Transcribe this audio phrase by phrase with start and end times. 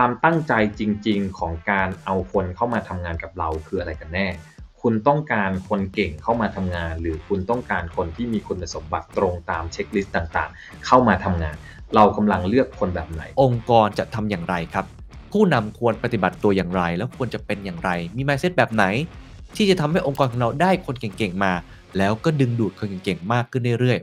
[0.00, 4.26] ความตั้งใจจริง ๆ ของการเอาคนเข้ามาทำงานกับเราคืออะไรกันแน่
[4.82, 11.56] คุณต้องการคนเก่งเข้ามาทำงาน หรือคุณต้องการคนที่มีคุณสมบัติตรงตามเช็คลิสต์ต่างๆ เข้ามาทำงาน
[11.94, 14.84] เรากำลังเลือกคนแบบไหน องค์กรจะทำอย่างไรครับ
[15.32, 18.84] ผู้นำควรปฏิบัติตัวอย่างไร แล้วควรจะเป็นอย่างไร มี mindset แบบไหน
[19.56, 21.52] ที่จะทำให้องค์กรของเราได้คนเก่งๆมา
[21.98, 24.00] แล้วก็ดึงดูดคนเก่งๆมากขึ้นเรื่อย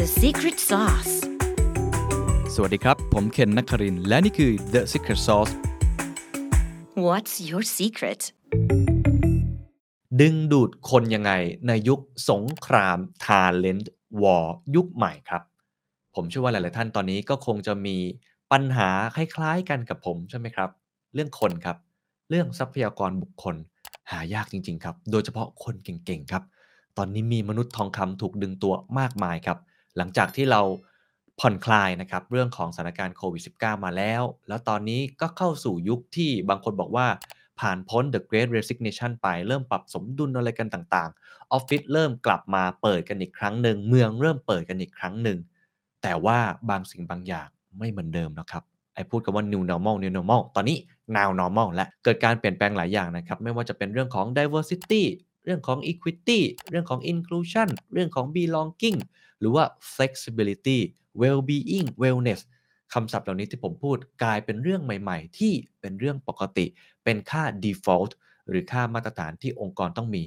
[0.00, 1.15] The secret sauce.
[2.58, 5.52] สวัสดีครับ ผมเคนนักครินทร์และนี่คือ The Secret Sauce
[7.06, 8.20] What's your secret?
[9.40, 11.32] ๆดึงดูดคนยังไง
[11.66, 12.00] ในยุค
[12.30, 13.86] สงคราม Talent
[14.22, 15.42] War ยุคใหม่ครับ
[16.14, 17.96] ผมเชื่อว่าหลาย ๆ ท่านตอนนี้ก็คงจะมี
[18.52, 20.70] ปัญหาคล้าย ๆ กันกับผมใช่ไหมครับ
[21.14, 21.76] เรื่องคนครับ
[22.30, 23.56] เรื่องทรัพยากรบุคคล
[24.10, 26.42] หายากจริง ๆ ครับ โดยเฉพาะคนเก่ง ๆ ครับ
[26.98, 29.58] ตอนนี้มีมนุษย์ทองคำถูกดึงตัวมากมายครับ
[29.96, 30.62] หลังจากที่เรา
[31.40, 37.06] ผ่อนคลายนะครับเรื่องของสถานการณ์โควิด -19 มาแล้ว แล้วตอนนี้ก็เข้าสู่ยุคที่บางคนบอกว่า
[37.60, 45.38] ผ่านพ้น the great resignation ไปเริ่มปรับสมดุลอะไรกันต่างๆ ออฟฟิศเริ่มกลับมาเปิดกันอีกครั้งหนึ่ง เมืองเริ่มเปิดกันอีกครั้งหนึ่ง
[46.02, 46.38] แต่ว่า
[46.70, 48.62] บางสิ่งบางอย่างไม่เหมือนเดิมนะครับ
[48.94, 50.76] ไอ้พูดกันว่า new normal new normal ตอนนี้
[51.16, 55.02] now normal และเกิดการเปลี่ยนแปลงหลายอย่างนะครับ ไม่ว่าจะเป็นเรื่องของ diversity
[55.44, 58.98] เรื่องของ equity เรื่องของ inclusion เรื่องของ belonging
[59.40, 60.78] หรือว่า flexibility
[61.20, 62.40] well-being wellness
[62.92, 66.66] คำศัพท์เหล่านี้ที่ผมพูดกลายเป็นเรื่องใหม่ๆ ที่เป็นเรื่องปกติ
[67.04, 68.12] เป็นค่า default
[68.48, 70.22] หรือค่ามาตรฐานที่องค์กรต้องมี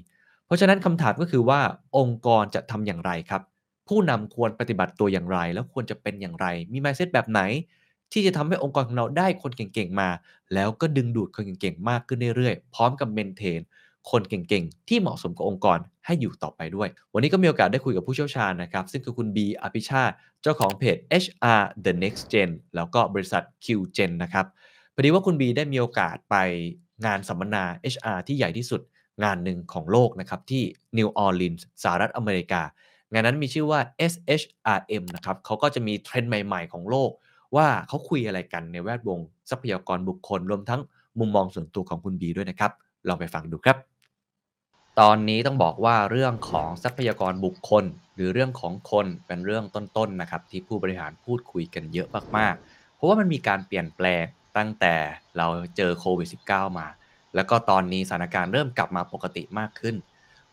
[0.46, 1.62] เพราะฉะนั้นคำถามก็คือว่า
[1.98, 3.42] องค์กรจะทำอย่างไรครับ
[3.88, 7.42] ผู้นำควรปฏิบัติตัวอย่างไร แล้วควรจะเป็นอย่างไร มี mindset แบบไหน
[8.12, 10.09] ที่จะทำให้องค์กรของเราได้คนเก่งๆมา
[10.53, 13.59] แล้วก็ดึงดูดคนเก่งๆมากขึ้นเรื่อยๆ พร้อมกับ maintain
[14.11, 24.45] คนเก่งๆ ที่เหมาะสมกับองค์กรให้อยู่ต่อไปด้วย วันนี้ก็มีโอกาสได้คุยกับผู้เชี่ยวชาญนะครับ ซึ่งคือคุณบีอภิชาติเจ้าของเพจ HR The Next Gen แล้วก็บริษัท QGen นะครับ
[24.94, 26.36] พอดีว่าคุณบีได้มีโอกาสไป
[27.06, 28.81] งานสัมมนา HR ที่ใหญ่ที่สุด
[29.24, 30.63] งานหนึ่งของโลกนะครับ ที่
[30.97, 32.62] นิวออร์ลีนส์สหรัฐอเมริกา
[33.12, 33.79] งานนั้นมีชื่อว่า
[34.12, 37.12] SHRM นะครับเขาก็จะมีเทรนด์ใหม่ ๆ ของโลก
[37.56, 39.19] ว่าเขาคุยอะไรกันในแวดวง
[39.50, 40.81] ทรัพยากรบุคคล รวมทั้ง
[41.19, 42.72] มุมมองส่วนตัวของคุณบีด้วยนะครับ
[43.08, 43.78] ลองไปฟังดูครับ
[45.00, 54.26] ตอนนี้ต้องบอกว่าเรื่องของทรัพยากรบุคคล หรือเรื่องของคนเป็นเรื่องต้นๆนะครับ ที่ผู้บริหารพูดคุยกันเยอะมากๆ เพราะว่ามันมีการเปลี่ยนแปลง
[54.58, 54.96] ตั้งแต่
[55.38, 56.88] เราเจอโควิด -19 มา
[57.36, 59.96] แล้วก็ตอนนี้สถานการณ์เริ่มกลับมาปกติมากขึ้น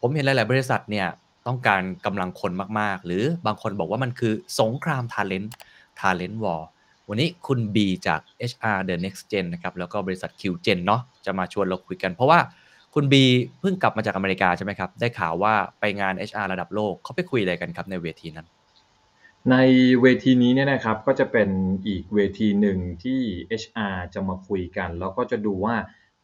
[0.01, 1.07] ผมเห็นหลาย ๆ บริษัทเนี่ย
[1.47, 5.49] ต้องการกำลังคนมากๆ หรือบางคนบอกว่ามันคือสงคราม Talent
[6.01, 6.67] Talent War วั
[7.11, 12.39] วันนี้คุณ B จาก HR The Next Gen นะครับแล้วก็บริษัท QGen เนาะจะมาชวนเราคุยกัน เพราะว่า
[12.95, 13.15] คุณ B
[13.61, 18.47] เพิ่งกลับมาจากอเมริกาใช่ไหมครับ ได้ข่าวว่าไปงาน HR ระดับโลกเขาไปคุยอะไรกันครับในเวทีนั้น
[19.51, 19.57] ใน
[20.03, 21.49] เวทีนี้เนี่ยนะครับก็จะเป็น
[21.87, 23.21] อีกเวทีหนึ่งที่
[23.63, 25.77] HR จะมาคุยกัน แล้วก็จะดูว่า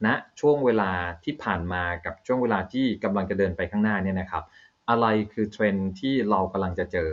[0.05, 0.93] ณนะช่วงเวลา
[1.25, 4.45] ที่ผ่านมากับช่วงเวลาที่กำลังจะเดินไปข้างหน้าเนี่ยนะครับ
[4.91, 7.11] อะไรคือเทรนด์ที่เรากำลังจะเจอ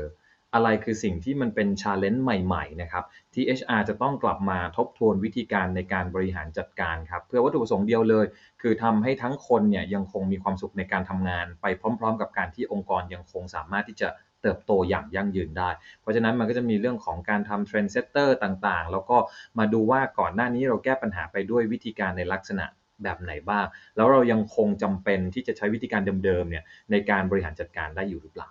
[0.53, 8.25] อะไรคือสิ่งที่มันเป็น challenge ใหม่ๆนะครับที่ HR จะต้องกลับมาทบทวนวิธีการในการบริหารจัดการครับเพื่อวัตถุประสงค์เดียวเลย
[8.61, 11.65] คือทำให้ทั้งคนเนี่ยยังคงมีความสุขในการทำงาน ไป
[11.99, 14.09] พร้อม ๆ กับการที่องค์กรยังคงสามารถที่จะ
[14.41, 15.69] เติบโตอย่างยั่งยืนได้
[16.01, 19.17] เพราะฉะนั้นมันก็จะมีเรื่องของการทำ trend setter ต่างๆ แล้วก็
[19.59, 22.66] มาดูว่าก่อนหน้านี้เราแก้ปัญหาไปด้วยวิธีการในลักษณะ
[23.03, 28.49] แบบไหนบ้าง แล้วเรายังคงจำเป็นที่จะใช้วิธีการเดิมๆเนี่ยในการบริหารจัดการได้อยู่หรือเปล่า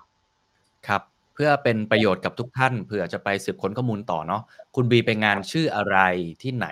[0.86, 1.02] ครับ
[1.38, 4.42] เพื่อเป็นประโยชน์กับทุกท่านเผื่อจะไปสืบค้นข้อมูลต่อเนาะ
[4.74, 5.98] คุณบีไปงานชื่ออะไร
[6.42, 6.68] ที่ไหน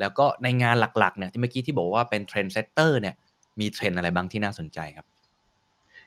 [0.00, 3.14] แล้วก็ในงานหลักๆเนี่ยที่เมื่อกี้ที่บอกว่าเป็น trend setter เนี่ย
[3.60, 5.06] มีเทรนด์อะไรบ้างที่น่าสนใจครับ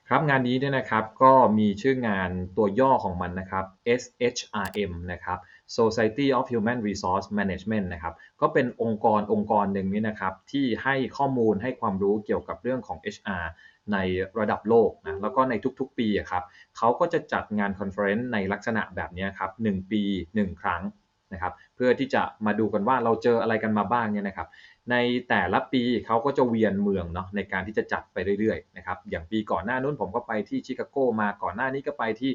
[0.09, 3.65] ครับงานนี้เนี่ยนะครับก็มีชื่องานตัวย่อของมันนะครับ
[4.01, 5.37] SHRM นะครับ
[5.77, 13.45] Society of Human Resource Management นะครับก็เป็นองค์กรองค์กรหนึ่งนี่นะครับที่ให้ข้อมูลให้ความรู้เกี่ยวกับเรื่องของ HR
[13.91, 13.97] ใน
[14.39, 16.43] ระดับโลกนะแล้วก็ในทุกๆปีอะครับ
[16.77, 20.01] เขาก็จะจัดงาน conference ในลักษณะแบบนี้ครับ1ปี
[20.33, 20.83] 1 ครั้ง
[21.33, 24.47] นะครับเพื่อที่จะมาดูกันว่าเราเจออะไรกันมาบ้างเนี่ยนะครับ
[24.91, 24.95] ใน
[25.29, 32.33] แต่ละปีเขาก็จะเวียนเมืองเนาะในการที่จะจัดไปเรื่อยๆนะครับอย่างปีก่อนหน้านู้นผมก็ไปที่ชิคาโกมาก่อนหน้านี้ก็ไปที่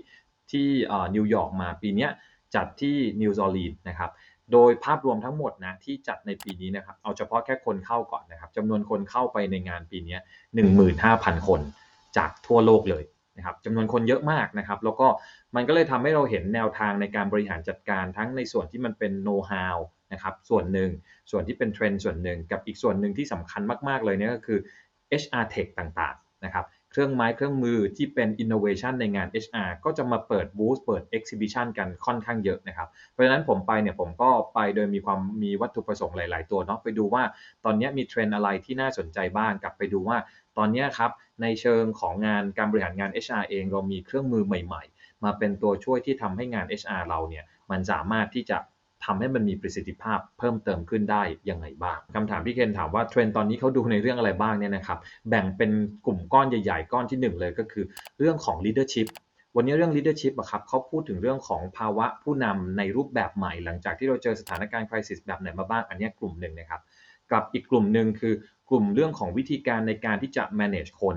[0.51, 0.69] ที่
[1.15, 2.09] นิวยอร์กมาปีนี้
[2.55, 4.11] จัดที่นิวออร์ลีนส์นะครับ
[4.53, 10.17] โดยภาพรวมทั้งหมดนะที่จัดในปีนี้นะครับ เอาเฉพาะแค่คนเข้าก่อนนะครับจำนวนคนเข้าไปในงานปีนี้
[10.83, 11.61] 15,000 คน
[12.17, 13.05] จากทั่วโลกเลย
[13.37, 15.07] นะครับจำนวนคนเยอะมากนะครับ แล้วก็
[15.57, 19.77] มันก็เลยทำให้เราเห็นแนวทางในการบริหารจัดการทั้งในส่วนที่มันเป็นโน้ตฮาว
[20.13, 20.91] นะครับส่วนหนึ่ง
[21.31, 24.59] ส่วนที่เป็นเทรนด์ส่วนหนึ่งกับอีกส่วนหนึ่งที่สำคัญมาก ๆ เลยเนี่ยก็คือ
[25.23, 26.65] HR Tech ต่างๆนะครับ
[26.99, 37.23] รื่องไม้เครื่องมือที่เป็น innovation ในงาน HR ก็จะมาเปิดบูธเปิด exhibition กันค่อนข้างเยอะนะครับ เพราะฉะนั้นผมไปเนี่ยผมก็ไปโดยมีความมีวัตถุประสงค์หลาย ๆ ตัวเนาะไปดูว่า
[37.65, 40.19] ตอนนี้มีเทรนด์อะไรที่น่าสนใจบ้างกลับไปดูว่า
[40.59, 41.11] ตอนนี้ครับ
[41.43, 48.59] ในเชิงของงานการบริหารงาน HR เองเรามีเครื่องมือใหม่ ๆ มาเป็นตัวช่วยที่ทำให้งาน HR เราเนี่ยมันสามารถที่จะ
[49.09, 55.71] ทำให้มันมีประสิทธิภาพเพิ่มเติมขึ้นได้ยังไงบ้างคำถามพี่เคนถามว่าเทรนตอนนี้เขาดูในเรื่องอะไรบ้างเนี่ยนะครับแบ่งเป็น
[56.07, 57.85] กลุ่มก้อนใหญ่ๆ ก้อนที่ 1 เลยก็คือ
[58.19, 59.09] เรื่องของ leadership
[59.57, 66.81] วันนี้เรื่อง leadership อะครับเขาพูดถึงเรื่องของภาวะผู้นำในรูปแบบใหม่ หลังจากที่เราเจอสถานการณ์ crisis แบบไหนมาบ้างอันนี้กลุ่มหนึ่งนะครับ
[67.33, 68.35] กับอีกกลุ่มหนึ่งคือ
[68.71, 71.17] กลุ่มเรื่องของวิธีการในการที่จะ manage คน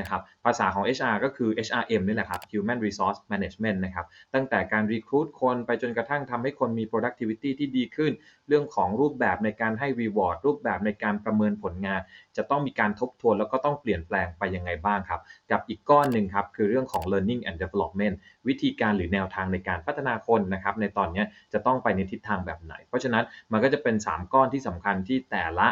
[0.00, 8.12] นะครับภาษาของ HR ก็คือ HRM นี่แหละครับ Human Resource Management นะครับตั้งแต่การ recruit คนไปจนกระทั่งทำให้คนมี productivity ที่ดีขึ้น
[8.48, 12.00] เรื่องของรูปแบบในการให้ reward รูปแบบในการประเมินผลงาน
[12.36, 18.14] จะต้องมีการทบทวนแล้วก็ต้องเปลี่ยนแปลงไปยังไงบ้างครับ กับอีกก้อนหนึ่งครับ คือเรื่องของ learning and development
[18.48, 25.68] วิธีการหรือแนวทางในการพัฒนาคนนะครับในตอนนี้จะต้องไปในทิศทางแบบไหน เพราะฉะนั้นมันก็จะเป็น 3 ก้อนที่สำคัญที่แต่ละ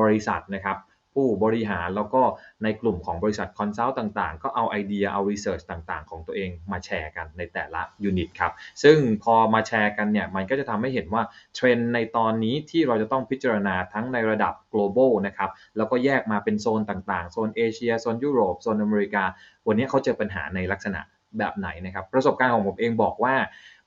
[0.00, 0.76] บริษัทนะครับ
[1.16, 2.22] ผู้บริหารแล้วก็
[2.62, 8.52] ในกลุ่มของบริษัท consult ต่างๆ ก็เอาไอเดียเอา research ต่างๆ ของตัวเองมาแชร์กันในแต่ละ unit ครับ
[8.82, 11.22] ซึ่งพอมาแชร์กันเนี่ยมันก็จะทำให้เห็นว่า
[11.54, 19.24] เทรนด์ในตอนนี้ที่เราจะต้องพิจารณาทั้งในระดับ global นะครับ แล้วก็แยกมาเป็นโซนต่างๆ โซนเอเชีย โซนยุโรป โซนอเมริกา
[19.66, 21.00] วันนี้เขาเจอปัญหาในลักษณะ
[21.38, 23.34] แบบไหนนะครับ ประสบการณ์ของผมเองบอกว่า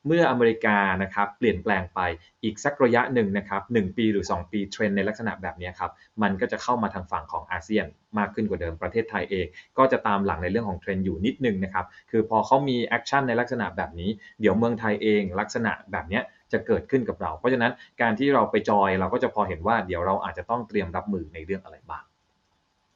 [0.07, 1.99] เมื่ออเมริกานะครับเปลี่ยนแปลงไป
[2.43, 5.91] อีกสักระยะหนึ่งนะครับ1 ปีหรือ 2 ปีเทรนด์ในลักษณะแบบนี้ครับ
[6.21, 7.85] มันก็จะเข้ามาทางฝั่งของอาเซียน
[8.17, 9.47] มากขึ้นกว่าเดิมประเทศไทยเอง
[9.77, 14.09] ก็จะตามหลังในเรื่องของเทรนด์อยู่นิดนึงนะครับคือพอเขามี action ในลักษณะแบบนี้
[14.41, 16.19] เดี๋ยวเมืองไทยเองลักษณะแบบนี้
[16.51, 17.71] จะเกิดขึ้นกับเรา เพราะฉะนั้น
[18.01, 22.03] การที่เราไปจอยเราก็จะพอเห็นว่าเดี๋ยวเราอาจจะต้องเตรียมรับมือในเรื่องอะไรบ้าง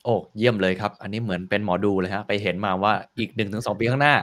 [0.06, 4.16] โอ้เยี่ยมเลยครับ อันนี้เหมือนเป็นหมอดูเลยฮะไปเห็นมาว่าอีก1นถึงสปีข้างหน้า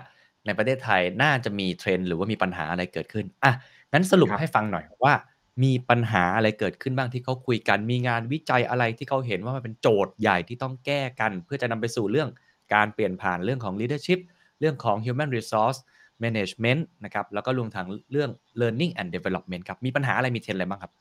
[0.50, 3.52] ในประเทศไทยน่าจะมีเทรนด์หรือว่ามีปัญหาอะไรเกิดขึ้นอะ
[3.92, 5.14] งั้นสรุปครับให้ฟังหน่อยว่า
[5.62, 12.28] มีปัญหาอะไรเกิดขึ้นบ้างที่เขาคุยกัน มีงานวิจัยอะไรที่เขาเห็นว่ามันเป็นโจทย์ใหญ่ที่ต้องแก้กัน เพื่อจะนำไปสู่เรื่อง
[12.74, 14.20] การเปลี่ยนผ่านเรื่องของ leadership
[14.60, 15.78] เรื่องของ human resource
[16.22, 18.30] management นะครับแล้วก็รวมทั้งเรื่อง
[18.60, 20.92] learning and development ครับมีปัญหาอะไรมีเทรนด์อะไรบ้างครับ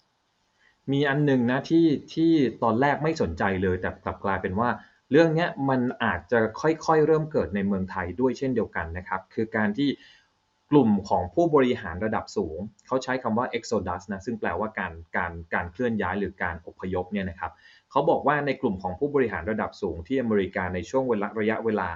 [0.91, 2.31] มีอันหนึ่งนะที่ที่
[2.63, 4.69] ตอนแรกไม่สนใจเลยแต่กลับกลายเป็นว่า
[5.11, 9.89] เรื่องนี้มันอาจจะค่อยๆ เริ่มเกิดในเมืองไทยด้วยเช่นเดียวกันนะครับ คือการที่
[10.71, 12.57] กลุ่มของผู้บริหารระดับสูง
[12.87, 17.51] เขาใช้คำว่า exodus นะซึ่งแปลว่าการการการเคลื่อนย้ายหรือการอพยพเนี่ยนะครับ
[17.91, 21.87] เขาบอกว่าในกลุ่มของผู้บริหารระดับสูงที่อเมริกาในช่วงเวลาระยะเวลา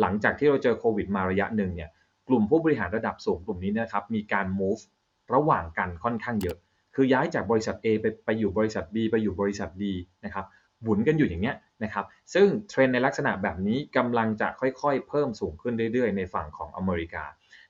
[0.00, 1.90] หลังจากที่เราเจอโควิดมาระยะหนึ่งเนี่ย
[2.28, 4.82] กลุ่มผู้บริหารระดับสูงกลุ่มนี้นะครับมีการ move
[5.34, 6.56] ระหว่างกันค่อนข้างเยอะ
[6.94, 9.84] คือย้ายจากบริษัท A ไปไปอยู่บริษัท B ไปอยู่บริษัท D
[10.24, 10.46] นะครับ
[10.82, 17.24] หมุนกันอยู่อย่างเงี้ย นะครับซึ่งเทรนในลักษณะแบบนี้กำลังจะค่อยๆ เพิ่มสูงขึ้นเรื่อยๆ ในฝั่งของอเมริกา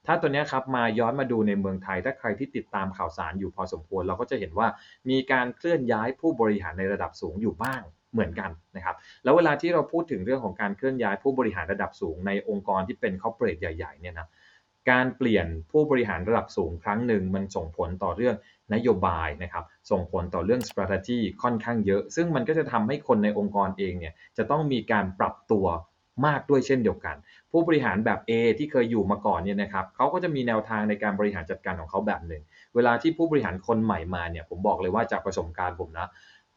[0.07, 4.69] ถ้าตัวนี้ครับมาย้อนมาดูในเมืองไทย ถ้าใครที่ติดตามข่าวสารอยู่พอสมควร เราก็จะเห็นว่า
[5.11, 7.83] มีการเคลื่อนย้ายผู้บริหารในระดับสูงอยู่บ้าง
[8.13, 14.29] เหมือนกันนะครับ แล้วเวลาที่เราพูดถึงเรื่องของการเคลื่อนย้ายผู้บริหารระดับสูงในองค์กรที่เป็นคอร์เปอเรทใหญ่ๆเนี่ยนะ
[14.91, 18.37] การเปลี่ยนผู้บริหารระดับสูงครั้งหนึ่งมันส่งผลต่อเรื่อง
[18.75, 25.67] นโยบายนะครับส่งผลต่อเรื่อง strategy ค่อนข้างเยอะ ซึ่งมันก็จะทำให้คนในองค์กรเองเนี่ยจะต้องมีการปรับตัว
[26.27, 27.17] มากด้วยเช่นเดียวกัน
[27.51, 32.43] ผู้บริหารแบบ A ที่เคยอยู่มาก่อนเนี่ยนะครับเขาก็จะมีแนวทางในการบริหารจัดการของเขาแบบหนึ่ง
[32.75, 36.09] เวลาที่ผู้บริหารคนใหม่มาเนี่ยผมบอกเลยว่าจากประสบการณ์ผมนะ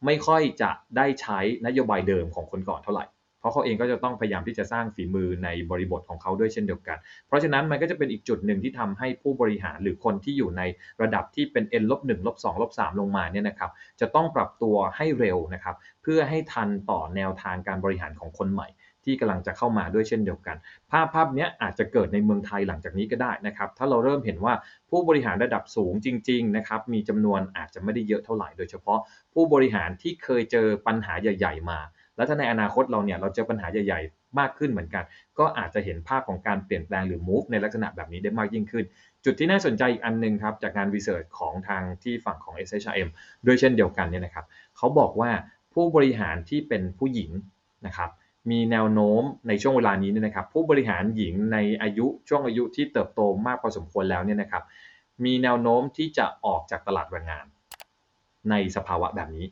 [0.06, 10.62] ไม่ค่อยจะได้ใช้นโยบายเดิมของคนก่อนเท่าไหร่เราะเขาเองก็จะต้องพยายามที่จะสร้างฝีมือในบริบทของเขาด้วยเช่นเดียวกัน เพราะฉะนั้นมันก็จะเป็นอีกจุดหนึ่งที่ทำให้ผู้บริหารหรือคนที่อยู่ใน
[11.02, 18.68] ระดับที่เป็น n ลบ1ลบ2ลบ3ลงมาเนี่ยนะครับจะต้องปรับตัวให้เร็วนะครับเพื่อให้ทันต่อแนวทางการบริหารของคนใหม่
[19.08, 20.56] ที่กำลังจะเข้ามาด้วยเช่นเดียวกัน
[20.90, 24.54] ภาพภาพนี้อาจจะเกิดในเมืองไทยหลังจากนี้ก็ได้นะครับ ถ้าเราเริ่มเห็นว่า
[24.90, 28.98] ผู้บริหารระดับสูงจริงๆนะครับ มีจำนวนอาจจะไม่ได้เยอะเท่าไหร่ โดยเฉพาะ
[29.34, 31.78] ผู้บริหารที่เคยเจอปัญหาใหญ่ ๆ มา
[32.16, 35.04] แล้วถ้าในอนาคตเราเนี่ยเราเจอปัญหาใหญ่ๆ มากขึ้นเหมือนกัน
[35.38, 38.84] ก็อาจจะเห็นภาพของการเปลี่ยนแปลงหรือ move ในลักษณะแบบนี้ได้มากยิ่งขึ้น
[39.24, 43.08] จุดที่น่าสนใจอีกอันหนึงครับจากงานวิจัยของทางที่ฝั่งของ SHRM
[43.46, 44.44] ด้วยเช่นเดียวกันเนี่ยนะครับ
[44.76, 45.30] เขาบอกว่า
[45.74, 47.30] ผู้บริหารที่เป็นผู้หญิง
[47.86, 48.10] นะครับ
[48.50, 54.62] มีแนวโน้มในช่วงเวลานี้เนี่ยนะครับ ผู้บริหารหญิงในอายุช่วงอายุที่เติบโตมากพอสมควรแล้วเนี่ยนะครับ
[55.24, 57.46] มีแนวโน้มที่จะออกจากตลาดแรงงาน
[58.50, 59.46] ในสภาวะแบบนี้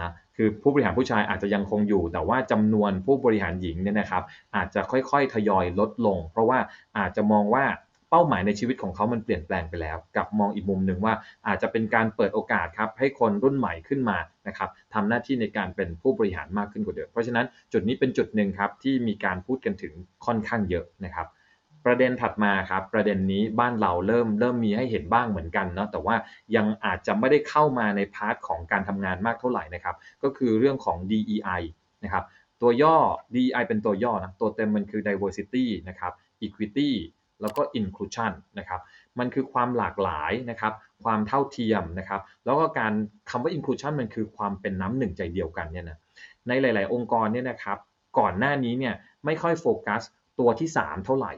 [0.00, 4.22] นะคือผู้บริหารผู้ชายอาจจะยังคงอยู่ แต่ว่าจำนวนผู้บริหารหญิงเนี่ยนะครับ
[4.56, 6.58] อาจจะค่อยๆทยอยลดลง เพราะว่า
[6.98, 7.64] อาจจะมองว่า
[8.10, 11.14] เป้าหมายในชีวิตของเขามันเปลี่ยนแปลงไปแล้ว กับมองอีกมุมหนึ่งว่า
[11.46, 14.18] อาจจะเป็นการเปิดโอกาสครับให้คนรุ่นใหม่ขึ้นมา
[14.48, 19.92] นะครับทำหน้าที่ในการเป็นผู้บริหารมากขึ้นกว่าเดิมเพราะฉะนั้นจุดนี้เป็นจุดหนึ่งครับที่มีการพูดกันถึง
[20.26, 21.26] ค่อนข้างเยอะนะครับ
[21.84, 26.16] ประเด็นถัดมาครับประเด็นนี้บ้านเราเริ่มเริ่มมีให้เห็นบ้างเหมือนกันเนาะแต่ว่า
[26.56, 31.62] ยังอาจจะไม่ได้เข้ามาในพาร์ทของการทำงานมากเท่าไหร่นะครับ ก็คือเรื่องของ DEI
[32.04, 32.24] นะครับ
[32.60, 32.96] ตัวย่อ
[33.34, 36.12] DEI เป็นตัวย่อนะตัวเต็มมันคือ diversity นะครับ
[36.46, 36.90] equity
[37.40, 38.80] แล้วก็ inclusion นะครับ
[39.18, 40.72] มันคือความหลากหลายนะครับ
[41.04, 42.92] ความเท่าเทียมนะครับ แล้วก็การ
[43.30, 45.98] คำว่า inclusion มันคือความเป็นน้ำหนึ่งใจเดียวกันเนี่ยนะ
[46.48, 47.78] ในหลาย ๆ องค์กรเนี่ยนะครับ
[48.18, 50.02] ก่อนหน้านี้เนี่ยไม่ค่อยโฟกัส
[50.38, 51.32] ตัวที่ 3 เท่าไหร่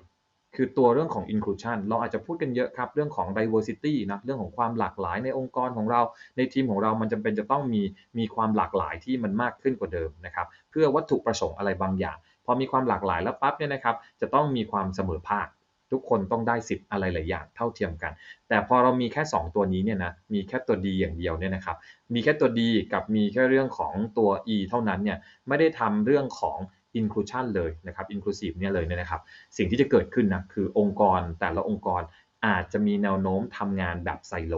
[0.56, 6.00] คือตัวเรื่องของ inclusion เราอาจจะพูดกันเยอะครับ เรื่องของ diversity นะเรื่องของความหลากหลายในองค์กรของเรา
[6.37, 7.82] ในทีมของเรามันจำเป็นจะต้องมี
[8.18, 15.49] มีความหลากหลายที่มันมากขึ้นกว่าเดิมนะครับเพื่อวัตถุประสงค์อะไรบางอย่างพอมีความหลากหลายแล้วปั๊บเนี่ยนะครับจะต้องมีความเสมอภาค
[15.92, 18.12] ทุกคนต้องได้สิทธิ์อะไรหลายอย่างเท่าเทียมกัน
[18.49, 21.76] แต่พอเรามีแค่ 2 ตัวนี้เนี่ยนะมีแค่ตัวดีอย่างเดียวเนี่ยนะครับ
[22.14, 25.18] มีแค่ตัวดีกับมีแค่เรื่องของตัว e เท่านั้นเนี่ย
[25.49, 26.58] ไม่ได้ทำเรื่องของ
[27.00, 29.20] inclusion เลยนะครับ inclusive เนี่ยเลยเนี่ยนะครับ
[29.56, 32.02] สิ่งที่จะเกิดขึ้นนะคือองค์กรแต่ละองค์กร
[32.46, 34.54] อาจจะมีแนวโน้มทำงานแบบไซโล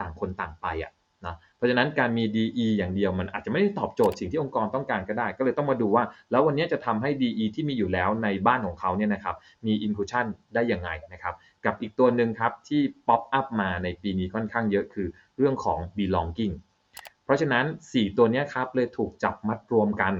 [0.00, 0.92] ต่างคนต่างไปอะ
[1.26, 9.36] นะเพราะฉะนั้นการมี DE อย่างเดียวมันอาจจะไม่ได้ตอบโจทย์สิ่งที่องค์กรต้องการก็ได้ ก็เลยต้องมาดูว่า แล้ววันนี้จะทำให้ DE ที่มีอยู่แล้วในบ้านของเขาเนี่ยนะครับ
[9.66, 16.54] มี inclusion ได้ยังไงนะครับกับอีกตัวหนึ่งครับที่ pop up มาในปีนี้ค่อนข้างเยอะคือเรื่องของ belonging
[17.24, 20.14] เพราะฉะนั้น 4 ตัวนี้ครับเลยถูกจับมัดรวมกัน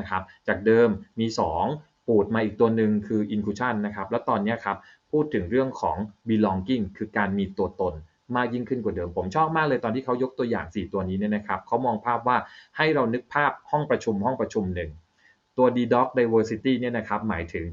[0.00, 0.88] นะครับ จากเดิม
[1.20, 1.26] มี
[1.68, 4.76] 2 ปูดมาอีกตัวหนึ่งคือ inclusion นะครับ แล้วตอนนี้ครับ
[5.10, 5.96] พูดถึงเรื่องของ
[6.28, 7.94] belonging คือการมีตัวตน
[8.36, 12.36] มากยิ่งขึ้นกว่าเดิม ผมชอบมากเลยตอนที่เขายกตัวอย่าง 4 ตัวนี้เนี่ยนะครับเขามองภาพว่า
[12.76, 14.90] ให้เรานึกภาพห้องประชุมห้องประชุมหนึ่ง
[15.58, 17.66] ตัว DDoc diversity เนี่ยนะครับหมายถึง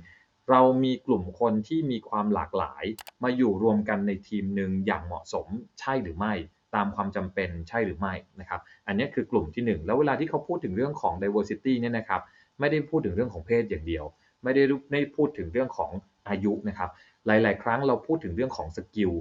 [0.49, 2.83] เรามีกลุ่มคนที่มีความหลากหลาย
[3.23, 5.47] มาอยู่รวมกันในทีมหนึ่งอย่างเหมาะสม
[5.79, 6.33] ใช่หรือไม่
[6.75, 12.21] ตามความจำเป็นใช่หรือไม่นะครับ อันนี้คือกลุ่มที่ 1 แล้วเวลาที่เขาพูดถึงเรื่องของ diversity เนี่ยนะครับ
[12.59, 14.05] ไม่ได้พูดถึงเรื่องของเพศอย่างเดียว
[14.43, 15.91] ไม่ได้ไม่พูดถึงเรื่องของ
[16.29, 16.89] อายุนะครับ
[17.27, 19.11] หลาย ๆ ครั้งเราพูดถึงเรื่องของ skill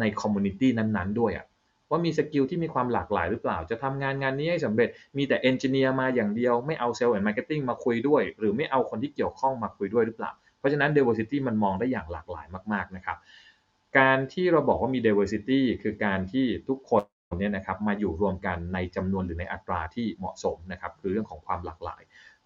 [0.00, 1.46] ใน community นั้น ๆ ด้วยอะ
[1.90, 12.86] ว่ามี skill ที่มีความหลากหลายหรือเปล่า จะทำงานงานนี้ให้สำเร็จ มีแต่ engineer มาอย่างเดียว ไม่เอา sales and marketing มาคุยด้วย หรือไม่เอาคนที่เกี่ยวข้องมาคุยด้วยหรือเปล่า เพราะฉะนั้น diversity มันมองได้อย่างหลากหลายมาก
[12.90, 13.16] ๆ นะครับ
[13.98, 17.02] การที่เราบอกว่ามี diversity คือการที่ทุกคน
[17.38, 22.02] เนี่ยนะครับมาอยู่รวมกันในจำนวนหรือในอัตราที่เหมาะสมนะครับคือเรื่องของความหลากหลาย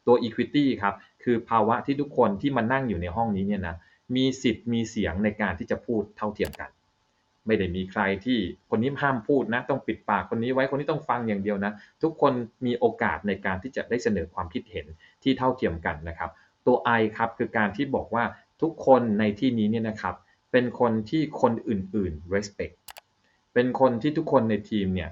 [0.06, 3.76] ตัว equity ครับคือภาวะที่ทุกคนที่มานั่งอยู่ในห้องนี้เนี่ยนะ
[4.16, 6.70] มีสิทธิ์มีเสียงในการที่จะพูดเท่าเทียมกัน
[7.46, 8.38] ไม่ได้มีใครที่
[8.70, 11.72] คนนี้ห้ามพูดนะต้องปิดปากคนนี้ไว้คนนี้ต้องฟังอย่างเดียวนะ
[12.02, 12.32] ทุกคน
[12.66, 14.86] มีโอกาสในการที่จะได้เสนอความคิดเห็น
[15.22, 16.30] ที่เท่าเทียมกันนะครับ
[16.66, 18.24] ตัว I ครับคือการที่บอกว่า
[18.62, 20.14] ทุกคนในที่นี้เนี่ยนะครับ
[20.52, 22.74] เป็นคนที่คนอื่นๆ respect
[23.54, 25.10] เป็นคนที่ทุกคนในทีมเนี่ย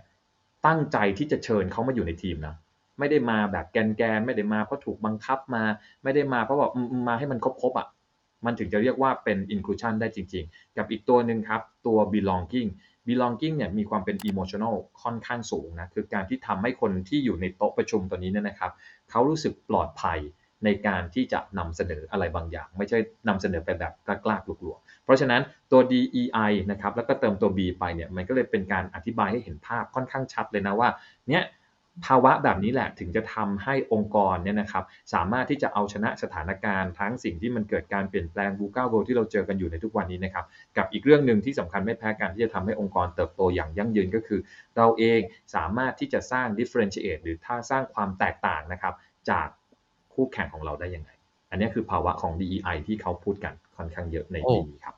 [0.66, 2.54] ตั้งใจที่จะเชิญเขามาอยู่ในทีมนะ
[2.98, 5.62] ไม่ได้มาแบบแกนๆไม่ได้มาเพราะถูกบังคับมา
[6.02, 7.88] ไม่ได้มาเพราะบอืมมาให้มันครบๆอะ
[8.44, 12.70] มันถึงจะเรียกว่าเป็น inclusion ได้จริง ๆ กับอีกตัวหนึ่งครับ ตัว belonging
[13.06, 18.72] belonging เนี่ยมีความเป็น emotional ค่อนข้างสูงนะ คือการที่ทำให้คนที่อยู่ในโต๊ะประชุมตัวนี้เนี่ยนะครับ
[19.10, 20.18] เขารู้สึกปลอดภัย
[20.64, 25.42] ในการที่จะนำเสนออะไรบางอย่าง ไม่ใช่นำเสนอไปแบบกล้าๆกลัวๆเพราะฉะนั้น
[25.72, 30.88] ตัว DEI นะครับแล้วก็เติมตัว B ไปเนี่ยมันก็เลยเป็นการอธิบายให้เห็นภาพค่อนข้างชัดเลยนะว่า
[31.30, 31.44] เนี่ย
[32.06, 40.44] ภาวะแบบนี้แหละถึงจะทำให้องค์กรเนี่ยนะครับสามารถที่จะเอาชนะสถานการณ์ทั้งสิ่งที่มันเกิดการเปลี่ยนแปลงบูก้าเวลที่เราเจอกันอยู่ในทุกวันนี้นะครับ
[40.76, 44.40] กับอีกเรื่องหนึ่งที่สำคัญไม่แพ้กันที่จะทำให้องค์กรเติบโตอย่างยั่งยืนก็คือ
[44.76, 45.20] เราเอง
[45.54, 48.94] สามารถที่จะสร้าง differentiate หรือถ้าสร้างความแตกต่างนะครับ
[49.30, 49.48] จาก
[50.14, 51.10] คู่แข่งของเราได้ยังไง
[51.50, 54.94] อันนี้คือภาวะของ DEI ที่เขาพูดกันค่อนข้างเยอะในปีนี้ครับ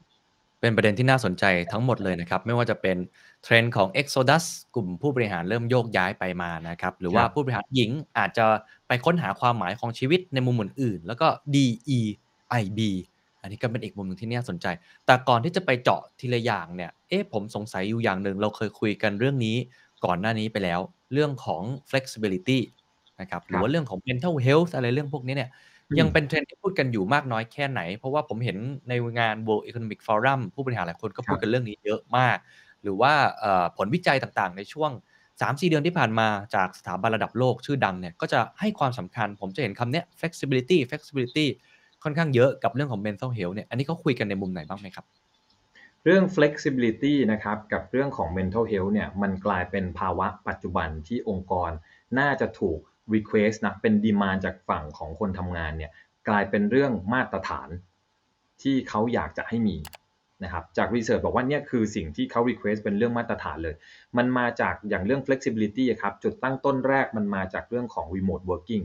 [0.61, 2.97] เป็นประเด็นที่น่าสนใจทั้งหมดเลยนะครับ ไม่ว่าจะเป็น
[3.45, 4.45] เทรนด์ของ Exodus
[4.75, 8.47] กลุ่มผู้บริหารเริ่มโยกย้ายไปมานะครับ หรือว่าครับผู้บริหารหญิงอาจจะ
[8.89, 12.81] ไปค้นหาความหมายของชีวิตในมุมอื่นๆ แล้วก็ DEIB
[13.41, 14.67] อันนี้ก็เป็นอีกมุมหนึ่งที่น่าสนใจ
[15.07, 19.57] แต่ก่อนที่จะไปเจาะทีละอย่างเนี่ย เอ๊ะผมสงสัยอยู่อย่างหนึ่ง เราเคยคุยกันเรื่องนี้
[20.05, 20.81] ก่อนหน้านี้ไปแล้ว
[21.13, 22.59] เรื่องของ flexibility
[23.21, 25.51] นะครับหรือว่าเรื่องของ mental health อะไรเรื่องพวกนี้เนี่ย
[25.99, 28.57] ยังเป็นเทรนด์ที่พูดกันอยู่มากน้อยแค่ไหน เพราะว่าผมเห็น
[28.89, 32.37] ในงาน World Economic Forum ผู้บริหารหลายคนก็พูดกันเรื่องนี้เยอะมาก
[32.83, 34.91] หรือว่าเอ่อผลวิจัยต่างๆ ในช่วง
[35.41, 41.47] 3-4 เดือนที่ผ่านมาจากสถาบันระดับโลกชื่อดังเนี่ยก็จะให้ความสำคัญ ผมจะเห็นคำเนี้ย flexibility flexibility
[42.05, 45.07] ค่อนข้างเยอะกับเรื่องของ mental health เนี่ยอันนี้เขาคุยกันในมุมไหนบ้างไหมครับ
[46.05, 51.71] เรื่อง flexibility นะครับกับเรื่องของ mental health เนี่ยมันกลายเป็นภาวะปัจจุบันที่องค์กร
[52.19, 52.79] น่าจะถูก
[53.15, 55.91] request นะเป็น demand จากฝั่งของคนทำงานเนี่ย
[56.29, 57.69] กลายเป็นเรื่องมาตรฐาน
[58.63, 59.77] ที่เขาอยากจะให้มี
[60.45, 63.75] นะครับจากรีเสิร์ชบอกว่าเนี่ยคือสิ่งที่เขา request เป็นเรื่องมาตรฐานเลย
[64.17, 68.85] มันมาจากอย่างเรื่อง flexibility ครับจุดตั้งต้นแรกมันมาจากเรื่องของ remote working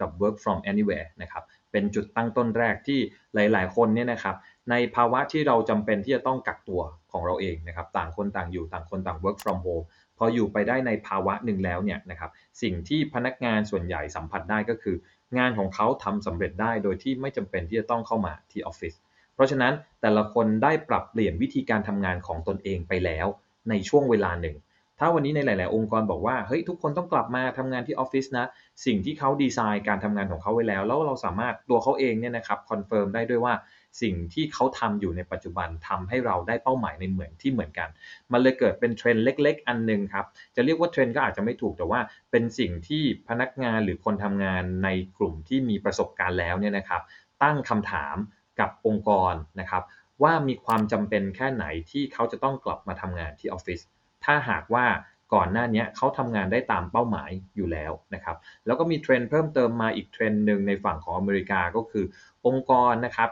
[0.00, 3.00] กับ work from anywhere นะครับเป็นจุดตั้งต้นแรกที่
[3.34, 4.36] หลาย ๆ คนเนี่ยนะครับ
[4.70, 9.86] ในภาวะที่เราจำเป็นที่จะต้องกักตัวของเราเองนะครับต่างคนต่างอยู่ต่างคนต่าง work from home
[10.18, 12.30] พออยู่ไปได้ในภาวะหนึ่งแล้วเนี่ยนะครับ
[12.62, 14.96] สิ่งที่พนักงานส่วนใหญ่สัมผัสได้ก็คือ
[15.38, 18.94] งานของเขาทำสำเร็จได้โดยที่ไม่จำเป็นที่จะต้องเข้ามาที่ออฟฟิศ
[19.34, 23.26] เพราะฉะนั้นแต่ละคนได้ปรับเปลี่ยนวิธีการทำงานของตนเองไปแล้ว
[23.70, 24.56] ในช่วงเวลาหนึ่ง
[24.98, 28.46] ถ้าวันนี้ในหลาย ๆ องค์กรบอกว่าเฮ้ยทุกคนต้องกลับมาทำงานที่ออฟฟิศนะ
[28.86, 33.54] สิ่งที่เขาดีไซน์การทำงานของเขาไว้แล้ว แล้วเราสามารถตัวเขาเองเนี่ยนะครับ confirm ได้ด้วยว่า
[34.02, 37.88] สิ่งที่เขาทำอยู่ในปัจจุบันทำให้เราได้เป้าหมายในเหมือนที่เหมือนกัน
[38.32, 47.02] มันเลยเกิดเป็นเทรนด์เล็ก ๆ อันหนึ่งครับ จะเรียกว่าเทรนด์ก็อาจจะไม่ถูกแต่ว่าเป็นสิ่งที่พนักงานหรือคนทำงานในกลุ่มที่มีประสบการณ์แล้วเนี่ยนะครับ
[47.42, 48.16] ตั้งคำถาม
[48.60, 49.82] กับองค์กรนะครับ
[50.22, 53.80] ว่ามีความจำเป็นแค่ไหนที่เขาจะต้องกลับมาทำงานที่ออฟฟิศ
[54.24, 54.86] ถ้าหากว่า
[55.34, 58.36] ก่อนหน้านี้เขาทำงานได้ตามเป้าหมายอยู่แล้วนะครับ
[58.66, 62.04] แล้วก็มีเทรนด์เพิ่มเติมมาอีกเทรนด์หนึ่งในฝั่งของอเมริกาก็คือ
[62.46, 63.30] องค์กรนะครับ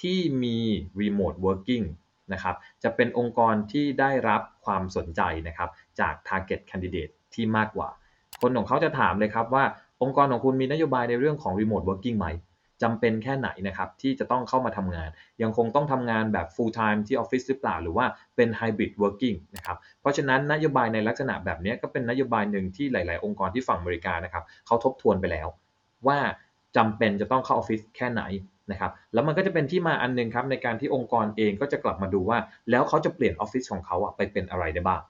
[0.00, 0.58] ที่มี
[1.00, 1.84] remote working
[2.32, 5.70] นะครับจะเป็นองค์กรที่ได้รับความสนใจนะครับ
[6.00, 7.88] จาก target candidate ที่มากกว่า
[8.40, 9.64] คนของเขาจะถามเลยครับว่า
[10.02, 12.28] องค์กรของคุณมีนโยบายในเรื่องของ remote working ไหม
[12.82, 15.08] จำเป็นแค่ไหนนะครับที่จะต้องเข้ามาทำงาน
[15.42, 25.48] ยังคงต้องทำงานแบบ full time ที่ออฟฟิศหรือเปล่า หรือว่าเป็น hybrid working นะครับเพราะฉะนั้นนโยบายในลักษณะแบบนี้ก็เป็นนโยบายหนึ่งที่หลาย ๆ องค์กรที่ฝั่งอเมริกานะครับเขาทบทวนไปแล้ว
[26.06, 26.18] ว่า
[26.76, 28.22] จำเป็นจะต้องเข้าออฟฟิศแค่ไหน
[28.70, 32.38] นะครับแล้วมันก็จะเป็นที่มาอันหนึงครับในการที่องค์กรเองก็จะกลับมาดูว่า
[32.70, 35.02] แล้วเขาจะเปลี่ยนออฟฟิศของเขาอะไปเป็นอะไรได้บ้าง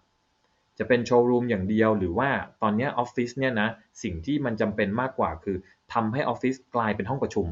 [0.78, 2.28] จะเป็นโชว์รูมอย่างเดียวหรือว่า
[2.62, 3.68] ตอนนี้ออฟฟิศเนี่ยนะ
[4.02, 5.56] สิ่งที่มันจำเป็นมากกว่าคือ
[5.92, 7.46] ทำให้ออฟฟิศกลายเป็นห้องประชุม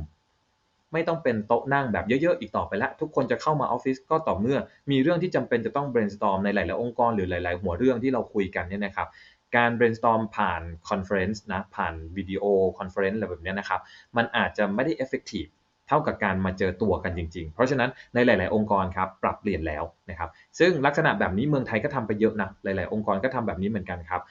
[0.93, 4.59] ไม่ต้องเป็นโต๊ะนั่งแบบเยอะๆอีกต่อไปแล้วทุกคนจะเข้ามาออฟฟิศก็ต่อเมื่อ
[4.91, 9.09] มีเรื่องที่จำเป็นจะต้อง brainstorm ในหลายๆองค์กรหรือหลาย ๆ หัวเรื่องที่เราคุยกันเนี่ยนะครับ
[9.57, 12.45] การ brainstorm ผ่าน conference นะผ่านวิดีโอ
[12.79, 13.81] conference อะไรแบบนี้นะครับ
[14.17, 15.51] มันอาจจะไม่ได้ effective
[15.93, 24.23] ท่ากับการมาเจอตัวกันจริง ๆ เพราะฉะนั้นในหลาย ๆ องค์กรครับปรับเปลี่ยนแล้วนะครับ ซึ่งลักษณะแบบนี้เมืองไทยก็ทำไปเยอะนะ หลาย ๆ องค์กรก็ทำแบบนี้เหมือนกันครับ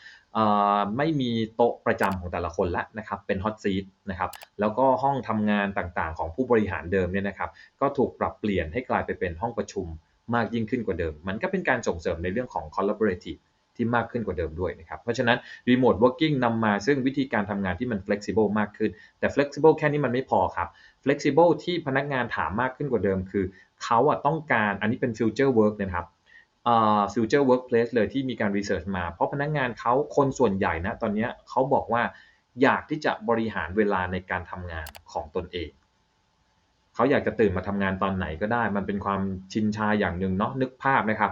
[0.98, 7.50] ไม่มีโต๊ะประจำของแต่ละคนละนะครับ เป็น hot seat นะครับ แล้วก็ห้องทำงานต่างๆ ของผู้บริหารเดิมเนี่ยนะครับ
[7.82, 9.88] ก็ถูกปรับเปลี่ยนให้กลายไปเป็นห้องประชุม
[10.36, 13.42] มากยิ่งขึ้นกว่าเดิม มันก็เป็นการส่งเสริมในเรื่องของ collaborative
[13.78, 15.38] ที่มากขึ้นกว่าเดิมด้วยนะครับ เพราะฉะนั้น
[15.70, 20.68] remote working นำมาซึ่งวิธีการทำงานที่มัน flexible มากขึ้น แต่ flexible แค่นี้มันไม่พอครับ
[21.04, 23.46] flexible ที่พนักงานถามมากขึ้นกว่าเดิม คือ
[23.84, 26.06] เขาอะต้องการอันนี้เป็น future work นะครับ
[26.66, 32.04] เอ่อ future workplace เลยที่มีการ research มา เพราะพนักงานเขาคนส่วนใหญ่นะตอนนี้เขาบอกว่า
[32.62, 35.70] อยากที่จะบริหารเวลาในการทำงานของตนเอง
[36.96, 39.22] เขาอยากจะตื่นมาทำงานตอนไหนก็ได้ มันเป็นความ
[39.54, 41.32] ชินชาอย่างหนึ่งเนาะนึกภาพนะครับ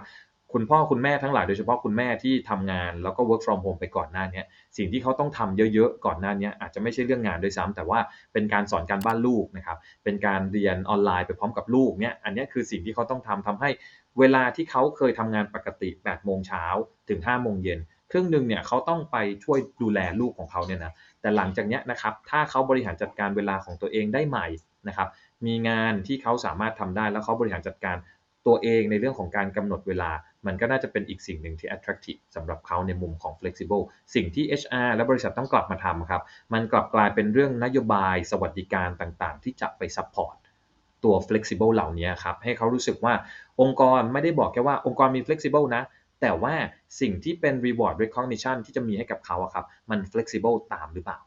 [0.53, 4.41] คุณพ่อคุณแม่ทั้งหลายโดยเฉพาะคุณแม่ที่ทำงานแล้วก็ work from home ไปก่อนหน้านี้
[4.77, 7.99] สิ่งที่เขาต้องทำเยอะๆก่อนหน้านี้อาจจะไม่ใช่เรื่องงานด้วยซ้ำแต่ว่า
[8.33, 13.69] เป็นการสอนการบ้านลูกนะครับเป็นการเรียนออนไลน์ไปพร้อมกับลูกเนี่ยอันนี้คือสิ่งที่เขาต้องทำทำให้
[14.19, 16.65] เวลาที่เขาเคยทำงานปกติ8โมงเช้า
[17.09, 17.79] ถึง5โมงเย็น
[18.12, 24.47] ครึ่งหนึ่งเนี่ยเขาต้องไปช่วยดูแลลูกของเขาเนี่ยนะแต่หลังจากนี้นะครับถ้าเขาบริหารจัดการเวลาของตัวเองได้ใหม่
[24.88, 25.07] นะครับ
[25.45, 27.97] มีงานที่เขาสามารถทำได้แล้วเขาบริหารจัดการ
[28.47, 30.12] ตัวเองในเรื่องของการกำหนดเวลา
[30.47, 33.84] มันก็น่าจะเป็นอีกสิ่งหนึ่งที่ attractive สำหรับเขาในมุมของ flexible
[34.15, 36.21] สิ่งที่ HR และบริษัทต้องกลับมาทำครับ
[36.54, 40.36] มันกลับกลายเป็นเรื่องนโยบายสวัสดิการต่างๆ ที่จะไป support
[41.04, 43.13] ตัว flexible เหล่านี้ครับ ให้เขารู้สึกว่า
[43.62, 45.84] องค์กรไม่ได้บอกแค่ว่าองค์กรมี flexible นะ
[46.21, 46.56] แต่ว่า
[47.02, 51.19] สิ่งที่เป็น reward recognition ที่จะมีให้กับเขาครับ มัน flexible ตามหรือเปล่า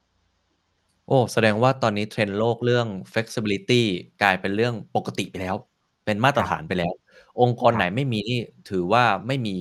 [1.06, 3.82] โอ้ แสดงว่าตอนนี้เทรนด์โลกเรื่อง flexibility
[4.22, 5.56] กลายเป็นเรื่องปกติไปแล้ว
[6.04, 6.92] เป็นมาตรฐานไปแล้ว
[7.40, 8.38] องค์กรครับไหนไม่มีนี่
[8.70, 9.56] ถือว่าไม่มี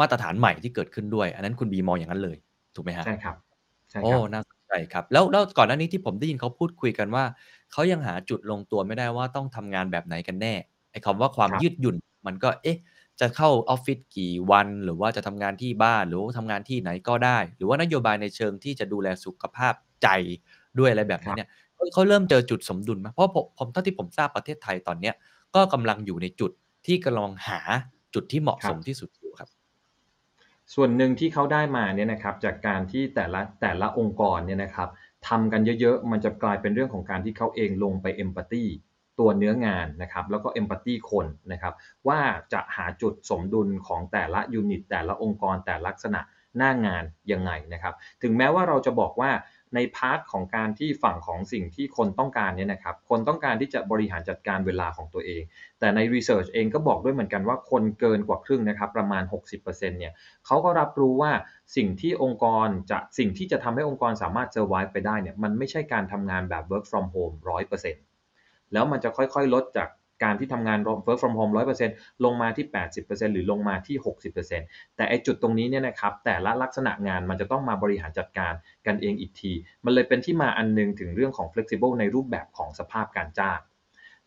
[0.00, 2.36] มาตรฐานใหม่ที่เกิดขึ้นด้วย อันนั้นคุณบีมองอย่างนั้นเลย
[2.74, 3.36] ถูกไหมฮะใช่ครับ
[3.90, 7.24] ใช่โอ้ครับน่าสนใจครับแล้วแล้วก่อนหน้านี้ที่ผมได้ยินเขาพูดคุยกันว่า
[7.72, 10.54] เขายังหาจุดลงตัวไม่ได้ว่าต้องทำงานแบบไหนกันแน่
[10.90, 12.78] ไอ้คำว่าความครับยืดหยุ่นมันก็เอ๊ะ
[13.20, 20.08] จะเข้าออฟฟิศกี่วัน หรือว่าจะทำงานที่บ้านหรือว่าทำงานที่ไหนก็ได้ หรือว่านโยบายในเชิงที่จะดูแลสุขภาพใจ
[20.78, 25.14] ด้วยอะไรแบบนี้เนี่ยเขาเขาเริ่มเจอจุดสมดุลไหมเพราะผมผมเท่าที่ผมทราบประเทศไทยตอนเนี้ย
[25.54, 26.50] ก็กำลังอยู่ในจุด
[26.86, 27.60] ที่กำลังหา
[28.14, 29.48] จุดที่เหมาะสมที่สุดอยู่ครับ
[30.74, 34.88] ส่วนหนึ่งที่เขาได้มาเนี่ยนะครับจากการที่แต่ละแต่ละองค์กรเนี่ยนะครับ
[35.28, 38.64] ทำกันเยอะๆ มันจะกลายเป็นเรื่องของการที่เขาเองลงไป empathy
[39.18, 41.74] ตัวเนื้องานนะครับแล้วก็ empathy คนนะครับ
[42.08, 42.20] ว่า
[42.52, 46.20] จะหาจุดสมดุลของแต่ละ unit แต่ละองค์กรแต่ละลักษณะ
[46.56, 49.30] หน้างานยังไงนะครับ ถึงแม้ว่าเราจะบอกว่า
[49.74, 55.42] ใน part ของการที่ฝั่งของสิ่งที่คนต้องการเนี่ยนะครับ คนต้องการที่จะบริหารจัดการเวลาของตัวเอง
[55.80, 59.22] แต่ใน research เองก็บอกด้วยเหมือนกันว่าคนเกินกว่าครึ่งนะครับ ประมาณ
[59.62, 60.12] 60%เนี่ย
[60.46, 61.32] เขาก็รับรู้ว่า
[61.76, 67.34] สิ่งที่องค์กรจะสิ่งที่จะทำให้องค์กรสามารถ survive ไปได้เนี่ยมันไม่ใช่การทำงานแบบ work from home
[68.04, 69.88] 100%แล้วมันจะค่อยๆ ลดจาก
[70.22, 71.52] การที่ทำงาน work from home
[71.88, 72.66] 100%ลงมาที่
[73.00, 73.96] 80%หรือลงมาที่
[74.46, 78.52] 60%แต่ไอจุดตรงนี้เนี่ยนะครับ แต่ละลักษณะงานมันจะต้องมาบริหารจัดการ
[78.86, 79.52] กันเองอีกที
[79.84, 83.60] มันเลยเป็นที่มาอันนึงถึงเรื่องของ flexible ในรูปแบบของสภาพการจ้าง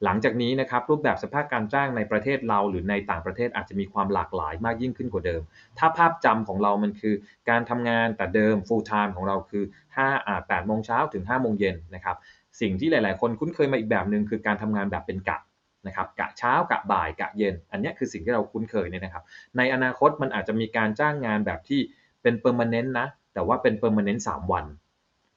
[0.03, 5.41] หลังจากนี้นะครับรูปแบบสภาพการจ้างในประเทศเราหรือในต่างประเทศอาจจะมีความหลากหลายมากยิ่งขึ้นกว่าเดิม
[5.77, 7.15] ถ้าภาพจำของเรามันคือ
[7.49, 9.63] การทำงานแต่เดิม full time ของเราคือ
[9.95, 12.17] 5อ่า8โมงเช้าถึง5โมงเย็นนะครับ
[12.61, 15.37] สิ่งที่หลาย ๆ คนคุ้นเคยมาอีกแบบหนึ่งคือการทำงานแบบเป็นกะ
[15.87, 19.23] นะครับกะเช้ากะบ่ายกะเย็น อันนี้คือสิ่งที่เราคุ้นเคยเนี่ยนะครับ
[19.57, 21.79] ในอนาคตมันอาจจะมีการจ้างงานแบบที่
[22.21, 24.65] เป็น permanent นะ แต่ว่าเป็น permanent 3 วัน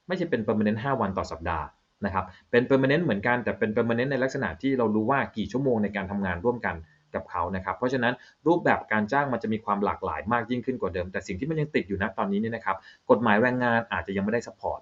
[0.09, 1.67] ไม่ใช่เป็น permanent 5 วันต่อสัปดาห์
[2.05, 6.77] นะครับ เป็น permanent เหมือนกันแต่เป็น permanent ในลักษณะที่เรารู้ว่ากี่ชั่วโมงในการทำงานร่วมกัน
[7.15, 8.15] กับเขานะครับ เพราะฉะนั้น
[8.47, 12.77] รูปแบบการจ้างมันจะมีความหลากหลายมากยิ่งขึ้นกว่าเดิม แต่สิ่งที่มันยังติดอยู่นะตอนนี้เนี่ยนะครับ
[13.11, 14.81] กฎหมายแรงงานอาจจะยังไม่ได้ support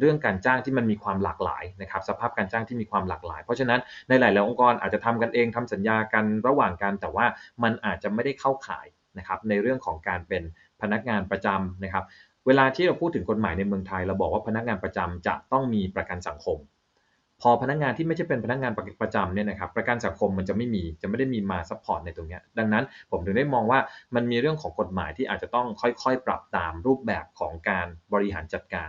[0.00, 7.26] เรื่องการจ้างที่มันมีความหลากหลายนะครับสภาพการจ้างที่มีความหลากหลาย เพราะฉะนั้นในหลาย ๆ องค์กรอาจจะทำกันเองทำสัญญากันระหว่างกัน แต่ว่า
[7.62, 8.86] มันอาจจะไม่ได้เข้าข่าย
[9.18, 10.42] นะครับในเรื่องของการเป็น
[10.82, 12.04] พนักงานประจำนะครับ
[12.46, 16.58] เวลาที่เราพูดถึงกฎหมายในเมืองไทย เราบอกว่าพนักงานประจำจะต้องมีประกันสังคม
[17.42, 23.78] พอพนักงานที่ไม่ใช่เป็นพนักงานประจำเนี่ยนะครับประกันสังคมมันจะไม่มีจะไม่ได้มีมา support ในตรงนี้ดังนั้นผมถึงได้มองว่า
[24.14, 28.88] มันมีเรื่องของกฎหมายที่อาจจะต้องค่อยๆ ปรับตามรูปแบบของการบริหารจัดการ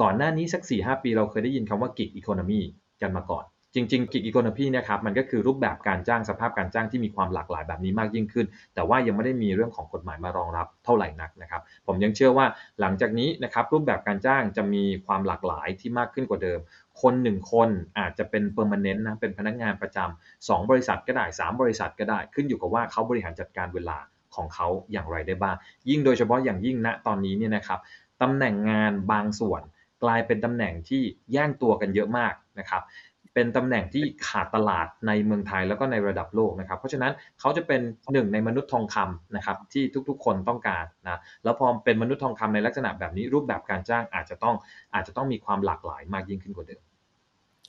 [0.00, 2.60] ก่อนหน้านี้สัก 4-5 ปีเราเคยได้ยินคำว่า gig economy
[3.02, 12.46] กันมาก่อน จริงๆ gig economy เนี่ยนะครับมันก็คือรูปแบบการจ้างสภาพการจ้างที่มีความหลากหลายแบบนี้มากยิ่งขึ้น แต่ว่ายังไม่ได้มีเรื่องของกฎหมายมารองรับเท่าไหร่นักนะครับ ผมยังเชื่อว่า
[12.80, 16.60] หลังจากนี้นะครับรูปแบบการจ้างจะมีความหลากหลายที่มากขึ้นกว่าเดิม
[17.02, 23.98] คนหนึ่งคนอาจจะเป็น permanent นะเป็นพนักงานประจำสองบริษัทก็ได้ 3 บริษัทก็ได้ ขึ้นอยู่กับว่าเขาบริหารจัดการเวลา
[24.34, 25.56] ของเขาอย่างไรได้บ้าง
[25.90, 27.80] ยิ่งโดยเฉพาะอย่างยิ่งณตอนนี้เนี่ยนะครับ
[28.22, 29.62] ตำแหน่งงานบางส่วน
[30.02, 32.82] กลายเป็นตำแหน่งที่แย่งตัวกันเยอะมากนะครับ
[33.34, 37.80] เป็นตำแหน่งที่ขาดตลาดในเมืองไทยแล้วก็ในระดับโลกนะครับ เพราะฉะนั้นเขาจะเป็น
[38.12, 44.56] หนึ่งในมนุษย์ทองคำนะครับที่ทุกๆ คนต้องการนะแล้วพอเป็นมนุษย์ทองคำในลักษณะแบบนี้รูปแบบการจ้างอาจจะต้อง
[44.94, 46.82] อาจจะต้องมีความหลากหลายมากยิ่งขึ้นกว่าเดิม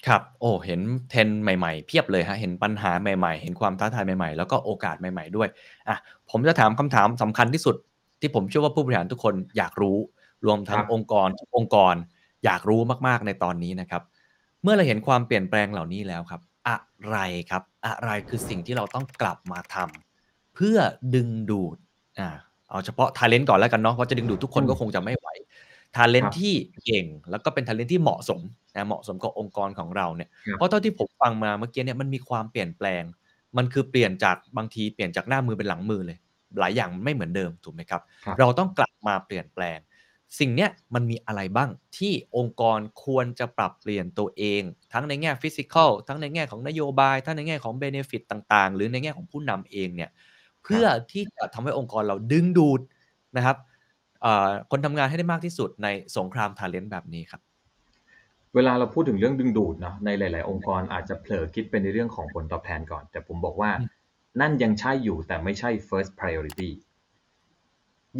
[0.07, 5.47] ครับโอ้เห็นเทรนด์ใหม่ๆเพียบเลยฮะเห็นปัญหาใหม่ๆ เห็นความท้าทายใหม่ๆ แล้วก็โอกาสใหม่ ๆด้วย
[5.87, 5.97] อะ
[6.29, 7.75] ผมจะถามคำถามสำคัญที่สุด
[8.21, 9.97] ที่ผมเชื่อว่าผู้บริหารทุกคนอยากรู้
[10.45, 11.95] รวมทั้งครับองค์กรทุกองค์กร
[12.45, 14.01] อยากรู้มากๆในตอนนี้นะครับ
[14.63, 16.77] เมื่อเราเห็นความเปลี่ยนแปลงเหล่านี้แล้วครับ อะ
[17.09, 17.17] ไร
[17.49, 20.77] ครับ อะไรคือสิ่งที่เราต้องกลับมาทำเพื่อ
[21.15, 21.77] ดึงดูด
[22.19, 22.29] อ่า
[22.69, 25.27] เอาเฉพาะ talent ก่อนแล้วกันเนาะเพราะจะดึงดูดทุกคนอืมก็คงจะไม่ไหว
[25.95, 26.53] talent ครับที่
[26.85, 28.41] เก่งแล้วก็เป็น talent ที่เหมาะสม
[28.75, 33.03] นะเหมาะสมกับองค์กรของเราเนี่ยครับเพราะเท่าที่ผมฟังมาเมื่อกี้เนี่ยมันมีความเปลี่ยนแปลง
[33.57, 36.17] มันคือเปลี่ยนจากบางทีเปลี่ยนจากหน้ามือเป็นหลังมือเลย
[36.59, 39.77] หลายอย่างไม่เหมือนเดิมถูกไหมครับครับเราต้องกลับมาเปลี่ยนแปลง
[40.39, 44.61] สิ่งเนี้ยมันมีอะไรบ้างที่องค์กรควรจะปรับเปลี่ยนตัวเอง
[44.93, 50.09] ทั้งในแง่ physical ทั้งในแง่ของนโยบาย ทั้งในแง่ของ benefit ต่างๆ หรือในแง่ของผู้นำเองเนี่ย
[50.63, 52.81] เพื่อที่จะทำให้องค์กรเราดึงดูด
[53.37, 53.57] นะครับ
[54.21, 57.41] เอ่อคนทำงานให้ได้มากที่สุดในสงครามทาเลนต์แบบนี้ครับ
[58.55, 63.89] เวลาเราพูดถึงเรื่องดึงดูดเนาะในหลาย ๆ องค์กรอาจจะเผลอคิดไปในเรื่องของผลตอบแทนก่อน แต่ผมบอกว่าอืม
[64.41, 66.71] นั่นยังใช่อยู่แต่ไม่ใช่ first priority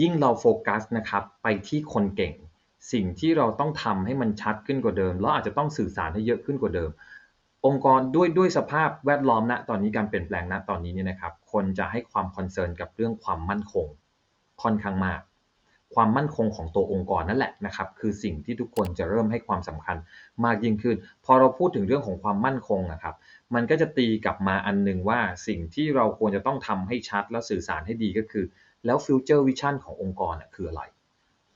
[0.02, 2.34] ยิ่งเราโฟกัสนะครับไปที่คนเก่ง
[2.92, 6.90] สิ่งที่เราต้องทำให้มันชัดขึ้นกว่าเดิม แล้วอาจจะต้องสื่อสารให้เยอะขึ้นกว่าเดิม
[7.66, 13.86] องค์กรด้วยด้วยสภาพแวดล้อมณตอนนี้การเปลี่ยนแปลงณตอนนี้เนี่ยนะครับคนจะให้ความ concern กับเรื่องความมั่นคง
[14.62, 15.22] ค่อนข้างมาก
[15.96, 19.98] ความมั่นคงของตัวองค์กรนั่นแหละนะครับ คือสิ่งที่ทุกคนจะเริ่มให้ความสำคัญ
[20.46, 23.16] มากยิ่งขึ้น พอเราพูดถึงเรื่องของความมั่นคงนะครับ
[23.54, 28.46] มันก็จะตีกลับมาอันหนึ่งว่าสิ่งที่เราควรจะต้องทำให้ชัดและสื่อสารให้ดีก็คือ
[28.86, 30.84] แล้ว future vision ขององค์กรน่ะคืออะไร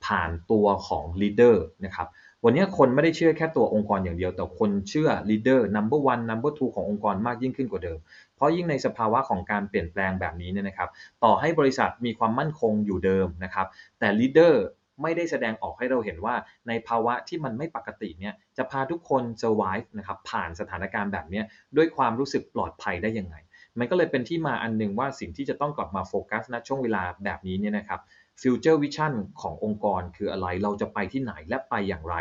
[0.04, 2.08] ผ่านตัวของ leader นะครับ
[2.44, 7.98] วันนี้คนไม่ได้เชื่อแค่ตัวองค์กรอย่างเดียว แต่คนเชื่อ leader number one number two ขององค์กรมากยิ่งขึ้นกว่าเดิม
[8.36, 10.88] เพราะยิ่งในสภาวะของการเปลี่ยนแปลงแบบนี้เนี่ยนะครับ
[11.24, 13.66] ต่อให้บริษัทมีความมั่นคงอยู่เดิมนะครับ
[13.98, 14.54] แต่ leader
[15.02, 16.34] ไม่ได้แสดงออกให้เราเห็นว่า
[16.68, 21.42] ในภาวะที่มันไม่ปกติเนี่ยจะพาทุกคน survive นะครับผ่านสถานการณ์แบบนี้
[21.76, 23.36] ด้วยความรู้สึกปลอดภัยได้ยังไง
[23.78, 28.00] มันก็เลยเป็นที่มาอันหนึ่งว่าสิ่งที่จะต้องกลับมาโฟกัสณช่วงเวลาแบบนี้เนี่ยนะครับ
[28.40, 32.14] future vision ขององค์กรคืออะไรเราจะไปที่ไหนและไปอย่างไร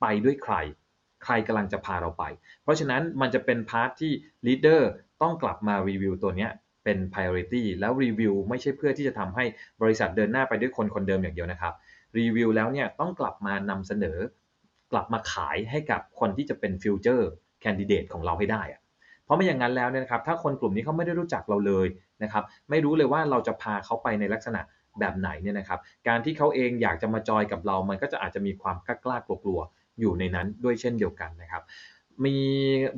[0.00, 0.54] ไปด้วยใคร
[1.24, 2.24] ใครกำลังจะพาเราไป
[2.62, 4.12] เพราะฉะนั้นมันจะเป็น part ที่
[4.46, 4.80] leader
[5.22, 6.50] ต้องกลับมารีวิวตัวเนี้ย
[6.84, 9.44] เป็น priority แล้วรีวิวไม่ใช่เพื่อที่จะทำให้
[9.82, 11.74] บริษัทเดินหน้าไปด้วยคนคนเดิมอย่างเดียวนะครับ
[12.18, 14.18] รีวิวแล้วเนี่ยต้องกลับมานำเสนอ
[14.92, 18.81] กลับมาขายให้กับคนที่จะเป็น future candidate ของเราให้ได้อะ
[19.24, 21.86] เพราะไม่อย่างนั้นแล้วเนี่ยนะครับถ้าคนกลุ่มนี้เขาไม่ได้รู้จักเราเลย
[22.22, 24.60] นะครับไม่รู้เลยว่าเราจะพาเขาไปในลักษณะ
[25.00, 31.62] แบบไหนเนี่ยนะครับการที่เขาเองอยากจะมาจอยกับเรา มันก็จะอาจจะมีความกล้ากล้ากลัวๆอยู่ในนั้นด้วยเช่นเดียวกันนะครับ
[32.24, 32.36] มี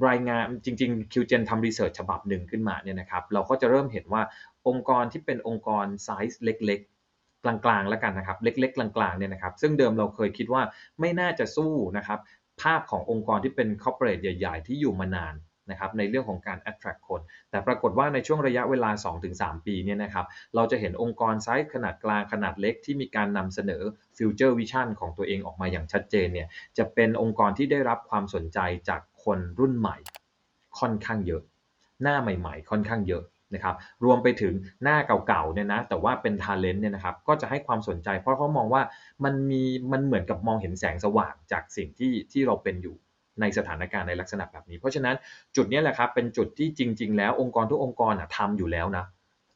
[0.09, 4.23] รายงานจริงๆ QGen ทำ research ฉบับหนึ่งขึ้นมาเนี่ยนะครับเราก็จะเริ่มเห็นว่า
[4.69, 10.63] องค์กรที่เป็นองค์กรไซส์เล็กๆ กลางๆแล้วกันนะครับ เล็กๆ กลางๆเนี่ยนะครับ ซึ่งเดิมเราเคยคิดว่า
[11.01, 12.19] ไม่น่าจะสู้นะครับ
[12.63, 15.35] ภาพขององค์กรที่เป็น corporate ใหญ่ ๆ ที่อยู่มานาน
[15.71, 18.91] นะครับในเรื่องของการ attract คน แต่ปรากฏว่าในช่วงระยะเวลา
[19.29, 23.83] 2-3 ปีเนี่ยนะครับเราจะเห็นองค์กรไซส์ขนาดกลางขนาดเล็กที่มีการนำเสนอ
[24.17, 26.49] future vision ของตัวเองออกมาอย่างชัดเจนเนี่ย
[26.79, 29.97] จะเป็นองค์กรที่ได้รับความสนใจจากคนรุ่นใหม่
[30.79, 31.43] ค่อนข้างเยอะ
[32.03, 33.25] หน้าใหม่ๆ ค่อนข้างเยอะ
[33.55, 38.83] นะครับรวมไปถึงหน้าเก่าๆเนี่ยนะแต่ว่าเป็น talent เนี่ยนะครับก็จะให้ความสนใจเพราะเขามองว่า
[39.25, 42.97] มันมีมันเหมือนกับมองเห็นแสงสว่างจากสิ่งที่ที่เราเป็นอยู่
[43.41, 45.17] ในสถานการณ์ในลักษณะแบบนี้ เพราะฉะนั้น
[45.57, 49.05] จุดนี้แหละครับเป็นจุดที่จริง ๆ แล้วองค์กรทุกองค์กรทำอยู่แล้วนะ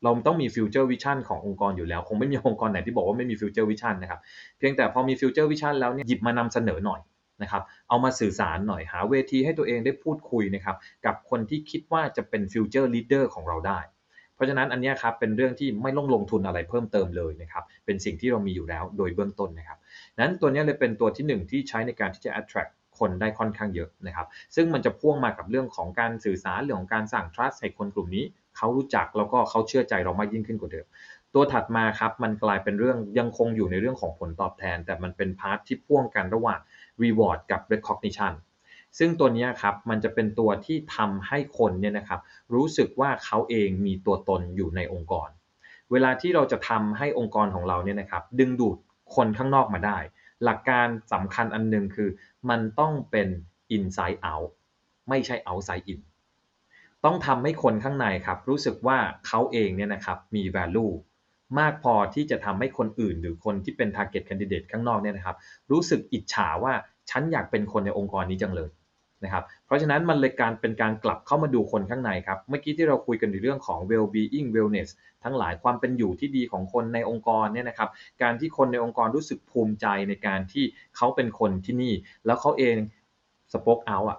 [0.05, 4.21] เราต้องมี future vision ขององค์กรอยู่แล้ว คงไม่มีองค์กรไหนที่บอกว่าไม่มี future vision นะครับ
[4.59, 7.01] เพียงแต่พอมี future vision แล้วเนี่ยหยิบมานำเสนอหน่อย
[7.43, 13.81] นะครับเอามาสื่อสารหน่อยหาเวทีให้ตัวเองได้พูดคุยนะครับกับคนที่คิดว่าจะเป็น future leader ของเราได้
[14.35, 19.79] เพราะฉะนั้นอันนี้ครับเป็นเรื่องที่ไม่ต้องลงทุนอะไรเพิ่มเติมเลยนะครับเป็นสิ่งที่เรามีอยู่แล้วโดยเบื้องต้นนะครับ
[20.21, 28.25] นั้นตัวนี้เลยเป็นตัวที่หนึ่งที่ใช้ในการที่จะ attract คนได้ค่อนข้างเยอะนะครับ ซึ่งมันจะพ่วงมากับเรื่องของการสื่อสารเรื่องของการสร้าง trust ให้คนกลุ่มนี้
[28.57, 30.87] เขารู้จักแล้วก็เขาเชื่อใจเรามากยิ่งขึ้นกว่าเดิม
[31.35, 36.61] ตัวถัดมาครับมันกลายเป็นเรื่องยังคงอยู่ในเรื่องของผลตอบแทน แต่มันเป็นพาร์ทที่พ่วงกันระหว่าง
[37.03, 38.35] reward กับ recognition
[38.99, 42.21] ซึ่งตัวนี้ครับมันจะเป็นตัวที่ทำให้คนเนี่ยนะครับ
[42.55, 45.29] รู้สึกว่าเขาเองมีตัวตนอยู่ในองค์กร
[45.93, 48.77] เวลาที่เราจะทำให้องค์กรของเราเนี่ยนะครับดึงดูด
[49.15, 49.99] คนข้างนอกมาได้
[50.45, 52.09] หลักการสำคัญอันหนึ่งคือ
[52.51, 53.29] มันต้องเป็น
[53.77, 54.51] inside out
[55.09, 56.01] ไม่ใช่ outside in
[57.05, 60.93] ต้องทำให้คนข้างในครับ รู้สึกว่าเขาเองเนี่ยนะครับมี value
[61.59, 65.37] มากพอที่จะทำให้คนอื่น หรือคนที่เป็น target candidate ข้างนอกเนี่ยนะครับ
[65.71, 66.73] รู้สึกอิจฉาว่า
[67.11, 68.69] ฉันอยากเป็นคนในองค์กรนี้จังเลย
[69.25, 74.91] นะครับเพราะฉะนั้นมันเลยการเป็นการกลับเข้ามาดูคนข้างในครับเมื่อกี้ที่เราคุยกันในเรื่องของ well being wellness
[75.25, 77.89] ทั้งหลายความเป็นอยู่ที่ดีของคนในองค์กรเนี่ยนะครับ
[78.23, 80.65] การที่คนในองค์กรรู้สึกภูมิใจในการที่
[80.97, 81.95] เขาเป็นคนที่นี่
[82.27, 82.77] แล้วเขาเอง
[83.53, 84.19] สป o กเอาอะ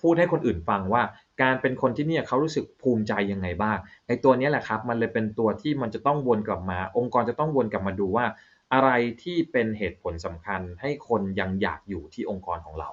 [0.00, 1.02] พูดให้คนอื่นฟังว่า
[1.42, 8.26] การเป็นคนที่นี่เขารู้สึกภูมิใจยังไงบ้างไอ้ตัวนี้แหละครับมันเลยเป็นตัวที่มันจะต้องวนกลับมา องค์กรจะต้องวนกลับมาดูว่า
[8.72, 8.90] อะไร
[9.22, 12.90] ที่เป็นเหตุผลสำคัญให้คนยังอยากอยู่ที่องค์กรของเรา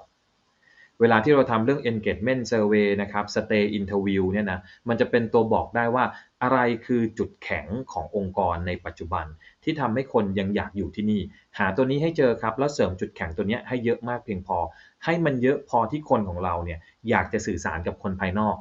[1.00, 6.04] เวลาที่เราทำเรื่อง engagement survey นะครับ stay interview เนี่ยนะ มันจะเป็นตัวบอกได้ว่า
[6.42, 9.26] อะไรคือจุดแข็งขององค์กรในปัจจุบัน
[9.64, 11.20] ที่ทำให้คนยังอยากอยู่ที่นี่
[11.58, 14.58] หาตัวนี้ให้เจอครับ แล้วเสริมจุดแข็งตัวนี้ให้เยอะมากเพียงพอ
[15.04, 16.78] ให้มันเยอะพอที่คนของเราเนี่ย
[17.10, 18.56] อยากจะสื่อสารกับคนภายนอก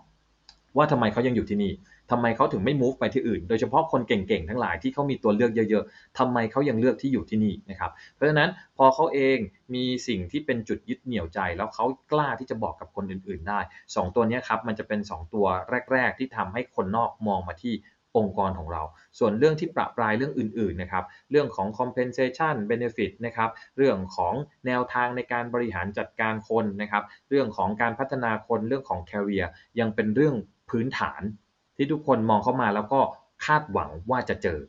[0.78, 1.72] ว่าทำไมเขายังอยู่ที่นี่
[2.12, 9.38] ทำไมเขาถึงไม่ move ไปที่อื่น โดยเฉพาะคนเก่งๆทั้งหลายที่เขามีตัวเลือกเยอะๆทำไมเขายังเลือกที่อยู่ที่นี่นะครับ เพราะฉะนั้นพอเขาเอง
[9.76, 15.46] มีสิ่งที่เป็นจุดยึดเหนี่ยวใจ แล้วเขากล้าที่จะบอกกับคนอื่นๆได้ 2 ตัวนี้ครับมันจะเป็น 2 ตัว
[15.92, 17.76] แรก ๆ ที่ทำให้คนนอกมองมาที่
[18.18, 18.84] องค์กรของเรา
[19.20, 24.34] ส่วนเรื่องที่ประปรายเรื่องอื่นๆนะครับ เรื่องของ compensation benefit นะครับ เรื่องของ
[24.68, 29.48] แนวทางในการบริหารจัดการคนนะครับ เรื่องของการพัฒนาคน เรื่องของ career
[29.80, 30.36] ยังเป็นเรื่อง
[30.70, 31.22] พื้นฐาน
[31.78, 33.00] ที่ทุกคนมองเข้ามาแล้วก็
[33.46, 34.60] คาดหวังว่าจะเจอ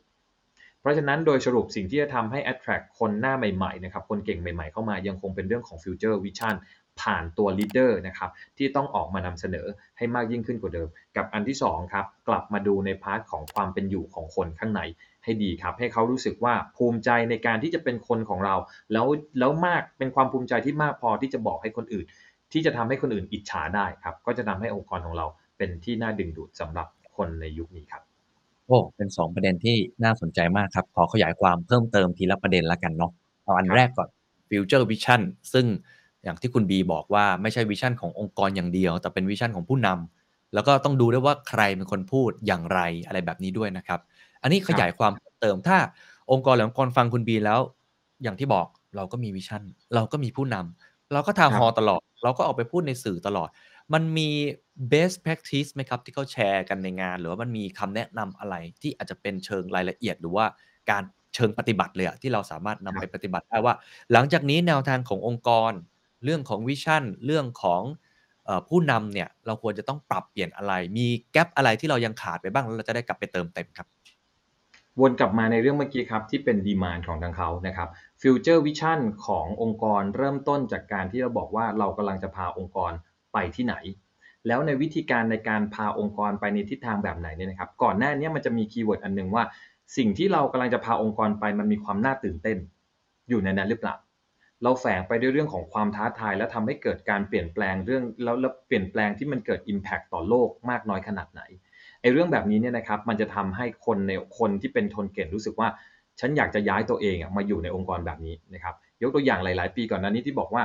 [0.81, 6.55] เพราะฉะนั้นโดยสรุปสิ่งที่จะทำให้ attract คนหน้าใหม่ๆนะครับคนเก่งใหม่ๆเข้ามายังคงเป็นเรื่องของ future vision
[7.01, 9.67] ผ่านตัว leader นะครับที่ต้องออกมานำเสนอ
[9.97, 14.81] ให้มากยิ่งขึ้นกว่าเดิม กับอันที่2ครับกลับมาดูในพาร์ทของความเป็นอยู่ของคนข้างใน
[15.23, 18.55] ให้ดีครับ ให้เขารู้สึกว่าภูมิใจในการที่จะเป็นคนของเรา
[18.93, 19.07] แล้ว
[19.39, 22.05] แล้วมากเป็นความภูมิใจที่มากพอที่จะบอกให้คนอื่น
[22.53, 25.25] ที่จะทำให้คนอื่นอิจฉาได้ครับ ก็จะทำให้องค์กรของเรา
[25.57, 26.87] เป็นที่น่าดึงดูดสำหรับ
[27.19, 28.03] คนในยุคนี้ครับ
[28.67, 33.11] โอ้เป็น2ประเด็นที่น่าสนใจมากครับ ขอขยายความเพิ่มเติมทีละประเด็นละกันเนาะ
[33.43, 34.09] เอาอันครับแรกก่อน
[34.49, 35.21] Future Vision
[35.53, 35.65] ซึ่ง
[36.23, 43.99] อย่างที่คุณบีบอกว่าไม่ใช่ vision ขององค์กรอย่างเดียว แต่เป็น vision ของผู้นำแล้วก็ต้องดูด้วยว่าใครเป็นคนพูดอย่างไรอะไรแบบนี้ด้วยนะครับ
[44.41, 45.77] อันนี้ขยายความเพิ่มเติมถ้า
[46.31, 47.59] องค์กรหรือองค์กรฟังคุณบีแล้ว
[48.23, 49.63] อย่างที่บอกเราก็มี vision
[49.95, 53.49] เราก็มีผู้นำเราก็ town hall ตลอด เราก็ออกไปพูดในสื่อตลอด
[53.93, 54.29] มันมี
[54.91, 60.45] best practice ไหมครับที่เขาแชร์กันในงาน หรือว่ามันมีคำแนะนำอะไรที่อาจจะเป็นเชิงรายละเอียด หรือว่า
[60.91, 61.03] การ
[61.35, 63.73] เชิงปฏิบัติเลยอะที่เราสามารถนำไปปฏิบัติได้ว่า
[64.11, 65.71] หลังจากนี้แนวทางขององค์กร
[66.23, 67.81] เรื่องของ vision เรื่องของ
[68.45, 73.87] เออผู้นำเนี่ยเราควรจะต้องปรับเปลี่ยนอะไร มี gap อะไรที่เรายังขาดไปบ้างแล้วเราจะได้กลับไปเติมเต็มครับ
[74.99, 77.89] วนกลับมาในเรื่องเมื่อกี้ครับที่เป็น demand ของทางเขานะครับ
[78.21, 82.91] future vision ขององค์กรเริ่มต้นจากการที่เราบอกว่าเรากำลังจะพาองค์กร
[83.33, 83.75] ไปที่ไหน
[84.47, 89.43] แล้วในวิธีการในการพาองค์กรไปในทิศทางแบบไหนเนี่ยนะครับ ก่อนหน้านี้มันจะมีคีย์เวิร์ดอันหนึงว่า
[89.97, 92.57] สิ่งที่เรากำลังจะพาองค์กรไปมันมีความน่าตื่นเต้น
[93.29, 93.95] อยู่ในนั้นหรือเปล่า
[94.63, 101.41] เราแฝงไปด้วยเรื่องของความท้าทาย และทำให้เกิดการเปลี่ยนแปลงเรื่องแล้วแล้วเปลี่ยนแปลงที่มันเกิด Impact ต่อโลกมากน้อยขนาดไหน
[102.01, 105.69] ไอ้เรื่องแบบนี้เนี่ยนะครับมันจะทำให้คนในคนที่เป็นทนเก่งรู้สึกว่า
[106.19, 110.63] ฉันอยากจะย้ายตัวเองมาอยู่ในองค์กรแบบนี้นะครับยกตัวอย่างหลาย ๆ ปีก่อนหน้านี้ที่บอกว่า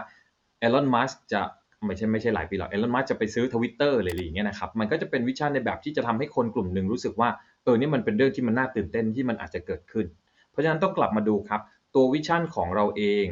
[0.58, 1.40] เอลอนมัสก์จะ
[1.86, 7.28] ไม่ใช่ไม่ใช่หลายปีหรอกเอลอนมัสก์จะไปซื้อทวิตเตอร์อะไรอย่างเงี้ยนะครับมันก็จะเป็น vision ในแบบที่จะทำให้คนกลุ่มหนึ่งรู้สึกว่า
[7.64, 10.06] เออนี่มันเป็นเรื่องที่มันน่าตื่นเต้นที่มันอาจจะเกิดขึ้น
[10.50, 11.60] เพราะฉะนั้นต้องกลับมาดูครับ
[11.94, 13.24] ตัว vision ของเราเอง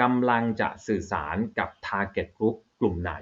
[0.00, 3.12] กำลังจะสื่อสารกับ Target Group กลุ่มไหน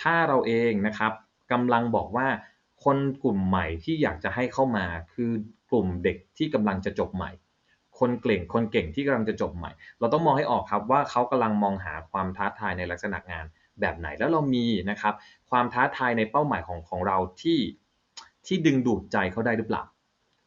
[0.00, 1.12] ถ้าเราเองนะครับ
[1.52, 2.28] กำลังบอกว่า
[2.84, 5.30] คนกลุ่มใหม่ที่อยากจะให้เข้ามาคือ
[5.70, 7.30] กลุ่มเด็กที่กำลังจะจบใหม่
[7.98, 13.44] คนเก่งคนเก่งที่กำลังจะจบใหม่ เราต้องมองให้ออกครับว่าเขากำลังมองหาความท้าทายในลักษณะงาน
[13.80, 15.14] แบบไหนแล้วเรามีนะครับ
[15.50, 17.58] ความท้าทายในเป้าหมายของของเราที่
[18.46, 19.82] ที่ดึงดูดใจเขาได้หรือเปล่า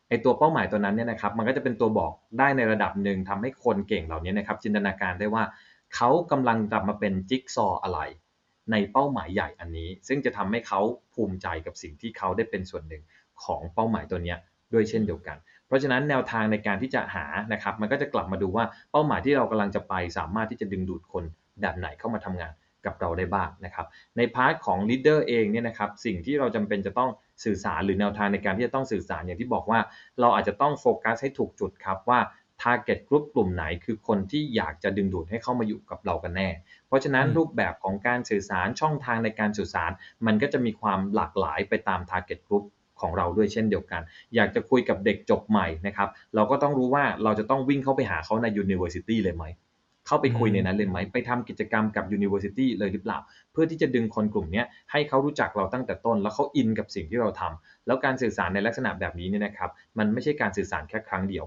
[0.09, 5.43] ไอตัวเป้าหมายตัวนั้นเนี่ยนะครับ มันก็จะเป็นตัวบอกได้ในระดับหนึ่งทำให้คนเก่งเหล่านี้นะครับ จินตนาการได้ว่า
[5.95, 7.99] เขากำลังกลับมาเป็นจิ๊กซออะไร
[8.71, 10.81] ในเป้าหมายใหญ่อันนี้ ซึ่งจะทำให้เขา
[11.13, 13.03] ภูมิใจกับสิ่งที่เขาได้เป็นส่วนหนึ่ง
[13.43, 14.35] ของเป้าหมายตัวนี้
[14.73, 15.37] ด้วยเช่นเดียวกัน
[15.67, 21.23] เพราะฉะนั้นแนวทางในการที่จะหานะครับ มันก็จะกลับมาดูว่าเป้าหมายที่เรากำลังจะไป สามารถที่จะดึงดูดคน
[21.61, 22.53] แบบไหนเข้ามาทำงาน
[22.85, 23.85] กับเราได้บ้างนะครับ
[24.17, 27.09] ในพาร์ทของ leader เองเนี่ยนะครับสิ่งที่เราจำเป็นจะต้อง
[27.43, 29.79] สื่อสารหรือแนวทางในการที่จะต้องสื่อสารอย่างที่บอกว่า
[30.19, 32.19] เราอาจจะต้องโฟกัสให้ถูกจุดครับว่า
[32.61, 36.49] target group กลุ่มไหนคือคนที่อยากจะดึงดูดให้เข้ามาอยู่กับเรากันแน่
[36.87, 39.91] เพราะฉะนั้นอืมรูปแบบของการสื่อสารช่องทางในการสื่อสาร
[40.25, 42.63] มันก็จะมีความหลากหลายไปตาม target group
[43.01, 44.01] ของเราด้วยเช่นเดียวกัน
[44.35, 49.45] อยากจะคุยกับเด็กจบใหม่นะครับ เราก็ต้องรู้ว่าเราจะต้องวิ่งเข้าไปหาเขาใน university เลยไหม
[50.09, 53.19] เข้าไปคุยในนั้นเลยไหมไปทำกิจกรรมกับ university เลยหรือเปล่า
[53.51, 61.45] เพื่อที่จะดึงคนกลุ่มเนี้ยให้เขารู้จักเราตั้งแต่ต้น แล้วเขาอินกับสิ่งที่เราทำแล้วการสื่อสารในลักษณะแบบนี้เนี่ยนะครับมันไม่ใช่การสื่อสารแค่ครั้งเดียว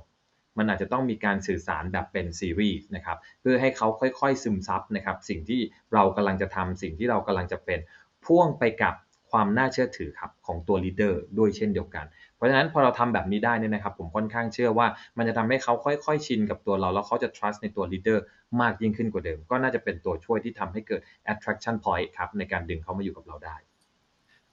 [0.59, 5.61] มันอาจจะต้องมีการสื่อสารแบบเป็นซีรีส์นะครับเพื่อให้เขาค่อยๆซึมซับนะครับสิ่งที่
[5.94, 7.81] เรากำลังจะทำสิ่งที่เรากำลังจะเป็น
[8.25, 8.94] พ่วงไปกับ
[9.31, 14.87] ความน่าเชื่อถือครับของตัวลีดเดอร์ด้วยเช่นเดียวกันเพ ราะฉะนั้นพอเราทำแบบนี้ได้เนี่ยนะครับผมค่อนข้างเชื่อว่า
[15.18, 18.18] มันจะทำให้เขาค่อยๆ ชินกับตัวเรา แล้วเขาจะ trust ในตัว leader
[18.61, 21.00] มากยิ่งขึ้นกว่าเดิม ก็น่าจะเป็นตัวช่วยที่ทำให้เกิด
[21.33, 23.57] attraction point ครับในการดึงเขามาอยู่กับเราได้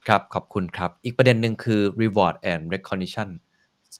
[0.07, 3.29] ครับขอบคุณครับ อีกประเด็นหนึ่งคือ reward and recognition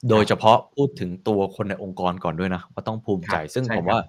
[0.09, 3.99] โดยเฉพาะพูดถึงตัวคนในองค์กรก่อนด้วยนะว่าต้องภูมิใจครับซึ่งใช่ผมครับว่า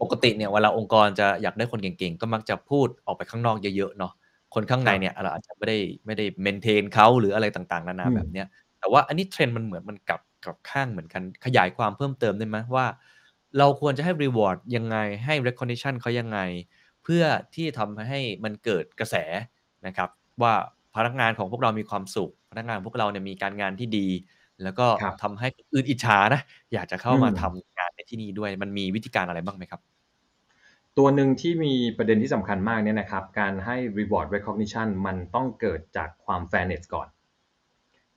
[0.00, 4.12] ปกติเนี่ยเวลาองค์กรจะอยากได้คนเก่งๆ ก็มักจะพูดออกไปข้างนอกเยอะๆเนาะ
[4.54, 8.46] คนข้างในเนี่ยเราอาจจะไม่ได้ไม่ได้เมนเทนเขาหรืออะไรต่างๆ นานาอืมแบบเนี้ย
[8.80, 12.86] แต่ว่าอันนี้เทรนด์มันเหมือนมันกลับกลับข้างเหมือนกัน ขยายความเพิ่มเติมได้ไหมว่า
[13.58, 16.38] เราควรจะให้ reward ยังไงให้ recognition เขายังไง
[17.02, 19.14] เพื่อที่ทำให้มันเกิดกระแส
[19.86, 20.08] นะครับ
[20.42, 20.54] ว่า
[20.94, 24.08] พนักงานของพวกเรามีความสุข พนักงานพวกเราเนี่ยมีการงานที่ดี
[24.62, 26.40] แล้วก็ครับทำให้คนอื่นอิจฉานะ
[26.72, 29.80] อยากจะเข้ามาอืมทำงานในที่นี่ด้วยมันมีวิธีการอะไรบ้างไหมครับ
[30.98, 37.08] ตัวหนึ่งที่มีประเด็นที่สำคัญมากเนี่ยนะครับ การให้ reward recognition มันต้องเกิดจากความ fairness ก่อน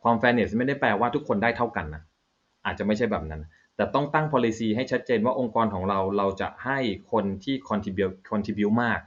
[0.04, 2.04] ความแฟรนเนสไม่ได้แปลว่าทุกคนได้เท่ากันนะ
[2.66, 3.42] อาจจะไม่ใช่แบบนั้น
[3.76, 6.80] แต่ต้องตั้ง policy ให้ชัดเจนว่าองค์กรของเราเราจะให้
[7.12, 9.00] คนที่ contribute contribute มาก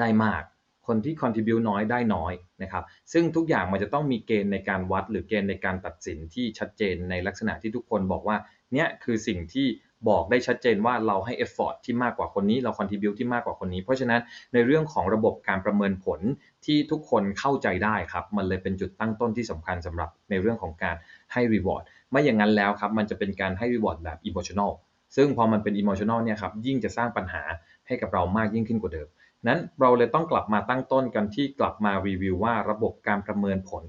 [0.00, 0.42] ได้มาก
[0.86, 8.36] คนที่ contribute น้อยได้น้อยนะครับ ซึ่งทุกอย่างมันจะต้องมีเกณฑ์ในการวัด หรือเกณฑ์ในการตัดสินที่ชัดเจนในลักษณะที่ทุกคนบอกว่า
[8.72, 9.66] เนี่ยคือสิ่งที่
[10.08, 14.20] บอกได้ชัดเจนว่าเราให้ effort ที่มากกว่าคนนี้เรา contribute ที่มากกว่าคนนี้ เพราะฉะนั้น
[14.54, 16.20] ในเรื่องของระบบการประเมินผล
[16.64, 20.96] ที่ทุกคนเข้าใจได้ครับ มันเลยเป็นจุดตั้งต้นที่สำคัญสำหรับในเรื่องของการ
[21.32, 24.70] ให้ reward ไม่อย่างนั้นแล้วครับ มันจะเป็นการให้ reward แบบ emotional
[25.16, 27.42] ซึ่งพอมันเป็น emotional เนี่ยครับยิ่งจะสร้างปัญหา
[27.86, 29.08] ให้กับเรามากยิ่งขึ้นกว่าเดิม
[29.46, 33.82] นั้นเราเลยต้องกลับมาตั้งต้นกันที่กลับมารีวิวว่าระบบการประเมินผล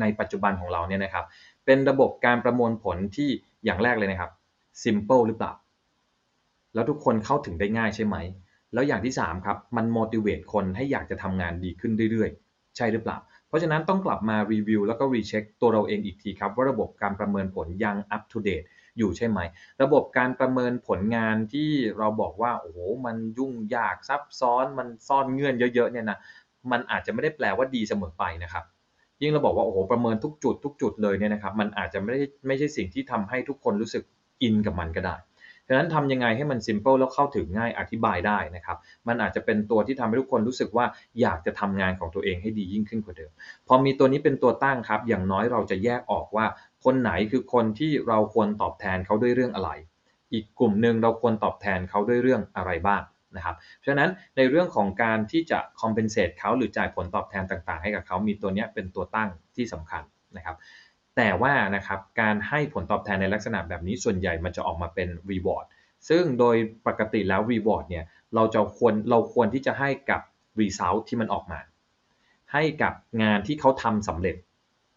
[0.00, 1.24] ในปัจจุบันของเราเนี่ยนะครับ
[1.66, 3.28] เป็นระบบการประมวลผลที่
[3.64, 4.30] อย่างแรกเลยนะครับ
[4.82, 5.52] simple หรือเปล่า
[6.74, 8.16] แล้วทุกคนเข้าถึงได้ง่ายใช่ไหม
[8.72, 18.66] แล้วอย่างที่ 3 ครับ มัน motivate คนให้อยากจะทำงานดีขึ้นเรื่อยๆ ใช่หรือเปล่า เพราะฉะนั้นต้องกลับมารีวิวแล้วก็รีเช็คตัวเราเองอีกทีครับ ว่าระบบการประเมินผลยัง up to date
[18.98, 19.38] อยู่ใช่ไหม
[19.82, 26.18] ระบบการประเมินผลงานที่เราบอกว่าโอ้โหมันยุ่งยากซับซ้อนมันซ่อนเงื่อนเยอะๆเนี่ยนะ
[26.70, 28.64] มันอาจจะไม่ได้แปลว่าดีเสมอไปนะครับ
[29.20, 34.04] ยิ่งเราบอกว่าโอ้โหประเมินทุกจุดทุกจุดเลยเนี่ยนะครับ มันอาจจะไม่ได้ไม่ใช่สิ่งที่ทำให้ทุกคนรู้สึก
[34.42, 35.16] อินกับมันก็ได้
[35.68, 38.76] ฉะนั้นทำยังไงให้มัน simple แล้วเข้าถึงง่ายอธิบายได้นะครับ
[39.08, 40.86] มันอาจจะเป็นตัวที่ทำให้ทุกคนรู้สึกว่า
[41.20, 43.30] อยากจะทำงานของตัวเองให้ดียิ่งขึ้นกว่าเดิม
[43.68, 46.46] พอมีตัวนี้เป็นตัวตั้งครับ อย่างน้อยเราจะแยกออกว่า
[46.84, 49.70] คนไหนคือคนที่เราควรตอบแทนเขาด้วยเรื่องอะไร
[50.32, 53.02] อีกกลุ่มหนึ่งเราควรตอบแทนเขาด้วยเรื่องอะไรบ้าง
[53.36, 60.02] นะครับเพราะฉะนั้นในเรื่องของการที่จะ compensate เขาหรือจ่ายผลตอบแทนต่าง ๆ ให้กับเขามีตัวนี้เป็นตัวตั้งที่สำคัญ
[60.36, 60.56] นะครับ
[61.16, 65.66] แต่ว่านะครับการให้ผลตอบแทนในลักษณะแบบนี้ส่วนใหญ่มันจะออกมาเป็น reward
[66.08, 66.56] ซึ่งโดย
[66.86, 68.04] ปกติแล้ว reward เนี่ย
[68.34, 70.20] เราจะควรเราควรที่จะให้กับ
[70.60, 71.60] result ที่มันออกมา
[72.52, 72.92] ให้กับ
[73.22, 74.36] งานที่เขาทำสำเร็จ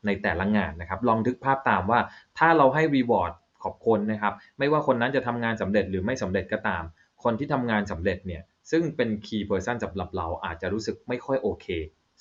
[0.05, 1.99] ในแต่ละงานนะครับลองทึกภาพตามว่า
[2.37, 6.83] ถ้าเราให้ reward ขอบคุณนะครับ ไม่ว่าคนนั้นจะทำงานสำเร็จหรือไม่สำเร็จก็ตาม
[7.23, 8.41] คนที่ทำงานสำเร็จเนี่ย
[8.71, 11.65] ซึ่งเป็น key person สำหรับเราอาจจะรู้สึกไม่ค่อยโอเค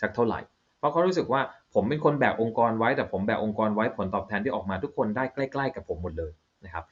[0.01, 0.41] สักเท่าไหร่
[0.79, 1.41] เพราะเขารู้สึกว่า
[1.75, 6.33] ผมเป็นคนแบกองค์กรไว้แต่ผมแบกองค์กรไว้ผลตอบแทนที่ออกมาทุกคนได้ใกล้ ๆ กับผมหมดเลย
[6.65, 6.85] นะครับ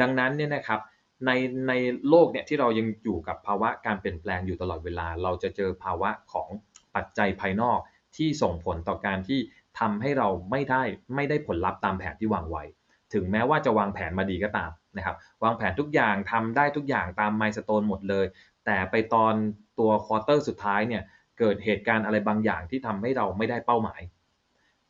[0.00, 0.80] ดังนั้นเนี่ยนะครับ
[1.26, 1.30] ใน
[1.68, 1.72] ใน
[2.08, 6.48] โลกเนี่ยที่เรายังอยู่กับภาวะการเปลี่ยนแปลงอยู่ตลอดเวลา เราจะเจอภาวะของ
[6.94, 7.78] ปัจจัยภายนอก
[8.16, 9.40] ที่ส่งผลต่อการที่
[9.78, 10.82] ทำให้เราไม่ได้
[11.14, 12.64] ไม่ได้ผลลัพธ์ตามแผนที่วางไว้
[13.14, 18.26] ถึงแม้ว่าจะวางแผนมาดีก็ตามนะครับ วางแผนทุกอย่างทำได้ทุกอย่างตาม milestone หมดเลย
[18.66, 19.34] แต่ไปตอน
[19.78, 21.02] ตัว quarter สุดท้ายเนี่ย
[21.40, 24.00] เกิดเหตุการณ์อะไรบางอย่างที่ทำให้เราไม่ได้เป้าหมาย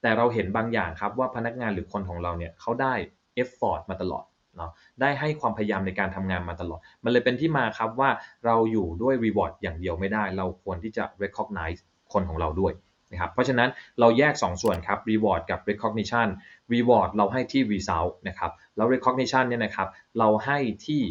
[0.03, 2.95] แต่เราเห็นบางอย่างครับว่าพนักงานหรือคนของเราเนี่ยเขาได้
[3.35, 4.25] effort มาตลอด
[4.57, 4.71] เนาะ
[5.01, 8.11] ได้ให้ความพยายามในการทำงานมาตลอด มันเลยเป็นที่มาครับว่า
[8.47, 11.81] เราอยู่ด้วย reward อย่างเดียวไม่ได้ เราควรที่จะ recognize
[12.13, 12.73] คนของเราด้วย
[13.13, 13.69] นะครับเพราะฉะนั้น
[14.01, 16.29] เราแยก2ส่วนครับ reward กับ recognition
[16.75, 19.89] reward เราให้ที่ result นะครับแล้ว recognition เนี่ยนะครับ
[20.19, 21.03] เราให้ที่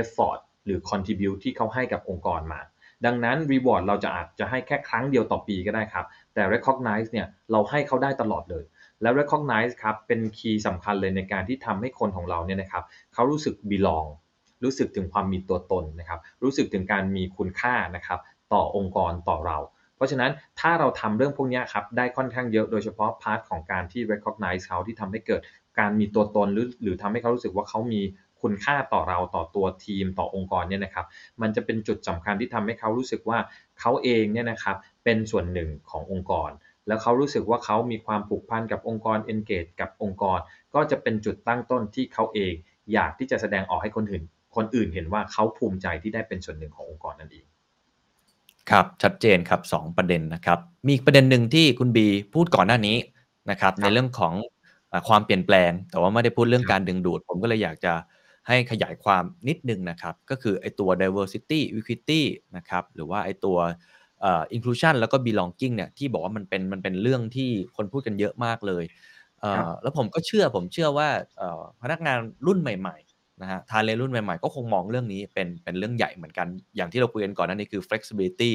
[0.00, 2.60] effort หรือ contribute ที่เขาให้กับองค์กรมา
[3.06, 8.64] ดังนั้น reward เราจะอาจจะให้แค่ครั้งเดียวต่อปีก็ได้ครับ แต่ recognize เนี่ยเราให้เขาได้ตลอดเลย
[9.02, 12.84] และ recognize ครับเป็นคีย์สำคัญเลยในการที่ทำให้คนของเราเนี่ยนะครับ
[13.14, 14.08] เขารู้สึก belong
[14.64, 18.18] รู้สึกถึงความมีตัวตนนะครับ รู้สึกถึงการมีคุณค่านะครับ
[18.52, 19.58] ต่อองค์กรต่อเรา
[19.96, 20.30] เพราะฉะนั้น
[20.60, 25.40] ถ้าเราทำเรื่องพวกนี้ครับได้ค่อนข้างเยอะโดยเฉพาะพาร์ทของการที่ recognize เขาที่ทำให้เกิด
[25.78, 28.02] การมีตัวตนหรือหรือทำให้เขารู้สึกว่าเขามี
[28.44, 31.06] คุณค่าต่อเราต่อตัวทีมต่อองค์กรเนี่ยนะครับ
[31.40, 33.38] มันจะเป็นจุดสำคัญที่ทำให้เขารู้สึกว่า
[33.80, 36.50] เขาเองเนี่ยนะครับเป็นส่วนหนึ่งขององค์กร
[36.86, 40.38] แล้วเขารู้สึกว่าเขามีความผูกพันกับองค์กร engage กับองค์กร
[40.74, 42.54] ก็จะเป็นจุดตั้งต้นที่เขาเอง
[42.92, 44.22] อยากที่จะแสดงออกให้คนอื่น
[44.56, 47.44] คนอื่นเห็นว่าเขาภูมิใจที่ได้เป็นส่วนหนึ่งขององค์กรนั่นเอง
[48.70, 52.96] ครับชัดเจนครับ 2 ประเด็นนะครับ มีอีกประเด็นหนึ่งที่คุณบีพูดก่อนหน้านี้
[53.50, 54.34] นะครับในเรื่องของ
[54.92, 57.92] อาความเปลี่ยนแปลง แต่ว่าไม่ได้พูดเรื่องการดึงดูด ผมก็เลยอยากจะ
[58.48, 62.22] ให้ขยายความนิดนึงนะครับ ก็คือไอตัว diversity equity
[62.56, 63.58] นะครับหรือว่าไอตัว
[64.20, 68.84] เอ่อ inclusion แล้วก็ belonging เนี่ยที่บอกว่ามันเป็นมันเป็นเรื่องที่คนพูดกันเยอะมากเลย
[69.40, 78.52] เอ่ครัอบแล้วผมก็เชื่อผมเชื่อว่าเอ่อพนักงานรุ่นใหม่ๆนะฮะทาเลรุ่นใหม่ๆ ก็คงมองเรื่องนี้เป็นเป็นเรื่องใหญ่เหมือนกันอย่างที่เราคุยกันก่อนหนั่นนี่คือ flexibility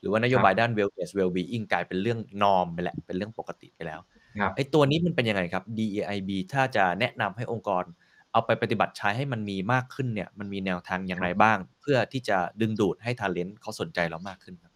[0.00, 4.00] หรือว่านโยบายด้าน wellness well-being กลายเป็นเรื่องนอมไปแล้วเป็นเรื่องปกติไปแล้ว
[4.38, 7.84] ครับไอ้ตัวนี้มันเป็นยังไงครับ DEIB ถ้าจะแนะนำให้องค์กร
[8.32, 14.72] เอาไปปฏิบัติใช้ให้มันมีมากขึ้นเนี่ย มันมีแนวทางอย่างไรบ้าง เพื่อที่จะดึงดูดให้ talent เขาสนใจเรามากขึ้นครับ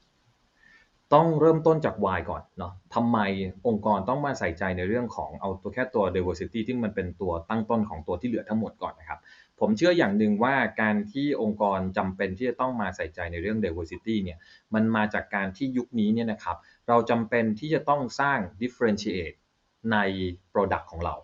[1.14, 3.18] ต้องเริ่มต้นจาก why ก่อนเนาะทำไม
[3.66, 9.20] องค์กรต้องมาใส่ใจในเรื่องของเอาตัวแค่ตัว diversity ที่มันเป็นตัวตั้งต้นของตัวที่เหลือทั้งหมดก่อนนะครับ
[9.60, 14.38] ผมเชื่ออย่างหนึ่งว่าการที่องค์กรจำเป็นที่จะต้องมาใส่ใจในเรื่อง diversity เนี่ย
[14.74, 16.56] มันมาจากการที่ยุคนี้เนี่ยนะครับ
[16.88, 19.36] เราจำเป็นที่จะต้องสร้าง differentiate
[19.92, 19.96] ใน
[20.52, 21.14] product ของเรา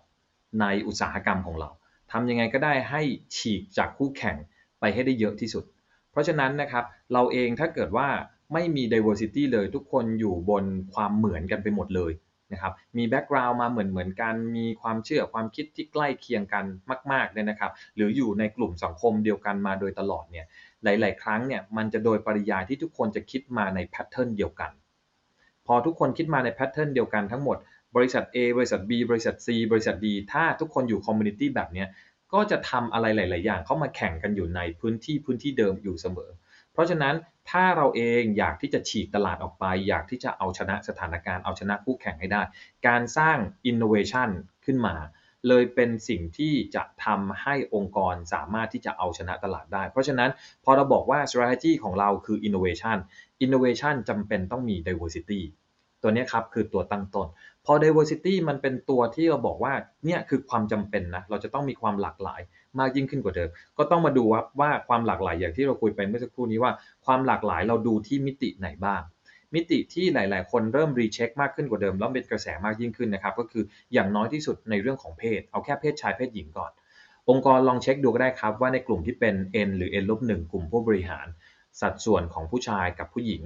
[0.61, 1.69] ในอุตสาหกรรมของเรา
[2.11, 3.01] ทำยังไงก็ได้ให้
[3.35, 4.35] ฉีกจากคู่แข่ง
[4.79, 5.63] ไปให้ได้เยอะที่สุด
[6.11, 6.83] เพราะฉะนั้นนะครับ
[7.13, 8.07] เราเองถ้าเกิดว่า
[8.53, 12.11] ไม่มี diversity เลยทุกคนอยู่บนความเหมือนกันไปหมดเลย
[12.53, 16.65] นะครับมี background มาเหมือนเหมือนกัน มีความเชื่อความคิดที่ใกล้เคียงกัน
[17.11, 20.45] มากๆเนี่ยนะครับ หรืออยู่ในกลุ่มสังคมเดียวกันมาโดยตลอดเนี่ย
[20.83, 24.71] หลาย ๆ ครั้งเนี่ยมันจะโดยปริยายที่ทุกคนจะคิดมาใน pattern เดียวกัน
[25.67, 27.57] พอทุกคนคิดมาใน pattern เดียวกันทั้งหมด
[27.95, 31.85] บริษัท A บริษัท B บริษัท C บริษัท D ถ้าทุกคนอยู่ community แบบนี้
[32.33, 36.31] ก็จะทำอะไรหลาย ๆ อย่างเข้ามาแข่งกันอยู่ในพื้นที่พื้นที่เดิมอยู่เสมอ
[36.73, 37.15] เพราะฉะนั้น
[37.49, 42.41] ถ้าเราเองอยากที่จะฉีกตลาดออกไป อยากที่จะเอาชนะสถานการณ์เอาชนะคู่แข่งให้ได้
[42.87, 43.37] การสร้าง
[43.71, 44.29] innovation
[44.65, 44.95] ขึ้นมา
[45.47, 50.29] เลยเป็นสิ่งที่จะทำให้องค์กรสามารถที่จะเอาชนะตลาดได้ เพราะฉะนั้น
[50.63, 52.97] พอเราบอกว่า strategy ของเราคือ innovation
[53.45, 55.41] innovation จำเป็นต้องมี diversity
[56.01, 57.27] ตัวนี้ครับคือตัวตั้งต้น
[57.65, 59.73] พอ diversity มันเป็นตัวที่เราบอกว่า
[60.05, 62.41] เนี่ยคือความจำเป็นนะเราจะต้องมีความหลากหลาย
[62.79, 66.71] มากยิ่งขึ้นกว่าเดิม ก็ต้องมาดูว่าว่าความหลากหลายอย่างที่เราคุยไปเมื่อสักครู่นี้ว่า
[67.05, 69.01] ความหลากหลายเราดูที่มิติไหนบ้าง
[69.55, 76.71] มิติที่หลาย ๆ คนเริ่ม recheck มากขึ้นกว่าเดิม แล้วเป็นกระแสมากยิ่งขึ้นนะครับก็คืออย่างน้อยที่สุดในเรื่องของเพศ เอาแค่เพศชายเพศหญิงก่อน
[77.29, 79.35] องค์กรลองเช็คดูก็ได้ครับว่าในกลุ่มที่เป็น
[79.67, 81.27] N หรือ N ลบหนึ่งกลุ่มผู้บริหาร
[81.81, 83.41] สัดส่วนของผู้ชายกับผู้หญิง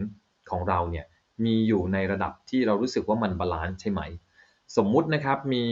[0.51, 1.05] ของเราเนี่ย
[1.45, 4.01] มีอยู่ในระดับที่เรารู้สึกว่ามัน balance ใช่ไหม
[4.77, 5.63] สมมุตินะครับมี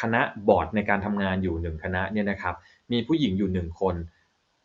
[0.00, 2.54] คณะบอร์ดในการทำงานอยู่หนึ่งคณะเนี่ยนะครับ
[2.92, 3.94] มีผู้หญิงอยู่หนึ่งคน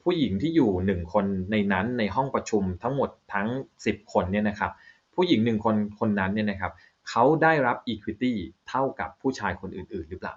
[0.03, 3.47] ผู้หญิงที่อยู่หนึ่งคนในนั้นในห้องประชุมทั้งหมดทั้ง
[3.83, 4.71] 10 คนเนี่ยนะครับ
[5.15, 6.71] ผู้หญิงหนึ่งคนคนนั้นเนี่ยนะครับ
[7.09, 8.33] เขาได้รับ equity
[8.69, 10.35] เท่ากับผู้ชายคนอื่น ๆ หรือเปล่า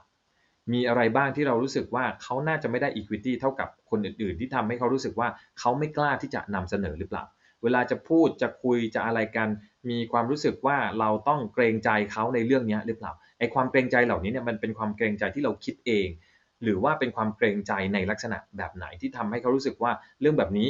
[0.73, 7.25] มีอะไรบ้างที่เรารู้สึกว่าเขาน่าจะไม่ได้ equity เท่ากับคนอื่น ๆ ที่ทำให้เขารู้สึกว่าเขาไม่กล้าที่จะนำเสนอหรือเปล่า
[7.65, 9.49] เวลาจะพูดจะคุยจะอะไรกัน
[9.91, 16.09] มีความรู้สึกว่าเราต้องเกรงใจเขาในเรื่องนี้หรือเปล่าไอ้ความเกรงใจเหล่านี้เนี่ยมันเป็นความเกรงใจที่เราคิดเอง
[16.63, 20.69] หรือว่าเป็นความเกรงใจในลักษณะแบบไหนที่ทำให้เขารู้สึกว่าเรื่องแบบนี้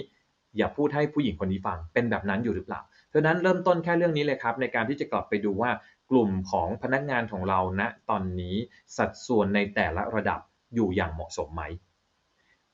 [0.56, 5.70] อย่าพูดให้ผู้หญิงคนนี้ฟังเป็นแบบนั้นอยู่หรือเปล่าเพราะนั้นเริ่มต้นแค่เรื่องนี้เลยครับ ในการที่จะกลับไปดูว่า
[6.10, 8.56] กลุ่มของพนักงานของเราณตอนนี้
[8.96, 10.40] สัดส่วนในแต่ละระดับ
[10.74, 11.62] อยู่อย่างเหมาะสมไหม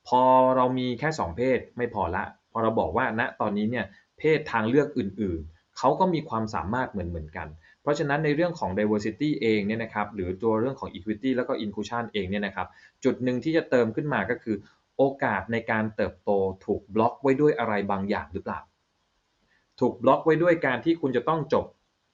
[0.07, 0.23] พอ
[0.57, 3.87] เรามีแค่ 2 เพศไม่พอละ พอเราบอกว่าณตอนนี้เนี่ย
[4.21, 7.49] เพศทางเลือกอื่น ๆ เขาก็มีความสามารถเหมือนเหมือนกัน
[7.83, 12.67] เพราะฉะนั้นในเรื่องของ diversity เองเนี่ยนะครับหรือตัวเรื่องของ equity แล้วก็ inclusion เองเนี่ยนะครับ
[13.05, 14.57] จุดหนึ่งที่จะเติมขึ้นมาก็คือ
[14.97, 16.31] โอกาสในการเติบโต
[16.65, 18.61] ถูกบล็อกไว้ด้วยอะไรบางอย่างหรือเปล่า
[19.81, 21.67] ถูกบล็อกไว้ด้วยการที่คุณจะต้องจบ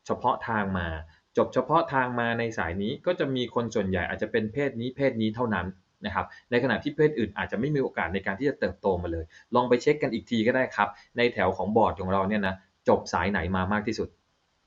[0.07, 0.89] เฉพาะทางมา
[1.37, 5.67] จบเฉพาะทางมาในสายนี้ก็จะมีคนส่วนใหญ่อาจจะเป็นเพศนี้เพศนี้เท่านั้น
[6.05, 9.25] นะครับ ในขณะที่เพศอื่นอาจจะไม่มีโอกาสในการที่จะเติบโตมาเลย
[9.55, 12.55] ลองไปเช็คกันอีกทีก็ได้ครับ ในแถวของบอร์ดของเราเนี่ยนะ
[12.89, 14.09] จบสายไหนมามากที่สุด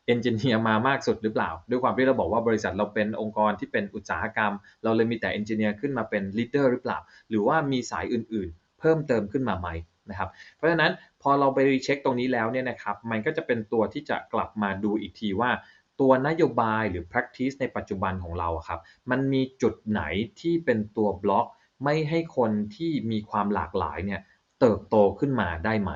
[0.07, 4.53] engineer มามากสุดหรือเปล่า ด้วยความที่เราบอกว่าบริษัทเราเป็นองค์กรที่เป็นอุตสาหกรรม
[4.84, 6.97] เราเลยมีแต่ engineer ขึ้นมาเป็น leader หรือเปล่า
[7.30, 9.67] หรือว่ามีสายอื่นๆ เพิ่มเติมขึ้นมาไหม
[10.09, 15.49] นะครับเพราะฉะนั้นพอเราไป recheck ตรงนี้แล้วเนี่ยนะครับมันก็จะเป็นตัวที่จะกลับมาดูอีกทีว่า
[16.00, 18.80] ตัวนโยบายหรือ practice ในปัจจุบันของเราครับ
[19.12, 20.02] มันมีจุดไหน
[20.41, 21.45] ที่เป็นตัวบล็อก
[21.84, 24.22] ไม่ให้คนที่มีความหลากหลายเนี่ย
[24.60, 25.91] เติบโตขึ้นมาได้ไหม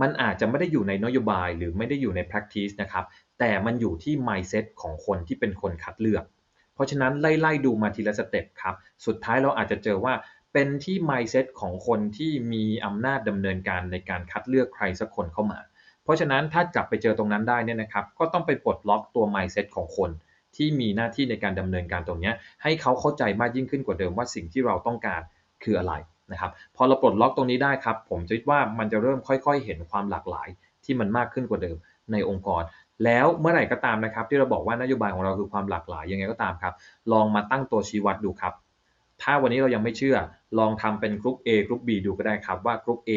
[0.00, 3.04] มันอาจจะไม่ได้อยู่ในนโยบายหรือไม่ได้อยู่ใน practice นะครับ
[3.38, 6.24] แต่มันอยู่ที่ mindset ของคนที่เป็นคนคัดเลือก
[6.74, 8.74] เพราะฉะนั้นไล่ๆดูมาทีละสเต็ปครับ
[9.06, 10.14] สุดท้ายเราอาจจะเจอว่า
[10.52, 15.60] เป็นที่ mindset ของคนที่มีอำนาจดำเนินการในการคัดเลือกใครสักคนเข้ามา
[16.10, 20.10] ราะฉะนั้นถ้ากลับไปเจอตรงนั้นได้เนี่ยนะครับ ก็ต้องไปปลดล็อกตัว mindset ของคน
[20.56, 22.32] ที่มีหน้าที่ในการดำเนินการตรงนี้
[22.62, 25.20] ให้เขาเข้าใจมากยิ่งขึ้นกว่าเดิมว่าสิ่งที่เราต้องการ
[25.64, 25.94] คืออะไร
[26.32, 30.48] นะครับพอเราปลดล็อกตรงนี้ได้ครับ ผมคิดว่ามันจะเริ่มค่อย ๆ เห็นความหลากหลาย
[30.84, 31.76] ที่มันมากขึ้นกว่าเดิม
[32.12, 32.62] ในองค์กร
[33.04, 36.74] แล้วเมื่อไหร่ก็ตามนะครับ ที่เราบอกว่านโยบายของเราคือความหลากหลายยังไงก็ตามครับ
[37.12, 38.52] ลองมาตั้งตัวชี้วัดดูครับ
[39.22, 40.16] ถ้าวันนี้เรายังไม่เชื่อ
[40.58, 43.12] ลองทำเป็นกรุ๊ป A group B ดูก็ได้ครับว่ากรุ๊ป A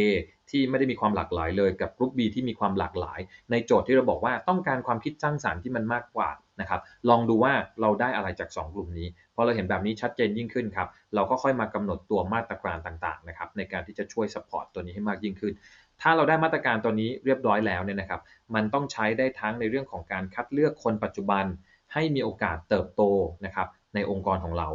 [0.49, 3.20] ที่ไม่ได้มีความหลากหลายเลยกับกรุ๊ป B ที่มีความหลากหลาย
[3.51, 6.30] ในโจทย์ที่เราบอกว่าต้องการความคิดสร้างสรรค์ที่มันมากกว่า
[6.62, 15.54] นะครับ ลองดูว่าเราได้อะไรจาก 2 กลุ่มนี้พอเราเห็นแบบนี้ชัดเจนยิ่งขึ้นครับ เราก็ค่อยมากำหนดตัวมาตรการต่างๆนะครับในการที่จะช่วยสปอร์ตตัวนี้ให้มากยิ่งขึ้น
[16.01, 18.22] ถ้าเราได้มาตรการตัวนี้เรียบร้อยแล้วเนี่ยนะครับ
[18.56, 21.45] มันต้องใช้ได้ทั้งในเรื่องของการคัดเลือกคนปัจจุบัน
[21.93, 23.01] ให้มีโอกาสเติบโต
[23.45, 24.68] นะครับในองค์กรของเรา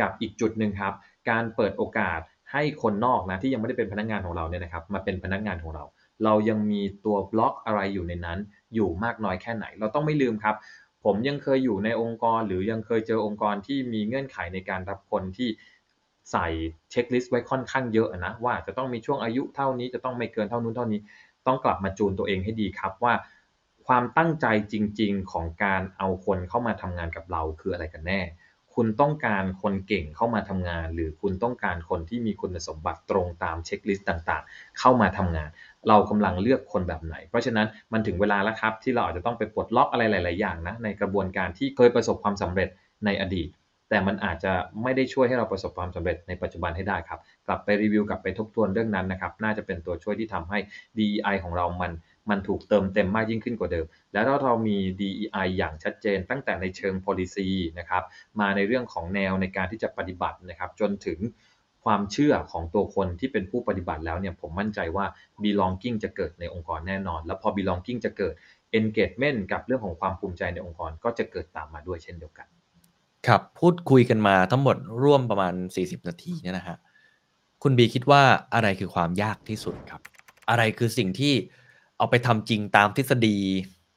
[0.00, 0.94] กับอีกจุดหนึ่งครับ
[1.30, 2.20] การเปิดโอกาส
[2.52, 5.84] ให้คนนอกนะที่ยังไม่ได้เป็นพนักงานของเราเนี่ยนะครับมาเป็นพนักงานของเรา
[6.24, 8.38] เรายังมีตัวบล็อกอะไรอยู่ในนั้น
[8.74, 10.56] อยู่มากน้อยแค่ไหน เราต้องไม่ลืมครับ
[11.04, 15.48] ผมยังเคยอยู่ในองค์กร หรือยังเคยเจอองค์กรที่มีเงื่อนไขในการรับคนที่
[16.32, 16.46] ใส่
[16.90, 21.00] checklist ไว้ค่อนข้างเยอะนะว่าจะต้องมีช่วงอายุเท่านี้จะต้องไม่เกินเท่านู้นเท่านี้
[21.46, 23.14] ต้องกลับมาจูนตัวเองให้ดีครับว่า
[23.86, 28.20] ความตั้งใจจริง ๆ ของการเอาคนเข้ามาทำงานกับเราคืออะไรกันแน่
[28.76, 35.48] คุณต้องการคนเก่งเข้ามาทำงาน หรือคุณต้องการคนที่มีคุณสมบัติตรงตาม checklist ต่างๆ เข้ามาทำงาน
[35.88, 42.68] เรากำลังเลือกคนแบบไหน เพราะฉะนั้นมันถึงเวลาแล้วครับ ที่เราอาจจะต้องไปปลดล็อกอะไรหลาย ๆ อย่างนะในกระบวนการที่เคยประสบความสำเร็จ
[43.04, 43.48] ในอดีต
[43.90, 44.52] แต่มันอาจจะ
[44.82, 50.58] ไม่ได้ช่วยให้เราประสบความสำเร็จในปัจจุบันให้ได้ครับ กลับไปรีวิวกลับไปทบทวนเรื่องนั้นนะครับ น่าจะเป็นตัวช่วยที่ทำให้
[50.98, 51.92] DEI ของเรามัน
[52.30, 57.48] มันถูกเติมเต็มมากยิ่งขึ้นกว่าเดิม แล้วถ้าเรามี DEI อย่างชัดเจนตั้งแต่ในเชิง policy
[57.78, 58.02] นะครับ
[58.40, 61.18] มาในเรื่องของแนวในการที่จะปฏิบัตินะครับ จนถึง
[61.84, 65.06] ความเชื่อของตัวคนที่เป็นผู้ปฏิบัติแล้วเนี่ยผมมั่นใจว่า
[65.42, 68.34] belonging จะเกิดในองค์กรแน่นอน แล้วพอ belonging จะเกิด
[68.78, 72.46] engagement กับเรื่องของความภูมิใจในองค์กรก็จะเกิดตามมาด้วยเช่นเดียวกัน
[73.26, 76.76] ครับพูดคุยกันมาทั้งหมดร่วมประมาณ 40 นาทีเนี่ยนะฮะ
[77.62, 78.22] คุณบีคิดว่า
[78.54, 80.00] อะไรคือความยากที่สุดครับ
[80.50, 81.34] อะไรคือสิ่งที่
[81.98, 83.38] เอาไปทำจริงตามทฤษฎี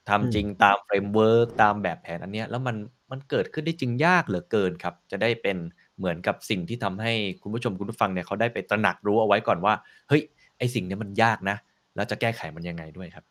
[0.09, 2.75] ทำจริงตาม framework ตามแบบแผนอันเนี้ย แล้วมัน
[3.11, 5.57] มันเกิดขึ้นได้จริงยากเหลือเกินครับ จะได้เป็น
[5.97, 9.73] เหมือนกับสิ่งที่ทำให้คุณผู้ชม คุณผู้ฟังเนี่ย เขาได้ไปตระหนักรู้เอาไว้ก่อนว่า
[10.09, 10.21] เฮ้ย
[10.57, 11.57] ไอสิ่งเนี้ยมันยากนะ
[11.95, 13.25] แล้วจะแก้ไขมันยังไงด้วยครับ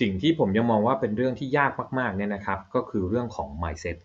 [0.00, 3.96] สิ่งที่ผมยังมองว่าเป็นเรื่องที่ยากมาก ๆ เนี่ยนะครับ ก็คือเรื่องของ mindset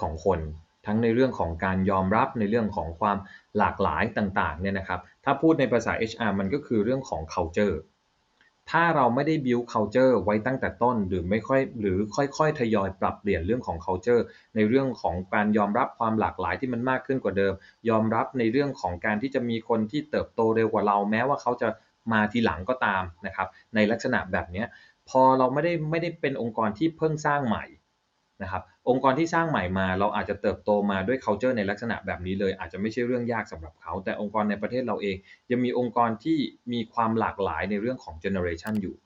[0.00, 0.40] ของคน
[0.86, 3.16] ทั้งในเรื่องของการยอมรับ ในเรื่องของความ
[3.58, 7.76] หลากหลายต่าง ๆ เนี่ยนะครับ ถ้าพูดในภาษา HR มันก็คือเรื่องของ culture
[8.70, 14.22] ถ้าเราไม่ได้ build culture ไว้ตั้งแต่ต้น หรือไม่ค่อยหรือค่อยๆ ทยอยปรับเปลี่ยนเรื่องของ culture
[14.54, 17.52] ในเรื่องของการยอมรับความหลากหลายที่มันมากขึ้นกว่าเดิม
[17.88, 21.68] ยอมรับในเรื่องของการที่จะมีคนที่เติบโตเร็วกว่าเรา แม้ว่าเขาจะ
[22.12, 24.64] มาทีหลังก็ตามนะครับ ในลักษณะแบบนี้
[25.08, 27.64] พอเราไม่ได้ไม่ได้เป็นองค์กรที่เพิ่งสร้างใหม่
[28.42, 35.16] นะครับองค์กรที่สร้างใหม่มาเราอาจจะเติบโตมาด้วย culture ในลักษณะแบบนี้เลย อาจจะไม่ใช่เรื่องยากสำหรับเขา แต่องค์กรในประเทศเราเอง
[35.50, 36.38] ยังมีองค์กรที่
[36.72, 38.96] มีความหลากหลายในเรื่องของ generation อยู่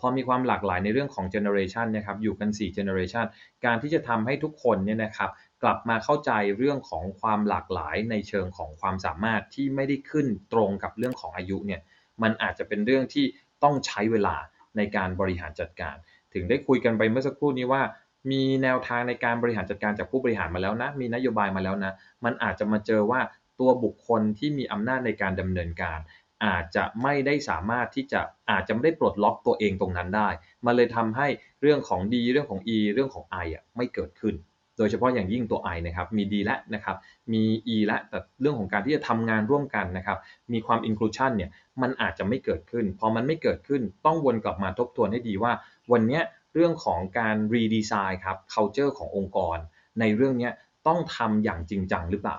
[0.00, 3.26] พอมีความหลากหลายในเรื่องของ generation นะครับอยู่กัน 4 generation
[3.64, 5.30] การที่จะทำให้ทุกคนเนี่ยนะครับ
[5.62, 11.80] กลับมาเข้าใจเรื่องของความหลากหลายในเชิงของความสามารถที่ไม่ได้ขึ้นตรงกับเรื่องของอายุเนี่ย
[12.22, 13.24] มันอาจจะเป็นเรื่องที่
[13.64, 14.36] ต้องใช้เวลา
[14.76, 15.96] ในการบริหารจัดการ
[16.34, 17.82] ถึงได้คุยกันไปเมื่อสักครู่นี้ว่า
[18.30, 21.92] มีแนวทางในการบริหารจัดการจากผู้บริหารมาแล้วนะ มีนโยบายมาแล้วนะ
[22.24, 23.20] มันอาจจะมาเจอว่า
[23.60, 25.98] ตัวบุคคลที่มีอำนาจในการดำเนินการ
[26.46, 30.28] อาจจะไม่ได้สามารถที่จะอาจจะไม่ได้ปลดล็อกตัวเองตรงนั้นได้
[30.66, 31.26] มันเลยทำให้
[31.62, 34.34] เรื่องของ D เรื่องของ E เรื่องของ I อะไม่เกิดขึ้น
[34.78, 36.96] โดยเฉพาะอย่างยิ่งตัว I นะครับ มี D และนะครับ
[37.32, 37.42] มี
[37.74, 40.18] E และแต่เรื่องของการที่จะทำงานร่วมกันนะครับ
[40.52, 41.50] มีความ inclusion เนี่ย
[41.82, 45.52] มันอาจจะไม่เกิดขึ้น พอมันไม่เกิดขึ้น ต้องวนกลับมาทบทวนให้ดีว่า
[45.92, 46.22] วันเนี้ย
[46.54, 49.58] เรื่องของการ redesign ครับ culture ขององค์กร
[50.00, 50.50] ในเรื่องนี้
[50.86, 52.38] ต้องทำอย่างจริงจังหรือเปล่า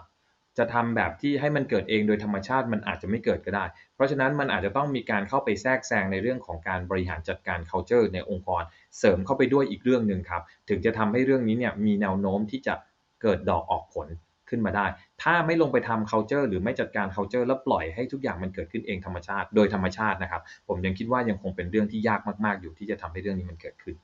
[0.57, 8.64] จะทำแบบที่ให้มันเกิดเองโดยธรรมชาติมันอาจจะไม่เกิดก็ได้ เพราะฉะนั้นมันอาจจะต้องมีการเข้าไปแทรกแซงในเรื่องของการบริหารจัดการ culture ในองค์กร
[8.97, 12.74] เสริมเข้าไปด้วยอีกเรื่องหนึ่งครับ ถึงจะทำให้เรื่องนี้เนี่ยมีแนวโน้มที่จะ
[13.22, 14.07] เกิดดอกออกผล
[14.50, 14.86] ขึ้นมาได้
[15.24, 23.95] ถ้าไม่ลงไปทำ culture หรือไม่จัดการ culture แล้วปล่อยให้ทุกอย่างมันเกิดขึ้นเองธรรมชาติ โดยธรรมชาตินะครับ ผมยังคิดว่ายังคงเป็นเรื่องที่ยากมาก ๆ อยู่ที่จะทำให้เรื่องนี้มันเกิดขึ้น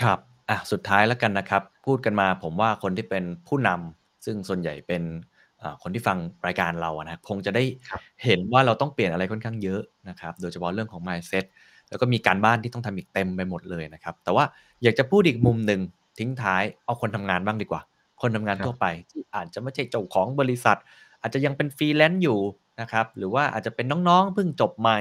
[0.00, 0.18] ครับ
[0.48, 5.02] อะสุดท้ายแล้วกันนะครับ พูดกันมาผมว่าคนที่เป็นผู้นำซึ่งส่วนใหญ่เป็น
[5.62, 11.44] อ่าคนที่ฟังรายการเราอะนะคงจะได้ครับเห็นว่าเราต้องเปลี่ยนอะไรค่อนข้างเยอะนะครับ โดยเฉพาะเรื่องของ mindset
[11.88, 14.44] แล้วก็มีการบ้านที่ต้องทำอีกเต็มไปหมดเลยนะครับ แต่ว่า
[14.82, 15.80] อยากจะพูดอีกมุมหนึ่ง
[16.18, 17.80] ทิ้งท้ายเอาคนทำงานบ้างดีกว่า
[18.20, 20.78] คนทำงานครับทั่วไป ที่อาจจะไม่ใช่เจ้าของบริษัท
[21.20, 22.40] อาจจะยังเป็นฟรีแลนซ์อยู่
[22.80, 24.98] นะครับ หรือว่าอาจจะเป็นน้องๆเพิ่งจบใหม่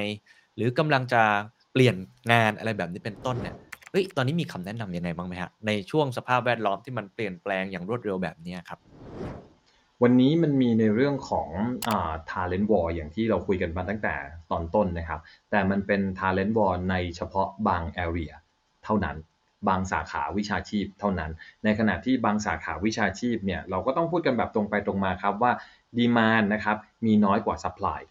[0.55, 1.21] หรือกำลังจะ
[1.71, 1.95] เปลี่ยน
[2.31, 3.55] งานอะไรแบบนี้เป็นต้นเนี่ย
[3.91, 8.79] เฮ้ยตอนนี้มีคำแนะนำยังไงบ้างไหมฮะในช่วงสภาพแวดล้อมที่มันเปลี่ยนแปลงอย่างรวดเร็วแบบเนี้ยครับ
[10.03, 11.49] วันนี้มันมีในเรื่องของ
[11.87, 14.15] อ่า talent war อย่างที่เราคุยกันมาตั้งแต่
[14.51, 15.19] ตอนต้นนะครับ
[15.51, 18.33] แต่มันเป็น talent war ในเฉพาะบาง area
[18.83, 19.17] เท่านั้น
[19.69, 21.31] บางสาขาวิชาชีพเท่านั้น
[21.63, 25.51] ในขณะที่บางสาขาวิชาชีพเนี่ยเราก็ต้องพูดกันแบบตรงไปตรงมาครับว่า
[25.97, 28.01] demand นะครับมีน้อยกว่า supply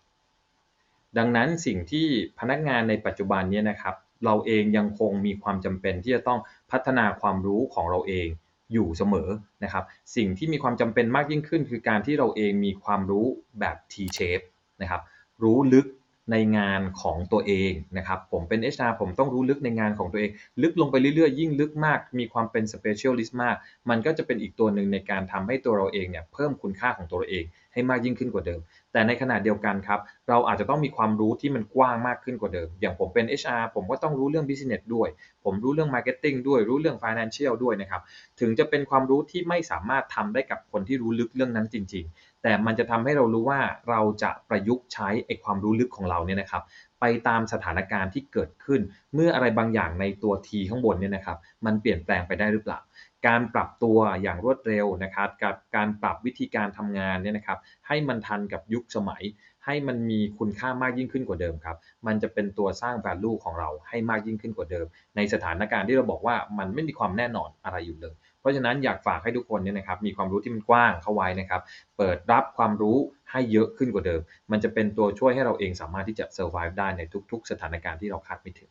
[1.18, 2.07] ดังนั้นสิ่งที่
[2.38, 3.94] พนักงานในปัจจุบันนี้นะครับ
[4.24, 6.40] เราเองยังคงมีความจำเป็นที่จะต้อง
[6.70, 8.28] พัฒนาความรู้ของเราเอง
[8.72, 9.28] อยู่เสมอ
[9.64, 9.84] นะครับ
[10.16, 13.26] สิ่งที่มีความจำเป็นมากยิ่งขึ้น คือการที่เราเองมีความรู้
[13.61, 14.46] แบบ T-shape
[14.82, 15.02] นะครับ
[15.42, 15.86] รู้ลึก
[16.31, 20.31] ในงานของตัวเองนะครับ ผมเป็น HR ผมต้องรู้ลึกในงานของตัวเอง
[20.62, 23.57] ลึกลงไปเรื่อยๆ ยิ่งลึกมาก มีความเป็น specialist มาก
[23.91, 28.61] มันก็จะเป็นอีกตัวหนึ่งในการทำให้ตัวเราเองเนี่ยเพิ่มคุณค่าของตัวเราเองให้มากยิ่งขึ้นกว่าเดิม
[28.93, 35.09] แต่ในขณะเดียวกันครับ เราอาจจะต้องมีความรู้ที่มันกว้างมากขึ้นกว่าเดิม อย่างผมเป็น HR ผมก็ต้องรู้เรื่อง business ด้วย
[35.45, 38.03] ผมรู้เรื่อง marketing ด้วย รู้เรื่อง financial ด้วยนะครับ
[38.41, 46.62] ถึงจะเป็นความรู้ที่ไม่สามารถทำได้กับคนที่รู้ลึกเรื่องนั้นจริง ๆ แต่มันจะทำให้เรารู้ว่าเราจะประยุกต์ใช้ไอความรู้ลึกของเราเนี่ยนะครับ
[47.01, 48.80] ไปตามสถานการณ์ที่เกิดขึ้น
[49.14, 52.78] เมื่ออะไรบางอย่างในตัว T ข้างบนเนี่ยนะครับ มันเปลี่ยนแปลงไปได้หรือเปล่า
[53.26, 59.22] การปรับตัวอย่างรวดเร็วนะครับกับการปรับวิธีการทำงานเนี่ยนะครับ ให้มันทันกับยุคสมัย
[59.64, 61.76] ให้มันมีคุณค่ามากยิ่งขึ้นกว่าเดิมครับ
[62.07, 64.86] มันจะเป็นตัวสร้าง value ของเราให้มากยิ่งขึ้นกว่าเดิม
[65.16, 68.14] ในสถานการณ์ที่เราบอกว่ามันไม่มีความแน่นอนอะไรอยู่เลย
[68.47, 71.61] ราะฉะนั้นอยากฝากให้ทุกคนเนี่ยนะครับมีความรู้ที่มันกว้างเข้าไว้นะครับ
[71.99, 72.97] เปิดรับความรู้
[73.30, 74.20] ให้เยอะขึ้นกว่าเดิม
[74.51, 78.70] มันจะเป็นตัวช่วยให้เราเองสามารถที่จะ survive ได้ในทุก ๆ สถานการณ์ที่เราคาดไม่ถึง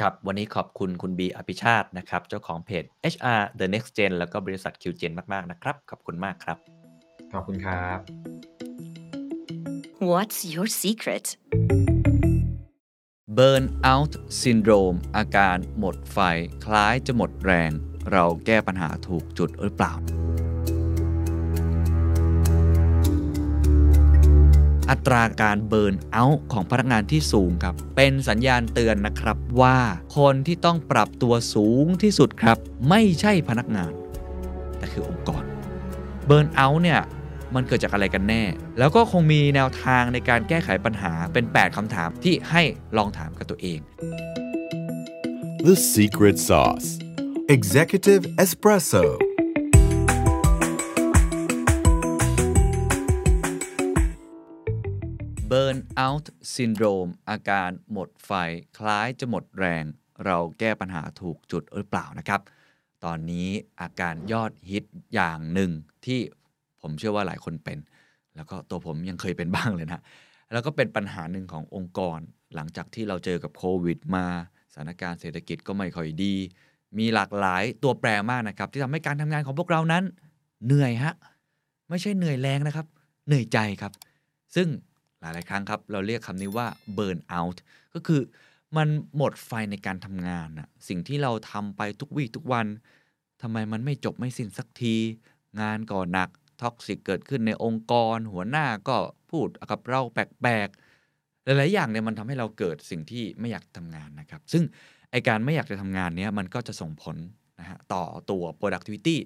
[0.00, 2.84] ครับ วันนี้ขอบคุณคุณบีอภิชาตินะครับ เจ้าของเพจ
[3.14, 6.58] HR The Next Gen แล้วก็บริษัท QGen มาก ๆ นะครับ ขอบคุณมากครับ
[7.32, 7.98] ขอบคุณครับ
[10.10, 11.26] What's your secret?
[13.38, 13.64] Burn
[13.94, 14.12] out
[14.42, 16.18] syndrome อาการหมดไฟ
[16.64, 17.72] คล้ายจะหมดแรง
[18.12, 19.92] เราแก้ปัญหาถูกจุดหรือเปล่า
[24.90, 29.78] อัตราการเบิร์นเอาท์ของพนักงานที่สูงครับ เป็นสัญญาณเตือนนะครับว่า
[30.18, 33.92] คนที่ต้องปรับตัวสูงที่สุดครับ ไม่ใช่พนักงาน
[34.78, 35.44] แต่คือองค์กร
[36.26, 37.00] เบิร์นเอาท์เนี่ย
[37.54, 38.42] มันเกิดจากอะไรกันแน่
[38.78, 42.62] แล้วก็คงมีแนวทางในการแก้ไขปัญหาเป็น 8 คำถามที่ให้
[42.96, 43.80] ลองถามกับตัวเอง
[45.66, 46.88] The secret sauce.
[47.48, 49.04] Executive Espresso.
[55.50, 58.30] บ Burnout Syndrome อาการหมดไฟ
[58.78, 59.84] คล้ายจะหมดแรง
[60.24, 62.40] เราแก้ปัญหาถูกจุดหรือเปล่านะครับ
[63.04, 63.48] ตอนนี้
[63.80, 64.84] อาการยอดฮิต
[65.14, 65.70] อย่างหนึ่ง
[66.06, 66.20] ที่
[66.82, 67.78] ผมเชื่อว่าหลายคนเป็น
[68.36, 70.02] แล้วก็ตัวผมยังเคยเป็นบ้างเลยนะ
[70.52, 72.18] แล้วก็เป็นปัญหาหนึ่งขององค์กร
[72.54, 74.26] หลังจากที่เราเจอกับโควิดมา
[74.72, 76.34] สถานการณ์เศรษฐกิจก็ไม่ค่อยดี
[76.98, 80.04] มีหลากหลายตัวแปรมากนะครับ ที่ทำให้การทำงานของพวกเรานั้น
[80.66, 81.14] เหนื่อยฮะ
[81.88, 82.86] ไม่ใช่เหนื่อยแรงนะครับ
[83.26, 83.92] เหนื่อยใจครับ
[84.54, 84.68] ซึ่ง
[85.20, 86.66] หลายๆครั้งครับ เราเรียกคำนี้ว่า
[86.96, 87.56] burn out
[87.94, 88.20] ก็คือ
[88.76, 92.66] มันหมดไฟในการทำงานอะสิ่งที่เราทำไปทุกวี่ทุกวัน
[93.42, 94.96] ทำไมมันไม่จบไม่สิ้นสักที
[95.60, 96.28] งานก็หนัก
[96.62, 98.96] toxic เกิดขึ้นในองค์กร หัวหน้าก็
[99.30, 104.62] พูดกับเราแปลกๆหลายๆอย่างเนี่ยมันทำให้เราเกิดสิ่งที่ไม่อยากทำงานนะครับ ซึ่ง
[105.10, 107.16] ไอการไม่อยากจะทำงานเนี้ยมันก็จะส่งผล
[107.60, 109.16] นะฮะต่อตัว productivity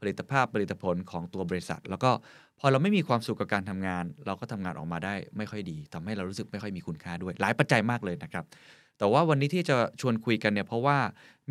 [0.00, 2.10] ผลิตภาพผลิตผลของตัวบริษัท แล้วก็
[2.58, 8.44] พอเราไม่มีความสุขกับการทำงาน เราก็ทำงานออกมาได้ไม่ค่อยดีทำให้เรารู้สึกไม่ค่อยมีคุณค่าด้วย หลายปัจจัยมากเลยนะครับ
[8.98, 10.98] แต่ว่าวันนี้ที่จะชวนคุยกันเนี่ยเพราะว่า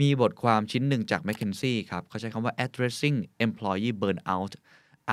[0.01, 4.53] มีบทความชิ้นหนึ่งจาก McKinsey ครับเขาใช้คำว่า addressing employee burnout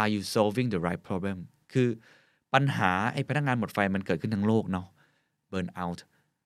[0.01, 1.39] are you solving the right problem
[1.73, 1.89] คือ
[2.55, 4.87] ปัญหาไอ้พนักงานหมดไฟมันเกิดขึ้นทั้งโลกเนาะ
[5.53, 6.01] burnout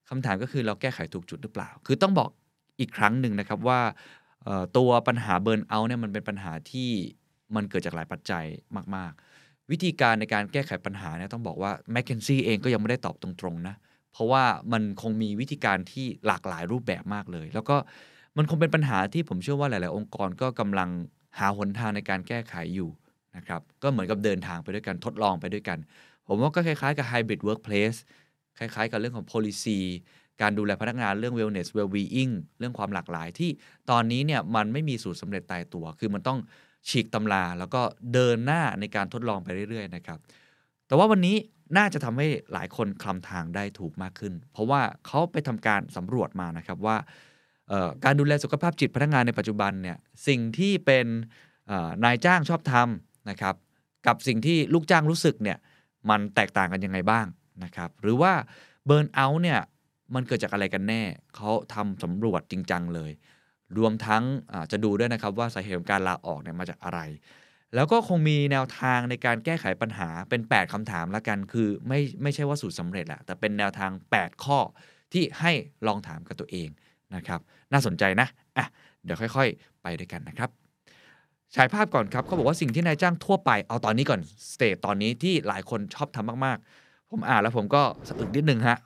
[0.09, 2.29] คำถามก็คือเราแก้ไขถูกจุดหรือเปล่า คือต้องบอก
[2.79, 3.79] อีกครั้งหนึ่งนะครับว่า
[4.77, 6.89] ตัวปัญหา burnout เนี่ยมันเป็นปัญหาที่
[7.55, 8.45] มันเกิดจากหลายปัจจัย
[8.95, 13.75] มาก ๆ วิธีการในการแก้ไขปัญหาเนี่ยต้องบอกว่า McKinsey เองก็ยังไม่ได้ตอบตรงๆนะ
[14.13, 14.43] เพราะว่า
[14.73, 17.75] มันคงมีวิธีการที่หลากหลายรูปแบบมากเลย แล้วก็
[18.37, 20.89] มันคงเป็นปัญหาที่ผมเชื่อว่าหลาย ๆ องค์กรก็กำลัง
[21.39, 22.89] หาหนทางในการแก้ไขอยู่
[23.35, 25.77] นะครับก็เหมือนกับเดินทางไปด้วยกันทดลองไปด้วยกัน
[26.27, 27.99] ผมว่าก็คล้าย ๆ กับ hybrid workplace
[28.59, 29.79] คล้ายๆ กับเรื่องของ policy
[30.41, 33.51] การดูแลพนักงานเรื่อง wellness well-being เรื่องความหลากหลายที่
[33.89, 36.39] ตอนนี้เนี่ยมันไม่มีสูตรสำเร็จตายตัว คือมันต้อง
[36.89, 37.81] ฉีกตำราแล้วก็
[38.13, 40.19] เดินหน้าในการทดลองไปเรื่อยๆนะครับ
[40.87, 41.35] แต่ว่าวันนี้
[41.77, 46.97] น่าจะทำให้หลายคนคลำทางได้ถูกมากขึ้น เพราะว่าเขาไปทำการสำรวจมานะครับว่า
[48.05, 49.97] การดูแลสุขภาพจิตพนักงานในปัจจุบันเนี่ย
[50.27, 51.07] สิ่งที่เป็น
[52.03, 53.55] นายจ้างชอบทำนะครับ
[54.07, 55.57] กับสิ่งที่ลูกจ้างรู้สึกเนี่ย
[56.09, 57.25] มันแตกต่างกันยังไงบ้าง
[57.63, 58.33] นะครับหรือว่า
[58.85, 59.59] เบิร์นเอาท์เนี่ย
[60.15, 61.01] มันเกิดจากอะไรกันแน่
[61.35, 63.11] เขาทำสำรวจจริงจังเลย
[63.77, 64.23] รวมทั้ง
[64.71, 66.99] จะดูด้วยนะครับว่าสาเหตุของการลาออกเนี่ยมาจากอะไร
[67.75, 74.59] แล้วก็คงมีแนวทางในการแก้ไขปัญหาเป็น 8คำถามละกัน คือไม่ไม่ใช่ว่าสูตรสำเร็จแหละแต่เป็นแนวทาง 8 ข้อ
[75.13, 75.51] ที่ให้
[75.87, 76.69] ลองถามกับตัวเอง
[77.15, 77.39] นะครับ
[77.71, 78.65] น่าสนใจนะอะ
[79.03, 80.49] เดี๋ยวค่อย ๆ ไปด้วยกันนะครับ
[81.55, 84.21] ฉายภาพก่อนครับเขาบอกว่าสิ่งที่นายจ้างทั่วไปเอาตอนนี้ก่อน
[84.51, 88.77] stage ตอนนี้ที่หลายคนชอบทำมากๆ ผมอ่านแล้วผมก็สะอึกนิดนึงฮะ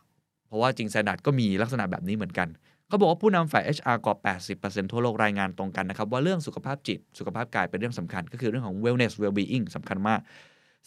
[0.47, 2.47] เพราะว่าจริง Standard ก็มีลักษณะแบบนี้เหมือนกัน
[2.87, 4.15] เขาบอกว่าผู้นำฝ่าย HR กว่า
[4.53, 10.19] 80%ทั่วโลกรายงานตรงกันนะครับ ว่าเรื่องสุขภาพจิต สุขภาพกายเป็นเรื่องสำคัญ ก็คือเรื่องของ wellness well-being สำคัญมาก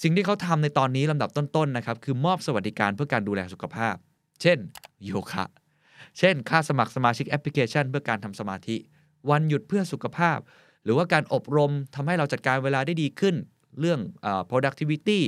[0.03, 3.95] สิ่งที่เขาทำในตอนนี้ลำดับต้นๆนะครับคือมอบสวัสดิการเพื่อการดูแลสุขภาพ
[4.43, 4.59] เช่น
[5.05, 5.45] โยคะ
[6.19, 8.77] เช่น ค่าสมัครสมาชิกแอปพลิเคชัน เพื่อการทำสมาธิ
[9.31, 10.39] วันหยุดเพื่อสุขภาพ
[10.85, 13.35] หรือว่าการอบรมทำให้เราจัดการเวลาได้ดีขึ้น
[13.81, 15.21] เรื่องอ productivity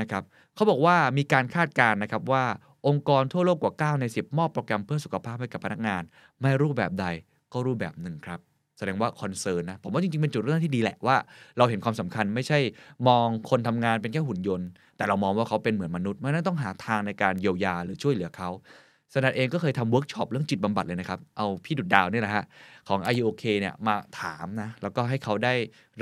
[0.00, 0.22] นะครับ
[0.54, 2.44] เขาบอกว่ามีการคาดการณ์นะครับว่า
[2.86, 6.02] องค์กรทั่วโลกกว่า 9 ใน 10 มอบโปรแกรมเพื่อสุขภาพให้กับพนักงาน
[6.40, 7.06] ไม่รูปแบบใด
[7.52, 8.40] ก็รูปแบบหนึ่งครับ
[8.78, 11.16] แสดงว่า concern นะ ผมว่าจริงๆ เป็นจุดเริ่มที่ดีแหละว่า
[11.58, 12.58] เราเห็นความสำคัญไม่ใช่
[13.08, 18.50] มองคนทำงานเป็นแค่หุ่นยนต์ แต่เรามองว่าเขาเป็นเหมือนมนุษย์เพราะนั้นต้องหาทางในการเยียวยาหรือช่วยเหลือเขา
[19.14, 22.44] สนัดเองก็เคยทำเวิร์กช็อปเรื่องจิตบำบัดเลยนะครับ เอาพี่ดุจดาวเนี่ยแหละฮะ
[22.88, 25.54] ของ R U OK เนี่ยมาถามนะ แล้วก็ให้เขาได้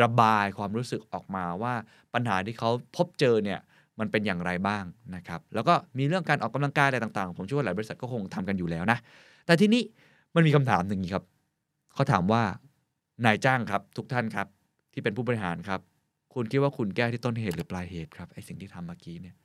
[0.03, 1.75] ระบายความรู้สึกออกมาว่า
[2.15, 3.61] ปัญหาที่เขาพบเจอเนี่ย
[4.03, 4.85] มันเป็นอย่างไรบ้าง
[5.17, 8.99] นะครับ แล้วก็มีเรื่องการออกกำลังกายอะไรต่างๆ ผมเชื่อว่าหลายบริษัทก็คงทำกันอยู่แล้วนะ
[9.47, 9.83] แต่ทีนี้
[10.35, 11.25] มันมีคำถามหนึ่งครับ
[11.95, 12.43] เขาถามว่า
[13.25, 14.47] นายจ้างครับ ทุกท่านครับ
[14.93, 15.81] ที่เป็นผู้บริหารครับ
[16.35, 19.37] คุณคิดว่าคุณแก้ที่ต้นเหตุหรือปลายเหตุครับไอสิ่งที่ทำเมื่อกี้เนี่ย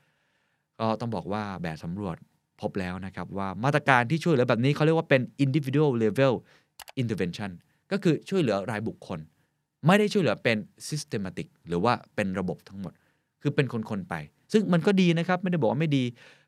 [0.79, 2.15] ก็ต้องบอกว่าแบบสำรวจ
[2.61, 6.33] พบแล้วนะครับว่ามาตรการที่ช่วยเหลือแบบนี้เขาเรียกว่าเป็น individual level
[7.01, 7.51] intervention
[7.91, 9.19] ก็คือช่วยเหลือรายบุคคล
[9.87, 12.93] ไม่ได้ช่วยเหลือเป็น systematic หรือว่าเป็นระบบทั้งหมด
[13.41, 14.15] คือเป็นคนๆไป
[14.51, 16.05] ซึ่งมันก็ดีนะครับไม่ได้บอกว่าไม่ดี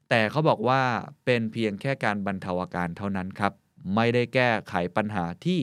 [0.10, 0.82] แต่เขาบอกว่า
[1.26, 3.54] เป็นเพียงแค่การบรรเทาอาการเท่านั้นครับ
[3.96, 5.60] ไม่ได้แก้ไขปัญหาที่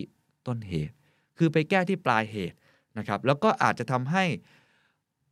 [0.47, 0.95] ต้นเหตุ
[1.39, 2.57] คือไปแก้ที่ปลายเหตุ
[2.99, 4.24] นะครับ แล้วก็อาจจะทำให้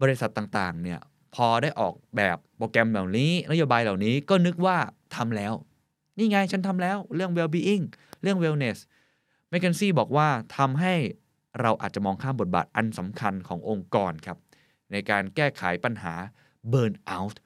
[0.03, 1.01] บริษัทต่างๆ เนี่ย
[1.35, 4.77] พอได้ออกแบบโปรแกรมเหล่านี้ นโยบายเหล่านี้ก็นึกว่า
[5.17, 5.53] ทำแล้ว
[6.19, 7.85] นี่ไงฉันทำแล้วเรื่อง well-being
[8.23, 8.79] เรื่อง wellness
[9.49, 10.95] แมคเคนซี่บอกว่าทำให้
[11.61, 14.39] เราอาจจะมองข้ามบทบาทอันสำคัญขององค์กรครับ
[14.93, 16.15] ในการแก้ไขปัญหา
[16.73, 17.37] burn out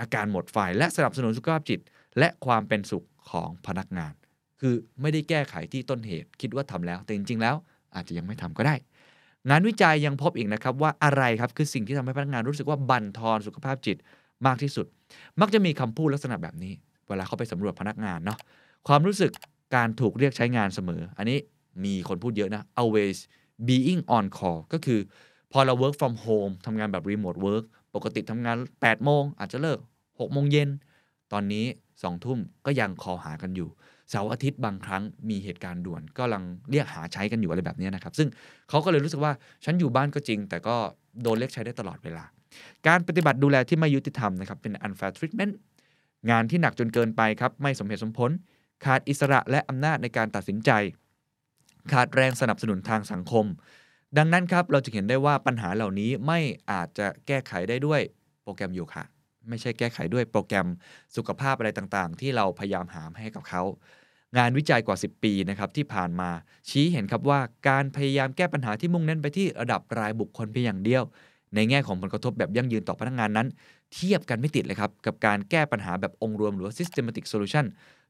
[0.00, 1.80] อาการหมดไฟและสนับสนุนสุขภาพจิต
[2.18, 4.12] และความเป็นสุขของพนักงาน
[4.60, 7.54] คือไม่ได้แก้ไขที่ต้นเหตุ คิดว่าทำแล้ว แต่จริง ๆ แล้ว
[7.94, 8.74] อาจจะยังไม่ทำก็ได้
[9.48, 13.96] งานวิจัยยังพบอีกนะครับว่าอะไรครับคือสิ่งที่ทำให้พนักงานรู้สึกว่าบั่นทอนสุขภาพจิต
[14.46, 14.86] มากที่สุด
[15.40, 16.72] มักจะมีคำพูดลักษณะแบบนี้
[17.08, 18.38] เวลาเขาไปสำรวจพนักงานเนาะ
[18.88, 19.32] ความรู้สึก
[19.74, 21.38] การถูกเรียกใช้งานเสมอ อันนี้
[21.84, 23.16] มีคนพูดเยอะนะ always
[23.68, 25.00] being on call ก็คือ
[25.52, 27.64] พอเรา work from home ทำงานแบบ remote work
[27.98, 30.68] ปกติทำงาน 8 โมง อาจจะเลิก 6 โมงเย็น
[31.32, 33.68] ตอนนี้ 2 ทุ่มก็ยังคอหากันอยู่
[34.10, 38.28] เสาร์อาทิตย์บางครั้งมีเหตุการณ์ด่วนก็ลังเรียกหาใช้กันอยู่อะไรแบบนี้นะครับ ซึ่ง
[38.68, 39.32] เขาก็เลยรู้สึกว่า
[39.64, 40.76] ฉันอยู่บ้านก็จริง แต่ก็
[41.22, 42.24] โดนเรียกใช้ได้ตลอดเวลา
[42.86, 45.52] การปฏิบัติดูแลที่ไม่ยุติธรรมนะครับเป็น unfair treatment
[46.30, 48.30] งานที่หนักจนเกินไปครับไม่สมเหตุสมผล
[48.84, 50.70] ขาดอิสระและอำนาจในการตัดสินใจ
[51.92, 53.46] ขาดแรงสนับสนุนทางสังคม
[54.16, 56.38] ดังนั้นครับเราจะเห็นได้ว่าปัญหาเหล่านี้ไม่
[56.70, 58.00] อาจจะแก้ไขได้ด้วย
[58.42, 59.04] โปรแกรมโยคะ
[59.48, 60.66] ไม่ใช่แก้ไขด้วยโปรแกรม
[61.16, 63.62] สุขภาพอะไรต่างๆ ที่เราพยายามหามให้กับเขา
[64.38, 66.30] งานวิจัยกว่า 10 ปีนะครับที่ผ่านมา
[66.68, 71.02] ชี้เห็นครับว่าการพยายามแก้ปัญหาที่มุ่งเน้นไปที่ระดับรายบุคคลเพียงอย่างเดียว
[71.54, 73.46] ในแง่ของผลกระทบแบบยั่งยืนต่อพนักงานนั้น
[73.94, 77.64] เทียบกันไม่ติดเลยครับ กับการแก้ปัญหาแบบองค์รวมหรือ systematic solution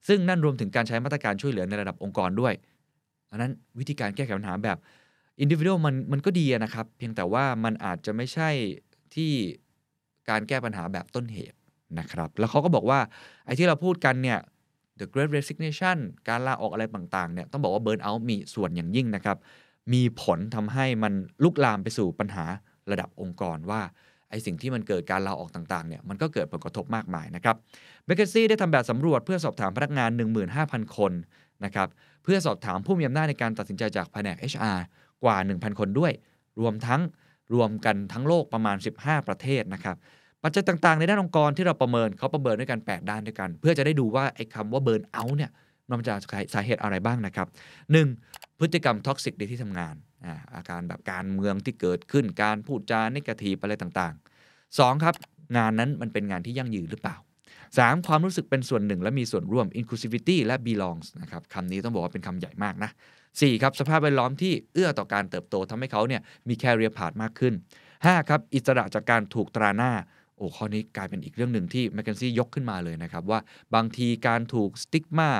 [0.08, 2.54] ซึ่งนั่นรวมถึงการใช้มาตรการช่วยเหลือในระดับองค์กรด้วย
[3.30, 4.78] อันนั้นวิธีการแก้ไขปัญหาแบบ
[5.42, 8.50] individual มันมันก็ดีนะครับ เพียงแต่ว่ามันอาจจะไม่ใช่
[9.14, 9.32] ที่
[10.30, 11.56] การแก้ปัญหาแบบต้นเหตุ
[11.98, 13.00] นะครับ แล้วเขาก็บอกว่า
[13.46, 14.38] ไอ้ที่เราพูดกันเนี่ย
[15.00, 19.36] the great resignation การลาออกอะไรต่างๆเนี่ยต้องบอกว่า burn out มีส่วนอย่างยิ่งนะครับ
[19.92, 21.12] มีผลทำให้มัน
[21.44, 22.44] ลุกลามไปสู่ปัญหา
[22.90, 23.80] ระดับองค์กรว่า
[24.30, 27.56] ไอสิ่งที่มันเกิดการลาออกต่างๆเนี่ยมันก็เกิดผลกระทบมากมายนะครับ
[28.04, 30.10] เบเกซี่ได้ทำแบบสำรวจเพื่อสอบถามพนักงาน
[30.52, 31.12] 15,000 คน
[31.64, 31.88] นะครับ
[32.24, 34.78] เพื่อสอบถามผู้มีอำนาจในการตัดสินใจจากแผนก HR
[35.24, 36.12] กว่า 1,000 คนด้วย
[36.60, 37.00] รวมทั้ง
[37.54, 39.96] รวมกันทั้งโลกประมาณ 15 ประเทศนะครับ
[40.42, 45.50] ปัจจัยต่างๆ ในด้านองค์กรที่เราประเมินเขาประเมินด้วยกัน 8 ด้านด้วยกัน เพื่อจะได้ดูว่าไอ้คำว่า burnout เนี่ย
[45.88, 46.14] มันมาจาก
[46.54, 47.46] สาเหตุอะไรบ้างนะครับ
[48.02, 48.58] 1.
[48.58, 49.94] พฤติกรรม toxic ในที่ทำงาน
[50.24, 55.04] อาอาการแบบการเมืองที่เกิดขึ้นการพูดจา negative อะไรต่างๆ 2.
[55.04, 55.14] ครับ
[55.56, 57.16] งานนั้นมันเป็นงานที่ยั่งยืนหรือเปล่า
[57.62, 58.06] 3.
[58.06, 62.90] ความรู้สึกเป็นส่วนหนึ่งและมีส่วนร่วม inclusivity และ belonging นะครับคำนี้ต้องบอกว่าเป็นคำใหญ่มากนะ
[63.40, 63.62] 4.
[63.62, 67.54] ครับสภาพแวดล้อมที่เอื้อต่อการเติบโตทำให้เขาเนี่ยมีแคเรียพาดมากขึ้น
[67.90, 68.28] 5.
[68.28, 69.92] ครับอิสระจากการถูกตราหน้า
[70.36, 73.40] โอ้ข้อนี้กลายเป็นอีกเรื่องหนึ่งที่แมคเคนซี่ยกขึ้นมาเลยนะครับ ว่า
[73.74, 75.30] บางทีการถูกสติ๊กมา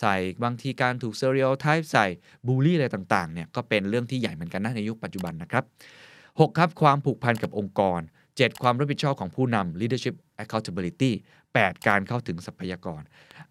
[0.00, 2.06] ใส่บางทีการถูกเซเรียลไทป์ใส่
[2.46, 5.64] บูลลี่อะไรต่างๆเนี่ยก็เป็นเรื่องที่ใหญ่เหมือนกันนะในยุคปัจจุบันนะครับ
[6.10, 6.58] 6.
[6.58, 8.00] ครับความผูกพันกับองค์กร
[8.32, 8.62] 7.
[8.62, 11.12] ความรับผิดชอบของผู้นำ leadership accountability
[11.50, 11.86] 8.
[11.88, 13.02] การเข้าถึงทรัพยากร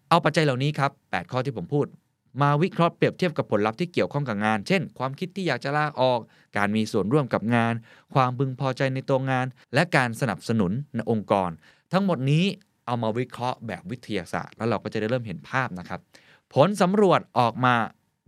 [0.08, 1.86] เอาปัจจัยเหล่านี้ครับ 8 ข้อที่ผมพูด
[2.42, 6.20] มาวิเคราะห์เปรียบเทียบกับผลลัพธ์ที่เกี่ยวข้องกับงาน เช่น ความคิดที่อยากจะลาออก
[6.56, 7.74] การมีส่วนร่วมกับงาน
[8.14, 11.50] ความพึงพอใจในตัวงาน และการสนับสนุนในองค์กร
[11.92, 12.44] ทั้งหมดนี้
[12.86, 16.00] เอามาวิเคราะห์แบบวิทยาศาสตร์ แล้วเราก็จะได้เริ่มเห็นภาพนะครับ
[16.54, 17.74] ผลสำรวจออกมา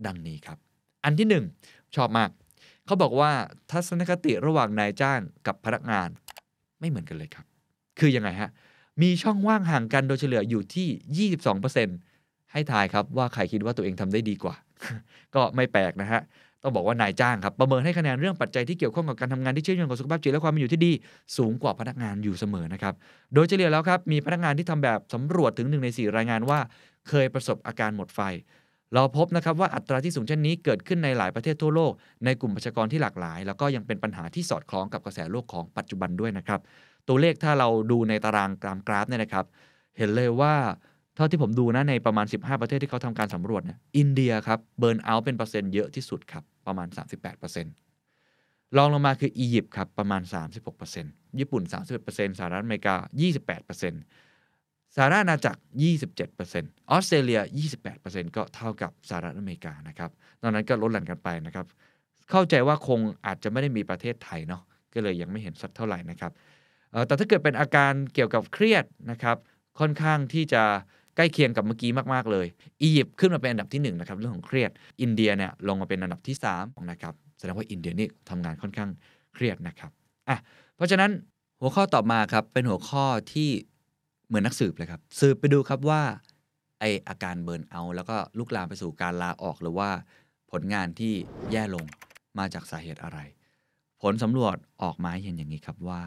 [0.05, 0.57] ดังนี้ครับ
[1.03, 2.29] อันที่ 1 ชอบมาก
[2.85, 3.31] เขาบอกว่า
[3.71, 6.09] ทัศนคติระหว่างนายจ้างกับพนักงาน
[6.79, 7.45] ไม่เหมือนกันเลยครับ
[7.99, 8.49] คือยังไงฮะ
[9.01, 11.29] มีช่องว่างห่างกันโดยเฉลี่ยอยู่ที่
[11.69, 12.08] 22%
[12.53, 14.55] ให้ทายครับว่าใครคิดว่าตัวเองทำได้ดีกว่า
[15.35, 16.21] ก็ไม่แปลกนะฮะ
[16.63, 20.91] ต้องบอกว่านายจ้างครับ ประเมินให้คะแนนเรื่องปัจจัยที่เกี่ยวข้องกับการทำงานที่เชื่อมโยงกับสุขภาพจิตและความเป็นอยู่ที่ดี
[21.37, 22.93] สูงกว่าพนักงานอยู่เสมอนะครับ
[23.33, 26.59] โดยเฉลี่ยแล้วครับมีพนักงานที่ทำแบบสำรวจถึง1ใน 4 รายงานว่า
[27.09, 28.19] เคยประสบอาการหมดไฟ
[28.93, 31.91] เราพบนะครับว่าอัตราที่สูงเช่นนี้เกิดขึ้นในหลายประเทศทั่วโลก
[32.25, 36.59] ในกลุ่มประชากรที่หลากหลาย แล้วก็ยังเป็นปัญหาที่สอดคล้องกับกระแสโลกของปัจจุบันด้วยนะครับ
[37.07, 39.45] ตัวเลขถ้าเราดูในตารางกรามกราฟเนี่ยนะครับ
[39.97, 40.53] เห็นเลยว่า
[41.19, 46.87] ท่าที่ผมดูนะในประมาณ 15 ประเทศที่เขาทำการสำรวจเนี่ยอินเดียครับเบิร์นเอาท์เป็นเปอร์เซ็นต์เยอะที่สุดครับ ประมาณ
[47.81, 50.21] 38%รองลงมาคืออียิปต์ครับประมาณ
[50.81, 51.63] 36%ญี่ปุ่น
[52.01, 52.95] 31%สหรัฐอเมริกา
[53.75, 55.59] 28%สหรัฐอาณาจักร
[56.25, 57.41] 27%ออสเตรเลีย
[57.87, 60.11] 28%ก็เท่ากับสหรัฐอเมริกานะครับ
[60.41, 61.65] นอกนั้นก็ลดหลั่นกันไปนะครับ
[62.29, 64.61] เข้าใจว่าคงอาจจะไม่ได้มีประเทศไทยเนาะ
[64.93, 66.31] ก็เลยยังไม่เห็นสักเท่าไหร่นะครับ
[67.07, 69.37] แต่ถ้าเกิดเป็นอาการเกี่ยวกับเครียดนะครับ
[69.79, 70.63] ค่อนข้างที่จะ
[71.15, 72.47] ใกล้เคียงกับเมื่อกี้มากๆเลย
[72.81, 78.89] อียิปต์ขึ้นมาเป็นอันดับที่1นะครับเรื่องของเครียด อินเดียเนี่ยลงมาเป็นอันดับที่3นะครับแสดงว่าอินเดียนี่ทำงานค่อนข้าง
[79.33, 79.91] เครียดนะครับ
[80.29, 80.37] อะ
[80.75, 81.11] เพราะฉะนั้น
[81.61, 83.49] หัวข้อต่อมาครับเป็นหัวข้อที่
[84.27, 86.01] เหมือนนักสืบเลยครับสืบไปดูครับว่า
[86.79, 89.89] ไออาการเบิร์นเอาแล้วก็ลุกลามไปสู่การลาออกหรือว่า
[90.51, 91.13] ผลงานที่
[91.51, 91.85] แย่ลง
[92.37, 93.19] มาจากสาเหตุอะไร
[94.01, 96.03] ผลสำรวจออกมาเห็นอย่างนี้ครับว่า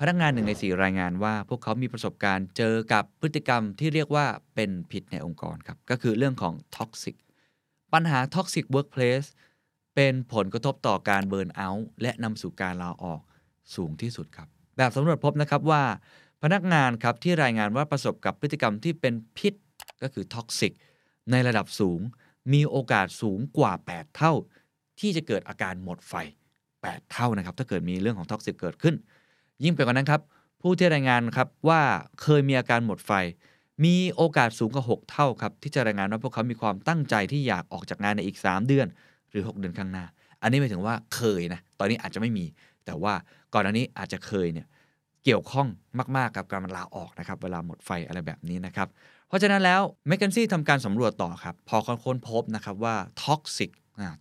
[0.00, 7.16] พนักงานหนึ่งในสี่รายงานว่า พวกเขามีประสบการณ์เจอกับพฤติกรรมที่เรียกว่าเป็นพิษในองค์กรครับ ก็คือเรื่องของ toxic
[7.92, 9.24] ปัญหา toxic workplace
[9.94, 13.20] เป็นผลกระทบต่อการ burnout และนำสู่การลาออก
[13.74, 15.82] สูงที่สุดครับ แบบสำรวจพบนะครับว่า
[16.42, 19.54] พนักงานครับที่รายงานว่าประสบกับพฤติกรรมที่เป็นพิษ
[20.02, 20.72] ก็คือ toxic
[21.30, 22.00] ในระดับสูง
[22.52, 24.32] มีโอกาสสูงกว่า 8 เท่า
[25.00, 26.14] ที่จะเกิดอาการหมดไฟ
[26.64, 28.94] 8 เท่านะครับ ถ้าเกิดมีเรื่องของ toxic เกิดขึ้น
[29.64, 30.20] ยิ่งไปกว่านั้นครับ
[30.60, 31.80] ผู้ที่รายงานครับว่า
[32.22, 33.12] เคยมีอาการหมดไฟ
[33.84, 38.86] มีโอกาสสูงกว่า6เท่าครับที่จะรายงานว่าพวกเขามีความตั้งใจที่อยากออกจากงานในอีก 3 เดือน
[39.30, 40.04] หรือ 6 เดือนข้างหน้า
[40.42, 42.44] อันนี้หมายถึงว่าเคยนะตอนนี้อาจจะไม่มี
[42.84, 43.14] แต่ว่า
[43.54, 44.66] ก่อนอันนี้อาจจะเคยเนี่ย
[45.24, 45.66] เกี่ยวข้อง
[46.16, 48.88] มาก ๆ กับการลาออกนะครับเวลาหมดไฟอะไรแบบนี้นะครับ
[49.28, 52.94] เพราะฉะนั้นแล้ว McKinsey ทำการสำรวจต่อครับพอค้นพบนะครับว่า
[53.24, 53.70] toxic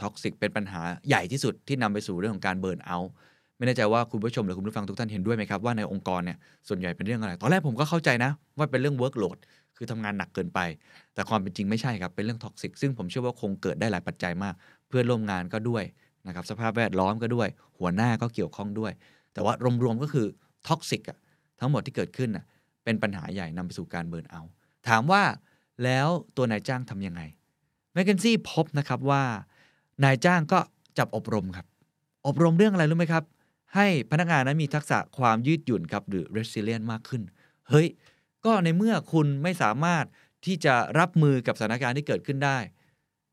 [0.01, 3.13] toxic เป็นปัญหาใหญ่ที่สุดที่นำไปสู่เรื่องของการ burnout
[3.57, 6.37] ไม่แน่ใจว่าคุณผู้ชมหรือคุณผู้ฟังทุกท่านเห็นด้วยไหมครับว่าในองค์กรเนี่ย
[6.67, 9.37] ส่วนใหญ่เป็นเรื่องอะไร ตอนแรกผมก็เข้าใจนะ ว่าเป็นเรื่อง workload
[9.77, 10.59] คือทำงานหนักเกินไป
[11.13, 14.55] แต่ความเป็นจริงไม่ใช่ครับ เป็นเรื่อง toxic ซึ่งผมเชื่อว่าคงเกิดได้หลายปัจจัยมาก
[14.87, 15.83] เพื่อนร่วมงานก็ด้วย
[16.27, 17.47] นะครับสภาพแวดล้อมก็ด้วย
[17.79, 18.91] หัวหน้าก็เกี่ยวข้องด้วย
[19.33, 20.25] แต่ว่ารวมๆก็คือ
[20.67, 21.17] toxic อะ
[21.59, 22.45] ทั้งหมดที่เกิดขึ้นน่ะ
[22.83, 24.51] เป็นปัญหาใหญ่นำไปสู่การ burnout
[24.87, 25.23] ถามว่า
[25.83, 27.21] แล้วตัวนายจ้างทำยังไง
[27.93, 29.23] McKinsey พบนะครับว่า
[30.03, 30.59] นายจ้างก็
[30.97, 31.65] จับอบรมครับ
[32.27, 33.23] อบรมเรื่องอะไรรู้ไหมครับ
[33.75, 37.21] ให้พนักงานนั้นมีทักษะความยืดหยุ่นครับหรือ resilient มากขึ้น
[37.69, 37.87] เฮ้ย
[38.45, 40.05] ก็ในเมื่อคุณไม่สามารถ
[40.45, 42.57] ที่จะรับมือกับสถานการณ์ที่เกิดขึ้นได้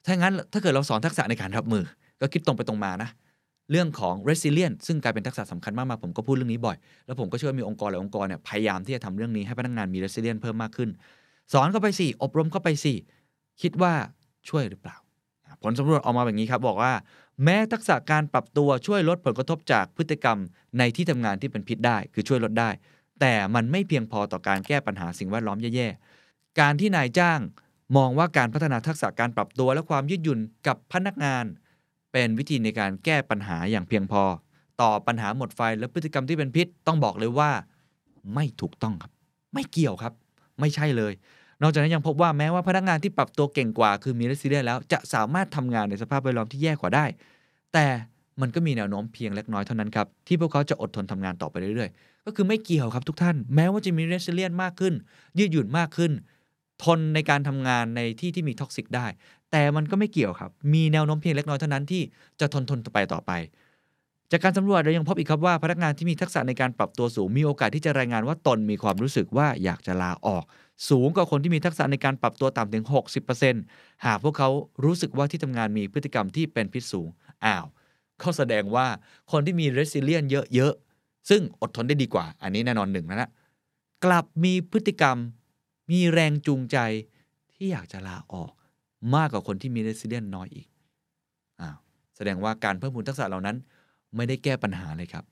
[0.07, 1.85] ถ้างั้นถ้าเกิดเราสอนทักษะในการรับมือ
[2.21, 3.11] ก็คิดตรงไปตรงมานะ
[3.71, 6.77] เรื่องของ resilient ซึ่งกลายเป็นทักษะสำคัญมากๆผมก็พูดเรื่องนี้บ่อย
[7.07, 10.91] แล้วผมก็เชื่อว่ามีองค์กรหลายองค์กรเนี่ยพยายามที่จะทำเรื่องนี้ให้พนักงานมี resilient เพิ่มมากขึ้น
[11.53, 12.95] สอนเข้าไปสิอบรมเข้าไปสิ
[13.63, 13.93] คิดว่า
[14.49, 14.97] ช่วยหรือเปล่า
[15.63, 16.93] ผลสำรวจออกมาแบบนี้ครับบอกว่า
[17.45, 20.39] แม้ทักษะการปรับตัวช่วยลดผลกระทบจากพฤติกรรม
[20.79, 22.71] ในที่ทำงานที่เป็นพิษได้ คือช่วยลดได้
[23.21, 27.41] แต่มันไม่เพียงพอต่อการแก้ปัญหาสิ่งแวดล้อมแย่ๆ การที่นายจ้าง
[27.97, 31.45] มองว่าการพัฒนาทักษะการปรับตัวและความยืดหยุ่นกับพนักงาน
[32.13, 34.23] เป็นวิธีในการแก้ปัญหาอย่างเพียงพอ
[34.81, 37.51] ต่อปัญหาหมดไฟและพฤติกรรมที่เป็นพิษต้องบอกเลยว่า
[38.35, 39.13] ไม่ถูกต้องครับ
[39.55, 40.13] ไม่เกี่ยวครับ
[40.61, 41.13] ไม่ใช่เลย
[41.63, 47.05] นอกจากนั้นยังพบว่าแม้ว่าพนักงานที่ปรับตัวเก่งกว่าคือมีเรสซิเลียแล้วจะสามารถทำงานในสภาพแวดล้อมที่แย่กว่าได้
[47.73, 47.87] แต่
[48.41, 54.95] มันก็มีแนวโน้มเพียงเล็กน้อยเท่านั้นครับ ที่พวกเขาจะอดทนทำงานต่อไปเรื่อยๆ ก็คือไม่เกี่ยวครับทุกท่าน แม้ว่าจะมีเรสซิเลียนมากขึ้น
[55.39, 56.13] ยืดหยุ่นมากขึ้น
[56.85, 59.07] ทนในการทำงานในที่ที่มี toxic ได้
[59.51, 62.03] แต่มันก็ไม่เกี่ยวครับ มีแนวโน้มเพียงเล็กน้อยเท่านั้นที่
[62.41, 63.33] จะทนทนต่อไปต่อไป
[64.31, 70.45] จากการสำรวจเรายังพบอีกครับว่าพนักงานที่มีทักษะในการปรับตัวสูงมีโอกาสที่จะรายงานว่าตนมีความรู้สึกว่าอยากจะลาออก
[70.89, 72.85] สูงกว่าคนที่มีทักษะในการปรับตัวต่ำถึง
[73.45, 74.49] 60%หากพวกเขา
[74.85, 77.09] รู้สึกว่าที่ทำงานมีพฤติกรรมที่เป็นพิษสูง
[77.45, 77.65] อ้าว
[78.21, 78.87] เขาแสดงว่า
[79.33, 83.31] คนที่มี resilient เยอะๆ ซึ่งอดทนได้ดีกว่า อันนี้แน่นอนหนึ่งนะนะ
[84.05, 85.17] กลับมีพฤติกรรม
[85.91, 86.79] มีแรงจูงใจ
[87.53, 88.51] ที่อยากจะลาออก
[89.15, 90.67] มากกว่าคนที่มี resilient น้อยอีก
[91.61, 91.77] อ้าว
[92.17, 93.57] แสดงว่าการเพิ่มพูนทักษะเหล่านั้น
[94.17, 95.25] ไม่ได้แก้ปัญหาเลยครับ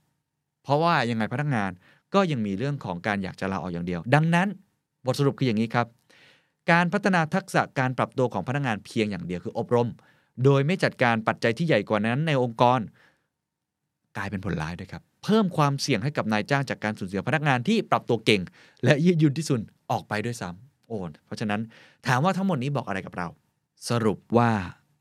[0.62, 1.70] เพราะว่ายังไงพนักงาน
[2.14, 4.48] ก็ยังมีเรื่องของการอยากจะลาออกอย่างเดียว ดังนั้น
[5.08, 5.86] บทสรุปคืออย่างนี้ครับ
[6.70, 9.88] การพัฒนาทักษะการปรับตัวของพนักงานเพียงอย่างเดียวคืออบรม
[10.44, 12.80] โดยไม่จัดการปัจจัยที่ใหญ่กว่านั้นในองค์กร
[14.16, 18.42] กลายเป็นผลร้ายด้วยครับ เพิ่มความเสี่ยงให้กับนายจ้างจากการสูญเสียพนักงานที่ปรับตัวเก่ง
[18.84, 21.60] และยืดหยุ่นที่สุดออกไปด้วยซ้ำโอนเพราะฉะนั้น
[22.06, 23.28] ถามว่าทั้งหมดนี้บอกอะไรกับเรา
[23.88, 24.50] สรุปว่า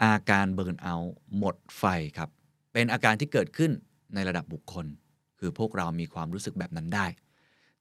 [0.04, 1.84] อาการเบิร์นเอาท์หมดไฟ
[2.18, 2.30] ครับ
[2.74, 3.72] เป็นอาการที่เกิดขึ้น
[4.14, 4.86] ในระดับบุคคล
[5.40, 7.06] คือพวกเรามีความรู้สึกแบบนั้นได้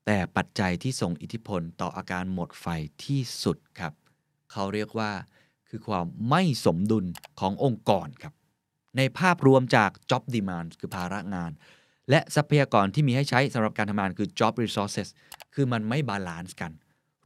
[0.06, 2.66] แต่ปัจจัยที่ส่งอิทธิพลต่ออาการหมดไฟ
[3.04, 3.92] ที่สุดครับ
[4.52, 5.10] เขาเรียกว่า
[5.68, 7.04] คือความไม่สมดุล
[7.40, 8.34] ขององค์กรครับ
[8.96, 11.50] ในภาพรวมจาก job demand คือภาระงาน
[12.10, 15.08] และทรัพยากรที่มีให้ใช้สำหรับการทำงานคือ job resources
[15.54, 16.72] คือมันไม่ balance กัน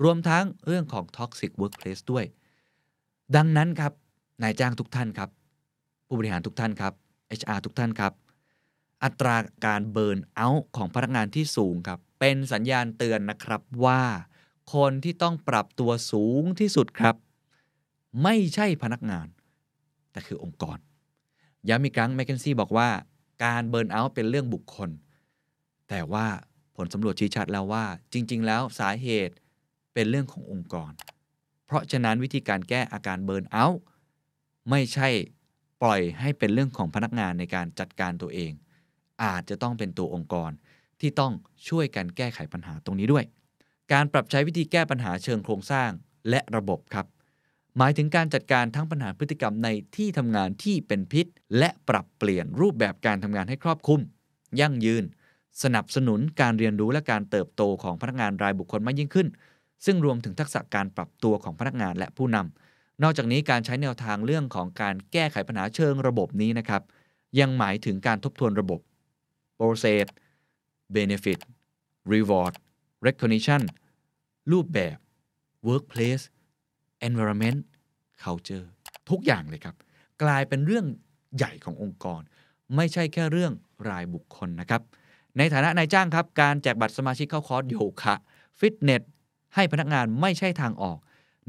[0.03, 2.25] รวมทั้งเรื่องของ toxic workplace ด้วย
[3.37, 3.93] ดังนั้นครับ
[4.43, 5.31] นายจ้างทุกท่านครับ
[6.07, 6.93] ผู้บริหารทุกท่านครับ
[7.41, 8.13] HR ทุกท่านครับ
[9.05, 14.03] อัตราการ burnout ของพนักงานที่สูงครับ เป็นสัญญาณเตือนนะครับว่า
[14.75, 17.17] คนที่ต้องปรับตัวสูงที่สุดครับ
[18.23, 19.27] ไม่ใช่พนักงาน
[20.13, 20.79] แต่คือองค์กร
[21.69, 22.89] ย้ำอีกครั้งแมคเคนซี่บอกว่า
[23.45, 24.91] การเบิร์นเอาท์เป็นเรื่องบุคคล
[25.89, 26.27] แต่ว่า
[26.77, 29.35] ผลสำรวจชี้ชัดแล้วว่า จริง ๆ แล้วสาเหตุ
[29.95, 30.93] เป็นเรื่องขององค์กร
[31.67, 33.83] เพราะฉะนั้นวิธีการแก้อาการเบิร์นเอาท์
[34.71, 35.09] ไม่ใช่
[35.83, 38.53] ปล่อยให้เป็นเรื่องของพนักงานในการจัดการตัวเอง
[39.23, 40.51] อาจจะต้องเป็นตัวองค์กร
[41.01, 41.33] ที่ต้อง
[41.69, 43.25] ช่วยกันแก้ไขปัญหาตรงนี้ด้วย
[43.93, 45.91] การปรับใช้วิธีแก้ปัญหาเชิงโครงสร้าง
[46.31, 47.07] และระบบครับ
[47.79, 51.27] หมายถึงการจัดการทั้งปัญหาพฤติกรรมในที่ทำงานที่เป็นพิษ
[51.59, 54.01] และปรับเปลี่ยนรูปแบบการทำงานให้ครอบคลุม
[54.61, 55.05] ยั่งยืน
[55.63, 59.29] สนับสนุนการเรียนรู้และการเติบโตของพนักงานรายบุคคลมากยิ่งขึ้น
[59.87, 66.83] ซึ่งรวมถึงทักษะการปรับตัวของพนักงานและผู้นำนอกจากนี้การใช้แนวทางเรื่องของการแก้ไขปัญหาเชิงระบบนี้นะครับ
[67.41, 68.81] ยังหมายถึงการทบทวนระบบ
[69.59, 70.07] process
[70.97, 71.39] benefit
[72.13, 72.55] reward
[73.07, 73.63] recognition
[74.53, 74.97] รูปแบบ
[75.69, 76.25] workplace
[77.09, 77.61] environment
[78.23, 78.67] culture
[79.11, 79.77] ทุกอย่างเลยครับ
[80.23, 80.87] กลายเป็นเรื่อง
[81.37, 82.21] ใหญ่ขององค์กร
[82.77, 83.53] ไม่ใช่แค่เรื่อง
[83.89, 84.83] รายบุคคลนะครับ
[85.39, 88.15] ในฐานะนายจ้างครับ การแจกบัตรสมาชิกเข้าคอร์สโยคะ
[88.59, 89.03] ฟิตเนส
[89.55, 90.99] ให้พนักงานไม่ใช่ทางออก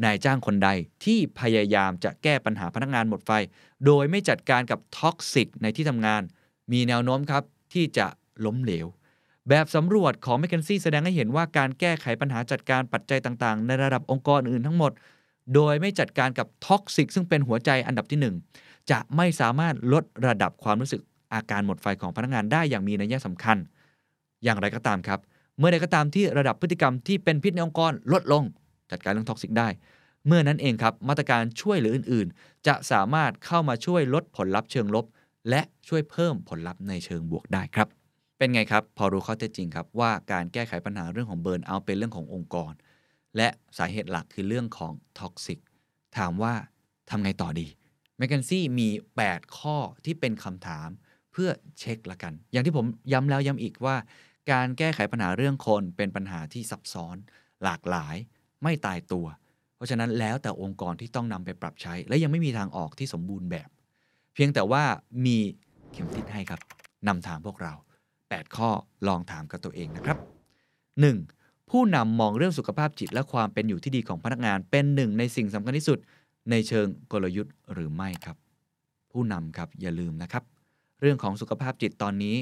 [0.04, 0.70] นายจ้างคนใด
[1.06, 3.32] ที่พยายามจะแก้ปัญหาพนักงานหมดไฟ
[3.86, 6.22] โดยไม่จัดการกับ toxic ในที่ทำงาน
[6.72, 8.08] มีแนวโน้มครับที่จะ
[8.46, 8.88] ล้มเหลว
[9.50, 14.92] แบบสำรวจของ m c k เคนซี่แสดงให้เห็นว่าการแก้ไขปัญหาจัดการปัจจัยต่างๆ ในระดับองค์กรอื่นทั้งหมด
[15.56, 18.20] โดยไม่จัดการกับ toxic ซึ่งเป็นหัวใจอันดับที่
[18.56, 21.02] 1 จะไม่สามารถลดระดับความรู้สึก
[21.34, 23.58] อาการหมดไฟของพนักงานได้อย่างมีนัยสำคัญ
[24.44, 25.20] อย่างไรก็ตามครับ
[25.58, 28.44] เมื่อใดก็ตามที่ระดับพฤติกรรมที่เป็นพิษในองค์กรลดลง
[28.92, 29.68] จัดการเรื่อง toxic ได้
[30.28, 35.06] เมื่อนั้นเองครับมาตรการช่วยเหลืออื่น ๆ จะสามารถเข้ามาช่วยลดผลลัพธ์เชิงลบ
[35.50, 37.88] และช่วยเพิ่มผลลัพธ์ในเชิงบวกได้ครับ
[38.42, 42.74] เป็นไงครับ พอรู้ข้อเท็จจริงครับ ว่าการแก้ไขปัญหาเรื่องของ burnout เป็นเรื่องขององค์กร
[43.38, 45.60] และสาเหตุหลักคือเรื่องของ toxic
[46.18, 46.54] ถามว่า
[47.10, 47.68] ทำไงต่อดี
[48.18, 48.90] McKinsey มี
[49.26, 50.90] 8 ข้อที่เป็นคำถาม
[51.32, 53.96] เพื่อเช็กละกัน อย่างที่ผมย้ำแล้วย้ำอีกว่า
[54.52, 57.16] การแก้ไขปัญหาเรื่องคนเป็นปัญหาที่ซับซ้อน
[57.64, 58.16] หลากหลาย
[58.64, 59.26] ไม่ตายตัว
[59.76, 63.70] เพราะฉะนั้นแล้วแต่องค์กรที่ต้องนำไปปรับใช้ และยังไม่มีทางออกที่สมบูรณ์แบบ
[64.34, 64.84] เพียงแต่ว่า
[65.26, 65.38] มี
[65.92, 66.62] เข็มทิศให้ครับ
[67.08, 67.74] นำทางพวกเรา
[68.38, 68.70] 8 ข้อ
[69.08, 70.18] ลองถามกับตัวเองนะครับ
[70.94, 71.70] 1.
[71.70, 76.00] ผู้นำมองเรื่องสุขภาพจิตและความเป็นอยู่ที่ดีของพนักงานเป็นหนึ่งในสิ่งสำคัญที่สุด
[76.50, 78.38] ในเชิงกลยุทธ์หรือไม่ครับ
[79.12, 80.44] ผู้นำครับอย่าลืมนะครับ
[81.02, 82.36] เรื่องของสุขภาพจิตตอนนี้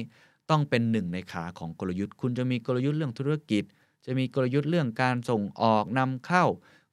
[0.50, 3.64] ต้องเป็นหนึ่งในขาของกลยุทธ์ คุณจะมีกลยุทธ์เรื่องธุรกิจ
[4.04, 6.44] จะมีกลยุทธ์เรื่องการส่งออกนำเข้า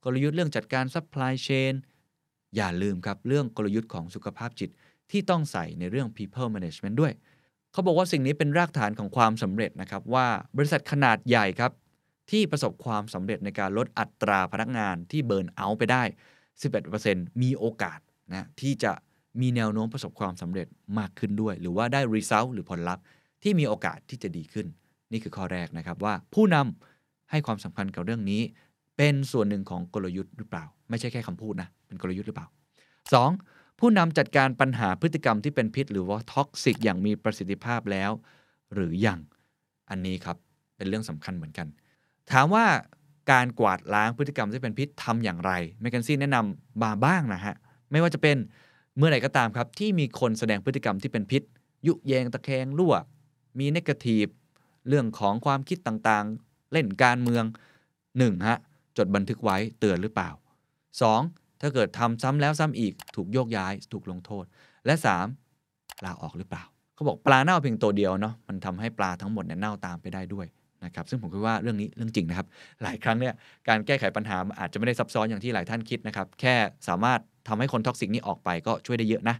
[0.03, 1.73] กลยุทธ์เรื่องจัดการ supply chain
[2.55, 4.69] อย่าลืมครับเรื่องกลยุทธ์ของสุขภาพจิต
[5.11, 7.13] ที่ต้องใส่ในเรื่อง people management ด้วย
[7.77, 11.71] เขาบอกว่าสิ่งนี้เป็นรากฐานของความสำเร็จนะครับว่าบริษัทขนาดใหญ่ครับ
[12.31, 16.03] ที่ประสบความสำเร็จในการลดอัตราพนักงานที่ burnout ไปได้
[16.71, 17.99] 11%มีโอกาส
[18.31, 18.91] นะที่จะ
[19.41, 20.67] มีแนวโน้มประสบความสำเร็จ
[20.99, 23.03] มากขึ้นด้วย หรือว่าได้ result หรือผลลัพธ์
[23.43, 24.67] ที่มีโอกาสที่จะดีขึ้น
[25.11, 28.41] นี่คือข้อแรกนะครับว่าผู้นำให้ความสำคัญกับเรื่องนี้
[28.97, 32.47] เป็นส่วนหนึ่งของกลยุทธ์หรือเปล่า ไม่ใช่แค่คำพูดนะเป็นกลยุทธ์หรือเปล่า
[33.11, 33.56] 2.
[33.79, 38.11] ผู้นำจัดการปัญหาพฤติกรรมที่เป็นพิษ หรือว่า toxic อย่างมีประสิทธิภาพแล้ว
[38.73, 39.19] หรือยัง
[39.89, 40.37] อันนี้ครับ
[40.75, 41.67] เป็นเรื่องสำคัญเหมือนกัน
[42.31, 42.65] ถามว่า
[43.31, 45.51] การกวาดล้างพฤติกรรมที่เป็นพิษทำอย่างไร
[45.81, 47.55] แมคเคนซี่แนะนำมาบ้างนะฮะ
[47.91, 48.37] ไม่ว่าจะเป็น
[48.97, 51.41] เมื่อไหร่ก็ตามครับที่มีคนแสดงพฤติกรรมที่เป็นพิษ
[51.87, 52.95] ยุแยงตะแคงรั่ว
[53.59, 54.27] มีนกาทีฟ
[54.87, 57.43] เรื่องของความคิดต่างๆ เล่นการเมือง
[57.95, 58.47] 1.
[58.47, 58.57] ฮะ
[58.97, 60.29] จดบันทึกไว้เตือนหรือเปล่า
[61.11, 61.46] 2.
[61.61, 64.45] ถ้าเกิดทำซ้ำแล้วซ้ำอีกถูกโยกย้ายถูกลงโทษ
[64.85, 64.93] และ
[65.49, 66.05] 3.
[66.05, 66.63] ลาออกหรือเปล่า
[66.95, 70.45] เขาบอกปลาเน่าเพียงตัวเดียวเนาะมันทำให้ปลาทั้งหมดเนี่ยเน่าตามไปได้ด้วย
[70.85, 72.47] นะครับซึ่งผมคิดว่าเรื่องนี้เรื่องจริงนะครับ
[72.83, 73.33] หลายครั้งเนี่ย
[73.67, 76.55] การแก้ไขปัญหาอาจจะไม่ได้ซับซ้อนอย่างที่หลายท่านคิดนะครับแค่
[76.87, 79.35] สามารถทำให้คน toxic นี้ออกไปก็ช่วยได้เยอะนะ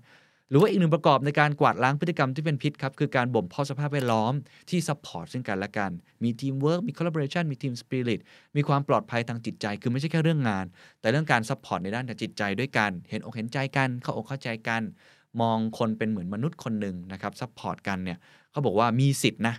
[0.49, 4.33] หรือว่าอีกหนึ่งประกอบในการกวาดล้างพฤติกรรมที่เป็นพิษครับคือการบ่มเพาะสภาพแวดล้อม
[4.69, 5.91] ที่ support ซึ่งกันและกัน
[6.23, 8.21] มีทีมเวิร์กมี collaboration มี team spirit
[8.55, 10.65] มีความปลอดภัยทางจิตใจ คือไม่ใช่แค่เรื่องงาน
[10.99, 14.81] แต่เรื่องการ support ในด้านจิตใจด้วยกัน เห็นอกเห็นใจกัน เข้าอกเข้าใจกัน
[15.41, 18.17] มองคนเป็นเหมือนมนุษย์คนหนึ่งนะครับ support กันเนี่ย
[18.51, 19.55] เขาบอกว่ามีสิทธินะ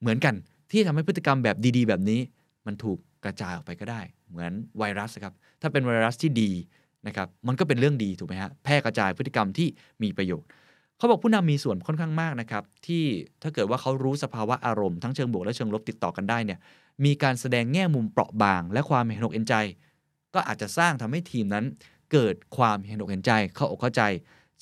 [0.00, 0.34] เหมือนกัน
[0.70, 2.20] ที่ทำให้พฤติกรรมแบบดีๆ แบบนี้
[2.66, 4.00] มันถูกกระจายออกไปก็ได้
[4.30, 6.50] เหมือนไวรัสครับถ้าเป็นไวรัสที่ดี
[7.06, 9.68] นะครับมันก็เป็นเรื่องดีถูกไหมฮะแพร่กระจายพฤติกรรมที่
[10.02, 10.48] มีประโยชน์
[10.98, 13.04] เขาบอกผู้นำมีส่วนค่อนข้างมากนะครับ ที่
[13.42, 16.58] ถ้าเกิดว่าเขารู้สภาวะอารมณ์ทั้งเชิงบวกและเชิงลบติดต่อกันได้เนี่ย
[17.04, 19.54] มีการแสดงแง่มุมเปราะบาง และความเห็นอกเห็นใจ
[20.34, 21.64] ก็อาจจะสร้างทำให้ทีมนั้น
[22.12, 24.02] เกิดความเห็นอกเห็นใจเข้าอกเข้าใจ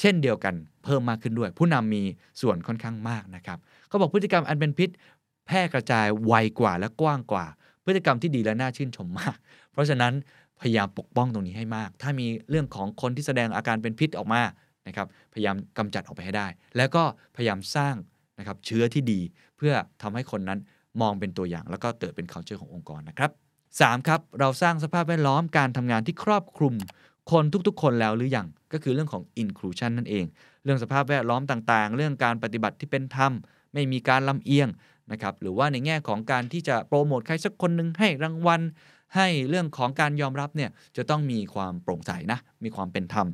[0.01, 2.03] เช่นเดียวกันเพิ่มมากขึ้นด้วย ผู้นำมี
[2.41, 4.91] ส่วนค่อนข้างมากนะครับเขาบอกพฤติกรรมอันเป็นพิษ
[5.47, 7.47] แพร่กระจายไวกว่าและกว้างกว่า
[7.85, 9.37] พฤติกรรมที่ดีและน่าชื่นชมมาก
[9.73, 10.13] เพราะฉะนั้น
[10.61, 14.43] พยายามปกป้องตรงนี้ให้มาก ถ้ามีเรื่องของคนที่แสดงอาการเป็นพิษออกมา
[14.89, 16.47] นะครับพยายามกำจัดออกไปให้ได้
[16.77, 17.03] แล้วก็
[17.37, 17.95] พยายามสร้าง
[18.39, 19.21] นะครับเชื้อที่ดี
[19.57, 20.59] เพื่อทำให้คนนั้น
[21.01, 23.31] มองเป็นตัวอย่าง แล้วก็เกิดเป็น culture ขององค์กรนะครับ
[23.71, 24.09] 3.
[24.09, 26.75] ครับเราสร้างสภาพแวดล้อมการทำงานที่ครอบคลุม
[27.31, 30.25] คนทุกๆ คนแล้วหรือยังก็คือเรื่องของ inclusion นั่นเอง
[30.65, 33.33] เรื่องสภาพแวดล้อมต่างๆ เรื่องการปฏิบัติที่เป็นธรรม
[33.73, 34.69] ไม่มีการลำเอียง
[35.13, 38.61] นะครับหรือว่าในแง่ของการที่จะโปรโมทใครสักคนหนึ่งให้รางวัล
[39.17, 43.29] ให้เรื่องของการยอมรับเนี่ยจะต้องมีความโปร่งใสนะ มีความเป็นธรรม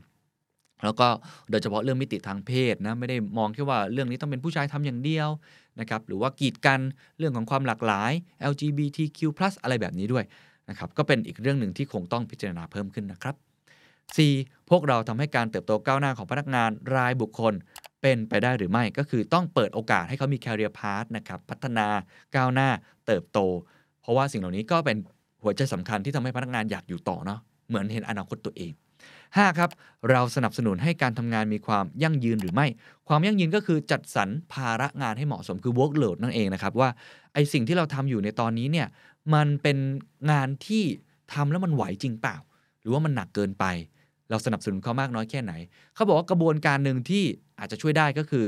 [0.84, 1.08] แล้วก็
[1.50, 5.28] โดยเฉพาะเรื่องมิติทางเพศนะไม่ได้มองแค่ว่าเรื่องนี้ต้องเป็นผู้ชายทำอย่างเดียว
[5.80, 6.80] นะครับหรือว่ากีดกัน
[7.18, 8.12] เรื่องของความหลากหลาย
[8.50, 9.20] LGBTQ+
[9.62, 10.24] อะไรแบบนี้ด้วย
[10.68, 13.34] นะครับก็เป็นอีกเรื่องหนึ่งที่คงต้องพิจารณาเพิ่มขึ้นนะครับ
[14.02, 14.70] 4.
[14.70, 17.54] พวกเราทำให้การเติบโตก้าวหน้าของพนักงานรายบุคคล
[18.02, 21.86] เป็นไปได้หรือไม่ก็คือต้องเปิดโอกาสให้เขามี career path นะครับพัฒนา
[22.36, 22.68] ก้าวหน้า
[23.06, 23.38] เติบโต
[24.02, 24.96] เพราะว่าสิ่งเหล่านี้ก็เป็น
[25.42, 28.72] หัวใจสำคัญที่ทำให้พนักงานอยากอยู่ต่อเนาะเหมือนเห็นอนาคตตัวเอง
[29.16, 29.70] 5 ครับ
[30.10, 32.66] เราสนับสนุนให้การทำงานมีความยั่งยืนหรือไม่
[33.08, 36.88] ความยั่งยืนก็คือจัดสรรภาระงานให้เหมาะสมคือ workload นั่นเองนะครับ ว่า
[37.34, 38.88] ไอสิ่งที่เราทำอยู่ในตอนนี้เนี่ย
[39.34, 39.78] มันเป็น
[40.30, 40.82] งานที่
[41.32, 42.36] ทำแล้วมันไหวจริงเปล่า
[42.80, 43.64] หรือว่ามันหนักเกินไป
[44.30, 45.52] เราสนับสนุนเขามากน้อยแค่ไหน
[45.94, 47.24] เขาบอกว่ากระบวนการหนึ่งที่
[47.58, 48.44] อาจจะช่วยได้ก็คือ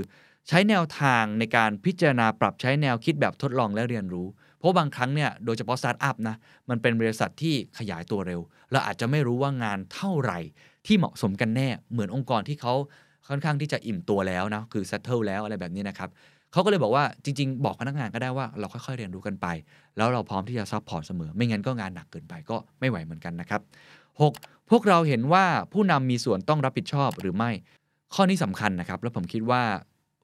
[0.49, 4.27] ใช้แนวทางในการพิจารณาปรับใช้แนวคิดแบบทดลองและเรียนรู้
[4.63, 6.37] เพราะบางครั้งเนี่ยโดยเฉพาะสตาร์ทอัพนะ
[6.71, 8.41] มันเป็นบริษัทที่ขยายตัวเร็ว
[8.73, 10.39] เราอาจจะไม่รู้ว่างานเท่าไหร่
[10.87, 12.75] ที่เหมาะสมกันแน่เหมือนองค์กรที่เขา
[13.29, 16.11] ค่อนข้างที่จะอิ่มตัวแล้วนะคือ settle แล้วอะไรแบบนี้นะครับ
[16.53, 19.47] เขาก็เลยบอกว่าจริง ๆ บอกพนักงานก็ได้ว่าเราค่อยๆเรียนรู้กันไป
[19.97, 23.61] แล้วเราพร้อมที่จะ support เสมอ ไม่งั้นก็งานหนักเกินไปก็ไม่ไหวเหมือนกันนะครับ
[24.17, 24.71] 6.
[24.71, 27.51] พวกเราเห็นว่าผู้นำมีส่วนต้องรับผิดชอบหรือไม่
[28.15, 29.63] ข้อนี้สำคัญนะครับ แล้วผมคิดว่า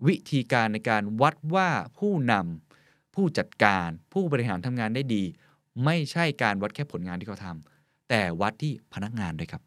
[0.06, 2.67] วิธีการในการวัดว่าผู้นำ
[3.18, 5.24] ผู้จัดการผู้บริหารทำงานได้ดี
[5.84, 9.62] ไม่ใช่การวัดแค่ผลงานที่เขาทำแต่วัดที่พนักงานด้วยครับ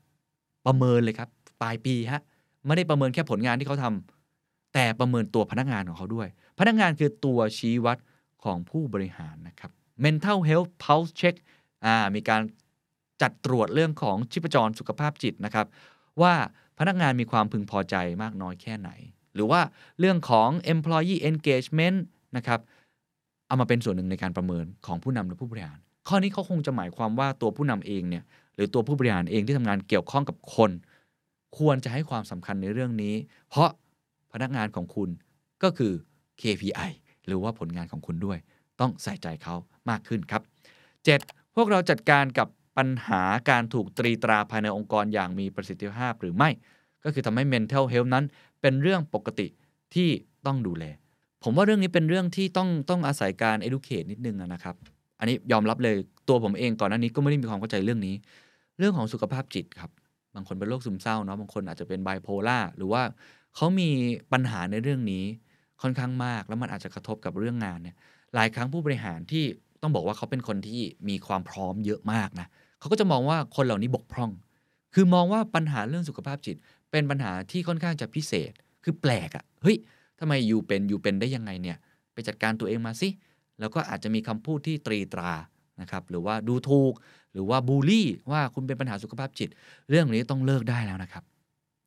[0.65, 1.29] ประเมินเลยครับ
[1.61, 2.21] ปลายปีฮะ
[2.65, 6.27] ไม่ได้ประเมินแค่ผลงานที่เขาทำแต่ประเมินตัวพนักงานของเขาด้วย
[6.59, 7.97] พนักงานคือตัวชี้วัด
[8.43, 9.71] ของผู้บริหารนะครับ
[10.05, 11.35] mental health pulse check
[11.85, 12.41] อ่ามีการ
[13.21, 15.67] จัดตรวจเรื่องของชีพจรสุขภาพจิตนะครับ
[16.21, 16.33] ว่า
[16.79, 18.89] พนักงานมีความพึงพอใจมากน้อยแค่ไหน
[19.33, 19.61] หรือว่า
[19.99, 21.97] เรื่องของ employee engagement
[22.37, 22.59] นะครับ
[23.51, 28.23] เอามาเป็นส่วนหนึ่งในการประเมินของผู้นำและผู้บริหาร ข้อนี้เขาคงจะหมายความว่าตัวผู้นำเองเนี่ย
[28.55, 30.71] หรือตัวผู้บริหารเองที่ทำงานเกี่ยวข้องกับคน
[31.57, 33.15] ควรจะให้ความสำคัญในเรื่องนี้
[33.49, 33.69] เพราะ
[34.33, 35.09] พนักงานของคุณ
[35.63, 35.93] ก็คือ
[36.41, 36.91] KPI
[37.25, 38.37] หรือว่าผลงานของคุณด้วย
[38.79, 39.55] ต้องใส่ใจเขา
[39.89, 40.41] มากขึ้นครับ
[40.97, 41.55] 7.
[41.55, 42.47] พวกเราจัดการกับ
[42.77, 46.49] ปัญหาการถูกตรีตราภายในองค์กรอย่างมีประสิทธิภาพหรือไม่
[47.03, 48.25] ก็คือทำให้ mental health นั้น
[48.61, 49.47] เป็นเรื่องปกติ
[49.93, 50.09] ที่
[50.45, 50.85] ต้องดูแล
[51.43, 54.75] ผมว่าเรื่องนี้เป็นเรื่องที่ต้องต้องอาศัยการ educate นิดนึงนะครับ
[55.19, 55.95] อันนี้ยอมรับเลย
[56.29, 58.15] ตัวผมเองก่อนหน้านี้ก็ไม่ได้มีความเข้าใจเรื่องนี้
[58.77, 59.91] เรื่องของสุขภาพจิตครับ
[60.35, 63.03] บางคนเป็นโรคซึมเศร้าเนาะบางคนอาจจะเป็นไบโพล่าหรือว่า
[63.55, 63.89] เขามี
[64.31, 65.23] ปัญหาในเรื่องนี้
[65.81, 67.95] ค่อนข้างมาก แล้วมันอาจจะกระทบกับเรื่องงานเนี่ย
[68.35, 69.43] หลายครั้งผู้บริหารที่
[69.81, 72.47] ต้องบอกว่าเขาเป็นคนที่มีความพร้อมเยอะมากนะ
[72.79, 74.31] เขาก็จะมองว่าคนเหล่านี้บกพร่อง
[74.93, 76.57] คือมองว่าปัญหาเรื่องสุขภาพจิต
[76.91, 78.51] เป็นปัญหาที่ค่อนข้างจะพิเศษ
[78.83, 79.77] คือแปลกอะ่ะเฮ้ย
[80.21, 81.77] ทำไมอยู่เป็นอยู่เป็นได้ยังไงเนี่ย
[82.13, 83.09] ไปจัดการตัวเองมาสิ
[83.59, 85.31] แล้วก็อาจจะมีคำพูดที่ตีตรา
[85.81, 86.93] นะครับหรือว่าดูถูก
[87.33, 89.49] หรือว่าบูลลี่ว่าคุณเป็นปัญหาสุขภาพจิต
[89.89, 91.23] เรื่องนี้ต้องเลิกได้แล้วนะครับ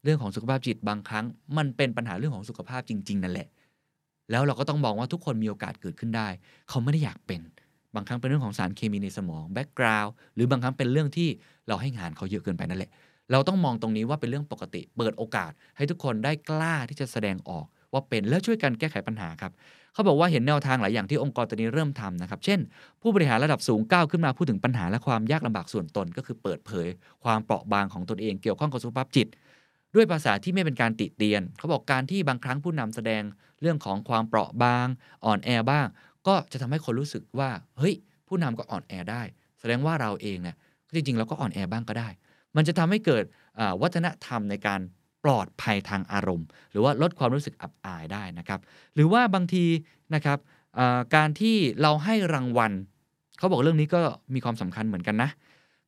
[0.05, 1.25] เรื่องของสุขภาพจิตบางครั้ง
[1.57, 3.49] มันเป็นปัญหาเรื่องของสุขภาพจริง ๆ นั่นแหละ
[4.31, 6.29] แล้วเราก็ต้องมองว่าทุกคนมีโอกาสเกิดขึ้นได้
[6.69, 7.41] เขาไม่ได้อยากเป็น
[7.95, 11.29] บางครั้งเป็นเรื่องของสารเคมีในสมอง background หรือบางครั้งเป็นเรื่องที่
[11.69, 12.91] เราให้งานเขาเยอะเกินไปนั่นแหละ
[13.33, 19.53] เราต้องมองตรงนี้ว่าเป็นเรื่องปกติ เปิดโอกาสให้ทุกคนได้กล้าที่จะแสดงออก ว่าเป็นแล้วช่วยกันแก้ไขปัญหาครับ
[19.95, 22.61] เขาบอกว่าเห็นแนวทางหลายอย่างที่องค์กรตัวนี้เริ่มทำนะครับ เช่น
[23.03, 26.89] ผู้บริหารระดับสูงก้าวขึ้นมาพูดถึงปัญหาและความยากลำบากส่วนตน ก็คือเปิดเผย
[27.25, 29.29] ความเปราะบางของตนเองเกี่ยวข้องกับสุขภาพจิต
[29.95, 33.23] ด้วยภาษาที่ไม่เป็นการติเตียน เขาบอกการที่บางครั้งผู้นำแสดง
[33.61, 34.87] เรื่องของความเปราะบาง
[35.25, 35.87] อ่อนแอบ้าง
[36.27, 37.95] ก็จะทำให้คนรู้สึกว่าเฮ้ย
[38.29, 39.23] ผู้นำก็อ่อนแอได้
[39.61, 40.57] แสดงว่าเราเองเนี่ย
[40.95, 42.09] จริงๆเราก็อ่อนแอบ้างก็ได้
[42.57, 43.25] มันจะทำให้เกิด
[43.83, 44.81] วัฒนธรรมในการ
[45.25, 48.61] ปลอดภัยทางอารมณ์ หรือว่าลดความรู้สึกอับอายได้นะครับ
[48.95, 49.65] หรือว่าบางที
[50.15, 50.39] นะครับ
[51.17, 52.73] การที่เราให้รางวัล
[53.39, 54.01] เขาบอกเรื่องนี้ก็
[54.35, 55.31] มีความสำคัญเหมือนกันนะ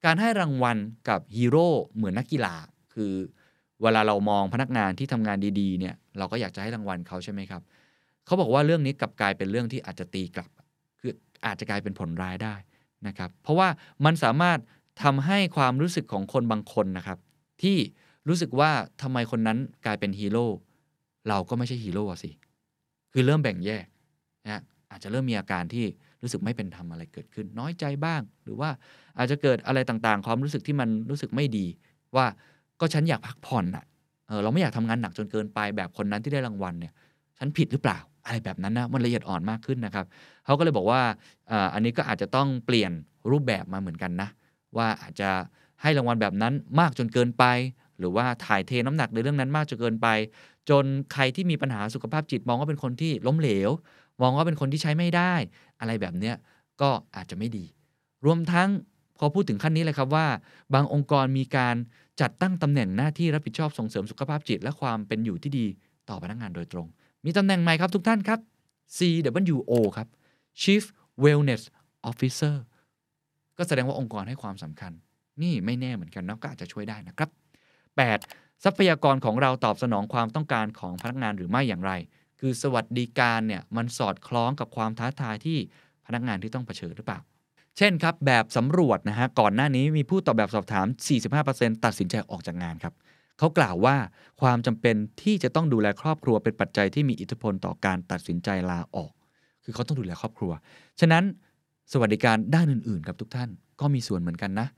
[0.04, 0.76] การให้รางวัล
[1.08, 2.54] กับฮีโร่เหมือนนักกีฬา
[2.94, 3.12] คือ
[3.82, 7.62] เวลาเรามองพนักงานที่ทำงานดีๆเนี่ยเราก็อยากจะให้รางวัลเขาใช่ไหมครับ
[8.26, 10.50] เขาบอกว่าเรื่องนี้กลับกลายเป็นเรื่องที่อาจจะตีกลับ
[11.00, 11.12] คือ
[11.46, 12.54] อาจจะกลายเป็นผลร้ายได้
[13.06, 13.68] นะครับ เพราะว่า
[14.04, 14.58] มันสามารถ
[15.02, 17.18] ทำให้ความรู้สึกของคนบางคนนะครับ
[17.62, 17.76] ที่
[18.28, 18.70] รู้สึกว่า
[19.02, 20.46] ทำไมคนนั้นกลายเป็นฮีโร่
[21.28, 22.30] เราก็ไม่ใช่ฮีโร่สิ
[23.12, 23.86] คือเริ่มแบ่งแยก
[24.44, 25.84] นะอาจจะเริ่มมีอาการที่
[26.22, 28.70] รู้สึกไม่เป็นธรรมอะไรเกิดขึ้น น้อยใจบ้าง หรือว่า
[29.18, 31.66] อาจจะเกิดอะไรต่างๆ ความรู้สึกที่มันรู้สึกไม่ดี
[32.16, 32.26] ว่า
[32.80, 33.84] ก็ฉันอยากพักผ่อนอะ
[34.26, 36.92] เออเราไม่อยากทำงานหนักจนเกินไปแบบคนนั้นที่ได้รางวัลเนี่ย
[37.38, 40.06] ฉันผิดหรือเปล่า อะไรแบบนั้นนะมันละเอียดอ่อนมากขึ้นนะครับ
[40.44, 41.00] เขาก็เลยบอกว่า
[41.74, 42.92] อันนี้ก็อาจจะต้องเปลี่ยน
[43.30, 44.28] รูปแบบมาเหมือนกันนะ
[44.76, 45.30] ว่าอาจจะ
[45.82, 47.44] ให้รางวัลแบบนั้นมากจนเกินไป
[47.98, 50.08] หรือว่าถ่ายเทน้ำหนักในเรื่องนั้นมากจนเกินไป
[50.70, 53.70] จนใครที่มีปัญหาสุขภาพจิตมองว่าเป็นคนที่ล้มเหลว
[54.22, 55.32] มองว่าเป็นคนที่ใช้ไม่ได้
[55.80, 56.36] อะไรแบบเนี้ย
[56.80, 57.64] ก็อาจจะไม่ดี
[58.24, 58.68] รวมทั้ง
[59.18, 60.26] พอพูดถึงขั้นนี้เลยครับว่า
[60.74, 61.76] บางองค์กรมีการ
[62.20, 65.66] จัดตั้งตำแหน่งหน้าที่รับผิดชอบส่งเสริมสุขภาพจิต และความเป็นอยู่ที่ดี
[66.08, 66.86] ต่อพนักงานโดยตรง
[67.24, 68.40] มีตำแหน่งใหม่ครับทุกท่านครับ
[68.96, 70.08] CWO ครับ
[70.62, 70.84] Chief
[71.22, 71.62] Wellness
[72.10, 72.56] Officer
[73.56, 74.92] ก็แสดงว่าองค์กรให้ความสำคัญ
[75.42, 77.30] นี่ไม่แน่เหมือนกันนะก็อาจจะช่วยได้นะครับ
[78.04, 78.64] 8.
[78.64, 81.92] ทรัพยากรของเราตอบสนองความต้องการของพนักงานหรือไม่อย่างไร
[82.40, 85.58] คือสวัสดิการเนี่ยมันสอดคล้องกับความท้าทายที่
[86.06, 87.18] พนักงานที่ต้องเผชิญหรือเปล่า
[87.76, 90.86] เช่นครับ แบบสำรวจนะฮะก่อนหน้านี้มีผู้ตอบแบบสอบถาม
[91.36, 92.94] 45%ตัดสินใจออกจากงานครับ
[93.38, 93.96] เขากล่าวว่า
[94.40, 99.12] ความจำเป็นที่จะต้องดูแลครอบครัวเป็นปัจจัยที่มีอิทธิพลต่อการตัดสินใจลาออก
[99.64, 100.52] คือเขาต้องดูแลครอบครัว
[101.00, 101.24] ฉะนั้น
[101.92, 103.50] สวัสดิการด้านอื่นๆครับทุกท่าน
[103.80, 104.68] ก็มีส่วนเหมือนกันนะ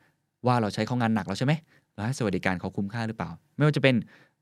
[0.46, 1.52] ว่าเราใช้เขางานหนักแล้วใช่ไหม
[1.98, 3.94] เราให้สวัสดิการเขาคุ้มค่าหรือเปล่า ไม่ว่าจะเป็น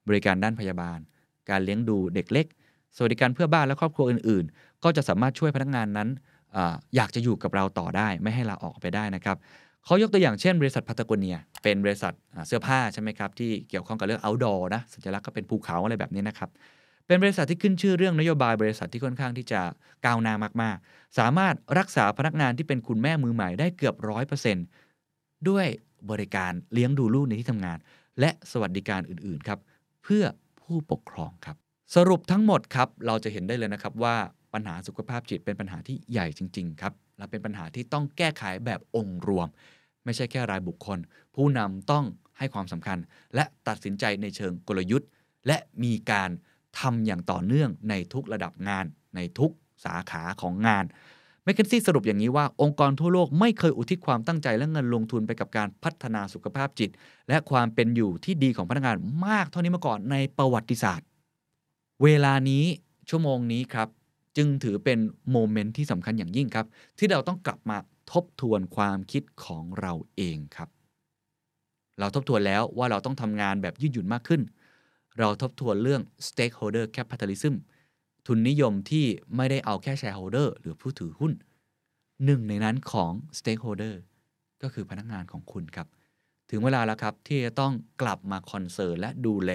[0.08, 0.98] บริการด้านพยาบาล
[1.50, 2.46] การเลี้ยงดูเด็กเล็ก
[2.96, 6.08] สวัสดิการเพื่อบ้านและครอบครัวอื่น ๆ ก็จะสามารถช่วยพนักงานนั้น
[6.56, 6.58] อ
[6.96, 9.36] อยากจะอยู่กับเราต่อได้ไม่ให้ลาออกไปได้นะครับ
[9.84, 12.12] เขายกตัวอย่างเช่น บริษัทพัตโกเนีย เป็นบริษัท
[12.46, 16.50] เสื้อผ้าใช่ไหมครับที่เกี่ยวข้องกับเรื่อง outdoor นะสัญลักษณ์ก็เป็นภูเขาอะไรแบบนี้นะครับ
[17.06, 19.60] เป็นบริษัทที่ขึ้นชื่อเรื่องนโยบายบริษัทที่ค่อนข้างที่จะ
[20.04, 24.64] ก้าวหน้ามากๆ สามารถรักษาพนักงานที่เป็นคุณแม่มือใหม่ได้เกือบร้อยเปอร์เซ็นต์
[25.48, 25.66] ด้วย
[26.10, 27.78] บริการเลี้ยงดูลูกในที่ทำงาน
[28.20, 29.58] และสวัสดิการอื่นๆครับ
[30.02, 30.24] เพื่อ
[30.60, 31.56] ผู้ปกครองครับ
[31.94, 34.16] สรุปทั้งหมดครับเราจะเห็นได้เลยนะครับว่า
[34.54, 39.48] ปัญหาสุขภาพจิตเป็นปัญหาที่ใหญ่จริง ๆ ครับและเป็นปัญหาที่ต้องแก้ไขแบบองค์รวม
[40.04, 40.98] ไม่ใช่แค่รายบุคคล
[41.34, 42.04] ผู้นำต้อง
[42.38, 42.98] ให้ความสำคัญ
[43.34, 45.08] และตัดสินใจในเชิงกลยุทธ์
[45.46, 46.30] และมีการ
[46.80, 48.84] ทำอย่างต่อเนื่องในทุกระดับงาน
[49.16, 49.52] ในทุก
[49.84, 50.84] สาขาของงาน
[51.47, 56.90] แมคเคนซี่สรุปอย่างนี้ว่าองค์กรทั่วโลกไม่เคยอุทิศความตั้งใจและเงินลงทุนไปกับการพัฒนาสุขภาพจิต
[57.28, 58.97] และความเป็นอยู่ที่ดีของพนักงาน
[59.27, 61.06] มากเท่านี้มาก่อนในประวัติศาสตร์
[62.02, 62.64] เวลานี้
[63.09, 63.89] ชั่วโมงนี้ครับ
[64.36, 64.98] จึงถือเป็น
[65.30, 66.66] moment ที่สำคัญอย่างยิ่งครับ
[66.98, 67.78] ที่เราต้องกลับมา
[68.12, 70.68] ทบทวนความคิดของเราเองครับ
[71.98, 74.40] เราทบทวนแล้วว่าเราต้องทำงานแบบยืดหยุ่นมากขึ้น
[75.18, 77.55] เราทบทวนเรื่อง stakeholder capitalism
[78.26, 81.32] ทุนนิยมที่ไม่ได้เอาแค่ shareholder หรือผู้ถือหุ้น
[82.24, 83.94] หนึ่งในนั้นของ stakeholder
[84.62, 85.86] ก็คือพนักงานของคุณครับ
[86.50, 87.72] ถึงเวลาแล้วครับที่จะต้อง
[88.02, 89.52] กลับมา concern และดูแล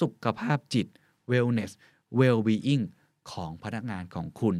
[0.00, 0.86] สุขภาพจิต
[1.30, 1.72] wellness
[2.18, 2.84] well-being
[3.32, 4.56] ของพนักงานของคุณ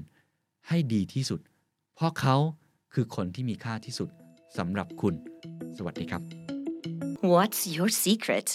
[0.68, 1.40] ให้ดีที่สุด
[1.94, 2.36] เพราะเขา
[2.92, 4.08] คือคนที่มีค่าที่สุด
[4.58, 5.14] สำหรับคุณ
[5.76, 6.22] สวัสดีครับ
[7.32, 8.48] What's your secret?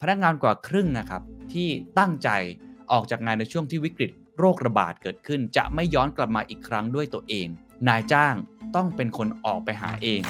[0.00, 1.22] พนักงานกว่าครึ่งนะครับ
[1.52, 1.68] ที่
[1.98, 2.30] ตั้งใจ
[2.92, 7.48] ออกจากงานในช่วงที่วิกฤตโรคระบาดเกิดขึ้น จะไม่ย้อนกลับมาอีกครั้งด้วยตัวเอง
[7.88, 8.34] นายจ้าง
[8.76, 10.20] ต้องเป็นคนออกไปหาเอง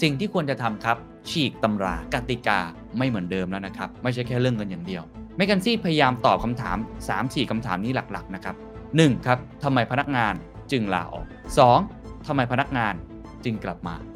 [0.00, 0.96] สิ่งที่ควรจะทำครับ
[1.30, 2.60] ฉีกตำรากติกา
[2.98, 5.02] ไม่เหมือนเดิมแล้วนะครับ ไม่ใช่แค่เรื่องเงินอย่างเดียว
[5.36, 6.76] เมกันซี่พยายามตอบคำถาม
[7.14, 8.56] 3-4คำถามนี้หลักๆนะครับ
[8.90, 9.26] 1.
[9.26, 10.34] ครับทำไมพนักงาน
[10.72, 11.26] จึงลาออก
[11.76, 12.26] 2.
[12.26, 12.94] ทำไมพนักงาน
[13.44, 13.96] จึงกลับมา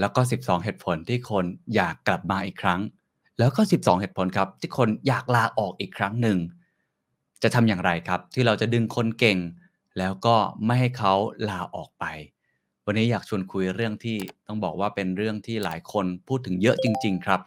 [0.00, 1.44] แล้วก็ 12 เหตุผลที่คน
[1.74, 2.80] อยากกลับมาอีกครั้ง
[3.38, 6.38] แล้วก็ 12 เหตุผลครับที่คนอยากลาออกอีกครั้งหนึ่ง
[7.42, 9.38] จะทำอย่างไรครับ ที่เราจะดึงคนเก่ง
[9.98, 10.36] แล้วก็
[10.66, 11.14] ไม่ให้เขา
[11.48, 12.04] ลาออกไป
[12.84, 14.16] วันนี้อยากชวนคุยเรื่องที่
[14.46, 17.40] ต้องบอกว่าเป็นเรื่องที่หลายคนพูดถึงเยอะจริง ๆ ครับ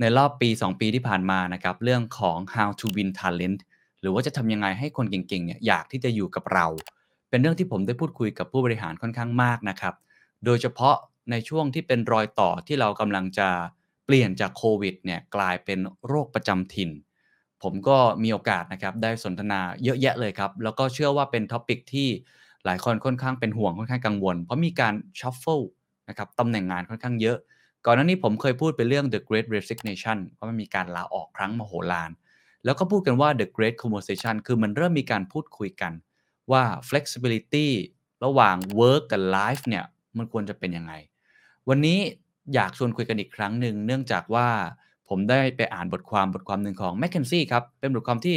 [0.00, 3.60] ในรอบปี 2 ปีที่ผ่านมานะครับเรื่องของ how to win talent
[4.00, 6.66] หรือว่าจะทำยังไงให้คนเก่งๆเนี่ยอยากที่จะอยู่กับเรา
[7.30, 9.94] เป็นเรื่องที่ผมได้พูดคุยกับผู้บริหารค่อนข้างมากนะครับ
[10.44, 10.96] โดยเฉพาะ
[11.30, 13.48] ในช่วงที่เป็นรอยต่อที่เรากำลังจะ
[14.04, 16.90] เปลี่ยนจากโควิดเนี่ยกลายเป็นโรคประจำถิ่น
[17.62, 22.08] ผมก็มีโอกาสนะครับได้สนทนาเยอะแยะเลยครับ แล้วก็เชื่อว่าเป็น topic ที่
[22.64, 25.60] หลายคนค่อนข้างเป็นห่วงค่อนข้างกังวล เพราะมีการ shuffle
[26.08, 27.38] นะครับตำแหน่งงานค่อนข้างเยอะ
[27.84, 32.10] ก่อนหน้านี้ผมเคยพูดไปเรื่อง the great resignation ว่ามันมีการลาออกครั้งมโหฬาร
[32.64, 35.92] แล้วก็พูดกันว่า the great conversation คือมันเริ่มมีการพูดคุยกัน
[36.52, 37.68] ว่า flexibility
[38.24, 39.84] ระหว่าง work กับ life เนี่ย
[40.18, 40.92] มันควรจะเป็นยังไง
[41.68, 41.98] วันนี้
[42.54, 44.48] อยากชวนคุยกันอีกครั้งหนึ่งเนื่องจากว่า
[45.08, 48.36] ผมได้ไปอ่านบทความบทความหนึ่งของ m c k เคนซี่ครับ เป็นบทความที่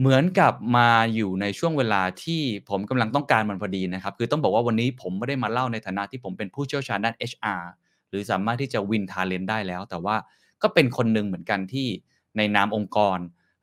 [0.00, 7.62] เหมือนกับมาอยู่ในช่วงเวลาที่ผมกำลังต้องการมันพอดีนะครับ คือต้องบอกว่าวันนี้ผมไม่ได้มาเล่าในฐานะที่ผมเป็นผู้เชี่ยวชาญด้าน HR
[8.08, 10.16] หรือสามารถที่จะวินทาเลนได้แล้ว แต่ว่า
[10.62, 11.88] ก็เป็นคนหนึ่งเหมือนกันที่
[12.36, 13.18] ในนามองค์กร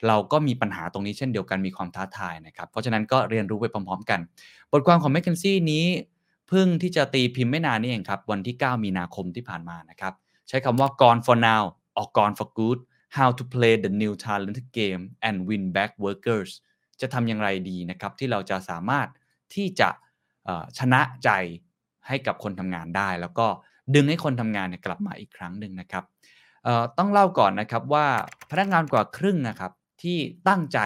[0.07, 4.19] เราก็มีปัญหาตรงนี้เช่นเดียวกันมีความท้าทายนะครับ เพราะฉะนั้นก็เรียนรู้ไปพร้อมๆ กัน
[4.72, 5.86] บทความของ m c k เคนซี่นี้
[6.52, 10.14] พิ่งที่จะตีพิมพ์ไม่นานนี่เองครับ วันที่ 9 มีนาคมที่ผ่านมานะครับ
[10.48, 11.64] ใช้คำว่า gone for now
[11.99, 12.80] or gone for good
[13.18, 16.52] how to play the new talent game and win back workers
[17.02, 19.07] จะทำอย่างไรดีนะครับ ที่เราจะสามารถ
[19.56, 19.90] ที่จะ
[20.80, 21.30] ชนะใจ
[22.07, 23.48] ให้กับคนทำงานได้ แล้วก็
[23.95, 26.03] ดึงให้คนทำงานนกลับมาอีกครั้งหนึ่งนะครับ
[26.98, 28.07] ต้องเล่าก่อนนะครับว่า
[28.52, 29.72] พนักงานกว่าครึ่งนะครับ
[30.02, 30.18] ที่
[30.48, 30.80] ตั้งใจ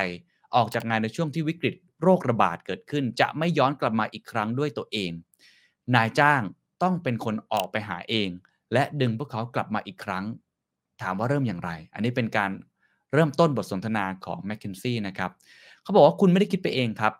[0.56, 5.12] ออกจากงานในช่วงที่วิกฤตโรคระบาดเกิดขึ้น จะไม่ย้อนกลับมาอีกครั้งด้วยตัวเอง
[5.96, 6.42] นายจ้าง
[6.84, 8.30] ต้องเป็นคนออกไปหาเอง
[8.74, 10.26] และดึงพวกเขากลับมาอีกครั้ง
[11.02, 12.52] ถามว่าเริ่มอย่างไร อันนี้เป็นการ
[13.14, 15.32] เริ่มต้นบทสนทนาของ m c k เคนซี่นะครับ
[15.84, 17.14] เขาบอกว่าคุณไม่ได้คิดไปเองครับ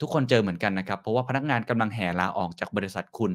[0.00, 3.32] ทุกคนเจอเหมือนกันนะครับ เพราะว่าพนักงานกำลังแห่ลาออกจากบริษัทคุณ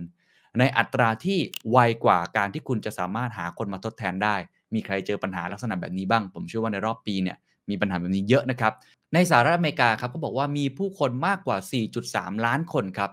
[0.60, 1.40] ในอัตราที่
[1.72, 4.36] ไวกว่าการที่คุณจะสามารถหาคนมาทดแทนได้
[4.74, 7.38] มีใครเจอปัญหาลักษณะแบบนี้บ้าง ผมเชื่อว่าในรอบปีเนี่ย
[7.70, 8.74] มีปัญหาแบบนี้เยอะนะครับ
[9.14, 11.58] ในสหรัฐอเมริกาครับเขาบอกว่ามีผู้คนมากกว่า
[12.02, 13.12] 4.3 ล้านคนครับ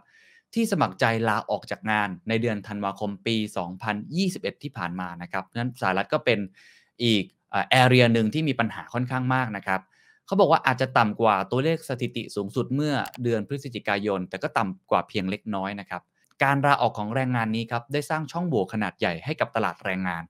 [0.54, 3.36] ที่สมัครใจลาออกจากงานในเดือนธันวาคมปี
[3.98, 6.38] 2021 ที่ผ่านมานะครับนั้นสหรัฐก็เป็น
[7.04, 7.24] อีก
[7.70, 9.80] แอเรียหนึ่งที่มีปัญหาค่อนข้างมากนะครับ
[10.26, 16.02] เขาบอกว่าอาจจะต่ำกว่าตัวเลขสถิติสูงสุดเมื่อเดือนพฤศจิกายน แต่ก็ต่ำกว่าเพียงเล็กน้อยนะครับ
[16.42, 20.22] การลาออกของแรงงานนี้ครับได้สร้างช่องโหว่ขนาดใหญ่ให้กับตลาดแรงงาน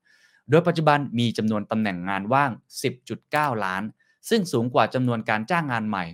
[0.51, 2.51] โดยปัจจุบันมีจำนวนตำแหน่งงานว่าง
[3.09, 3.83] 10.9 ล้าน
[4.29, 6.05] ซึ่งสูงกว่าจำนวนการจ้างงานใหม่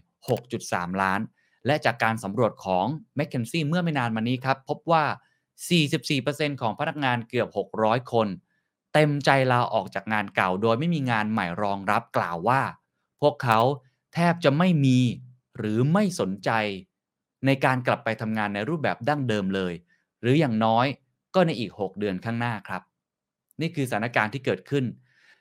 [0.47, 1.21] 6.3 ล้าน
[1.67, 2.87] และจากการสำรวจของ
[3.19, 5.05] m c k เคนซี่เมื่อไม่นานมานี้ครับ พบว่า
[5.83, 7.49] 44%ของพนักงานเกือบ
[7.79, 8.29] 600 คน
[8.95, 12.61] เต็มใจลาออกจากงานเก่า โดยไม่มีงานใหม่รองรับกล่าวว่า
[13.21, 13.61] พวกเขา
[14.15, 14.99] แทบจะไม่มี
[15.59, 16.51] หรือไม่สนใจ
[17.47, 19.75] ในการกลับไปทำงานในรูปแบบดั้งเดิมเลย
[20.21, 20.87] หรืออย่างน้อย
[21.35, 22.83] ก็ในอีก 6 เดือนข้างหน้าครับ
[23.61, 24.85] นี่คือสถานการณ์ที่เกิดขึ้น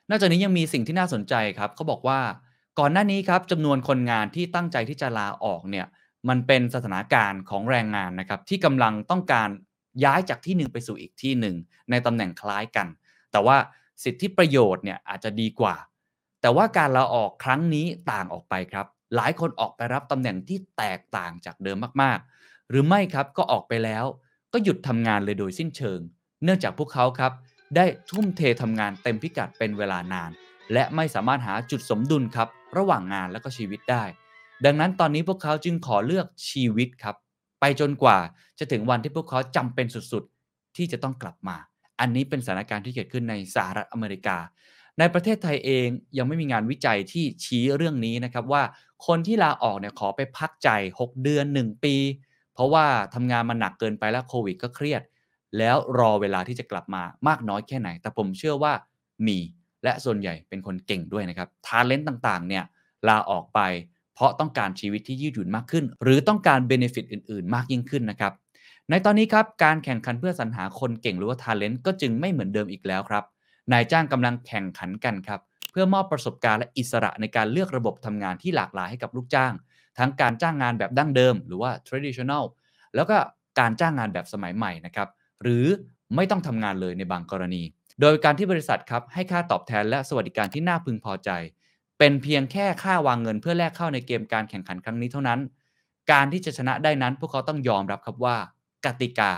[0.10, 2.19] นอกจากนี้ยังมีสิ่งที่น่าสนใจครับเขาบอกว่า
[2.80, 5.85] ก่อนหน้านี้ครับจำนวนคนงานที่ตั้งใจที่จะลาออกเนี่ย
[6.30, 9.49] มันเป็นสถานการณ์ของแรงงานนะครับที่กำลังต้องการ
[10.04, 11.56] ย้ายจากที่หนึ่งไปสู่อีกที่หนึ่ง
[11.90, 12.88] ในตำแหน่งคล้ายกัน
[13.32, 13.58] แต่ว่า
[14.04, 15.76] สิทธิประโยชน์เนี่ยอาจจะดีกว่า
[16.41, 18.86] แต่ว่าการลาออกครั้งนี้ต่างออกไปครับ
[19.16, 24.06] หลายคนออกไปรับตำแหน่งที่แตกต่างจากเดิมมากๆ หรือไม่ครับก็ออกไปแล้ว
[24.54, 25.99] ก็หยุดทำงานเลยโดยสิ้นเชิง
[26.44, 27.32] เนื่องจากพวกเขาครับ
[27.76, 30.32] ได้ทุ่มเททำงานเต็มพิกัดเป็นเวลานาน
[30.74, 32.48] และไม่สามารถหาจุดสมดุลครับ
[32.78, 34.04] ระหว่างงานและก็ชีวิตได้
[34.66, 37.16] ดังนั้นตอนนี้พวกเขาจึงขอเลือกชีวิตครับ
[37.60, 38.18] ไปจนกว่า
[38.60, 41.58] จะถึงวันที่พวกเขาจำเป็นสุดๆ ที่จะต้องกลับมา
[42.00, 44.38] อันนี้เป็นสถานการณ์ที่เกิดขึ้นในสหรัฐอเมริกา
[45.00, 48.64] ในประเทศไทยเองยังไม่มีงานวิจัยที่ชี้เรื่องนี้นะครับว่า
[49.08, 50.70] คนที่ลาออกเนี่ยขอไปพักใจ
[51.00, 51.96] 6 เดือน 1 ปี
[52.54, 55.02] เพราะว่าทำงานมาหนักเกินไปแล้วโควิดก็เครียด
[55.58, 58.74] แล้วรอเวลาที่จะกลับมามากน้อยแค่ไหน แต่ผมเชื่อว่า
[59.28, 59.38] มี
[59.84, 62.64] และส่วนใหญ่เป็นคนเก่งด้วยนะครับทาเลนต์ต่างๆเนี่ย
[63.08, 63.60] ลาออกไป
[64.18, 68.34] เพราะต้องการชีวิตที่ยืดหยุ่นมากขึ้น หรือต้องการเบเนฟิตอื่น ๆ มากยิ่งขึ้นนะครับ
[68.89, 73.23] ในตอนนี้ครับการแข่งขันเพื่อสรรหาคนเก่งหรือว่าทาเลนต์ก็จึงไม่เหมือนเดิมอีกแล้วครับ
[73.72, 75.41] นายจ้างกำลังแข่งขันกันครับ
[75.72, 79.53] เพื่อมอบประสบการณ์และอิสระในการเลือกระบบทำงานที่หลากหลายให้กับลูกจ้าง
[79.98, 82.44] ทั้งการจ้างงานแบบดั้งเดิม หรือว่า traditional
[82.95, 83.18] แล้วก็
[83.60, 85.07] การจ้างงานแบบสมัยใหม่นะครับ
[85.44, 85.65] หรือ
[86.15, 87.64] ไม่ต้องทำงานเลยในบางกรณี
[88.02, 91.30] โดยการที่บริษัทครับให้ค่าตอบแทนและสวัสดิการที่น่าพึงพอใจ
[91.98, 95.40] เป็นเพียงแค่ค่าวางเงินเพื่อแลกเข้าในเกมการแข่งขันครั้งนี้เท่านั้น
[96.11, 98.38] การที่จะชนะได้นั้น พวกเขาต้องยอมรับครับว่า
[98.86, 99.32] กติกา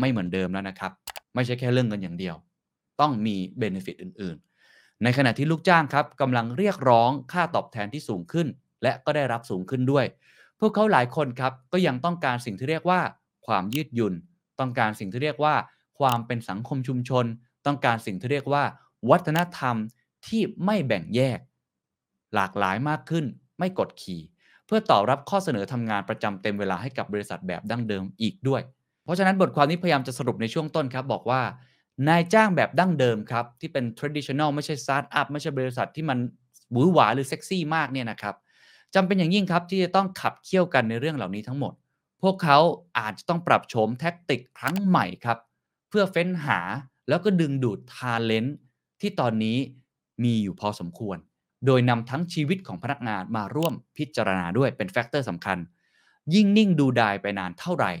[0.00, 0.92] ไม่เหมือนเดิมแล้วนะครับ
[1.34, 2.36] ไม่ใช่แค่เรื่องเงินอย่างเดียว
[3.00, 4.36] ต้องมีเบนฟิตอื่น
[4.70, 8.46] ๆ ในขณะที่ลูกจ้างครับกำลังเรียกร้องค่าตอบแทนที่สูงขึ้น
[8.82, 10.04] และก็ได้รับสูงขึ้นด้วย
[10.60, 13.00] พวกเขาหลายคนครับก็ยังต้องการสิ่งที่เรียกว่า
[13.46, 14.14] ความยืดหยุ่น
[14.60, 15.54] ต้องการสิ่งที่เรียกว่า
[15.98, 17.24] ความเป็นสังคมชุมชน
[17.66, 18.64] ต้องการสิ่งที่เรียกว่า
[19.10, 19.76] วัฒนธรรม
[20.26, 21.38] ที่ไม่แบ่งแยก
[22.34, 23.24] หลากหลายมากขึ้น
[23.58, 24.20] ไม่กดขี่
[24.66, 28.62] เพื่อตอบรับข้อเสนอทำงานประจำเต็มเวลาให้กับบริษัทแบบดั้งเดิมอีกด้วย
[29.04, 31.42] เพราะฉะนั้นบทความนี้พยายามจะสรุปในช่วงต้นครับ บอกว่า
[32.08, 36.18] นายจ้างแบบดั้งเดิมครับ ที่เป็น traditional ไม่ใช่สตาร์ทอัพไม่ใช่บริษัทที่มัน
[36.72, 38.34] หวือหวาหรือเซ็กซี่มากเนี่ยนะครับ
[38.94, 41.72] จำเป็นอย่างยิ่งครับที่จะต้องขับเคี่ยวกันในเรื่องเหล่านี้ทั้งหมด
[42.22, 42.58] พวกเขา
[42.98, 45.38] อาจจะต้องปรับโฉม tactic ครั้งใหม่ครับ
[45.88, 46.58] เพื่อเฟ้นหา
[47.08, 48.56] แล้วก็ดึงดูด talent
[49.00, 49.56] ที่ตอนนี้
[50.24, 51.18] มีอยู่พอสมควร
[51.66, 55.58] โดยนำทั้งชีวิตของพนักงานมาร่วมพิจารณาด้วยเป็น factor สำคัญ
[56.34, 57.92] ยิ่งนิ่งดูดายไปนานเท่าไหร่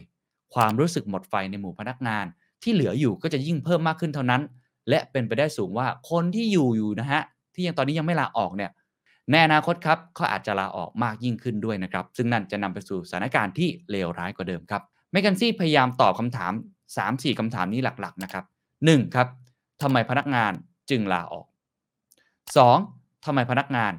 [0.54, 2.24] ความรู้สึกหมดไฟในหมู่พนักงาน
[2.62, 4.42] ที่เหลืออยู่ก็จะยิ่งเพิ่มมากขึ้นเท่านั้น
[4.88, 7.22] และเป็นไปได้สูงว่าคนที่อยู่อยู่นะฮะ
[7.54, 8.70] ที่ยังตอนนี้ยังไม่ลาออกเนี่ย
[9.30, 16.52] ในอนาคตครับเขาอาจจะลาออกมากยิ่งขึ้นด้วยนะครับ ซึ่งนั่นจะนำไปสู่สถานการณ์ที่เลวร้ายกว่าเดิมครับเมกันซี่พยายามตอบคำถาม
[16.96, 18.44] 3-4คำถามนี้หลักๆนะครับ
[18.78, 19.14] 1.
[19.14, 19.28] ครับ
[19.82, 20.52] ทำไมพนักงาน
[20.90, 21.46] จึงลาออก
[22.42, 22.93] 2.
[23.24, 23.92] ทำไมพนักงาน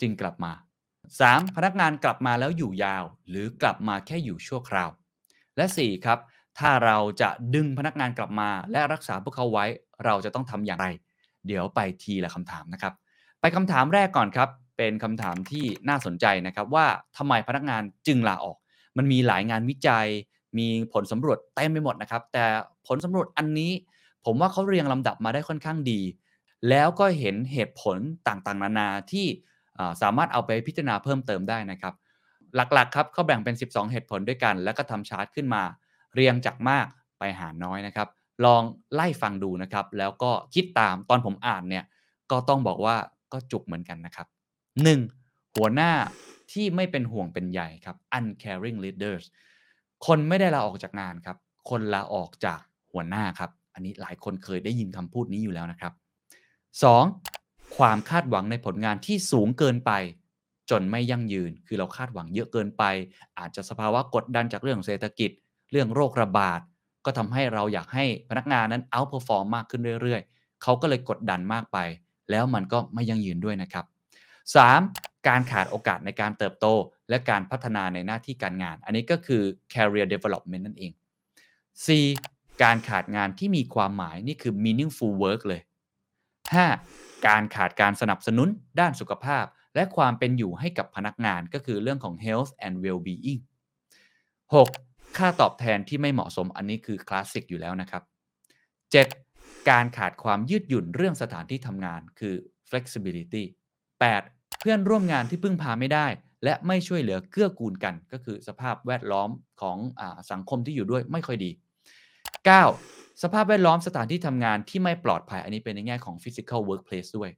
[0.00, 0.52] จึงกลับมา
[1.04, 1.56] 3.
[1.56, 4.90] พนักงานกลับมาแล้วอยู่ยาว หรือกลับมาแค่อยู่ชั่วคราว
[5.56, 6.04] และ 4.
[6.04, 6.18] ครับ
[6.58, 9.64] ถ้าเราจะดึงพนักงานกลับมา และรักษาพวกเขาไว้
[10.04, 10.86] เราจะต้องทำอย่างไร
[11.46, 12.92] เดี๋ยวไปทีละคำถามนะครับ
[13.40, 16.86] ไปคำถามแรกก่อนครับ เป็นคำถามที่น่าสนใจนะครับว่า
[17.16, 18.56] ทำไมพนักงานจึงลาออก
[18.96, 20.06] มันมีหลายงานวิจัย
[20.58, 22.44] มีผลสำรวจเต็มไปหมดนะครับ แต่
[22.86, 23.72] ผลสำรวจอันนี้
[24.24, 26.00] ผมว่าเขาเรียงลำดับมาได้ค่อนข้างดี
[26.68, 27.98] แล้วก็เห็นเหตุผล
[28.28, 29.26] ต่างๆ นานาที่
[30.02, 31.94] สามารถเอาไปพิจารณาเพิ่มเติมได้นะครับ
[32.54, 35.62] หลักๆครับเขาแบ่งเป็น 12 เหตุผลด้วยกัน แล้วก็ทำชาร์ตขึ้นมา
[36.14, 36.86] เรียงจากมาก
[37.18, 38.08] ไปหาน้อยนะครับ
[38.44, 38.62] ลอง
[38.94, 41.84] ไล่ฟังดูนะครับ แล้วก็คิดตามตอนผมอ่านเนี่ย
[42.30, 42.96] ก็ต้องบอกว่า
[43.32, 44.26] ก็จุกเหมือนกันนะครับ
[44.92, 45.56] 1.
[45.56, 45.92] หัวหน้า
[46.52, 49.24] ที่ไม่เป็นห่วงเป็นใยครับ uncaring leaders
[50.06, 51.36] คนไม่ได้ลาออกจากงานครับ
[51.70, 52.60] คนลาออกจาก
[52.92, 55.92] หัวหน้าครับ อันนี้หลายคนเคยได้ยินคำพูดนี้อยู่แล้วนะครับ
[56.80, 57.76] 2.
[57.76, 59.92] ความคาดหวังในผลงานที่สูงเกินไป
[60.70, 62.82] จนไม่ยั่งยืน คือเราคาดหวังเยอะเกินไป
[63.38, 65.30] อาจจะสภาวะกดดันจากเรื่องเศรษฐกิจ
[65.70, 66.60] เรื่องโรคระบาด
[67.04, 71.78] ก็ทำให้เราอยากให้พนักงานนั้น outperform มากขึ้นเรื่อยๆ เขาก็เลยกดดันมากไป
[72.30, 73.84] แล้วมันก็ไม่ยั่งยืนด้วยนะครับ
[74.56, 75.28] 3.
[75.28, 76.66] การขาดโอกาสในการเติบโต
[77.08, 79.42] และการพัฒนาในหน้าที่การงาน อันนี้ก็คือ
[79.74, 80.92] career development นั่นเอง
[81.96, 82.62] 4.
[82.62, 85.62] การขาดงานที่มีความหมายนี่คือ meaningful work เลย
[86.60, 87.26] 5.
[87.26, 88.48] การขาดการสนับสนุน
[88.80, 93.40] ด้านสุขภาพ และความเป็นอยู่ให้กับพนักงานก็คือเรื่องของ health and well-being
[94.48, 95.16] 6.
[95.16, 98.02] ค่าตอบแทนที่ไม่เหมาะสมอันนี้คือคลาสสิกอยู่แล้วนะครับ
[99.06, 99.70] 7.
[99.70, 102.34] การขาดความยืดหยุ่นเรื่องสถานที่ทำงานคือ
[102.68, 103.44] flexibility
[104.00, 104.60] 8.
[104.60, 106.06] เพื่อนร่วมงานที่พึ่งพาไม่ได้
[106.44, 109.30] และไม่ช่วยเหลือเกื้อกูลกัน ก็คือสภาพแวดล้อม
[109.60, 111.50] ของอสังคมที่อยู่ด้วยไม่ค่อยดี
[112.46, 113.01] 9.
[113.22, 117.30] สภาพแวดล้อมสถานที่ทำงานที่ไม่ปลอดภัยอันนี้เป็นในแง่ของ physical workplace ด้วย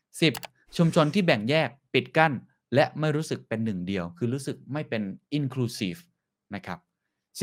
[0.00, 0.76] 10.
[0.76, 2.32] ชุมชนที่แบ่งแยกปิดกั้น
[2.74, 5.02] และไม่รู้สึกเป็นหนึ่งเดียว คือรู้สึกไม่เป็น
[5.38, 6.00] inclusive
[6.54, 6.78] นะครับ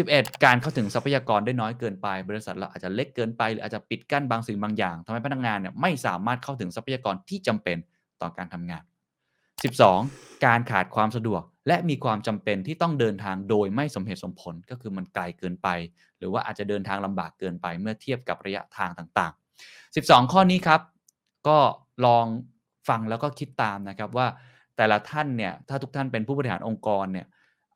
[0.05, 0.43] 11.
[0.43, 7.77] การเข้าถึงทรัพยากรได้น้อยเกินไป บริษัทเราอาจจะเล็กเกินไป หรืออาจจะปิดกั้นบางสิ่งบางอย่างทำให้พนักงานเนี่ยไม่สามารถเข้าถึงทรัพยากรที่จำเป็น
[8.21, 8.83] ต่อการทำงาน
[9.63, 10.45] 12.
[10.45, 15.67] การขาดความสะดวก และมีความจำเป็นที่ต้องเดินทางโดยไม่สมเหตุสมผลก็คือมันไกลเกินไป
[16.25, 20.81] รือว่าอาจจะเดินทางลำบากเกินไปเมื่อเทียบกับระยะทางต่างๆ 12 ข้อนี้ครับ
[21.47, 21.57] ก็
[22.05, 22.25] ลอง
[22.89, 24.27] ฟังแล้วก็คิดตามนะครับว่า
[24.77, 27.27] แต่ละท่านเนี่ยถ้าทุกท่านเป็นผู้บริหารองค์กรเนี่ย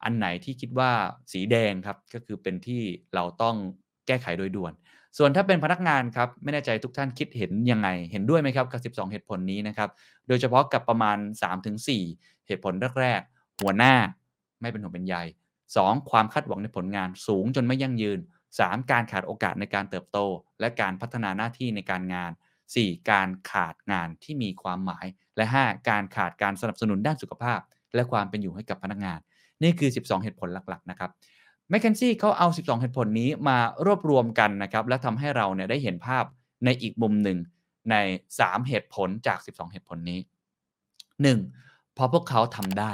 [0.03, 0.91] อันไหนที่คิดว่า
[1.31, 2.81] สีแดงครับก็คือเป็นที่
[3.15, 3.55] เราต้อง
[4.07, 4.73] แก้ไขโดยด่วน
[5.17, 9.89] ส่วนถ้าเป็นพนักงานครับไม่แน่ใจทุกท่านคิดเห็นยังไง เห็นด้วยไหมครับกับ 12 เหตุผลนี้นะครับ
[10.27, 11.17] โดยเฉพาะกับประมาณ
[11.87, 13.93] 3-4 เหตุผลแรกๆหัวหน้า
[14.61, 15.15] ไม่เป็นหัวงเป็นใย
[15.63, 16.09] 2.
[16.09, 18.19] ความคาดหวังในผลงานสูงจนไม่ยั่งยืน
[18.57, 18.91] 3.
[18.91, 20.17] การขาดโอกาสในการเติบโต
[20.59, 22.31] และการพัฒนาหน้าที่ในการงาน
[22.69, 23.09] 4.
[23.11, 25.05] การขาดงานที่มีความหมาย
[25.37, 25.89] และ 5.
[25.89, 27.59] การขาดการสนับสนุนด้านสุขภาพ
[27.95, 29.19] และความเป็นอยู่ให้กับพนักงาน
[29.63, 31.09] นี่คือ 12 เหตุผลหลักๆนะครับ
[31.69, 36.23] แมคเคนซี่เขาเอา 12 เหตุผลนี้มารวบรวมกันนะครับและทำให้เราเนี่ยได้เห็นภาพ
[36.65, 37.37] ในอีกมุมหนึ่ง
[37.91, 37.95] ใน
[38.35, 40.19] 3 เหตุผลจาก 12 เหตุผลนี้
[41.27, 41.93] 1.
[41.93, 42.91] เพราะพวกเขาทำได้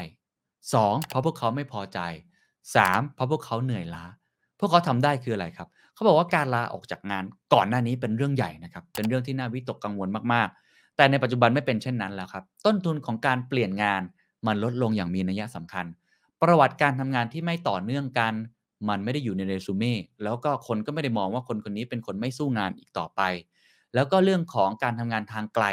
[0.54, 1.10] 2.
[1.10, 2.00] เพราะพวกเขาไม่พอใจ
[2.56, 3.14] 3.
[3.14, 4.06] เพราะพวกเขาเหนื่อยล้า
[4.60, 7.24] พวกเขาทำได้คืออะไรครับ เขาบอกว่าการลาออกจากงาน
[7.54, 14.02] ก่อนหน้านี้เป็นเรื่องใหญ่นะครับ เป็นเรื่องที่น่าวิตกกังวลมากๆ แต่ในปัจจุบันไม่เป็นเช่นนั้นแล้วครับ ต้นทุนของการเปลี่ยนงาน
[14.48, 15.86] มันลดลงอย่างมีนัยสำคัญ
[16.42, 18.34] ประวัติการทำงานที่ไม่ต่อเนื่องกัน
[18.90, 23.22] มันไม่ได้อยู่ในเรซูเม่ แล้วก็คนก็ไม่ได้มองว่าคนคนนี้เป็นคนไม่สู้งานอีกต่อไป
[23.96, 25.66] แล้วก็เรื่องของการทำงานทางไกล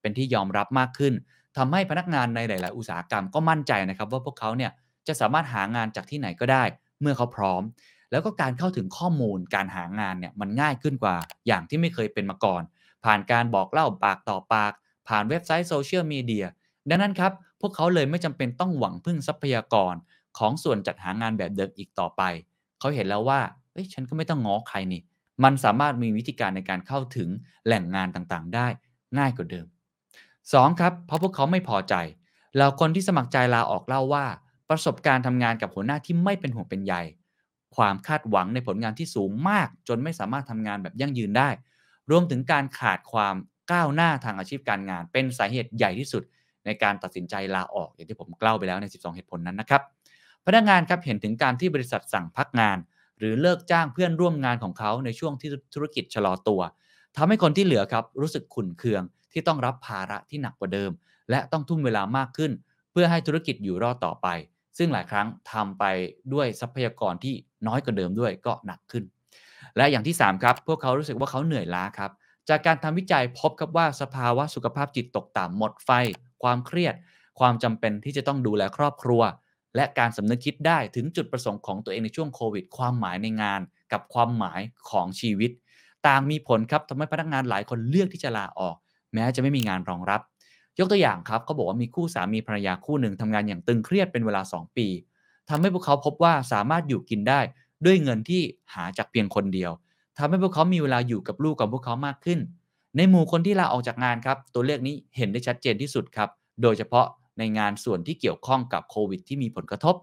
[0.00, 1.14] เป็นที่ยอมรับมากขึ้น
[1.56, 4.70] ทำให้พนักงานในหลาย ๆ อุตสาหกรรมก็มั่นใจนะครับ ว่าพวกเขาเนี่ย
[5.08, 6.64] จะสามารถหางานจากที่ไหนก็ได้
[7.00, 7.62] เมื่อเขาพร้อม
[8.10, 11.16] แล้วก็การเข้าถึงข้อมูลการหางานเนี่ยมันง่ายขึ้นกว่า
[11.46, 12.62] อย่างที่ไม่เคยเป็นมาก่อน
[13.04, 14.72] ผ่านการบอกเล่าปากต่อปาก
[15.08, 16.46] ผ่านเว็บไซต์โซเชียลมีเดีย
[16.88, 19.94] ดังนั้นครับ พวกเขาเลยไม่จำเป็นต้องหวังพึ่งทรัพยากร
[20.38, 22.22] ของส่วนจัดหางานแบบเดิมอีกต่อไป
[22.78, 23.40] เขาเห็นแล้วว่า
[23.72, 25.02] เอ้ยฉันก็ไม่ต้องง้อใครนี่
[25.44, 27.28] มันสามารถมีวิธีการในการเข้าถึง
[27.66, 28.66] แหล่งงานต่างๆ ได้
[29.18, 29.66] ง่ายกว่าเดิม
[30.22, 30.80] 2.
[30.80, 31.94] ครับ เพราะพวกเขาไม่พอใจ
[32.56, 34.26] แล้วคนที่สมัครใจลาออกเล่าว่า
[34.70, 36.94] ประสบการณ์ทำงานกับหัวหน้าที่ไม่เป็นห่วงเป็นใย
[37.76, 41.48] ความคาดหวังในผลงานที่สูงมาก จนไม่สามารถทำงานแบบยั่งยืนได้
[42.10, 43.34] รวมถึงการขาดความ
[43.72, 46.22] ก้าวหน้าทางอาชีพการงาน เป็นสาเหตุใหญ่ที่สุด
[46.64, 49.82] ในการตัดสินใจลาออกอย่างที่ผมเล่าวไปแล้วใน 12 เหตุผลนั้นนะครับ
[50.46, 52.78] พนักงานครับเห็นถึงการที่บริษัทสั่งพักงาน
[53.18, 56.60] หรือเลิกจ้างเพื่อนร่วมงานของเขาในช่วงที่ธุรกิจชะลอตัว
[57.16, 60.90] ทำให้คนที่เหลือครับรู้สึกขุ่นเคืองที่ต้องรับภาระที่หนักกว่าเดิม
[61.30, 62.52] และต้องทุ่มเวลามากขึ้น
[62.92, 64.26] เพื่อให้ธุรกิจอยู่รอดต่อไป
[64.78, 65.84] ซึ่งหลายครั้งทำไป
[66.34, 67.34] ด้วยทรัพยากรที่
[67.66, 69.04] น้อยกว่าเดิมด้วยก็หนักขึ้น
[69.76, 72.10] และอย่างที่ 3 ครับ พวกเขารู้สึกว่าเขาเหนื่อยล้าครับ
[72.48, 75.90] จากการทำวิจัยพบครับว่าสภาวะสุขภาพจิตตกต่ำหมดไฟ
[76.42, 76.94] ความเครียด
[77.40, 79.22] ความจำเป็นที่จะต้องดูแลครอบครัว
[79.76, 83.60] และการสำนึกคิดได้ถึงจุดประสงค์ของตัวเองในช่วงโควิด ความหมายในงาน
[83.92, 84.60] กับความหมาย
[84.90, 85.50] ของชีวิต
[86.06, 88.76] ต่างมีผลครับทำให้พนักงานหลายคนเลือกที่จะลาออก
[89.14, 90.20] แม้จะไม่มีงานรองรับ
[90.78, 94.86] ยกตัวอย่างครับเขาบอกว่ามีคู่สามีภรรยาคู่หนึ่งทำงานอย่างตึงเครียดเป็นเวลา 2 ปี
[95.50, 97.40] ทำให้พวกเขาพบว่าสามารถอยู่กินได้
[97.84, 98.42] ด้วยเงินที่
[98.74, 99.70] หาจากเพียงคนเดียว
[100.18, 102.38] ทำให้พวกเขามีเวลาอยู่กับลูกของพวกเขามากขึ้น
[102.96, 106.28] ในหมู่คนที่ลาออกจากงานครับ ตัวเลขนี้เห็นได้ชัดเจนที่สุดครับ
[106.62, 107.06] โดยเฉพาะ
[107.38, 109.96] ในงานส่วนที่เกี่ยวข้องกับโควิดที่มีผลกระทบ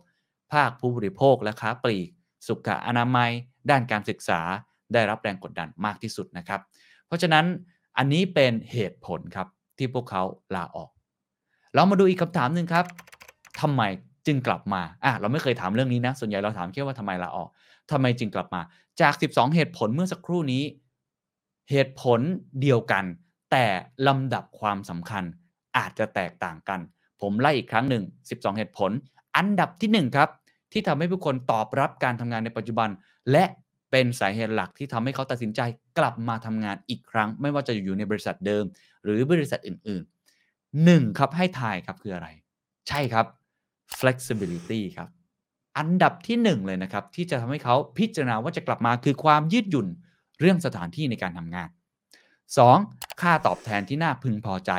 [0.54, 2.10] ภาคผู้บริโภคและค้าปลีก
[2.48, 3.32] สุขอนามัย
[3.70, 4.42] ด้านการศึกษา
[4.94, 6.62] ได้รับแรงกดดันมากที่สุดนะครับ
[7.08, 7.46] เพราะฉะนั้น
[7.98, 9.48] อันนี้เป็นเหตุผลครับ
[9.78, 10.24] ที่พวกเขา
[10.56, 10.90] ลาออก
[11.76, 12.86] เรามาดูอีกคำถามหนึ่งครับ
[13.62, 13.82] ทำไม
[14.28, 17.50] จึงกลับมาอะเราไม่เคยถามเรื่องนี้นะ ส่วนใหญ่เราถามแค่ว่าทำไมลาออก
[17.92, 18.62] ทำไมจึงกลับมา
[19.02, 20.64] จาก 12 เหตุผลเมื่อสักครู่นี้
[21.72, 22.20] เหตุผล
[22.62, 23.06] เดียวกัน
[23.52, 23.66] แต่
[24.08, 25.24] ลำดับความสำคัญ
[25.78, 26.80] อาจจะแตกต่างกัน
[27.22, 28.92] ผมไล่อีกครั้งหนึ่ง 12 เหตุผล
[29.38, 30.30] อันดับที่ 1 ครับ
[30.72, 32.90] ที่ทำให้ผู้คนตอบรับการทำงานในปัจจุบัน
[33.32, 33.46] และ
[33.92, 35.62] เป็นสาเหตุหลักที่ทำให้เขาตัดสินใจ
[35.98, 38.64] กลับมาทำงานอีกครั้ง ไม่ว่าจะอยู่ในบริษัทเดิม
[39.06, 41.18] หรือบริษัทอื่นๆ 1.
[41.18, 42.28] ครับให้ทายครับคืออะไร
[42.88, 43.26] ใช่ครับ
[44.00, 45.10] flexibility ครับ
[45.78, 49.88] อันดับที่1เลยนะครับ ที่จะทำให้เขาพิจารณาว่าจะกลับมาคือความยืดหยุ่น
[50.40, 51.70] เรื่องสถานที่ในการทำงาน
[52.46, 53.22] 2.
[53.22, 54.72] ค่าตอบแทนที่น่าพึงพอใจ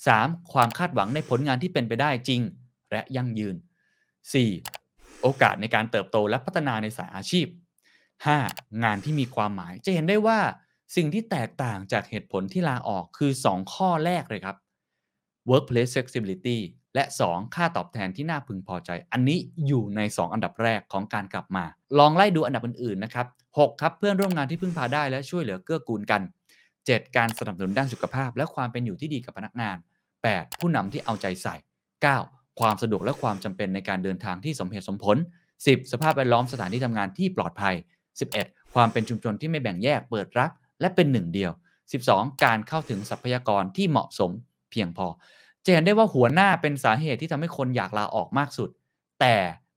[0.00, 0.52] 3.
[0.52, 2.40] ความคาดหวังในผลงานที่เป็นไปได้จริง
[2.90, 3.56] และยั่งยืน
[4.40, 5.22] 4.
[5.22, 7.46] โอกาสในการเติบโตและพัฒนาในสายอาชีพ
[8.18, 8.82] 5.
[8.84, 10.38] งานที่มีความหมายจะเห็นได้ว่า
[10.96, 14.56] สิ่งที่แตกต่างจากเหตุผลที่ลาออกคือ 2 ข้อแรกเลยครับ
[15.50, 16.58] workplace flexibility
[16.94, 21.64] และ 2 ค่าตอบแทนที่น่าพึงพอใจ อันนี้อยู่ใน 2 อันดับแรกของการกลับมา
[21.98, 26.22] ลองไล่ดูอันดับอื่นๆนะครับ 6 ครับเพื่อนร่วมงานที่พึ่งพาได้และช่วยเหลือเกื้อกูลกัน
[26.68, 27.16] 7.
[27.16, 29.76] การสนับสนุนด้านสุขภาพ และความเป็นอยู่ที่ดีกับพนักงาน
[30.22, 30.60] 8.
[30.60, 31.54] ผู้นำที่เอาใจใส่
[32.08, 32.60] 9.
[32.60, 35.16] ความสะดวกและความจำเป็นในการเดินทางที่สมเหตุสมผล
[35.56, 35.92] 10.
[35.92, 37.74] สภาพแวดล้อมสถานที่ทำงานที่ปลอดภัย
[38.24, 38.74] 11.
[38.74, 40.50] ความเป็นชุมชนที่ไม่แบ่งแยกเปิดรับ
[40.82, 41.52] และเป็นหนึ่งเดียว
[41.96, 42.42] 12.
[42.44, 44.30] การเข้าถึงทรัพยากรที่เหมาะสม
[44.70, 45.06] เพียงพอ
[45.64, 48.70] จะเห็นได้ว่าหัวหน้าเป็นสาเหตุที่ทำให้คนอยากลาออกมากสุด
[49.20, 49.34] แต่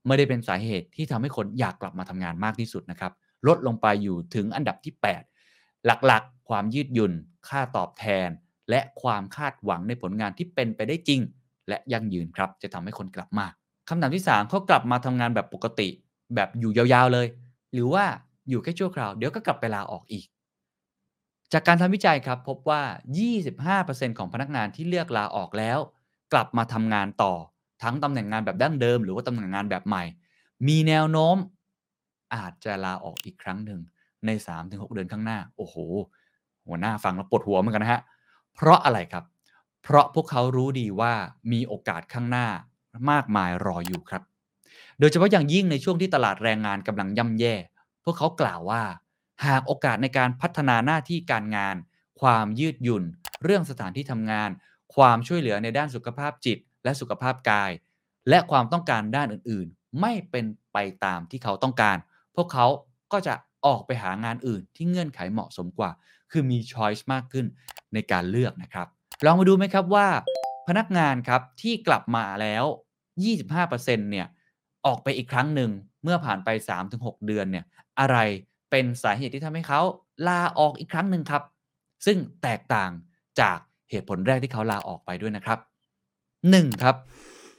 [0.08, 3.12] ไม่ได้เป็นสาเหตุที่ทำให้คนอยากกลับมาทำงานมากที่สุดนะครับ
[3.48, 4.94] ลดลงไปอยู่ถึงอันดับที่
[5.42, 7.14] 8 หลักๆ ความยืดหยุ่น
[7.48, 8.30] ค่าตอบแทน
[8.70, 11.22] และความคาดหวังในผลงานที่เป็นไปได้จริง
[11.70, 13.46] และยั่งยืนครับ จะทำให้คนกลับมา
[13.90, 15.90] คำถามที่3เขากลับมาทำงานแบบปกติ
[16.36, 17.28] แบบอยู่ยาวๆเลย
[17.74, 18.06] หรือว่า
[18.50, 20.26] อยู่แค่ชั่วคราว เดี๋ยวก็กลับไปลาออกอีก
[21.54, 22.82] จากการทำวิจัยครับพบว่า
[23.50, 25.80] 25%ของพนักงานที่เลือกลาออกแล้ว
[26.34, 27.34] กลับมาทำงานต่อ
[27.84, 30.04] ทั้งตำแหน่งงานแบบดั้งเดิม หรือว่าตำแหน่งงานแบบใหม่
[30.68, 31.38] มีแนวโน้ม
[32.36, 33.80] อาจจะลาออกอีกครั้งหนึ่ง
[34.26, 34.30] ใน
[34.64, 35.76] 3-6 เดือนข้างหน้า โอ้โห
[36.68, 38.02] หัวหน้าฟังแล้วปวดหัวเหมือนกันนะฮะ
[38.56, 39.24] เพราะอะไรครับ
[39.84, 41.14] เพราะพวกเขารู้ดีว่า
[41.52, 42.48] มีโอกาสข้างหน้า
[43.12, 44.24] มากมายรออยู่ครับ
[45.00, 47.56] โดยเฉพาะอย่างยิ่งในช่วงที่ตลาดแรงงานกำลังย่ำแย่
[48.04, 48.82] พวกเขากล่าวว่า
[49.46, 51.76] หากโอกาสในการพัฒนาหน้าที่การงาน
[52.22, 53.04] ความยืดหยุ่น
[53.44, 54.50] เรื่องสถานที่ทำงาน
[54.96, 57.72] ความช่วยเหลือในด้านสุขภาพจิต และสุขภาพกาย
[58.30, 61.98] และความต้องการด้านอื่นๆ ไม่เป็นไปตามที่เขาต้องการ
[62.36, 62.66] พวกเขา
[63.12, 63.34] ก็จะ
[63.66, 65.92] ออกไปหางานอื่นที่เงื่อนไขเหมาะสมกว่า
[66.32, 67.46] คือมีช้อยส์มากขึ้น
[67.94, 68.88] ในการเลือกนะครับ
[69.26, 70.08] ลองมาดูไหมครับว่า
[70.68, 72.64] พนักงานครับที่กลับมาแล้ว
[73.38, 74.28] 25%เนี่ย
[74.86, 75.70] ออกไปอีกครั้งหนึ่ง
[76.04, 76.50] เมื่อผ่านไป
[76.90, 77.66] 3-6 เดือนเนี่ย
[78.00, 78.18] อะไร
[78.76, 79.82] เป็นสาเหตุที่ทำให้เขา
[80.28, 81.44] ลาออกอีกครั้งหนึ่งครับ
[82.06, 82.92] ซึ่งแตกต่าง
[83.40, 83.58] จาก
[83.90, 85.60] เหตุผลแรกที่เขาลาออกไปด้วยนะครับ
[86.22, 86.84] 1.
[86.84, 86.96] ครับ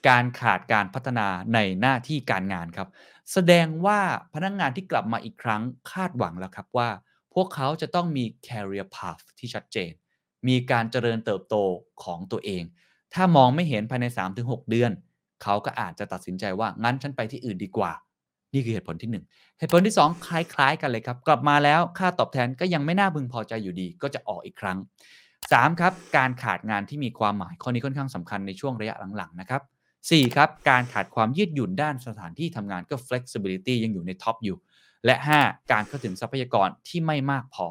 [0.09, 2.88] การขาดการพัฒนาในหน้าที่การงานครับ
[3.32, 4.01] แสดงว่า
[4.34, 5.62] พนักงานที่กลับมาอีกครั้ง
[5.93, 6.88] คาดหวังแล้วครับว่า
[7.34, 9.93] พวกเขาจะต้องมี career path ที่ชัดเจน
[10.48, 11.56] มีการเจริญเติบโต
[12.05, 12.62] ของตัวเอง
[13.14, 14.06] ถ้ามองไม่เห็นภายใน
[14.38, 14.93] 3-6 เดือน
[15.43, 17.93] เขาก็อาจจะตัดสินใจว่างั้นฉันไปที่อื่นดีกว่า
[18.55, 24.78] นี่คือเหตุผลที่ 1 เหตุผลที่ 2 คล้าย ๆ กันเลยครับ กลับมาแล้วค่าตอบแทนก็ยังไม่น่าพึงพอใจอยู่ดี ก็จะออกอีกครั้ง
[25.28, 25.81] 3.
[25.81, 29.62] ครับ การขาดงานที่มีความหมายข้อนี้ค่อนข้างสำคัญในช่วงระยะหลังๆนะครับ
[30.01, 30.36] 4.
[30.36, 34.56] ครับการขาดความยืดหยุ่นด้านสถานที่ทำงานก็ flexibility ยังอยู่ในท็อปอยู่
[35.06, 35.73] และ 5.
[35.73, 37.66] การเข้าถึงทรัพยากรที่ไม่มากพอ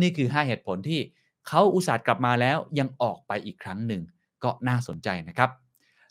[0.00, 1.00] นี่คือ 5 เหตุผลที่
[1.48, 4.02] เขาอุตส่าห์กลับมาแล้วยังออกไปอีกครั้งหนึ่ง
[4.44, 5.50] ก็น่าสนใจนะครับ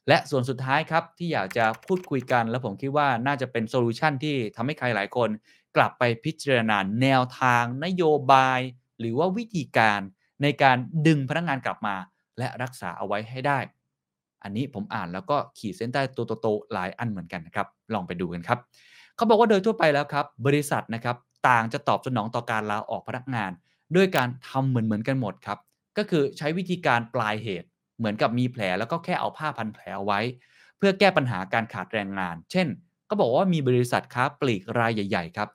[0.08, 5.30] และส่วนสุดท้ายครับที่อยากจะพูดคุยกัน แล้วผมคิดว่าน่าจะเป็นโซลูชันที่ทำให้ใครหลายคน
[5.76, 8.60] กลับไปพิจารณาแนวทางนโยบาย
[9.00, 10.02] หรือว่าวิธีการ
[10.42, 10.78] ในการ
[11.08, 11.96] ดึงพนักงานกลับมา
[12.38, 13.60] และรักษาเอาไว้ให้ได้
[14.44, 18.60] อันนี้ผมอ่านแล้วก็ขีดเส้นใต้ตัวโตๆหลายอันเหมือนกันนะครับ ลองไปดูกันครับ
[19.16, 21.16] เขาบอกว่าโดยทั่วไปแล้วครับ บริษัทนะครับ
[21.50, 23.52] ต่างจะตอบสนองต่อการลาออกพนักงาน
[23.96, 25.60] ด้วยการทำเหมือนเหมือนกันหมดครับ
[25.98, 27.68] ก็คือใช้วิธีการปลายเหตุ
[27.98, 30.20] เหมือนกับมีแผลแล้วก็แค่เอาผ้าพันแผลเอาไว้
[30.78, 32.68] เพื่อแก้ปัญหาการขาดแรงงาน เช่น
[33.10, 35.50] ก็บอกว่ามีบริษัทค้าปลีกรายใหญ่ ๆ ครับ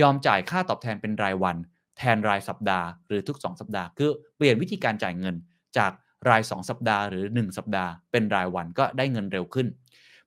[0.00, 1.56] ยอมจ่ายค่าตอบแทนเป็นรายวัน
[1.98, 5.34] แทนรายสัปดาห์หรือทุก 2 สัปดาห์ คือเปลี่ยนวิธีการจ่ายเงิน
[5.76, 5.92] จาก
[6.28, 9.66] ราย 2 สัปดาห์หรือ 1 สัปดาห์ เป็นรายวันก็ได้เงินเร็วขึ้น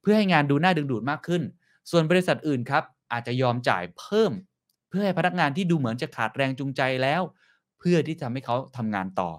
[0.02, 1.42] เพื่อให้งานดูน่าดึงดูดมากขึ้น
[1.92, 4.32] ส่วนบริษัทอื่นครับอาจจะยอมจ่ายเพิ่ม
[4.90, 7.22] เพื่อให้พนักงานที่ดูเหมือนจะขาดแรงจูงใจแล้ว
[7.80, 9.30] เพื่อที่จะทำให้เขาทำงานต่อ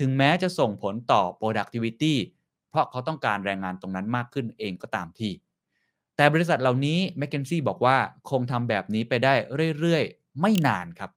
[0.00, 2.14] ถึงแม้จะส่งผลต่อ productivity
[2.70, 5.30] เพราะเขาต้องการแรงงานตรงนั้นมากขึ้นเองก็ตามที
[6.16, 7.96] แต่บริษัทเหล่านี้ m c k เคนซี่บอกว่า
[8.30, 9.34] คงทำแบบนี้ไปได้
[9.78, 11.10] เรื่อยๆ ไม่นานครับ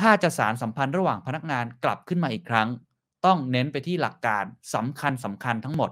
[0.00, 2.68] ถ้าจะสารสัมพันธ์ระหว่างพนักงานกลับขึ้นมาอีกครั้ง
[3.26, 4.44] ต้องเน้นไปที่หลักการ
[4.74, 5.90] สำคัญสำคัญทั้งหมด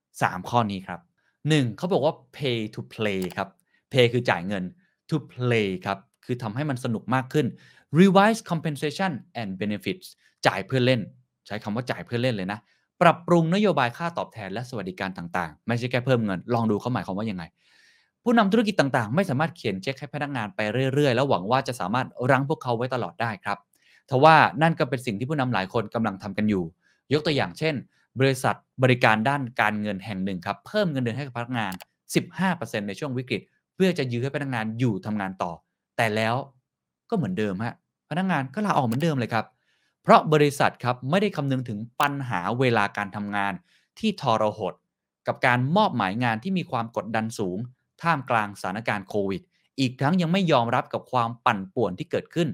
[0.00, 1.00] 3 ข้อนี้ครับ
[1.38, 1.76] 1.
[1.76, 3.48] เขาบอกว่า pay to play ครับ
[3.92, 4.64] pay คือจ่ายเงิน
[5.08, 7.46] to play ครับ คือทำให้มันสนุกมากขึ้น
[8.00, 10.06] revise compensation and benefits
[10.46, 11.00] จ่ายเพื่อเล่น
[11.46, 12.58] ใช้คำว่าจ่ายเพื่อเล่นเลยนะ
[13.02, 17.44] ปรับปรุงนโยบายค่าตอบแทนและสวัสดิการต่างๆ ไม่ใช่แค่เพิ่มเงิน ลองดูเขาหมายความว่ายังไง
[18.22, 20.60] ผู้นำธุรกิจต่างๆ ไม่สามารถเขียนเช็คให้พนักงานไป
[20.94, 23.58] เรื่อยๆ แล้วหวังว่าจะสามารถรั้งพวกเขาไว้ตลอดได้ครับ
[24.10, 26.64] ทว่านั่นก็เป็นสิ่งที่ผู้นำหลายคนกำลังทำกันอยู่
[27.12, 27.74] ยกตัวอย่างเช่น
[28.20, 31.72] บริษัทบริการด้านการเงินแห่งหนึ่งครับเพิ่มเงินเดือนให้กับพนักงาน
[32.30, 33.40] 15%ในช่วงวิกฤต
[33.74, 35.52] เพื่อจะยื้อให้พนักงานอยู่ทำงานต่อ
[35.96, 36.34] แต่แล้ว
[37.10, 37.74] ก็เหมือนเดิมฮะ
[38.10, 39.44] พนักงานก็ลาออกเหมือนเดิมเลยครับ
[40.02, 43.52] เพราะบริษัทครับไม่ได้คำนึงถึงปัญหาเวลาการทำงาน
[43.98, 44.74] ที่ทรหด
[45.26, 47.58] กับการมอบหมายงานที่มีความกดดันสูง
[48.02, 49.42] ท่ามกลางสถานการณ์โควิด
[49.80, 52.48] อีกทั้งยังไม่ยอมรับกับความปั่นป่วนที่เกิดขึ้น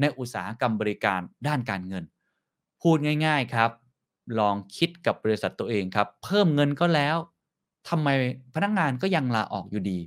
[0.00, 2.04] ในอุตสาหกรรมบริการด้านการเงิน
[2.80, 3.70] พูดง่าย ๆครับ
[4.38, 7.16] ลองคิดกับบริษัทตัวเองครับ เพิ่มเงินก็แล้ว
[7.88, 8.08] ทำไม
[8.54, 9.98] พนักงานก็ยังลาออกอยู่ดี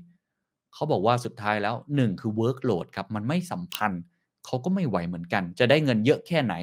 [0.73, 4.01] เขาบอกว่าสุดท้ายแล้ว 1 คือ workload ครับมันไม่สัมพันธ์
[4.45, 6.53] เขาก็ไม่ไหวเหมือนกัน จะได้เงินเยอะแค่ไหน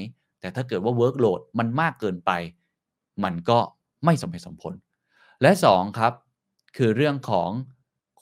[0.45, 2.31] แต่ถ้าเกิดว่า workload มันมากเกินไป
[3.25, 3.59] มันก็
[4.05, 4.75] ไม่สมเหตุสมผล
[5.43, 6.13] และ 2 ครับ
[6.77, 7.51] คือเรื่องของ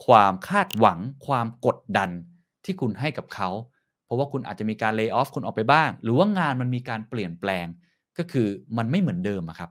[0.07, 2.11] ความคาดหวังความกดดัน
[2.65, 3.49] ที่คุณให้กับเขา
[4.05, 7.67] เพราะว่าคุณอาจจะมีการเลิกออฟคุณออกไปบ้าง หรือว่างานมันมีการเปลี่ยนแปลง
[8.19, 9.71] ก็คือมันไม่เหมือนเดิมครับ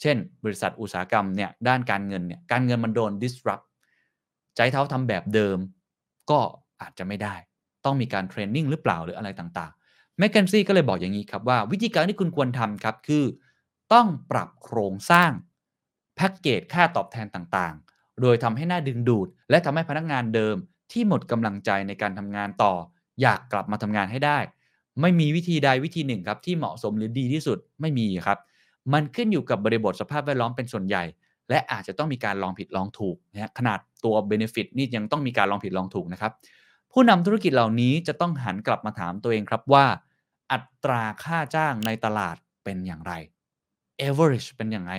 [0.00, 3.64] เช่น บริษัทอุตสาหกรรมเนี่ยด้านการเงินเนี่ยการเงินมันโดน disrupt
[4.56, 5.58] ใจเท้าทำแบบเดิม
[6.30, 6.40] ก็
[6.80, 7.34] อาจจะไม่ได้
[7.84, 9.83] ต้องมีการเทรนนิ่งหรือเปล่าหรืออะไรต่างๆ
[10.18, 13.24] แมคเคนซี่ก็เลยบอกอย่างนี้ครับว่าวิธีการที่คุณควรทำครับคือ
[13.92, 15.30] ต้องปรับโครงสร้าง
[16.16, 20.56] แพ็กเกจค่าตอบแทนต่างๆ โดยทำให้หน่าดึงดูด และทำให้พนักงานเดิม
[20.92, 22.72] ที่หมดกำลังใจในการทำงานต่อ
[23.20, 24.38] อยากกลับมาทำงานให้ได้
[25.00, 28.38] ไม่มีวิธีใดวิธีหนึ่งครับที่เหมาะสมหรือดีที่สุดไม่มีครับ
[28.92, 31.04] มันขึ้นอยู่กับบริบทสภาพแวดล้อมเป็นส่วนใหญ่
[31.50, 36.32] และอาจจะต้องมีการลองผิดลองถูกนะขนาดตัว Benefit นี่ยังต้องมีการลองผิดลองถูกนะครับ
[36.96, 39.86] ผู้นำธุรกิจเหล่านี้จะต้องหันกลับมาถามตัวเองครับว่า
[40.52, 43.12] อัตราค่าจ้างในตลาดเป็นอย่างไร
[44.06, 44.92] average เป็นอย่างไร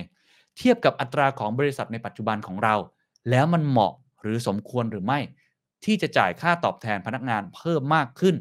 [0.58, 2.76] เทียบกับอัตราของบริษัทในปัจจุบันของเรา
[3.30, 5.20] แล้วมันเหมาะหรือสมควรหรือไม่
[5.86, 8.36] ที่จะจ่ายค่าตอบแทนพนักงานเพิ่มมากขึ้น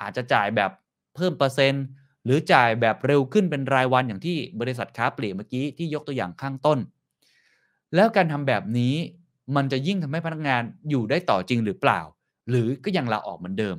[0.00, 0.70] อาจจะจ่ายแบบ
[1.14, 1.84] เพิ่มเปอร์เซ็นต์
[2.24, 6.78] หรือจ่ายแบบเร็วขึ้นเป็นรายวันอย่างที่บริษัทค้าปลีกเมื่อกี้ที่ยกตัวอย่างข้างต้น
[7.94, 8.94] แล้วการทำแบบนี้
[9.56, 12.00] มันจะยิ่งทำให้พนักงานอยู่ได้ต่อจริงหรือเปล่า
[12.48, 13.76] หรือก็ยังลาออกเหมือนเดิม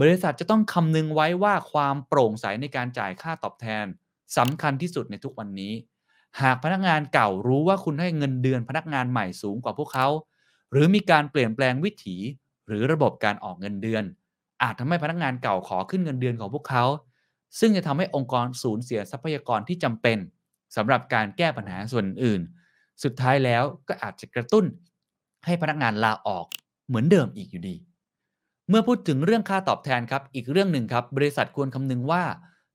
[0.00, 3.86] บริษัทจะต้องคำนึงไว้ว่าความโปร่งใสในการจ่ายค่าตอบแทน
[4.38, 5.72] สำคัญที่สุดในทุกวันนี้
[6.40, 10.08] หากพนักงานเก่ารู้ว่าคุณให้เงินเดือนพนักงานใหม่สูงกว่าพวกเขา
[10.72, 12.16] หรือมีการเปลี่ยนแปลงวิถี
[12.68, 14.04] หรือระบบการออกเงินเดือน
[14.62, 16.84] อาจทำให้พนักงานเก่าขอขึ้นเงินเดือนของพวกเขา
[17.60, 20.18] ซึ่งจะทำให้องค์กรสูญเสียทรัพยากรที่จำเป็น
[20.76, 22.40] สำหรับการแก้ปัญหาส่วนอื่น
[23.02, 24.64] สุดท้ายแล้วก็อาจจะกระตุ้น
[25.46, 26.46] ให้พนักงานลาออก
[26.88, 27.76] เหมือนเดิมอีกอยู่ดี
[28.70, 32.22] เมื่อพูดถึงเรื่องค่าตอบแทนครับอีกเรื่องหนึ่งครับ บริษัทควรคำนึงว่า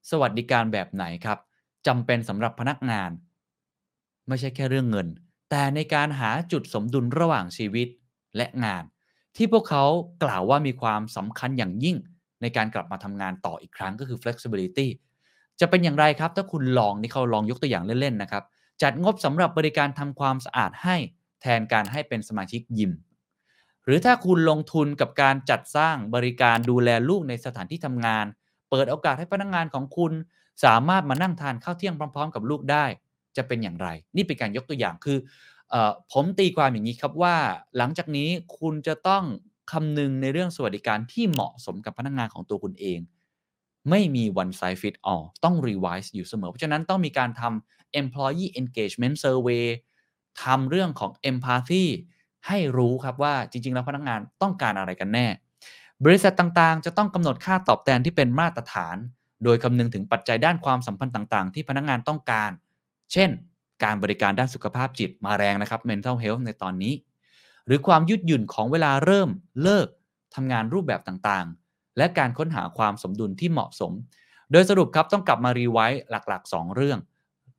[0.10, 1.40] สวัสดิการแบบไหนครับ
[1.88, 3.12] จำเป็นสำหรับพนักงาน
[4.28, 5.08] ไม่ใช่แค่เรื่องเงิน
[5.50, 7.88] แต่ในการหาจุดสมดุลระหว่างชีวิต
[8.38, 8.84] และงาน
[9.36, 9.84] ที่พวกเขา
[10.24, 11.98] กล่าวว่ามีความสำคัญอย่างยิ่ง
[12.42, 14.88] ในการกลับมาทำงานต่ออีกครั้งก็คือ flexibility
[15.60, 18.44] จะเป็นอย่างไรครับ ถ้าคุณลองนี่เขาลองยกตัวอย่างเล่นๆนะครับ
[18.82, 20.96] จัดงบสำหรับบริการทำความสะอาดให้
[21.42, 22.92] แทนการให้เป็นสมาชิกยิม
[23.86, 28.26] หรือถ้าคุณลงทุนกับการจัดสร้างบริการดูแลลูกในสถานที่ทำงาน
[28.70, 30.12] เปิดโอกาสให้พนักงงานของคุณ
[30.66, 32.86] สามารถมานั่งทานข้าวเที่ยงพร้อม ๆ กับลูกได้
[33.38, 35.18] จะเป็นอย่างไร นี่เป็นการยกตัวอย่างคือ
[35.74, 35.76] อ
[36.12, 37.36] ผมตีความอย่างนี้ครับว่า
[37.78, 38.30] หลังจากนี้
[38.60, 39.24] คุณจะต้อง
[39.72, 42.99] คำนึงในเรื่องสวัสดิการที่เหมาะสมกับพนักงงานของตัวคุณเอง
[43.90, 49.66] ไม่มี one size fit all ต้อง revise อยู่เสมอ เพราะฉะนั้นต้องมีการทำ employee engagement survey
[50.44, 51.86] ทำเรื่องของ empathy
[52.48, 55.28] ให้รู้ครับว่าจริง ๆ แล้วพนักงานต้องการอะไรกันแน่
[56.06, 58.98] บริษัทต่างๆ จะต้องกำหนดค่าตอบแทนที่เป็นมาตรฐาน
[59.44, 62.52] โดยคำนึงถึงปัจจัยด้านความสัมพันธ์ต่างๆ ที่พนักงานต้องการ
[63.14, 63.30] เช่น
[63.84, 66.94] การบริการด้านสุขภาพจิตมาแรงนะครับ mental health ในตอนนี้
[67.66, 69.30] หรือความยืดหยุ่นของเวลาเริ่ม
[69.62, 69.88] เลิก
[70.36, 73.92] ทำงานรูปแบบต่างๆ และการค้นหาความสมดุลที่เหมาะสม
[74.52, 77.00] โดยสรุปครับต้องกลับมารีไวซ์หลักๆ 2 เรื่อง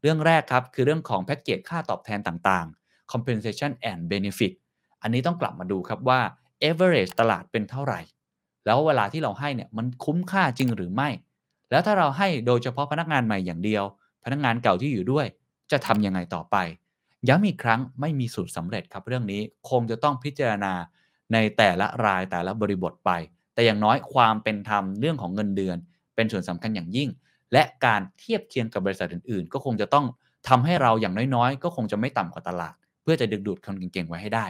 [0.02, 4.52] เรื่องแรกครับคือเรื่องของแพ็กเกจค่าตอบแทนต่างๆ compensation and benefit
[5.02, 6.20] อันนี้ต้องกลับมาดูครับว่า
[6.68, 8.00] average ตลาดเป็นเท่าไหร่
[8.66, 11.08] แล้วเวลาที่เราให้เนี่ยมันคุ้มค่าจริงหรือไม่
[11.70, 13.84] แล้วถ้าเราให้โดยเฉพาะพนักงานใหม่อย่างเดียว
[14.24, 15.26] พนักงานเก่าที่อยู่ด้วย
[15.70, 16.56] จะทำยังไงต่อไป
[17.28, 19.40] ย้ำอีกครั้งไม่มีสูตรสำเร็จครับเรื่องนี้
[19.70, 20.72] คงจะต้องพิจารณา
[21.32, 23.10] ในแต่ละรายแต่ละบริบทไป
[23.54, 25.76] แต่อย่างน้อยความเป็นธรรมเรื่องของเงินเดือน
[26.14, 27.08] เป็นส่วนสำคัญอย่างยิ่ง
[27.52, 30.06] และการเทียบเคียงกับบริษัทอื่น ๆ ก็คงจะต้อง
[30.48, 34.46] ทำให้เราอย่างน้อยๆ ก็คงจะไม่ต่ำกว่าตลาด เพื่อจะดึงดูดคนเก่งๆไว้ให้ได้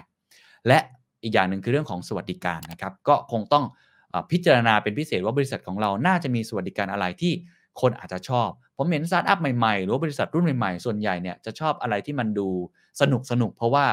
[0.68, 0.78] และ
[1.22, 3.64] อีกอย่างหนึ่งคือเรื่องของสวัสดิการนะครับ ก็คงต้อง
[4.30, 7.32] พิจารณาเป็นพิเศษว่าบริษัทของเราน่าจะมีสวัสดิการอะไรที่
[7.80, 8.48] คนอาจจะชอบ
[8.78, 12.48] ผมเห็นสตาร์ทอัพใหม่ๆ หรือว่าบริษัทรุ่นใหม่ๆ ส่วนใหญ่เนี่ยจะชอบอะไรที่มันดู
[13.00, 13.84] สนุกสนุกเพราะว่า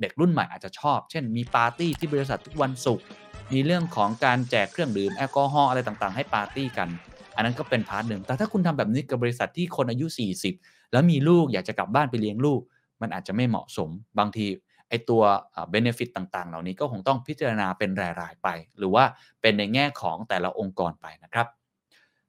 [0.00, 3.04] เด็กรุ่นใหม่อาจจะชอบ เช่นมีปาร์ตี้ที่บริษัททุกวันศุกร์
[3.52, 6.88] มีเรื่องของการแจกเครื่องดื่มแอลกอฮอล์อะไรต่างๆ ให้ปาร์ตี้กัน
[7.36, 10.06] อันนั้นก็เป็น part หนึ่งแต่ถ้าคุณทำแบบนี้กับบริษัทที่คนอายุ
[10.50, 12.60] 40 แล้วมีลูกอยากจะกลับบ้านไปเลี้ยงลูก
[13.00, 14.46] มันอาจจะไม่เหมาะสม บางที
[14.88, 15.22] ไอ้ตัว
[15.70, 17.90] benefit ต่างๆ เหล่านี้ก็คงต้องพิจารณาเป็น
[18.20, 18.48] รายๆไป
[18.78, 19.04] หรือว่า
[19.40, 21.46] เป็นในแง่ของแต่ละองค์กรไปนะครับ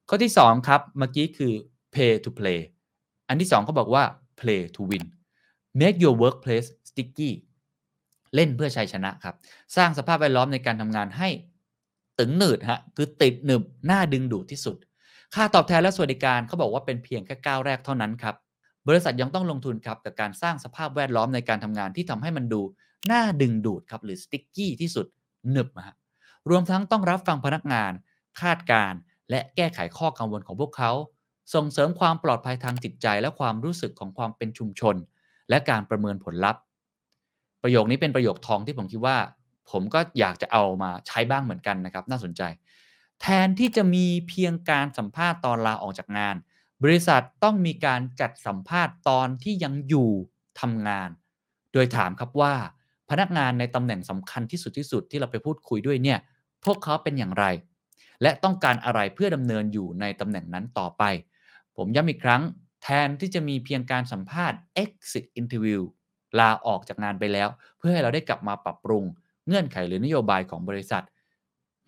[0.08, 1.52] ข้อที่ 2 ครับ เมื่อกี้คือ
[1.94, 2.60] pay to play
[3.28, 4.04] อันที่2เขาบอกว่า
[4.40, 5.04] play to win
[5.80, 7.30] make your workplace sticky
[8.34, 9.34] เล่นเพื่อชัยชนะครับ
[9.76, 11.28] สร้างสภาพแวดล้อมในการทำงานให้
[12.18, 14.76] ตึงหนืดฮะคือติดหนึบน่าดึงดูดที่สุด
[15.34, 18.34] ค่าตอบแทนและสวัสดิการเขาบอกว่าเป็นเพียงแค่ก้าวแรกเท่านั้นครับ
[18.88, 22.60] บริษัทยังต้องลงทุนครับกับการสร้างสภาพแวดล้อมในการทำงานที่ทำให้มันดู
[23.10, 25.06] น่าดึงดูดครับหรือสติ๊กกี้ที่สุด
[25.52, 25.96] หนึบอะฮะ
[26.50, 27.92] รวมทั้งต้องรับฟังพนักงาน
[28.40, 28.98] คาดการณ์
[29.30, 30.92] และแก้ไขข้อกังวลของพวกเขา
[31.54, 34.96] ส่งเสริมความปลอดภัยทางจิตใจ และความรู้สึกของความเป็นชุมชน
[35.48, 36.62] และการประเมินผลลัพธ์
[37.62, 39.16] ประโยคนี้เป็นประโยคทองที่ผมคิดว่า
[39.70, 42.42] ผมก็อยากจะเอามาใช้บ้างเหมือนกันนะครับ น่าสนใจ
[43.20, 46.36] แทนที่จะมีเพียงการสัมภาษณ์ตอนลาออกจากงาน
[46.82, 50.10] บริษัทต้องมีการจัดสัมภาษณ์ตอนที่ยังอยู่
[50.60, 51.10] ทำงาน
[51.72, 52.54] โดยถามครับว่า
[53.10, 56.18] พนักงานในตำแหน่งสำคัญที่สุดที่สุดที่เราไปพูดคุยด้วยเนี่ย
[56.64, 57.44] พวกเขาเป็นอย่างไร
[58.22, 61.02] และต้องการอะไรเพื่อดำเนินอยู่ในตำแหน่งนั้นต่อไป
[61.76, 62.42] ผมย้ำอีกครั้ง
[62.82, 65.82] แทนที่จะมีเพียงการสัมภาษณ์ exit interview
[66.38, 67.48] ลาออกจากงานไปแล้ว
[67.78, 69.04] เพื่อให้เราได้กลับมาปรับปรุง
[69.46, 71.04] เงื่อนไขหรือนโยบายของบริษัท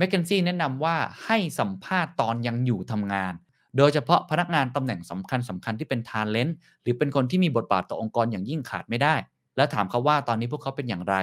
[0.00, 3.34] m c k เคนซี่แนะนำว่าให้สัมภาษณ์ตอนยังอยู่ทำงาน
[3.76, 9.14] โดยเฉพาะพนักงานตำแหน่งสำคัญสำคัญที่เป็นทาเลนต์หรือเป็นคนที่มีบทบาทต่อองค์กรอย่างยิ่งขาดไม่ได้
[9.56, 11.14] และถามเขาว่าตอนนี้พวกเขาเป็นอย่างไร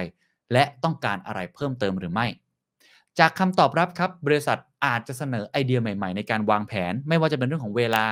[0.52, 2.26] และต้องการอะไรเพิ่มเติมหรือไม่
[3.18, 8.04] จากคำตอบรับครับบริษัทอาจจะเสนอไอเดียใหม่ ๆ ในการวางแผน ไม่ว่าจะเป็นเรื่องของเวลา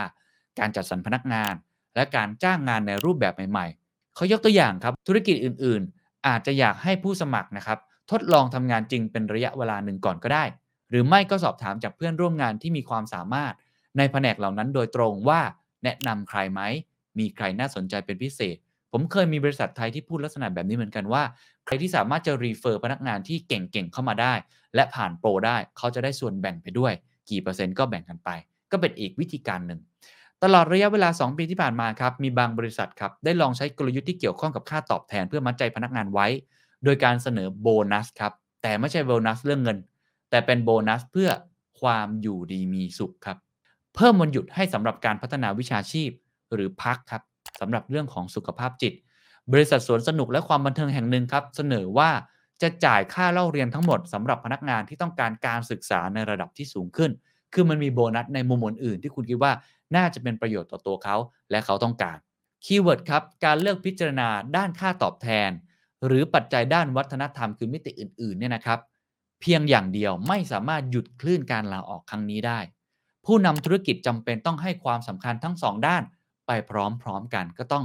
[0.59, 1.55] การจัดสรรพนักงาน
[1.95, 7.79] และการจ้างงานในรูปแบบใหม่ ๆ เขายกตัวอย่างครับธุรกิจอื่น ๆ อาจจะอยากให้ผู้สมัครนะครับ
[8.11, 10.45] ทดลองทำงานจริงเป็นระยะเวลาหนึ่งก่อนก็ได้
[10.91, 13.55] หรือไม่ก็สอบถามจากเพื่อนร่วมงานที่มีความสามารถ
[13.99, 15.41] ในแผนกเหล่านั้นโดยตรงว่า
[15.85, 16.61] แนะนำใครไหม
[17.19, 18.57] มีใครน่าสนใจเป็นพิเศษ
[18.93, 21.23] ผมเคยมีบริษัทไทยที่พูดลักษณะแบบนี้เหมือนกันว่า
[21.67, 24.35] ใครที่สามารถจะรีเฟอร์พนักงานที่เก่งๆเข้ามาได้
[24.75, 26.93] และผ่านโปรได้เขาจะได้ส่วนแบ่งไปด้วย
[27.31, 28.31] กี่เปอร์เซ็นต์ก็แบ่งกันไป
[28.71, 29.81] ก็เป็นอีกวิธีการหนึ่ง
[30.43, 36.27] ตลอดระยะเวลา 2 ปีที่ผ่านมาครับมีบางบริษัทครับได้ลองใช้กลยุทธ์ที่เกี่ยวข้องกับค่าตอบแทนเพื่อมัดใจพนักงานไว้
[36.85, 38.33] โดยการเสนอโบนัสครับ
[38.63, 39.79] แต่ไม่ใช่โบนัสเรื่องเงิน
[40.31, 41.31] แต่เป็นโบนัสเพื่อ
[41.81, 43.37] ความอยู่ดีมีสุขครับ
[43.97, 46.11] เพิ่มวันหยุดให้สำหรับการพัฒนาวิชาชีพ
[46.55, 47.23] หรือพักครับ
[47.61, 48.95] สำหรับเรื่องของสุขภาพจิต
[49.53, 52.11] บริษัทสวนสนุกและความบันเทิงแห่งหนึ่งครับ เสนอว่า
[52.63, 57.11] จะจ่ายค่าเล่าเรียนทั้งหมดสำหรับพนักงานที่ต้องการการศึกษาในระดับที่สูงขึ้น
[57.55, 59.53] คือมันมีโบนัสในมุมอื่นๆที่คุณคิดว่า
[59.97, 61.17] น่าจะเป็นประโยชน์ต่อตัวเขา
[61.51, 62.17] และเขาต้องการ
[62.65, 65.51] keyword ครับการเลือกพิจารณาด้านค่าตอบแทน
[66.07, 68.79] หรือปัจจัยด้านวัฒนธรรมคือมิติอื่นๆเนี่ยนะครับ
[69.41, 72.61] เพียงอย่างเดียวไม่สามารถหยุดคลื่นการลาออกครั้งนี้ได้
[73.27, 76.03] ผู้นำธุรกิจจำเป็นต้องให้ความสำคัญทั้ง 2 ด้าน
[76.47, 76.73] ไปพ
[77.07, 77.85] ร้อมๆกันก็ต้อง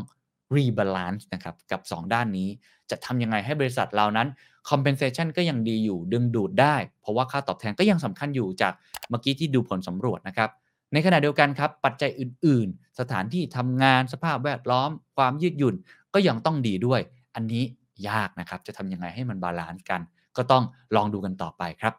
[0.56, 2.50] rebalance นะครับกับ 2 ด้านนี้
[2.90, 4.28] จะทำยังไงให้บริษัทเรานั้น
[4.70, 8.74] compensation ก็ยังดีอยู่ดึงดูดได้ เพราะว่าค่าตอบแทนก็ยังสำคัญอยู่จาก
[9.10, 10.50] เมื่อกี้ที่ดูผลสำรวจนะครับ
[10.94, 15.76] ในขณะเดียวกันครับ ปัจจัยอื่น ๆ สถานที่ทำงานสภาพแวดล้อม ความยืดหยุ่น
[16.14, 17.02] ก็ยังต้องดีด้วย
[17.36, 17.64] อันนี้
[18.10, 20.02] ยากนะครับ จะทำยังไงให้มัน balance กัน
[20.38, 20.64] ก็ต้อง
[20.96, 21.94] ลองดูกันต่อไปครับ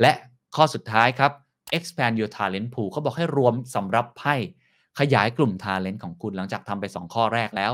[0.00, 0.12] และ
[0.56, 1.32] ข้อสุดท้ายครับ
[1.76, 4.34] expand your talent pool เขาบอกให้รวมสำรับไพ่
[4.98, 7.72] ขยายกลุ่ม talent ของคุณหลังจากทำไป 2 ข้อแรกแล้ว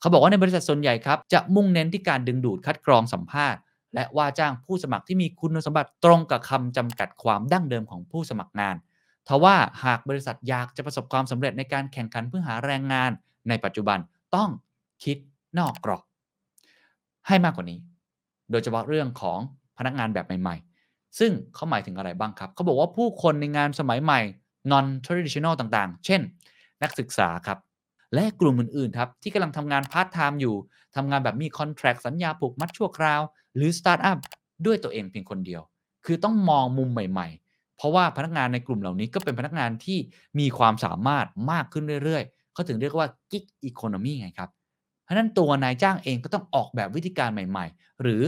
[0.00, 3.60] เขาบอกว่าในบริษัทส่วนใหญ่ครับ จะมุ่งเน้นที่การดึงดูดคัดกรองสัมภาษณ์
[3.94, 8.76] และว่าจ้างผู้สมัครที่มีคุณสมบัติตรงกับคำจำกัดความดั้งเดิมของผู้สมัครงาน
[9.28, 13.10] ทว่าหากบริษัทอยากจะประสบความสำเร็จในการแข่งขันเพื่อหาแรงงาน
[13.48, 13.98] ในปัจจุบัน
[14.34, 14.50] ต้อง
[15.04, 15.16] คิด
[15.58, 16.02] นอกกรอบ
[17.26, 17.78] ให้มากกว่านี้
[18.50, 19.38] โดยเฉพาะเรื่องของ
[19.78, 20.69] พนักงานแบบใหม่ๆ
[21.18, 24.20] ซึ่งเขาหมายถึงอะไรบ้างครับเขาบอกว่าผู้คนในงานสมัยใหม่
[24.72, 26.20] non traditional ต่างๆ เช่น
[26.82, 27.58] นักศึกษาครับ
[28.14, 30.56] และกลุ่มอื่นๆครับที่กำลังทำงานพาร์ทไทม์อยู่
[30.96, 33.20] ทำงานแบบมี contract สัญญาผูกมัดชั่วคราว
[33.56, 34.18] หรือสตาร์ทอัพ
[34.66, 35.62] ด้วยตัวเองเพียงคนเดียว
[36.04, 39.98] คือต้องมองมุมใหม่ ๆ เพราะว่าพนักงานในกลุ่มเหล่านี้ก็เป็นพนักงานที่
[40.38, 44.50] มีความสามารถมากขึ้นเรื่อยๆเขาถึงเรียกว่า gig economy ไงครับ
[45.04, 48.22] เพราะนั้นตัวนายจ้างเองก็ต้องออกแบบวิธีการใหม่ ๆ หรือ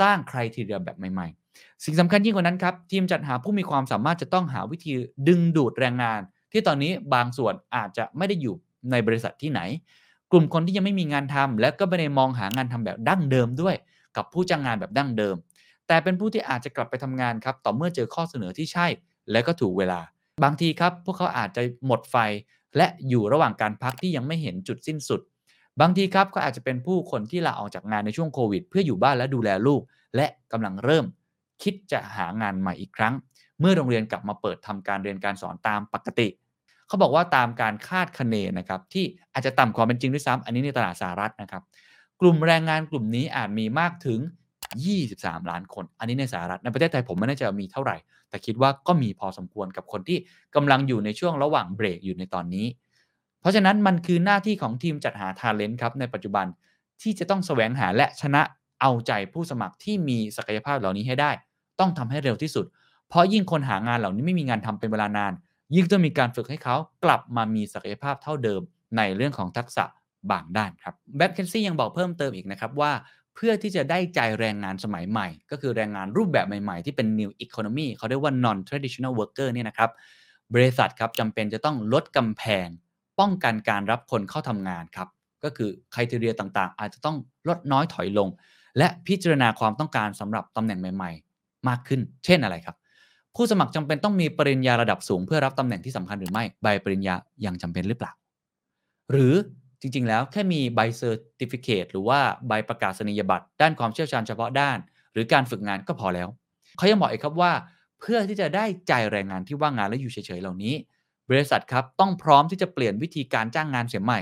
[0.00, 1.45] สร้างใครทีเดียแบบใหม่ๆ
[1.84, 4.92] สิ่งสำคัญยิ่งกว่านั้นครับ ทีมจัดหาผู้มีความสามารถจะต้องหาวิธี
[5.28, 6.20] ดึงดูดแรงงาน
[6.52, 8.54] ที่ตอนนี้บางส่วนอาจจะไม่ได้อยู่
[8.90, 9.60] ในบริษัทที่ไหน
[10.32, 13.74] กลุ่มคนที่ยังไม่มีงานทำและก็ไม่ได้มองหางานทำแบบดั้งเดิมด้วย
[14.16, 15.36] กับผู้จ้างงานแบบดั้งเดิม
[15.86, 18.86] แต่เป็นผู้ที่อาจจะกลับไปทำงานครับต่อเมื่อเจอข้อเสนอที่ใช่
[19.30, 20.00] และก็ถูกเวลา
[20.44, 22.16] บางทีครับ พวกเขาอาจจะหมดไฟ
[22.76, 25.20] และอยู่ระหว่างการพักที่ยังไม่เห็นจุดสิ้นสุด
[25.80, 29.82] บางทีครับก็อาจจะเป็นผู้คนที่ลาออกจากงานในช่วงโควิด เพื่ออยู่บ้านและดูแลลูก
[30.16, 31.04] และกำลังเริ่ม
[31.62, 33.14] คิดจะหางานใหม่อีกครั้ง
[33.60, 36.28] เมื่อโรงเรียนกลับมาเปิดทำการเรียนการสอนตามปกติ
[36.88, 41.62] เขาบอกว่าตามการคาดคะเนนะครับที่อาจจะต่ำกว่าเป็นจริงด้วยซ้ำอันนี้ในตลาดสหรัฐนะครับ
[42.20, 44.20] กลุ่มแรงงานกลุ่มนี้อาจมีมากถึง
[44.84, 47.96] 23 ล้านคน อันนี้ในสหรัฐในประเทศไทยผมไม่แน่ใจว่ามีเท่าไหร่
[48.28, 50.18] แต่คิดว่าก็มีพอสมควรกับคนที่
[50.54, 52.66] กำลังอยู่ในช่วงระหว่างเบรกอยู่ในตอนนี้
[53.40, 56.46] เพราะฉะนั้นมันคือหน้าที่ของทีมจัดหาทาเลนต์ครับในปัจจุบัน
[57.02, 58.42] ที่จะต้องแสวงหาและชนะ
[58.80, 61.30] เอาใจผู้สมัครที่มีศักยภาพเหล่านี้ให้ได้
[61.80, 62.66] ต้องทำให้เร็วที่สุด
[63.08, 65.32] เพราะยิ่งคนหางานเหล่านี้ไม่มีงานทำเป็นเวลานาน
[65.74, 68.60] ยิ่งต้องมีการฝึกให้เขากลับมามีศักยภาพเท่าเดิม
[68.96, 69.84] ในเรื่องของทักษะ
[70.30, 72.92] บางด้านครับแบ็คเคนซี่ยังบอกเพิ่มเติมอีกนะครับว่า
[73.34, 79.90] เพื่อที่จะได้ใจแรงงานสมัยใหม่ ก็คือแรงงานรูปแบบใหม่ ๆ ที่เป็น new economy เขาเรียกว่า non traditional worker เนี่ยนะครับ
[80.54, 82.68] บริษัทครับจำเป็นจะต้องลดกำแพง
[83.18, 85.08] ป้องกันการรับคนเข้าทำงานครับ
[85.44, 87.16] ก็คือคุณเรียต่างๆ อาจจะต้อง
[87.48, 88.28] ลดน้อยถอยลง
[88.78, 91.10] และพิจารณาความต้องการสำหรับตำแหน่งใหม่
[91.68, 92.76] มากขึ้น เช่นอะไรครับ
[93.34, 97.14] ผู้สมัครจำเป็นต้องมีปริญญาระดับสูงเพื่อรับตำแหน่งที่สำคัญหรือไม่ใบปริญญา
[97.44, 98.12] ยังจำเป็นหรือเปล่า
[99.10, 99.34] หรือ
[99.80, 102.18] จริง ๆ แล้วแค่มีใบ certificate หรือว่า
[102.48, 104.78] ใบประกาศนียบัตร ด้านความเชี่ยวชาญเฉพาะด้าน
[105.12, 106.28] หรือการฝึกงานก็พอแล้ว
[106.76, 107.52] เขายังบอกอีกครับว่า
[108.00, 110.74] เพื่อที่จะได้ใจแรงงานที่ว่างงานและอยู่เฉยๆเหล่านี้
[111.30, 114.20] บริษัทครับต้องพร้อมที่จะเปลี่ยนวิธีการจ้างงานเสียใหม่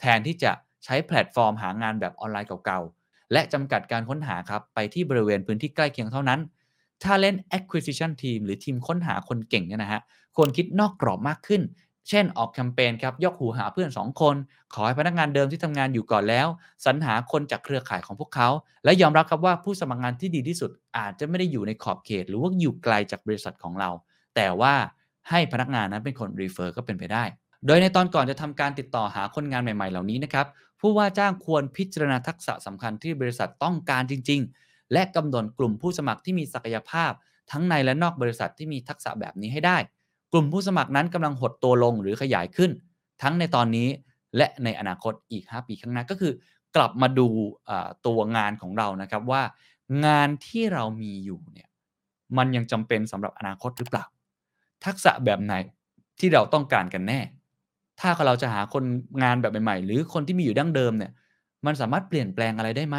[0.00, 0.52] แทนที่จะ
[0.84, 6.40] ใช้แพลตฟอร์มหางานแบบออนไลน์เก่าๆและจำกัดการค้นหาครับไปที่บริเวณพื้นที่ใกล้เคียงเท่านั้น
[7.02, 10.00] Talent Acquisition Team หรือทีมค้นหาคนเก่งเนี่ยนะฮะ
[10.36, 11.62] ควรคิดนอกกรอบมากขึ้น
[12.08, 14.36] เช่นออกแคมเปญครับยกหูหาเพื่อน 2 คน
[14.74, 16.46] ขอให้พนักงานเดิมที่ทำงานอยู่ก่อนแล้ว
[16.84, 18.48] สรรหาคนจากเครือข่ายของพวกเขา
[18.84, 23.90] และยอมรับครับว่าผู้สมัครงานที่ดีที่สุด อาจจะไม่ได้อยู่ในขอบเขต หรือว่าอยู่ไกลจากบริษัทของเรา
[24.36, 24.74] แต่ว่า
[25.30, 27.24] ให้พนักงานนั้นเป็นคนรีเฟอร์ก็เป็นไปได้
[27.66, 30.46] โดยในตอนก่อนจะทำการติดต่อหาคนงานใหม่ๆ เหล่านี้นะครับ
[30.80, 37.12] ผู้ว่าจ้างควรพิจารณาทักษะสำคัญที่บริษัทต้องการจริง ๆ และกำหนดกลุ่มผู้สมัครที่มีศักยภาพ
[37.50, 39.78] ทั้งในและนอกบริษัทที่มีทักษะแบบนี้ให้ได้
[40.32, 42.70] กลุ่มผู้สมัครนั้นกำลังหดตัวลงหรือขยายขึ้น
[43.22, 43.88] ทั้งในตอนนี้
[44.36, 46.32] และในอนาคตอีก 5 ปีข้างหน้าก็คือ
[46.76, 47.28] กลับมาดู
[48.06, 49.42] ตัวงานของเรานะครับว่า
[50.06, 51.68] งานที่เรามีอยู่เนี่ย
[52.36, 54.04] มันยังจำเป็นสำหรับอนาคตหรือเปล่า
[54.84, 55.54] ทักษะแบบไหน
[56.20, 57.20] ที่เราต้องการกันแน่
[58.00, 58.84] ถ้าเราจะหาคน
[59.22, 61.12] งานแบบใหม่ๆ หรือคนที่มีอยู่ดั้งเดิมเนี่ย
[61.66, 62.96] มันสามารถเปลี่ยนแปลงอะไรได้ไหม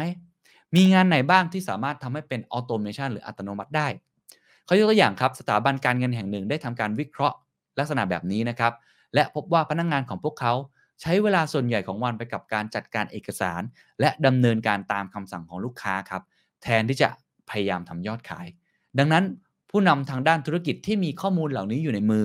[0.76, 3.88] มีงานไหนบ้างที่สามารถทำให้เป็นออโตเมชันหรืออัตโนมัติได้
[4.66, 7.36] เขายกตัวอย่างครับ สถาบันการเงินแห่งหนึ่งได้ทำการวิเคราะห์
[7.78, 8.72] ลักษณะแบบนี้นะครับ
[9.14, 10.52] และพบว่าพนักงงานของพวกเขา
[11.00, 13.62] ใช้เวลาส่วนใหญ่ของวันไปกับการจัดการเอกสาร
[14.00, 16.22] และดำเนินการตามคำสั่งของลูกค้าครับ
[16.62, 17.08] แทนที่จะ
[17.50, 18.46] พยายามทำยอดขาย
[18.98, 19.24] ดังนั้น
[19.70, 22.24] ผู้นำทางด้านธุรกิจที่มีข้อมูลเหล่านี้อยู่ในมือ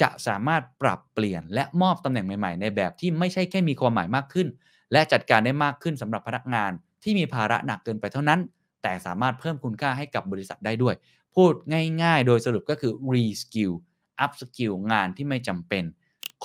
[0.00, 4.48] จะสามารถปรับเปลี่ยนและมอบตำแหน่งใหม่ ๆ ในแบบที่ไม่ใช่แค่มีความหมายมากขึ้น
[4.92, 8.40] และจัดการได้มากขึ้นสำหรับพนักงาน ที่มีภาระหนักเกินไปเท่านั้น
[8.82, 10.94] แต่สามารถเพิ่มคุณค่าให้กับบริษัทได้ด้วย
[11.34, 11.52] พูด
[12.02, 13.72] ง่ายๆ โดยสรุปก็คือ reskill
[14.24, 15.84] up skill งานที่ไม่จำเป็น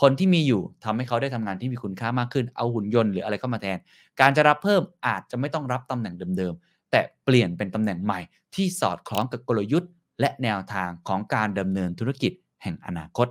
[0.01, 3.77] คนที่มีอยู่ทำให้เขาได้ทำงานที่มีคุณค่ามากขึ้น เอาหุ่นยนต์หรืออะไรเข้ามาแทน
[4.19, 8.19] การจะรับเพิ่มอาจจะไม่ต้องรับตำแหน่งเดิมๆ แต่เปลี่ยนเป็นตำแหน่งใหม่
[8.55, 12.31] ที่สอดคล้องกับกลยุทธ์ และแนวทางของการดำเนินธุรกิจ
[12.63, 13.27] แห่งอนาคต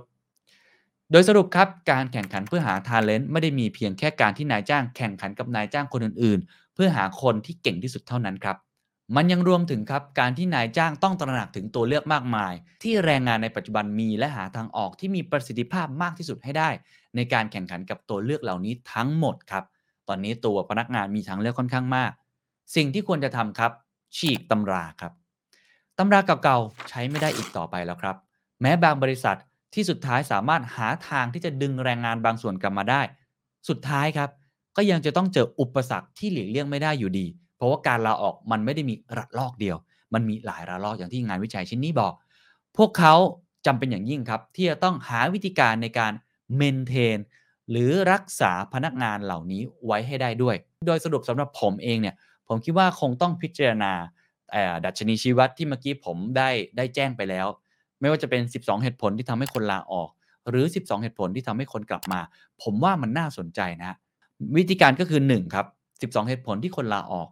[1.11, 6.39] โดยสรุปครับ การแข่งขันเพื่อหาทาเลนต์ไม่ได้มีเพียงแค่การที่นายจ้างแข่งขันกับนายจ้างคนอื่น
[6.73, 8.57] เพื่อหาคนที่เก่งที่สุดเท่านั้นครับ
[9.15, 16.69] มันยังรวมถึงครับการที่นายจ้างต้องตระหนักถึงตัวเลือกมากมาย ที่แรงงานในปัจจุบันมีและหาทางออกที่มีประสิทธิภาพมากที่สุดให้ได้
[17.15, 19.63] ในการแข่งขันกับตัวเลือกเหล่านี้ทั้งหมดครับ
[20.07, 22.11] ตอนนี้ตัวพนักงานมีทางเลือกค่อนข้างมาก
[22.75, 23.71] สิ่งที่ควรจะทำครับ
[24.17, 25.13] ฉีกตำราครับ
[25.97, 28.15] ตำราเก่าๆใช้ไม่ได้อีกต่อไปแล้วครับ
[28.61, 29.37] แม้บางบริษัท
[29.75, 33.01] ที่สุดท้ายสามารถหาทางที่จะดึงแรงงานบางส่วนกลับมาได้
[33.69, 34.29] สุดท้ายครับ
[34.77, 37.25] ก็ยังจะต้องเจออุปสรรคที่หลีกเลี่ยงไม่ได้อยู่ดี
[37.57, 39.77] เพราะว่าการลาออกมันไม่ได้มีระลอกเดียว
[40.13, 42.13] มันมีหลายระลอกอย่างที่งานวิจัยชิ้นนี้บอก
[42.77, 43.15] พวกเขา
[43.65, 46.13] จำเป็นอย่างยิ่งครับ ที่จะต้องหาวิธีการในการ
[46.55, 47.17] เมนเทน
[47.71, 50.55] หรือรักษาพนักงานเหล่านี้ไว้ให้ได้ด้วย
[50.87, 52.15] โดยสรุปสำหรับผมเองเนี่ย
[52.47, 53.91] ผมคิดว่าคงต้องพิจารณา
[54.85, 57.47] ดัชนีชีวัดที่เมื่อกี้ผมได้ได้แจ้งไปแล้ว
[57.99, 60.09] ไม่ว่าจะเป็น 12 เหตุผลที่ทำให้คนลาออก
[60.49, 62.19] หรือ 12 เหตุผลที่ทำให้คนกลับมา
[62.63, 63.97] ผมว่ามันน่าสนใจนะ
[64.57, 65.65] วิธีการก็คือ1ครับ
[65.99, 67.29] 12 เหตุผลที่คนลาออก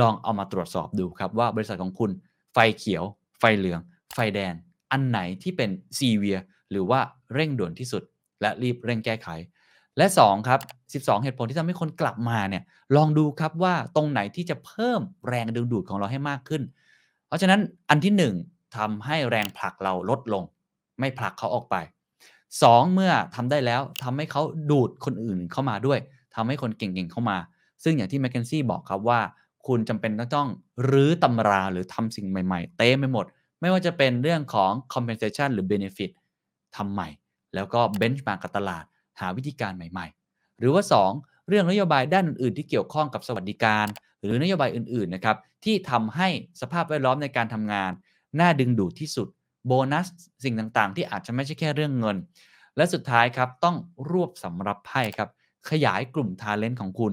[0.00, 2.10] ลองเอามาตรวจสอบดูครับว่าบริษัทของคุณ
[2.52, 3.04] ไฟเขียว
[3.38, 3.80] ไฟเหลือง
[4.14, 4.52] ไฟแดง
[4.92, 6.38] อันไหนที่เป็นซีเวีย
[6.70, 7.00] หรือว่า
[7.34, 8.02] เร่งด่วนที่สุด
[8.40, 9.28] และรีบเร่งแก้ไข
[9.98, 10.60] และ2ครับ
[11.04, 12.62] 12 เหตุผลที่ทำให้คนกลับมาเนี่ย
[12.96, 16.62] ลองดูครับว่าตรงไหนที่จะเพิ่มแรงดึงดูดของเราให้มากขึ้น
[17.26, 17.60] เพราะฉะนั้น
[17.90, 18.14] อันที่
[18.46, 20.44] 1ทำให้แรงผลักเราลดลง
[20.98, 21.76] ไม่ผลักเขาออกไป
[22.34, 25.98] 2 เมื่อทำได้แล้วทำให้เขาดูดคนอื่นเข้ามาด้วย
[26.36, 27.38] ทำให้คนเก่งๆเข้ามา
[27.84, 29.20] ซึ่งอย่างที่แมคเคนซี่บอกครับว่า
[29.66, 30.48] คุณจำเป็นต้อง
[30.90, 33.26] รื้อตำราหรือทำสิ่งใหม่ๆ เต็มไปหมด
[33.60, 36.10] ไม่ว่าจะเป็นเรื่องของ compensation หรือ benefit
[36.76, 37.08] ทำใหม่
[37.54, 38.84] แล้วก็ benchmark กับตลาด
[39.20, 40.82] หาวิธีการใหม่ๆ หรือว่า
[41.16, 43.86] 2 เรื่องนโยบายด้านอื่นๆ ที่เกี่ยวข้องกับสวัสดิการ
[44.22, 46.28] หรือนโยบายอื่นๆนะครับที่ทำให้
[46.60, 47.92] สภาพแวดล้อมในการทำงาน
[48.40, 49.28] น่าดึงดูดที่สุด
[49.66, 50.06] โบนัส
[50.44, 52.16] สิ่งต่างๆ ที่อาจจะไม่ใช่แค่เรื่องเงิน
[52.76, 53.76] และสุดท้ายครับต้อง
[54.10, 55.28] รวบสำรับไพ่ครับ
[55.70, 57.12] ขยายกลุ่ม talent ของคุณ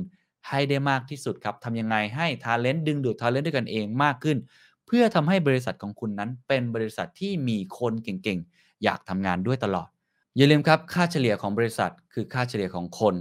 [0.50, 4.38] ให้ได้มากที่สุดครับทำยังไงให้ talent ดึงดูด talent ด้วยกันเองมากขึ้น
[4.86, 9.90] เพื่อทำให้บริษัทของคุณนั้น เป็นบริษัทที่มีคนเก่งๆ อยากทำงานด้วยตลอด
[10.38, 13.16] อย่าลืมครับค่าเฉลี่ยของบริษัท คือค่าเฉลี่ยของคน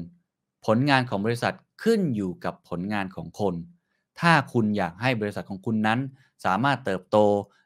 [0.67, 3.55] ผลงานของบริษัทขึ้นอยู่กับผลงานของคน
[4.21, 6.01] ถ้าคุณอยากให้บริษัทของคุณนั้น
[6.45, 7.17] สามารถเติบโต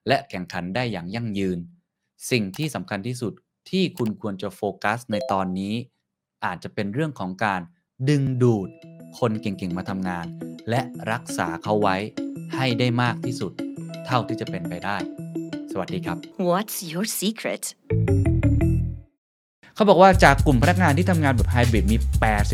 [0.08, 1.58] และแข่งขันได้อย่างยั่งยืน
[2.30, 3.32] สิ่งที่สำคัญที่สุด
[3.70, 5.74] ที่คุณควรจะโฟกัสในตอนนี้
[6.44, 7.60] อาจจะเป็นเรื่องของการ
[8.08, 8.68] ดึงดูด
[9.18, 10.26] คนเก่งๆมาทำงาน
[10.70, 10.80] และ
[11.12, 11.96] รักษาเขาไว้
[12.54, 13.52] ให้ได้มากที่สุด
[14.06, 14.96] เท่าที่จะเป็นไปได้
[15.72, 16.16] สวัสดีครับ
[16.50, 17.62] What's your secret?
[19.74, 21.96] เขาบอกว่าจากกลุ่มพนักงานที่ทำงานแบบไฮบริดมี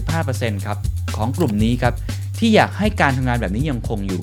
[0.05, 0.79] 85%ครับ
[1.17, 1.95] ของกลุ่มนี้ครับ
[2.39, 4.23] ที่อยากให้การทำงานแบบนี้ยังคงอยู่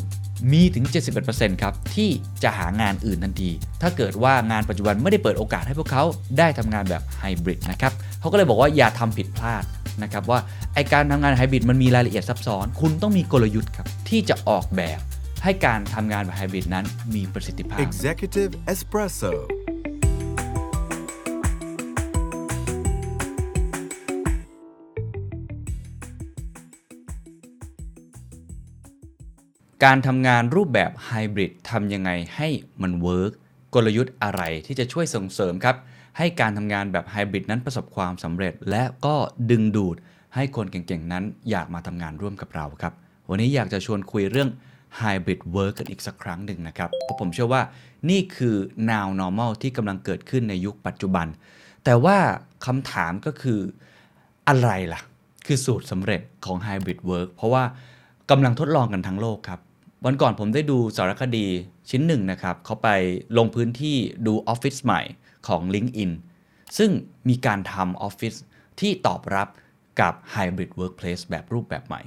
[0.52, 0.86] มีถึง
[1.24, 2.10] 71%ครับที่
[2.44, 3.52] จะหางานอื่นทันที
[3.82, 6.04] ถ้าเกิดว่างานปัจจุบันไม่ได้เปิดโอกาสให้พวกเขา
[6.38, 9.64] ได้ทำงานแบบไฮบริดนะครับเขาก็เลยบอกว่าอย่าทำผิดพลาด
[10.04, 10.40] นะครับว่า
[10.74, 15.00] ไอการทำงานไฮบริดมันมีรายละเอียดซับซ้อน คุณต้องมีกลยุทธ์ครับที่จะออกแบบ
[15.44, 16.86] ให้การทำงานแบบไฮบริดนั้น
[17.16, 19.34] มีประสิทธิภาพ Executive Espresso.
[29.86, 32.48] การทำงานรูปแบบไฮบริดทำยังไงให้
[32.82, 33.32] มัน work
[33.74, 35.76] กลยุทธ์อะไรที่จะช่วยส่งเสริมครับ
[36.18, 39.16] ให้การทำงานแบบไฮบริดนั้นประสบความสำเร็จ และก็
[39.52, 39.96] ดึงดูด
[40.36, 42.94] ให้คนเก่งๆ นั้นอยากมาทำงานร่วมกับเราครับ
[43.30, 44.50] วันนี้อยากจะชวนคุยเรื่อง
[45.00, 47.62] Hybrid Work กันอีกสักครั้งหนึ่งนะครับ เพราะผมเชื่อว่า
[48.10, 48.56] นี่คือ
[48.90, 51.28] now normal ที่กำลังเกิดขึ้นในยุคปัจจุบัน
[51.86, 52.18] แต่ว่า
[52.66, 53.60] คำถามก็คือ
[54.48, 55.02] อะไรล่ะ
[55.46, 57.64] คือสูตรสำเร็จของ Hybrid Work เพราะว่า
[58.32, 59.60] กำลังทดลองกันทั้งโลกครับ
[60.06, 61.46] วันก่อนผมได้ดูสารคดี
[61.90, 62.90] ชิ้นหนึ่งนะครับเขาไป
[63.38, 63.98] ลงพื้นที่
[64.28, 65.02] ดูออฟฟิศใหม่
[65.48, 66.12] ของ LinkedIn
[66.78, 66.92] ซึ่ง
[67.30, 68.34] มีการทำออฟฟิศ
[68.80, 69.48] ที่ตอบรับ
[70.02, 72.02] กับ Hybrid Workplace แบบรูปแบบใหม่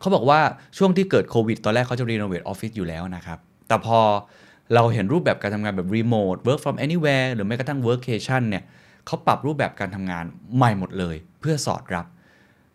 [0.00, 0.40] เขาบอกว่า
[0.78, 3.38] ช่วงที่เกิดโควิดตอนแรกเขาจะ renovate ออฟฟิศอยู่แล้วนะครับ
[3.68, 4.00] แต่พอ
[4.74, 8.64] เราเห็นรูปแบบการทำงานแบบ remote work from anywhere หรือแม้กระทั่ง workation เนี่ย
[9.06, 10.24] เขาปรับรูปแบบการทำงาน
[10.56, 12.06] ใหม่หมดเลย เพื่อสอดรับ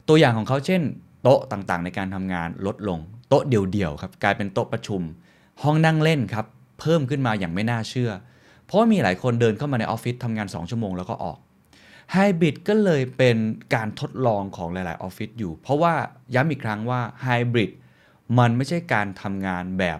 [0.08, 0.82] ตัวอย่างของเขาเช่น
[1.22, 5.02] โต๊ะต่างๆ ในการทำงานลดลง โต๊ะเดี่ยวๆครับกลายเป็นโต๊ะประชุม
[5.64, 6.46] ห้องนั่งเล่นครับ
[6.80, 8.12] เพิ่มขึ้นมาอย่างไม่น่าเชื่อ
[8.66, 11.38] เพราะมีหลายคนเดินเข้ามาในออฟฟิศทำงาน 2 ชั่วโมงแล้วก็ออก
[12.14, 13.38] ไฮบริดก็เลยเป็น
[13.76, 15.94] การทดลองของหลาย ๆ ออฟฟิศอยู่ เพราะว่า
[16.36, 17.72] ย้ำอีกครั้งว่าไฮบริด
[18.40, 20.00] มันไม่ใช่การทำงานแบบ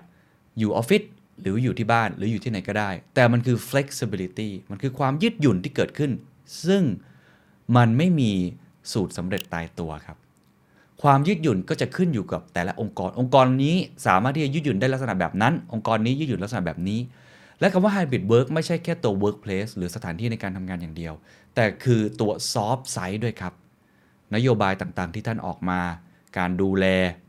[0.58, 1.04] อยู่ออฟฟิศ
[1.42, 6.12] หรืออยู่ที่บ้านหรืออยู่ที่ไหนก็ได้ แต่มันคือ flexibility มันคือความยืดหยุ่นที่เกิดขึ้น
[6.66, 6.84] ซึ่ง
[7.76, 8.32] มันไม่มี
[8.92, 10.18] สูตรสำเร็จตายตัวครับ
[11.02, 13.76] ความยืดหยุ่นก็จะขึ้นอยู่กับแต่ละองค์กร องค์กรนี้
[14.08, 17.00] สามารถที่จะยืดหยุ่นได้ลักษณะแบบนั้น องค์กรนี้ยืดหยุ่นลักษณะแบบนี้
[17.60, 21.14] และคำว่า hybrid work ไม่ใช่แค่ตัว workplace หรือสถานที่ในการทำงานอย่างเดียว
[21.56, 23.54] แต่คือตัว soft side ด้วยครับ
[24.36, 25.80] นโยบายต่างๆ ที่ท่านออกมา
[26.38, 26.86] การดูแล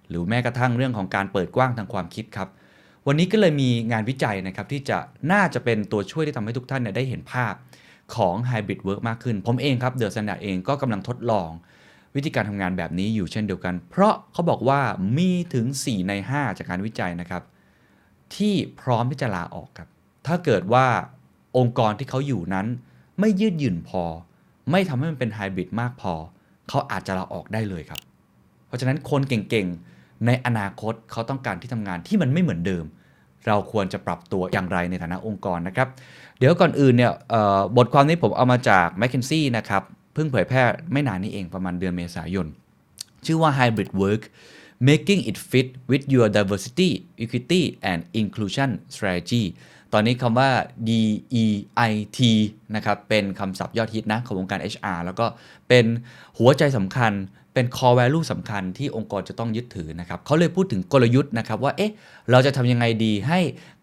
[0.08, 2.48] หรือแม้กระทั่งเรื่องของการเปิดกว้างทางความคิดครับ
[3.06, 4.98] วันนี้ก็เลยมีงานวิจัยนะครับที่จะ
[5.32, 7.54] น่าจะเป็นตัวช่วยที่ทำให้ทุกท่านเนี่ยได้เห็นภาพ
[8.14, 11.50] ของ hybrid work มากขึ้น ผมเองครับ THE STANDARD เองก็กำลังทดลอง
[12.16, 14.80] วิธีการทำงานแบบนี้อยู่เช่นเดียวกัน เพราะเขาบอกว่า
[15.18, 17.42] มีถึง 4 ใน 5 จากการวิจัยนะครับ
[18.34, 19.88] ที่พร้อมที่จะลาออกครับ
[20.26, 20.86] ถ้าเกิดว่า
[21.58, 22.66] องค์กรที่เขาอยู่นั้น
[23.20, 24.02] ไม่ยืดหยุ่นพอ
[24.70, 26.12] ไม่ทำให้มันเป็นไฮบริดมากพอ
[26.68, 28.00] เขาอาจจะลาออกได้เลยครับ
[28.66, 32.84] เพราะฉะนั้นคนเก่งๆ ในอนาคตเขาต้องการที่ทำงานที่มันไม่เหมือนเดิม
[33.46, 35.88] เราควรจะปรับตัวอย่างไรในฐานะองค์กรนะครับ
[36.38, 37.12] เดี๋ยวก่อนอื่นเนี่ย
[37.76, 39.82] บทความนี้ผมเอามาจาก m c k เคนซี่นะครับ
[40.12, 40.62] เพิ่งเผยแพร่
[40.92, 42.46] ไม่นานนี้เองประมาณเดือนเมษายน
[43.26, 44.22] ชื่อว่า Hybrid Work
[44.88, 46.90] Making it fit with your diversity
[47.22, 49.42] equity and inclusion strategy
[49.92, 50.50] ตอนนี้คำว่า
[50.88, 52.18] DEIT
[52.76, 55.26] นะครับ เป็นคำศัพท์ยอดฮิตนะของวงการ HR แล้วก็
[55.68, 55.84] เป็น
[56.38, 57.12] หัวใจสำคัญ
[57.54, 61.92] เป็น core value สำคัญที่องค์กรจะต้องยึดถือนะครับ เขาเลยพูดถึงกลยุทธ์นะครับว่า เอ๊ะ
[62.30, 63.40] เราจะทำยังไงดีให้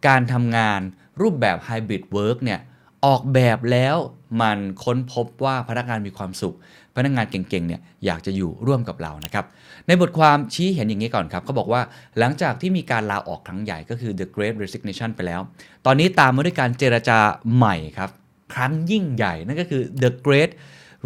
[0.08, 0.80] การทำงาน
[1.22, 2.60] รูปแบบ hybrid work เนี่ย
[3.08, 3.98] ออกแบบแล้ว
[4.42, 6.56] มันค้นพบว่าพนักงานมีความสุข
[6.96, 9.46] พนักงานเก่งๆเนี่ยอยากจะอยู่ร่วมกับเรานะครับ
[9.88, 11.82] ในบทความชี้เห็นอย่างนี้ก่อนครับเขาบอกว่า
[12.20, 15.42] หลังจากที่มีการลาออกครั้งใหญ่ก็คือ the great resignation ไปแล้ว
[15.86, 17.20] ตอนนี้ตามมาด้วยการเจรจา
[17.56, 18.10] ใหม่ครับ
[18.54, 20.52] ครั้งยิ่งใหญ่นั่นก็คือ the great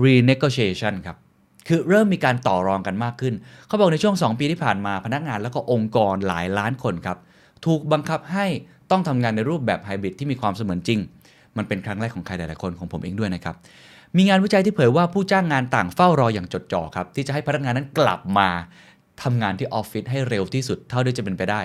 [0.03, 1.17] renegotiation ครับ
[1.67, 3.33] คือเริ่มมีการต่อรองกันมากขึ้น
[3.67, 7.17] เขาบอกในช่วง 2 ปีที่ผ่านมาพนักงานแล้วก็องค์กรหลายล้านคนครับ
[7.65, 8.47] ถูกบังคับให้
[8.91, 10.99] ต้องทำงานในรูปแบบไฮบริดที่มีความเสมือนจริง
[11.57, 13.55] มันเป็นครั้งแรกของใครหลายๆคนของผมเองด้วยนะครับ
[14.17, 18.49] มีงานวิจัยที่เผยว่าผู้จ้างงานต่างเฝ้ารออย่างจดจ่อครับที่จะให้พนักงานนั้นกลับมา
[19.23, 21.61] ทำงานที่ออฟฟิศให้เร็วที่สุดเท่าที่จะเป็นไปได้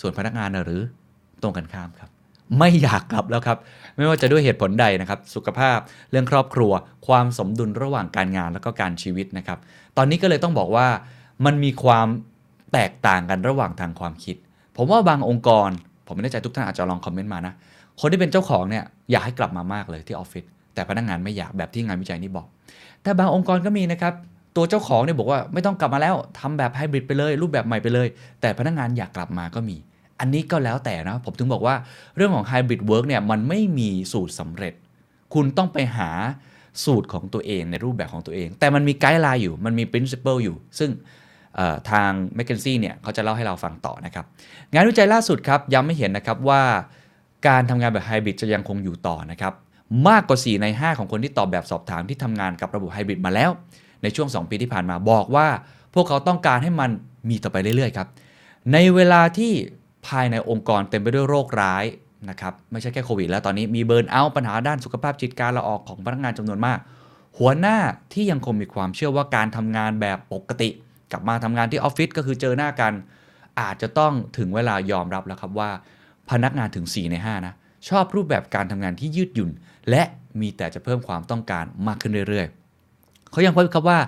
[0.00, 0.80] ส่วนพนักงานหรือ
[1.42, 2.10] ตรงกันข้ามครับ
[2.58, 3.58] ไม่อยากกลับแล้วครับ
[3.96, 5.78] ไม่ว่าจะด้วยเหตุผลใดนะครับ สุขภาพ
[6.10, 6.72] เรื่องครอบครัว
[7.06, 9.58] ความสมดุลระหว่างการงานแล้วก็การชีวิตนะครับ
[9.96, 10.86] ตอนนี้ก็เลยต้องบอกว่า
[11.44, 12.06] มันมีความ
[12.72, 14.36] แตกต่างกันระหว่างทางความคิด
[14.76, 15.68] ผมว่าบางองค์กร
[16.06, 17.54] ผมไม่แน่ใจทุกท่านอาจจะลองคอมเมนต์มานะ
[18.00, 20.44] คนที่เป็นเจ้าของเนี่ยอยากให้กลับมามากเลยที่ออฟฟิศ
[20.74, 22.46] แต่พนักงานไม่อยากแบบที่งานวิจัยนี้บอก
[23.02, 24.14] แต่บางองค์กรก็มีนะครับ
[24.56, 28.08] ตัวเจ้าของเนี่ยบอกว่าไม่ต้องกลับมาแล้วทำแบบไฮบริดไปเลย รูปแบบใหม่ไปเลย
[28.40, 29.76] แต่พนักงานอยากกลับมาก็มี
[30.20, 31.74] อันนี้ก็แล้วแต่นะผมถึงบอกว่า
[32.16, 34.74] เรื่องของ hybrid work เนี่ยมันไม่มีสูตรสำเร็จ
[35.34, 36.10] คุณต้องไปหา
[36.84, 40.90] สูตรของตัวเองในรูปแบบของตัวเอง แต่มันมี guideline อยู่มันมี principle อยู่ ซึ่ง
[41.90, 44.24] ทาง m c k เคนซี่เนี่ยเขาจะเล่าให้เราฟังต่อนะครับ
[44.72, 46.62] งานวิจัยล่าสุดครับย้ำให้เห็นนะครับว่า
[47.46, 49.52] การทำงานแบบไฮบริดจะยังคงอยู่ต่อนะครับ
[50.08, 53.50] มากกว่า 4 ใน 5 ของคนที่ตอบแบบสอบถามที่ทำงานกับระบบไฮบริดมาแล้ว
[54.02, 55.48] ในช่วง 2 ปีที่ผ่านมาบอกว่า
[55.94, 56.90] พวกเขาต้องการให้มัน
[57.28, 58.08] มีต่อไปเรื่อยๆครับ
[58.72, 59.52] ในเวลาที่
[60.06, 61.84] ภายในองค์กรเต็มไปด้วยโรคร้าย
[62.30, 66.78] นะครับไม่ใช่แค่โควิดแล้วตอนนี้มีเบิร์นเอาท์ปัญหาด้านสุขภาพจิตการละออกของพนักงานจำนวนมาก
[67.38, 67.76] หัวหน้า
[68.12, 70.68] ที่ยังคงมีความเชื่อว่าการทำงานแบบปกติ
[71.12, 72.92] กลับมาทำงานที่ออฟฟิศก็คือเจอหน้ากัน
[73.60, 75.70] อาจจะต้องถึงเวลายอมรับแล้วครับว่า
[76.30, 77.54] พนักงานถึง 4 ใน 5 นะ
[77.88, 79.50] ชอบรูปแบบการทำงานที่ยืดหยุ่น
[79.90, 80.02] และ
[80.40, 83.98] มีแต่จะเพิ่มความต้องการมากขึ้นเรื่อยๆ เขายังพบครับว่า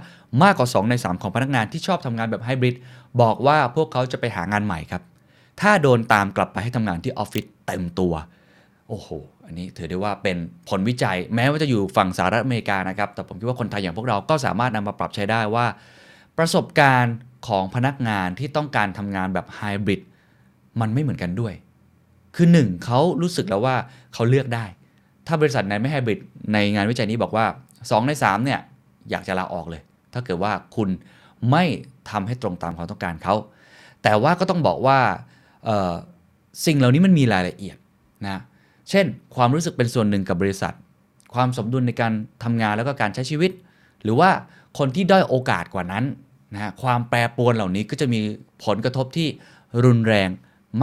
[0.42, 2.76] มากกว่า 2 ใน 3 ของพนักงานที่ชอบทำงานแบบไฮบริด
[3.20, 5.02] บอกว่าพวกเขาจะไปหางานใหม่ครับ
[5.60, 8.12] ถ้าโดนตามกลับไปให้ทำงานที่ออฟฟิศเต็มตัว
[8.88, 9.08] โอ้โห
[9.46, 10.36] อันนี้ถือได้ว่าเป็น
[10.68, 15.66] ผลวิจัย แม้ว่าจะอยู่ฝั่งสหรัฐอเมริกานะครับ แต่ผมคิดว่าคนไทยอย่างพวกเราก็สามารถนำมาปรับใช้ได้ว่า
[16.38, 17.16] ประสบการณ์
[17.48, 20.00] ของพนักงานที่ต้องการทำงานแบบไฮบริด
[20.80, 21.54] มันไม่เหมือนกันด้วย
[22.36, 23.76] คือหนึ่งเขารู้สึกแล้วว่า
[24.14, 24.64] เขาเลือกได้
[25.26, 26.18] ถ้าบริษัทไหนไม่ไฮบริด
[26.52, 27.46] ในงานวิจัยนี้บอกว่า
[27.76, 28.60] 2 ใน3เนี่ย
[29.10, 29.82] อยากจะลาออกเลย
[30.12, 30.88] ถ้าเกิดว่าคุณ
[31.50, 31.64] ไม่
[32.10, 33.34] ทำให้ตรงตามความต้องการเขา
[34.02, 34.98] แต่ว่าก็ต้องบอกว่า
[36.66, 37.76] สิ่งเหล่านี้มันมีรายละเอียด
[38.24, 38.40] นะ
[38.90, 40.74] เช่น ความรู้สึกเป็นส่วนหนึ่งกับบริษัท
[41.34, 42.12] ความสมดุลในการ
[42.44, 43.50] ทำงานแล้วก็การใช้ชีวิต
[44.02, 44.30] หรือว่า
[44.78, 46.04] คนที่ด้อยโอกาสกว่านั้น
[46.54, 48.18] นะความแปรปรวนเหล่านี้ก็จะมี
[48.64, 49.28] ผลกระทบที่
[49.84, 50.28] รุนแรง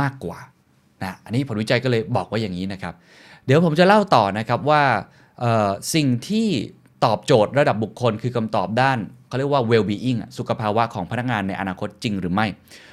[0.01, 0.39] มากกว่า
[1.03, 2.93] นะอันนี้ผลวิจัยก็เลยบอกว่าอย่างนี้นะครับ
[3.45, 4.83] เดี๋ยวผมจะเล่าต่อนะครับว่า
[5.93, 6.47] สิ่งที่
[7.05, 12.45] ตอบโจทย์ระดับบุคคลคือคำตอบด้านเขาเรียกว่า well-being สุขภาวะของพนักงานในอนาคตจริงหรือไม่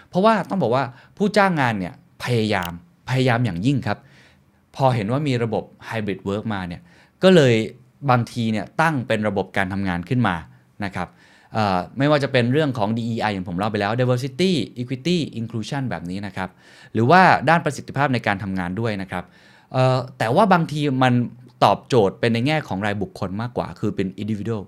[0.09, 0.85] เพราะว่าต้องบอกว่า
[1.17, 1.95] ผู้จ้างงานเนี่ย
[2.25, 2.73] พยายาม
[3.11, 3.99] พยายามอย่างยิ่งครับ
[4.77, 6.83] พอเห็นว่ามีระบบ Hybrid Work มาเนี่ย
[7.23, 7.55] ก็เลย
[8.11, 10.37] บางทีเนี่ยตั้งเป็นระบบการทำงานขึ้นมา
[10.85, 11.09] นะครับ
[11.99, 16.49] ไม่ว่าจะเป็นเรื่องของ DEI อย่างผมเล่าไปแล้ว diversity equity inclusion แบบนี้นะครับ
[16.93, 19.25] หรือว่าด้านประสิทธิภาพในการทำงานด้วยนะครับ
[20.19, 21.15] แต่ว่าบางทีมัน
[21.65, 24.63] ตอบโจทย์เป็นในแง่ของรายบุคคลมากกว่า คือเป็น individual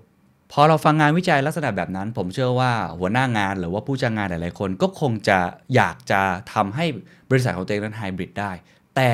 [0.51, 5.37] พอเราฟังงานวิจัยลักษณะแบบนั้น ผมเชื่อว่าหัวหน้างานหรือว่าผู้จ้างงานหลายๆคน ก็คงจะ
[5.75, 6.21] อยากจะ
[6.53, 6.85] ทำให้
[7.29, 8.51] บริษัทของตัวเองนั้นไฮบริดได้
[8.95, 9.09] แต่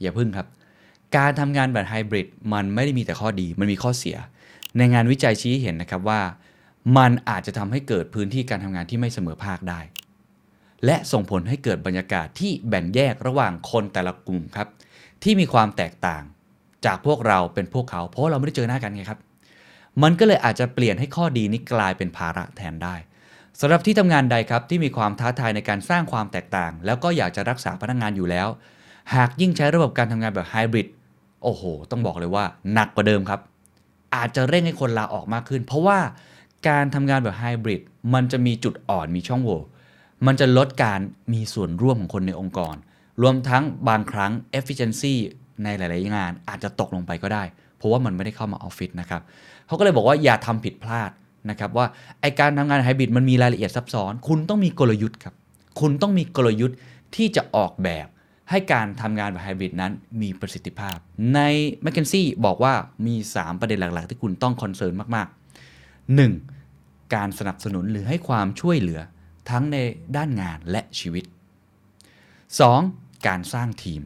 [0.00, 0.46] อย่าพึ่งครับ
[1.16, 4.16] การทำงานแบบไฮบริดมันไม่ได้มีแต่ข้อดี มันมีข้อเสีย
[4.78, 6.20] ในงานวิจัยชี้เห็นนะครับว่า
[6.96, 9.80] มันอาจจะทำให้เกิดพื้นที่การทำงานที่ไม่เสมอภาคได้
[10.84, 14.68] และส่งผลให้เกิดบรรยากาศที่แบ่งแยกระหว่างคนแต่ละกลุ่มครับ
[15.22, 16.22] ที่มีความแตกต่าง
[16.86, 19.20] จากพวกเราเป็นพวกเขา เพราะเราไม่ได้เจอหน้ากันไงครับ
[20.02, 22.94] มันก็เลยอาจจะเปลี่ยนให้ข้อดีนี้กลายเป็นภาระแทนได้
[23.60, 28.48] สำหรับที่ทำงานใดครับที่มีความท้าทายในการสร้างความแตกต่าง แล้วก็อยากจะรักษาพนักงานอยู่แล้ว
[29.14, 30.88] หากยิ่งใช้ระบบการทำงานแบบไฮบริด
[31.42, 33.40] โอ้โห ต้องบอกเลยว่าหนักกว่าเดิมครับ
[34.14, 35.98] อาจจะเร่งให้คนลาออกมากขึ้น เพราะว่า
[36.68, 37.80] การทำงานแบบไฮบริด
[38.14, 39.58] มันจะมีจุดอ่อนมีช่องโหว่
[40.26, 41.00] มันจะลดการ
[41.32, 42.74] มีส่วนร่วมของคนในองค์กร
[43.22, 45.14] รวมทั้งบางครั้ง efficiency
[45.64, 47.44] ในหลาย ๆ งานอาจจะตกลงไปก็ได้
[47.76, 49.22] เพราะว่ามันไม่ได้เข้ามาออฟฟิศนะครับ
[49.66, 51.10] เขาก็เลยบอกว่าอย่าทำผิดพลาด
[51.50, 51.86] นะครับว่า
[52.20, 55.34] ไอการทำงานไฮบริดมันมีรายละเอียดซับซ้อน คุณต้องมีกลยุทธ์ครับ
[55.80, 56.76] คุณต้องมีกลยุทธ์
[57.14, 58.06] ที่จะออกแบบ
[58.50, 60.96] ให้การทำงานแบบไฮบริดนั้นมีประสิทธิภาพ
[61.34, 61.40] ใน
[61.84, 62.74] m c k เคนซี่บอกว่า
[63.06, 66.53] มี 3 ประเด็นหลัก ๆ ที่คุณต้องคอนเซิร์นมาก ๆ 1.
[67.14, 69.00] การสนับสนุนหรือให้ความช่วยเหลือ
[69.50, 69.76] ทั้งใน
[70.16, 71.24] ด้านงานและชีวิต
[72.44, 73.26] 2.
[73.26, 74.02] การสร้างทีม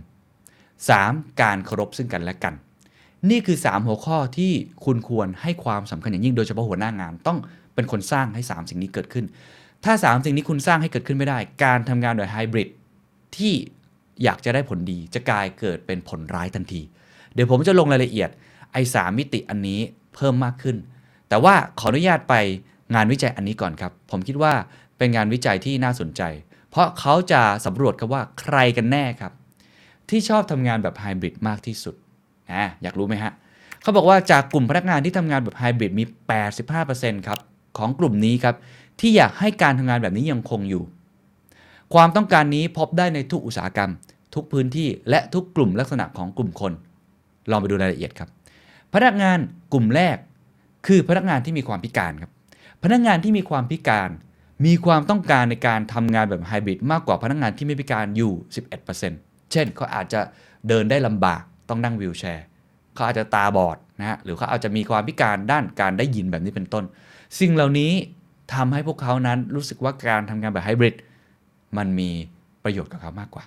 [0.68, 1.40] 3.
[1.42, 2.54] การเคารพซึ่งกันและกัน
[3.30, 4.52] นี่คือ 3 หัวข้อที่
[4.84, 7.38] คุณควรให้ความสำคัญอย่างยิ่งโดยเฉพาะหัวหน้างานต้อง
[7.74, 9.24] เป็นคนสร้างให้ 3 สิ่งนี้เกิดขึ้น
[9.84, 12.68] ถ้า 3 สิ่งนี้คุณสร้างให้เกิดขึ้นไม่ได้ การทำงานแบบไฮบริด
[13.36, 13.54] ที่
[14.22, 16.82] อยากจะได้ผลดีจะกลายเกิดเป็นผลร้ายทันที
[17.34, 18.30] เดี๋ยวผมจะลงรายละเอียด
[18.72, 19.80] ไอ้สามมิติอันนี้
[20.14, 20.76] เพิ่มมากขึ้น
[21.28, 22.34] แต่ว่าขออนุญาตไป
[22.94, 24.52] งานวิจัยอันนี้ก่อนครับ ผมคิดว่า
[24.98, 26.22] เป็นงานวิจัยที่น่าสนใจ
[26.70, 29.32] เพราะเขาจะสำรวจครับว่าใครกันแน่ครับ
[30.08, 31.94] ที่ชอบทำงานแบบไฮบริดมากที่สุด
[32.50, 33.32] อะอยากรู้ไหมฮะ
[33.82, 36.04] เขาบอกว่าจากกลุ่มพนักงานที่ทำงานแบบไฮบริดมี
[36.66, 37.38] 85%ครับ
[37.78, 38.54] ของกลุ่มนี้ครับ
[39.00, 40.82] ที่อยากให้การทำงานแบบนี้ยังคงอยู่
[41.94, 43.90] ความต้องการนี้พบได้ในทุกอุตสาหกรรม
[44.34, 46.72] ทุกพื้นที่และทุกกลุ่มลักษณะของกลุ่มคน
[47.50, 48.28] ลองไปดูรายละเอียดครับ
[48.94, 49.38] พนักงาน
[49.72, 50.16] กลุ่มแรก
[50.86, 52.30] คือพนักงานที่มีความพิการครับ
[52.82, 54.10] พนักงานที่มีความพิการ
[54.66, 58.32] มีความต้องการในการทำงานแบบไฮบริดมากกว่าพนักงานที่ไม่พิการอยู่
[58.92, 60.20] 11%เช่นเขาอาจจะ
[60.68, 62.44] เดินได้ลำบากต้องนั่งวีลแชร์
[62.94, 66.84] เขาอาจจะตาบอดนะฮะหรือเขาอาจจะมีความพิการด้านการได้ยินแบบนี้เป็นต้น
[67.40, 67.92] สิ่งเหล่านี้
[68.54, 70.94] ทำให้พวกเขานั้นรู้สึกว่าการทำงานแบบไฮบริด
[71.76, 72.10] มันมี
[72.64, 73.44] ประโยชน์กับเขามากกว่า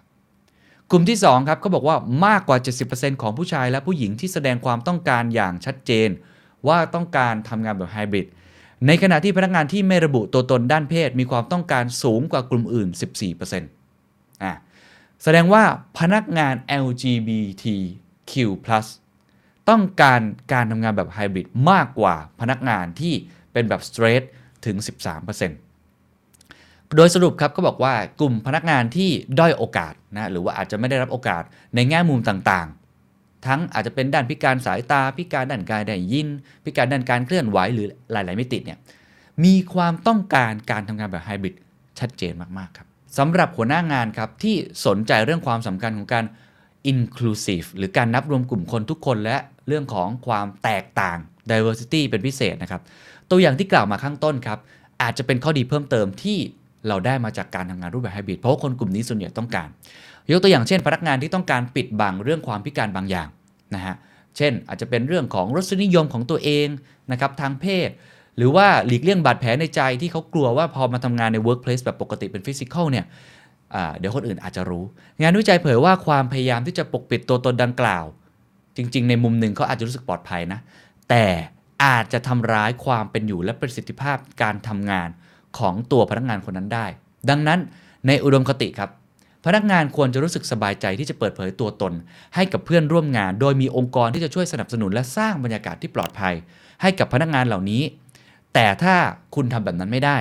[0.91, 2.57] กลุ่มที่ 2 ครับเขาบอกว่ามากกว่า
[2.89, 6.09] 70%ของผู้ชายและผู้หญิงที่แสดงความต้องการอย่างชัดเจน
[6.67, 8.27] ว่าต้องการทำงานแบบไฮบริด
[8.87, 12.89] ในขณะที่พนักงานที่ไม่ระบุตัวตนด้านเพศ มีความต้องการสูงกว่ากลุ่มอื่น
[13.31, 14.53] 14%อะ
[15.23, 15.63] แสดงว่า
[15.99, 16.55] พนักงาน
[16.85, 18.33] LGBTQ+
[19.69, 20.21] ต้องการ
[20.53, 23.13] การทำงานแบบไฮบริดมากกว่าพนักงานที่
[23.53, 24.25] เป็นแบบ straight
[24.65, 24.77] ถึง
[25.81, 29.09] 13%โดยสรุปครับก็บอกว่ากลุ่มพนักงานที่
[29.39, 31.43] ด้อยโอกาสนะหรือว่าอาจจะไม่ได้รับโอกาส
[31.75, 32.80] ในแง่มุมต่างๆ
[33.47, 36.27] ทั้งอาจจะเป็นด้านพิการสายตา พิการด้านกายได้ยิน
[36.65, 38.77] พิการด้านการเคลื่อนไหวหรือหลาย ๆ มิติเนี่ย
[39.43, 41.55] มีความต้องการการทำงานแบบไฮบริด
[41.99, 42.87] ชัดเจนมาก ๆ ครับ
[43.17, 44.55] สำหรับหัวหน้างานครับที่
[44.85, 46.25] สนใจเรื่องความสำคัญของการ
[46.91, 49.37] inclusive หรือการนับรวมกลุ่มคนทุกคนและ
[49.67, 51.17] เรื่องของความแตกต่าง
[51.51, 52.81] diversity เป็นพิเศษนะครับ
[53.29, 54.59] ตัวอย่างที่กล่าวมาข้างต้นครับ
[55.01, 56.37] อาจจะเป็นข้อดีเพิ่มเติมที่
[56.87, 59.67] เราได้มาจากการทำงานรูปแบบไฮบริดเพราะคนกลุ่มนี้ส่วนใหญ่ต้องการ
[60.31, 63.27] ยกตัวอย่างเช่น พนักงานที่ต้องการปิดบังเรื่องความพิการบางอย่าง
[63.75, 63.95] นะฮะ
[64.37, 66.67] เช่น อาจจะเป็นเรื่องของรสนิยมของตัวเอง
[67.11, 67.89] นะครับทางเพศ
[68.37, 73.05] หรือว่าหลีกเลี่ยงบาดแผลในใจที่เขากลัวว่าพอมาทำงานใน workplace แบบปกติเป็นฟิสิกอลเนี่ย
[73.99, 74.83] เดี๋ยวคนอื่นอาจจะรู้
[75.21, 78.05] งานวิจัยเผยว่าความพยายามที่จะปกปิดตัวตนดังกล่าว
[78.77, 80.59] จริง ๆ ในมุมหนึ่งเขาอาจจะรู้สึกปลอดภัยนะ
[81.09, 81.25] แต่
[81.85, 85.09] อาจจะทำร้ายความเป็นอยู่และประสิทธิภาพการทำงาน
[85.57, 86.85] ของตัวพนักงานคนนั้นได้
[87.29, 87.59] ดังนั้น
[88.07, 88.89] ในอุดมคติครับ
[89.45, 91.93] พนักงานควรจะรู้สึกสบายใจที่จะเปิดเผยตัวตน
[92.35, 96.33] ให้กับเพื่อนร่วมงาน โดยมีองค์กรที่จะช่วยสนับสนุนและสร้างบรรยากาศที่ปลอดภัย
[96.81, 97.81] ให้กับพนักงานเหล่านี้
[98.53, 98.95] แต่ถ้า
[99.35, 100.17] คุณทำแบบนั้นไม่ได้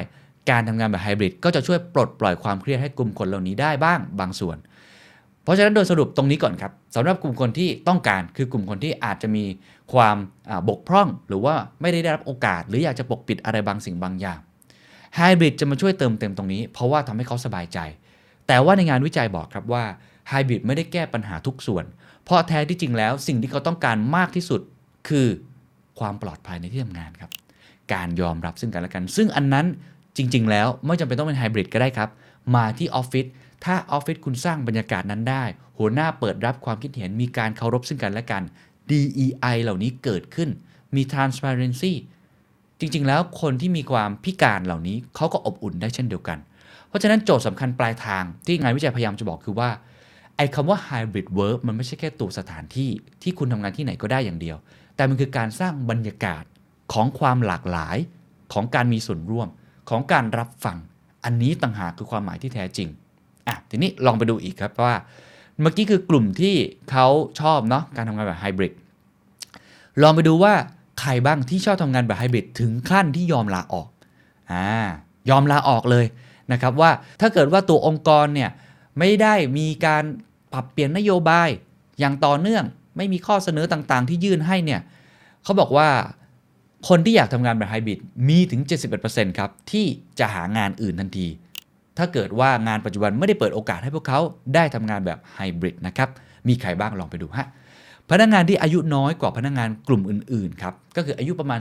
[0.51, 4.57] การทำงานแบบไฮบริดก็จะช่วยปลดปล่อยความเครียดให้กลุ่มคนเหล่านี้ได้บ้างบางส่วน
[5.43, 9.45] เพราะฉะนั้นโดยสรุปตรงนี้ก่อนครับสำหรับกลุ่มคนที่ต้องการคือกลุ่มคนที่อาจจะมี
[9.93, 10.17] ความ
[10.69, 14.39] บกพร่อง หรือว่าไม่ได้รับโอกาส หรืออยากจะปกปิดอะไรบางสิ่งบางอย่าง
[15.17, 17.79] ไฮบริดจะมาช่วยเติมเต็มตรงนี้ เพราะว่าทำให้เขาสบายใจ
[18.51, 19.85] แต่ว่าในงานวิจัยบอกครับว่า
[20.29, 21.85] ไฮบริดไม่ได้แก้ปัญหาทุกส่วน
[22.25, 24.61] เพราะแท้ที่จริงแล้วสิ่งที่เขาต้องการมากที่สุด
[25.09, 25.27] คือ
[25.99, 27.31] ความปลอดภัยในที่ทำงานครับ
[27.93, 29.67] การยอมรับซึ่งกันและกัน ซึ่งอันนั้น
[30.17, 32.11] จริง ๆ แล้วไม่จำเป็นต้องเป็นไฮบริดก็ได้ครับ
[32.57, 33.27] มาที่ออฟฟิศ
[33.65, 35.45] ถ้าออฟฟิศคุณสร้างบรรยากาศนั้นได้
[35.79, 38.43] หัวหน้าเปิดรับความคิดเห็นมีการเคารพซึ่งกันและกัน
[38.91, 40.49] DEI เหล่านี้เกิดขึ้น
[40.95, 41.93] มี transparency
[42.81, 46.39] จริง ๆ แล้วคนที่มีความพิการเหล่านี้เขาก็อบอุ่นได้เช่นเดียวกัน
[46.91, 49.71] เพราะฉะนั้นโจทย์สำคัญปลายทางที่งานวิจัยพยายามจะบอกคือว่า
[50.37, 52.91] ไอ้คำว่า hybrid work มันไม่ใช่แค่ตัวสถานที่
[53.23, 54.57] ที่คุณทำงานที่ไหนก็ได้อย่างเดียว
[54.97, 56.45] แต่มันคือการสร้างบรรยากาศ
[56.93, 57.97] ของความหลากหลาย
[58.53, 59.49] ของการมีส่วนร่วม
[59.91, 60.77] ของการรับฟัง
[61.25, 62.89] อันนี้ต่างหากคือความหมายที่แท้จริง
[63.49, 64.97] อะทีนี้ลองไปดูอีกครับว่า
[65.61, 66.55] เมื่อกี้คือกลุ่มที่
[66.91, 67.07] เขา
[67.41, 68.73] ชอบเนาะการทำงานแบบไฮบริด
[70.03, 70.55] ลองไปดูว่า
[71.01, 73.89] ใครบ้างที่ชอบทำงานแบบไฮบริดถึงขั้นที่ยอมลาออก
[74.53, 74.65] อ่า
[75.31, 76.07] ยอมลาออกเลย
[76.53, 76.91] นะครับว่า
[77.21, 78.51] ถ้าเกิดว่าตัวองค์กรเนี่ย
[78.99, 80.05] ไม่ได้มีการ
[80.53, 81.49] ปรับเปลี่ยนนโยบาย
[82.01, 82.65] อย่างต่อเนื่อง
[82.97, 84.81] ไม่มีข้อเสนอต่างๆ ที่ยื่นให้เนี่ย
[85.45, 85.89] เขาบอกว่า
[86.89, 88.61] คนที่อยากทำงานแบบไฮบริดมีถึง
[89.01, 89.87] 71%ครับ ที่
[90.19, 91.27] จะหางานอื่นทันที
[91.99, 94.21] ถ้าเกิดว่างานปัจจุบันไม่ได้เปิดโอกาสให้พวกเขา
[94.55, 96.09] ได้ทำงานแบบไฮบริดนะครับ
[96.49, 97.47] มีใครบ้างลองไปดูฮะ
[98.11, 101.61] พนักงานที่อายุน้อยกว่าพนักงานกลุ่มอื่น ๆ ครับ ก็คืออายุประมาณ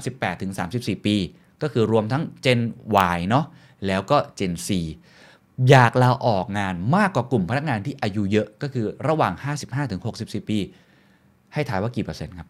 [0.51, 1.15] 18-34 ปี
[1.61, 2.59] ก็คือรวมทั้ง Gen
[3.15, 3.45] Y เนาะ
[3.87, 4.69] แล้วก็ Gen Z
[5.69, 9.33] อยากลาออกงานมากกว่ากลุ่มพนักงานที่อายุเยอะก็คือระหว่าง
[9.91, 10.59] 55-64 ปี
[11.53, 12.47] ให้ถ่ายว่ากี่เปอร์เซ็นต์ครับ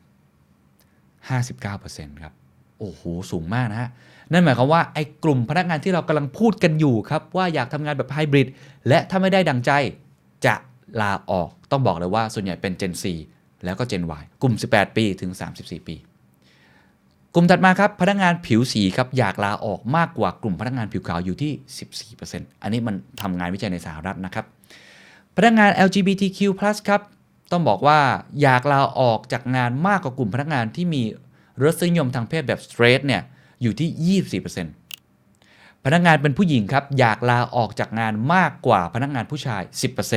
[1.30, 2.34] 59%ครับ
[2.80, 3.01] โอ้โห
[3.31, 3.89] สูงมากนะฮะ
[4.31, 8.47] นั่นหมายความว่าไอ้กลุ่มพนักงานที่เรากำลังพูดกันอยู่ครับ ว่าอยากทำงานแบบไฮบริด
[8.88, 9.72] และถ้าไม่ได้ดังใจ
[10.45, 10.56] จะ
[11.01, 13.03] ลาออกต้องบอกเลยว่าส่วนใหญ่เป็น Gen Z
[13.65, 15.95] แล้วก็ Gen Y กลุ่ม 18 ปีถึง 34 ปี
[17.35, 21.51] กลุ่มถัดมาครับพนักงานผิวสีครับอยากลาออกมากกว่ากลุ่มพนักงานผิวขาวอยู่ที่
[22.07, 24.45] 14%อันนี้มันทำงานวิจัยในสหรัฐนะครับ
[25.35, 26.39] พนักงาน LGBTQ+
[26.89, 27.01] ครับ
[27.51, 27.99] ต้องบอกว่า
[28.41, 31.01] อยากลาออกจากงานมากกว่ากลุ่มพนักงานที่มี
[31.64, 33.22] รสนิยมทางเพศแบบ straight เนี่ย
[33.61, 34.22] อยู่ที่
[35.03, 39.61] 24%พนักงานเป็นผู้หญิงครับอยากลาออกจากงานมากกว่าพนักงานผู้ชาย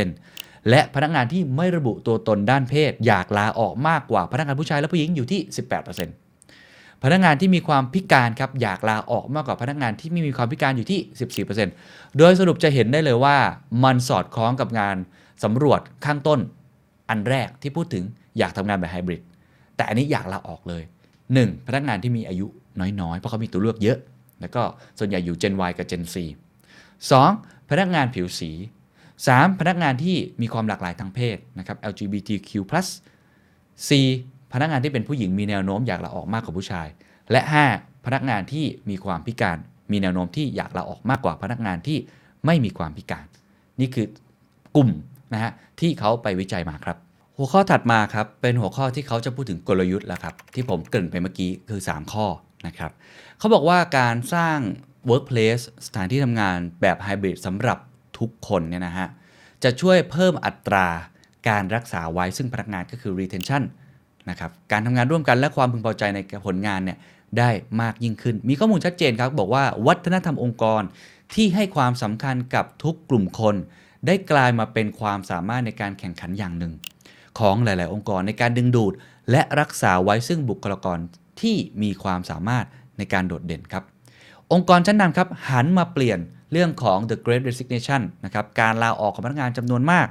[0.06, 5.40] 10%และพนักงานที่ไม่ระบุตัวตนด้านเพศ อยากลาออกมากกว่าพนักงานผู้ชายและผู้หญิงอยู่ที่
[5.86, 6.21] 18%
[7.02, 11.00] พนักงานที่มีความพิการครับอยากลาออกมากกว่าพนักงานที่ไม่มีความพิการอยู่ที่
[11.78, 13.36] 14%โดยสรุปจะเห็นได้เลยว่า
[13.84, 14.96] มันสอดคล้องกับงาน
[15.44, 16.40] สำรวจข้างต้น
[17.10, 18.04] อันแรกที่พูดถึง
[18.38, 19.22] อยากทำงานแบบไฮบริด
[19.76, 20.82] แต่อันนี้อยากลาออกเลย
[21.24, 21.66] 1.
[21.66, 22.46] พนักงานที่มีอายุ
[23.00, 23.98] น้อยๆ เพราะเขามีตัวเลือกเยอะ
[24.40, 24.62] แล้วก็
[24.98, 26.16] ส่วนใหญ่อยู่ Gen Y กับ Gen C
[26.92, 27.70] 2.
[27.70, 28.50] พนักงานผิวสี
[29.04, 29.60] 3.
[29.60, 32.50] พนักงานที่มีความหลากหลายทางเพศนะครับ LGBTQ+
[33.88, 33.90] C
[34.52, 36.88] พนักงานที่เป็นผู้หญิงมีแนวโน้มอยากลาออกมากกว่าผู้ชาย
[37.30, 37.40] และ
[37.74, 38.04] 5.
[38.06, 39.58] พนักงานที่มีความพิการ
[39.90, 41.98] มีแนวโน้มที่อยากลาออกมากกว่าพนักงานที่
[42.46, 43.26] ไม่มีความพิการ
[43.80, 44.06] นี่คือ
[44.76, 44.90] กลุ่ม
[45.32, 46.96] นะฮะที่เขาไปวิจัยมาครับ
[47.36, 52.26] หัวข้อถัดมาครับเป็นหัวข้อที่เขาจะพูดถึงกลยุทธ์แล้วครับที่ผมเกริ่นไปเมื่อกี้คือ 3 ข้อ
[52.66, 52.90] นะครับ
[53.38, 54.58] เขาบอกว่าการสร้าง
[55.10, 57.78] workplace สถานที่ทำงานแบบไฮบริดสำหรับ
[58.18, 59.08] ทุกคนเนี่ยนะฮะ
[59.64, 60.88] จะช่วยเพิ่มอัตรา
[61.48, 63.62] การรักษาไว้ซึ่งพนักงานก็คือ retention
[64.30, 66.98] นะครับการทำงานร่วมกันและความพึงพอใจในผลงานเนี่ย
[67.38, 67.50] ได้
[67.80, 70.82] มากยิ่งขึ้น มีข้อมูลชัดเจนครับ บอกว่าวัฒนธรรมองค์กร
[71.34, 73.54] ที่ให้ความสำคัญกับทุกกลุ่มคน
[74.06, 76.72] ได้กลายมาเป็นความสามารถในการแข่งขันอย่างหนึ่ง
[77.38, 78.92] ของหลาย ๆ องค์กรในการดึงดูด
[79.30, 80.98] และรักษาไว้ซึ่งบุคลากร
[81.40, 82.66] ที่มีความสามารถ
[82.98, 83.84] ในการโดดเด่นครับ
[84.52, 86.18] องค์กรชั้นนำครับหันมาเปลี่ยน
[86.52, 90.08] เรื่องของ the great resignation นะครับการลาออกของพนักงานจำนวนมาก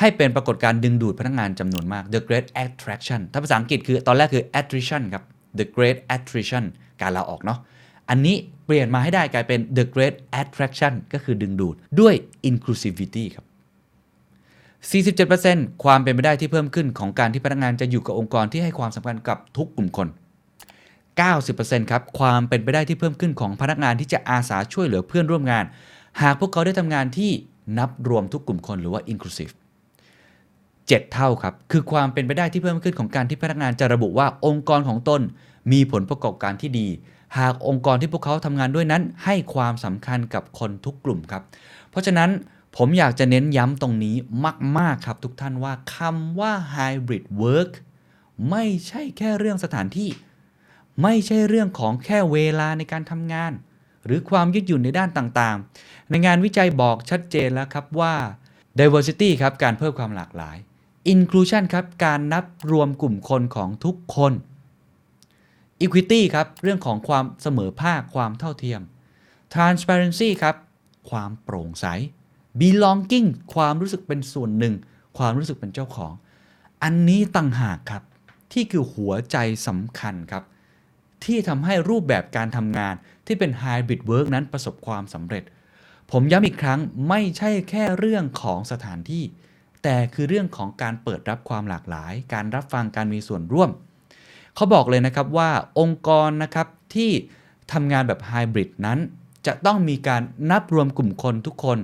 [0.00, 5.24] ให้เป็นปรากฏการ์ดึงดูดพนักงานจำนวนมาก the great attraction ถ้าภาษาอังกฤษคือตอนแรกคือ attrition ครับ
[5.58, 6.64] the great attrition
[7.00, 7.58] การลาออกเนาะ
[8.10, 12.14] อันนี้เปลี่ยนมาให้ได้กลายเป็น the great attraction ก็คือดึงดูดด้วย
[12.50, 13.44] inclusivity ครับ
[15.20, 20.08] 47%ความเป็นไปได้ที่เพิ่มขึ้นของการที่พนักงานจะอยู่กับองค์กรที่ให้ความสำคัญกับทุกกลุ่มคน
[21.00, 25.64] 90%ครับความเป็นไปได้ที่เพิ่มขึ้นของพนักงานที่จะอาสาช่วยเหลือเพื่อนร่วมงาน
[26.22, 27.30] หากพวกเขาได้ทำงานที่
[27.78, 29.52] นับรวมทุกกลุ่มคนหรือว่า inclusive
[30.88, 35.20] 7 เท่าครับ คือความเป็นไปได้ที่เพิ่มขึ้นของการที่พนักงานจะระบุว่าองค์กรของตน
[35.72, 36.88] มีผลประกอบการที่ดี
[37.38, 41.42] หากองค์กรที่พวกเขาทำงานด้วยนั้น ให้ความสำคัญกับคนทุกกลุ่มครับ
[41.90, 42.30] เพราะฉะนั้น
[42.76, 44.16] ผมอยากจะเน้นย้ำตรงนี้
[44.78, 47.72] มาก ๆ ครับทุกท่านว่าคำว่า hybrid work
[48.50, 50.10] ไม่ใช่แค่เรื่องสถานที่
[51.02, 53.52] ไม่ใช่เรื่องของแค่เวลาในการทำงาน
[54.06, 58.14] หรือความยืดหยุ่นในด้านต่างๆ ในงานวิจัยบอกชัดเจนแล้วครับว่า
[58.78, 60.56] diversity ครับการเพิ่มความหลากหลาย
[61.14, 64.32] inclusion ครับการนับรวมกลุ่มคนของทุกคน
[65.82, 68.80] equity ครับเรื่องของความเสมอภาคความเท่าเทียม
[69.54, 70.56] transparency ครับ
[71.10, 71.86] ความโปร่งใส
[72.60, 74.74] belonging ความรู้สึกเป็นส่วนหนึ่ง
[75.18, 76.12] ความรู้สึกเป็นเจ้าของ
[76.82, 78.02] อันนี้ต่างหากครับ
[78.52, 79.36] ที่คือหัวใจ
[79.66, 80.44] สำคัญครับ
[81.24, 82.94] ที่ทำให้รูปแบบการทำงาน
[83.26, 85.44] ที่เป็น hybrid work นั้นประสบความสำเร็จ
[86.10, 89.24] ผมย้ำอีกครั้งไม่ใช่แค่เรื่องของสถานที่
[89.82, 93.70] แต่คือเรื่องของการเปิดรับความหลากหลาย การรับฟังการมีส่วนร่วม
[94.54, 95.50] เขาบอกเลยนะครับว่า
[95.80, 97.10] องค์กรนะครับที่
[97.72, 98.98] ทำงานแบบไฮบริดนั้น
[99.46, 101.78] จะต้องมีการนับรวมกลุ่มคนทุกคน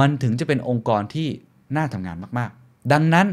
[0.00, 1.28] มันถึงจะเป็นองค์กรที่
[1.76, 3.26] น่าทำงานมากๆ ดังนั้น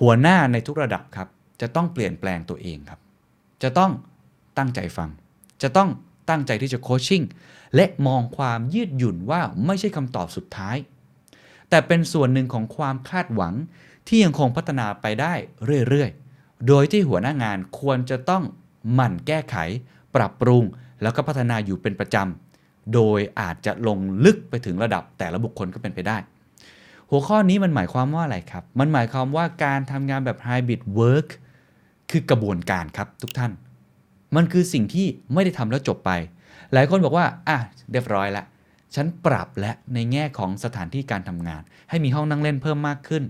[0.00, 1.28] หัวหน้าในทุกระดับครับ
[1.60, 3.00] จะต้องเปลี่ยนแปลงตัวเองครับ
[3.62, 3.90] จะต้อง
[4.58, 5.10] ตั้งใจฟัง
[5.62, 5.88] จะต้อง
[6.28, 7.22] ตั้งใจที่จะโคชชิ่ง
[7.74, 10.76] และมองความยืดหยุ่นว่าไม่ใช่คำตอบสุดท้าย
[11.70, 13.54] แต่เป็นส่วนหนึ่งของความคาดหวัง
[14.08, 15.34] ที่ยังคงพัฒนาไปได้
[15.88, 18.42] เรื่อยๆ โดยที่หัวหน้างานควรจะต้อง
[18.94, 19.56] หมั่นแก้ไข
[20.14, 20.64] ปรับปรุง
[21.02, 26.18] แล้วก็พัฒนาอยู่เป็นประจำ โดยอาจจะลงลึกไปถึงระดับแต่ละบุคคลก็เป็นไปได้
[27.10, 31.28] หัวข้อนี้มันหมายความว่าอะไรครับ มันหมายความว่าการทำงานแบบ hybrid work
[32.10, 33.52] คือกระบวนการครับทุกท่าน
[34.36, 36.10] มันคือสิ่งที่ไม่ได้ทำแล้วจบไป
[36.72, 37.58] หลายคนบอกว่า อะ
[37.92, 38.44] เรียบร้อยละ
[38.96, 43.24] ฉันปรับและในแง่ของสถานที่การทำงาน ให้มีห้องนั่งเล่นเพิ่มมากขึ้น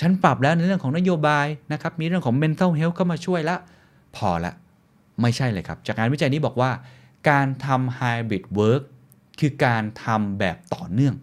[0.00, 3.56] ฉันปรับแล้วในเรื่องของนโยบายนะครับมีเรื่องของ mental health เข้ามาช่วยละ
[4.16, 4.52] พอละ
[5.22, 6.70] ไม่ใช่เลยครับ จากงานวิจัยนี้บอกว่า
[7.30, 8.82] การทำ hybrid work
[9.40, 11.14] คือการทำแบบต่อเนื่อง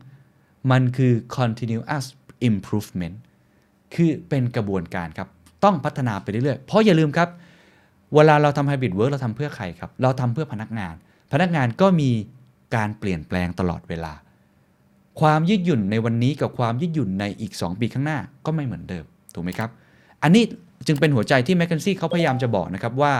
[0.71, 2.05] มันคือ continuous
[2.49, 3.17] improvement
[3.93, 5.27] คือเป็นกระบวนการครับ
[5.63, 7.29] ต้องพัฒนาไปเรื่อยๆ เพราะอย่าลืมครับ
[8.15, 10.95] เวลาเราทำ hybrid work เราทำเพื่อใครครับ เราทำเพื่อพนักงาน
[11.33, 12.09] พนักงานก็มี
[12.75, 14.13] การเปลี่ยนแปลงตลอดเวลา
[15.21, 19.69] ความยืดหยุ่นในวันนี้กับความยืดหยุ่นในอีก 2 ปีข้างหน้าก็ไม่เหมือนเดิมถูกไหมครับ
[20.23, 20.43] อันนี้
[20.87, 23.13] จึงเป็นหัวใจที่แมคเคนซี่เขาพยายามจะบอกนะครับว่า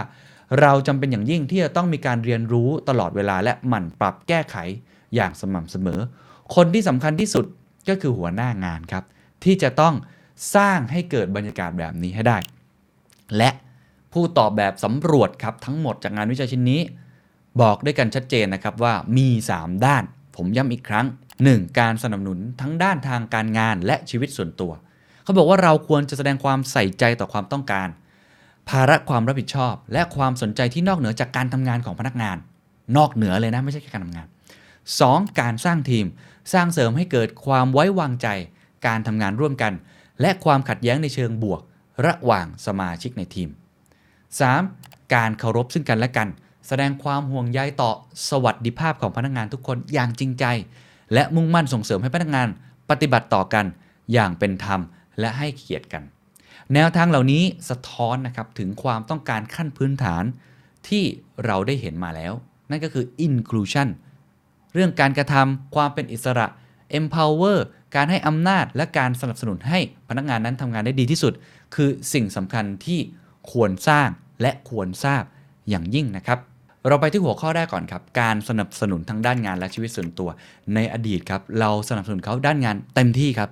[0.60, 4.56] เราจำเป็นอย่างยิ่งที่จะต้องมีการเรียนรู้ตลอดเวลาและหมั่นปรับแก้ไข
[5.14, 6.00] อย่างสม่ำเสมอ
[6.54, 7.44] คนที่สำคัญที่สุด
[7.88, 9.04] ก็คือหัวหน้างานครับ
[9.44, 9.94] ที่จะต้อง
[10.54, 12.38] สร้างให้เกิดบรรยากาศแบบนี้ให้ได้
[13.36, 13.50] และ
[14.12, 16.80] ผู้ตอบแบบสำรวจครับทั้งหมดจากงานวิจัยชิ้นนี้
[17.60, 19.28] บอกด้วยกันชัดเจนนะครับว่ามี
[19.58, 20.04] 3 ด้าน
[20.36, 21.06] ผมย้ำอีกครั้ง
[21.42, 21.78] 1.
[21.80, 24.72] การสนับสนุนทั้งด้านทางการงานและชีวิตส่วนตัว
[25.24, 27.88] เขาบอกว่าเราควรจะแสดงความใส่ใจต่อความต้องการ
[28.68, 32.36] ภาระความรับผิดชอบ และความสนใจที่นอกเหนือจากการทำงานของพนักงาน
[32.96, 34.26] นอกเหนือเลยนะไม่ใช่แค่การทำงาน
[34.82, 35.40] 2.
[35.40, 36.06] การสร้างทีม
[36.52, 38.28] สร้างเสริมให้เกิดความไว้วางใจ
[38.86, 39.72] การทำงานร่วมกัน
[40.20, 41.60] และความขัดแย้งในเชิงบวก
[42.06, 43.48] ระหว่างสมาชิกในทีม
[44.30, 45.14] 3.
[45.14, 46.28] การเคารพซึ่งกันและกัน
[46.72, 47.90] แสดงความห่วงใยต่อ
[48.28, 50.44] สวัสดิภาพของพนักงานทุกคนอย่างจริงใจ
[51.14, 52.48] และมุ่งมั่นส่งเสริมให้พนักงาน
[52.90, 53.64] ปฏิบัติต่อกัน
[54.12, 54.80] อย่างเป็นธรรม
[55.20, 56.02] และให้เกียรติกัน
[56.74, 60.24] แนวทางเหล่านี้สะท้อนนะครับถึงความต้องการขั้นพื้นฐาน
[60.88, 61.04] ที่
[61.44, 62.32] เราได้เห็นมาแล้ว
[62.70, 63.88] นั่นก็คือ inclusion
[64.74, 66.46] เรื่องการกระทำความเป็นอิสระ
[66.98, 67.58] empower
[67.96, 69.78] การให้อำนาจและการสนับสนุนให้
[70.08, 71.32] พนักงานนั้นทำงานได้ดีที่สุด
[71.74, 73.00] คือสิ่งสำคัญที่
[73.50, 74.08] ควรสร้าง
[74.42, 75.22] และควรทราบ
[75.68, 76.38] อย่างยิ่งนะครับ
[76.88, 80.28] เราไปที่หัวข้อแรกก่อนครับ การสนับสนุนทั้งด้านงานและชีวิตส่วนตัว
[80.74, 83.50] ในอดีตครับเราสนับสนุนเขาด้านงานเต็มที่ครับ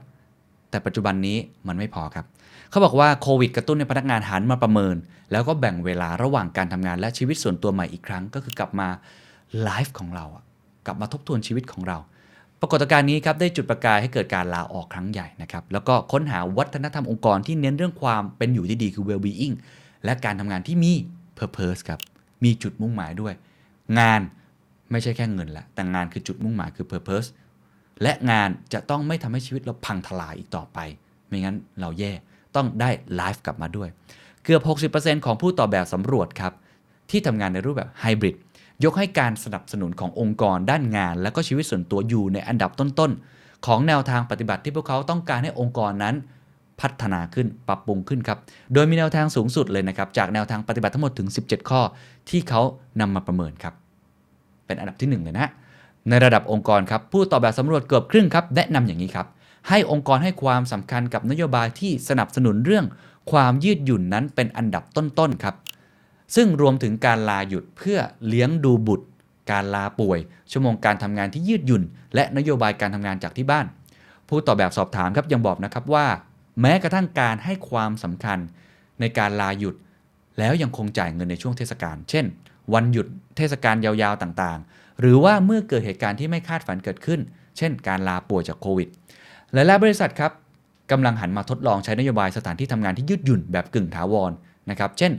[0.71, 1.37] แต่ปัจจุบันนี้
[1.69, 2.27] มันไม่พอครับ
[2.71, 4.97] เขาบอกว่าโควิดกระตุ้นให้พนักงานหันมาประเมิน
[5.33, 8.89] แล้วก็แบ่งเวลาระหว่างการทำงานและชีวิตส่วนตัวใหม่อีกครั้ง ก็คือกลับมา
[9.63, 10.45] ไลฟ์ของเราอะ
[10.87, 11.99] กลับมาทบทวนชีวิตของเรา
[12.61, 19.55] ปรากฏการณ์นี้ครับได้จุดประกายให้เกิดการลาออกครั้งใหญ่นะครับแล้วก็ค้นหาวัฒนธรรมองค์กรที่เน้นเรื่องความเป็นอยู่ที่ดีคือ well-being
[20.05, 20.93] และการทำงานที่มี
[21.39, 22.01] purpose ครับ
[22.45, 23.35] มีจุดมุ่งหมายด้วย
[23.99, 24.21] งาน
[24.91, 27.29] ไม่ใช่แค่เงินละแต่งานคือจุดมุ่งหมายคือ purpose
[28.03, 30.79] และงานจะต้องไม่ทำให้ชีวิตเราพังทลายอีกต่อไป
[31.27, 32.13] ไม่งั้นเราแย่
[32.57, 33.89] ต้องได้ไลฟ์กลับมาด้วย
[34.45, 34.59] เกือ
[34.89, 36.53] บ 60%ของผู้ตอบแบบสำรวจครับ
[37.11, 38.37] ที่ทำงานในรูปแบบไฮบริด
[38.85, 46.15] ยกให้การสนับสนุนขององค์กรด้านงาน และก็ชีวิตส่วนตัวอยู่ในอันดับต้นๆ ของแนวทางปฏิบัติที่พวกเขาต้องการให้องค์กรนั้น
[46.81, 48.39] พัฒนาขึ้นปรับปรุงขึ้นครับ
[48.75, 51.81] โดยมีแนวทางสูงสุดเลยนะครับ จากแนวทางปฏิบัติทั้งหมดถึง 17 ข้อ
[52.31, 52.63] ที่เขา
[53.01, 53.75] นำมาประเมินครับ
[54.67, 55.51] เป็นอันดับที่ 1 เลยนะ
[56.09, 59.27] ในระดับองค์กรครับ ผู้ตอบแบบสำรวจเกือบครึ่งครับ แนะนำอย่างนี้ครับ
[59.69, 62.85] ให้องค์กรให้ความสำคัญกับนโยบายที่สนับสนุนเรื่อง
[63.33, 65.55] ความยืดหยุ่นนั้นเป็นอันดับต้นๆครับ
[66.37, 67.99] ซึ่งรวมถึงการลาหยุดเพื่อ
[68.29, 69.07] เลี้ยงดูบุตร
[69.51, 70.19] การลาป่วย
[70.51, 71.83] ชั่วโมงการทำงานที่ยืดหยุ่น
[72.15, 73.67] และนโยบายการทำงานจากที่บ้าน
[74.29, 76.07] ผู้ตอบแบบสอบถามครับยังบอกนะครับว่า
[76.61, 78.39] แม้กระทั่งการให้ความสำคัญ
[79.01, 79.75] ในการลาหยุด
[80.39, 82.25] แล้วยังคงจ่ายเงินในช่วงเทศกาล เช่น
[82.75, 83.07] วันหยุด
[83.37, 87.21] เทศกาลยาวๆต่างๆ หรือว่าเมื่อเกิดเหตุการณ์ที่ไม่คาดฝันเกิดขึ้น
[87.57, 88.89] เช่น การลาป่วยจากโควิด
[89.53, 90.33] หลายๆบริษัทครับ
[90.91, 94.33] กำลังหันมาทดลองใช้นโยบายสถานที่ทำงานที่ยืดหยุ่นแบบกึ่งถาวร
[94.71, 95.13] นะครับ เช่น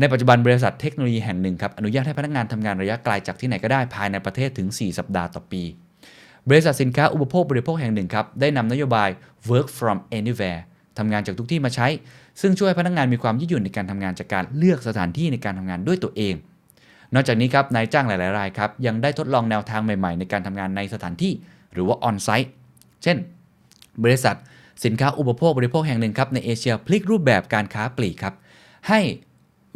[0.00, 5.62] ในปัจจุบันบริษัทเทคโนโลยีแห่งหนึ่งครับอนุญาตให้พนักงานทำงานระยะไกลจากที่ไหนก็ได้ภายในประเทศถึง 4 สัปดาห์ต่อปี
[6.48, 9.08] บริษัทสินค้าอุปโภคบริโภคแห่งหนึ่งครับ ได้นำนโยบาย
[9.50, 10.60] work from anywhere
[10.98, 11.86] ทำงานจากทุกที่มาใช้
[12.40, 16.34] ซึ่งช่วยพนักงานมีความยืดหยุ่นในการทำงานจากการเลือกสถานที่ในการทำงานด้วยตัวเอง
[17.14, 21.32] นอกจากนี้ครับนายจ้างหลายๆรายครับยังได้ทดลองแนวทางใหม่ๆ ในการทำงานในสถานที่
[21.72, 22.50] หรือว่า on-site
[23.02, 23.16] เช่น
[24.04, 24.36] บริษัท
[24.84, 28.34] สินค้าอุปโภคบริโภคแห่งหนึ่งครับในเอเชียพลิกรูปแบบการค้าปลีกครับ
[28.88, 29.00] ให้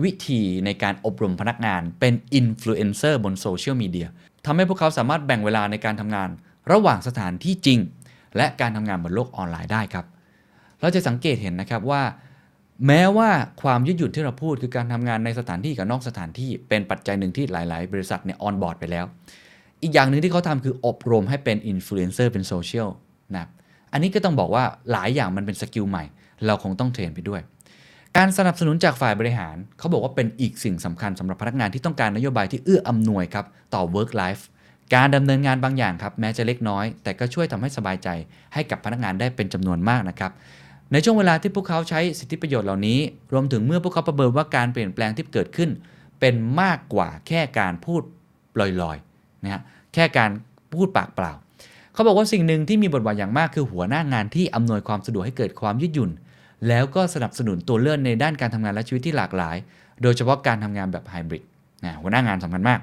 [0.05, 4.09] วิธีในการอบรมพนักงานเป็นอินฟลูเอนเซอร์บนโซเชียลมีเดีย
[4.47, 6.29] ทำให้พวกเขาสามารถแบ่งเวลาในการทำงาน
[6.73, 7.79] ระหว่างสถานที่จริง
[8.37, 10.07] และการทำงานบนโลกออนไลน์ได้ครับ
[10.83, 12.03] เราจะสังเกตเห็นนะครับว่า
[12.87, 13.31] แม้ว่า
[13.63, 19.05] ความยืดหยุ่นที่เราพูดคือการทำงานในสถานที่กับนอกสถานที่เป็นปัจจัยหนึ่งที่หลาย ๆ บริษัทเนี่ย onboard ไปแล้ว
[19.83, 22.89] อีกอย่างหนึ่งที่เขาทำคืออบรมให้เป็นอินฟลูเอนเซอร์เป็นโซเชียล
[23.35, 23.51] นะครับ
[23.93, 26.05] อันนี้ก็ต้องบอกว่าหลายอย่างมันเป็น skill ใหม่
[26.47, 27.41] เราคงต้อง train ไปด้วย
[28.17, 34.43] การสนับสนุนจากฝ่ายบริหาร เขาบอกว่าเป็นอีกสิ่งสำคัญสำหรับพนักงานที่ต้องการนโยบายที่เอื้ออำนวยครับต่อ work life
[34.95, 38.09] การดำเนินงานบางอย่างครับแม้จะเล็กน้อย แต่ก็ช่วยทำให้สบายใจ
[38.55, 40.33] ให้กับพนักงานได้เป็นจำนวนมากนะครับ
[40.93, 42.99] ในช่วงเวลาที่พวกเขาใช้สิทธิประโยชน์เหล่านี้
[43.33, 45.71] รวมถึงเมื่อพวกเขาประเมินว่าการเปลี่ยนแปลงที่เกิดขึ้น
[46.21, 48.03] เป็นมากกว่าแค่การพูด
[48.61, 49.63] ลอยๆนะฮะ
[49.95, 50.31] แค่การ
[50.73, 51.33] พูดปากเปล่า
[51.93, 56.11] เขาบอกว่าสิ่งหนึ่งที่มีบทบาทอย่างมากคือหัวหน้างานที่อำนวยความสะดวกให้เกิดความยืดหยุ่น
[56.69, 59.57] แล้วก็สนับสนุนตัวเลือกในด้านการทำงานและชีวิตที่หลากหลาย
[60.03, 61.45] โดยเฉพาะการทำงานแบบไฮบริด
[61.85, 62.79] นะหัวหน้างานสำคัญมาก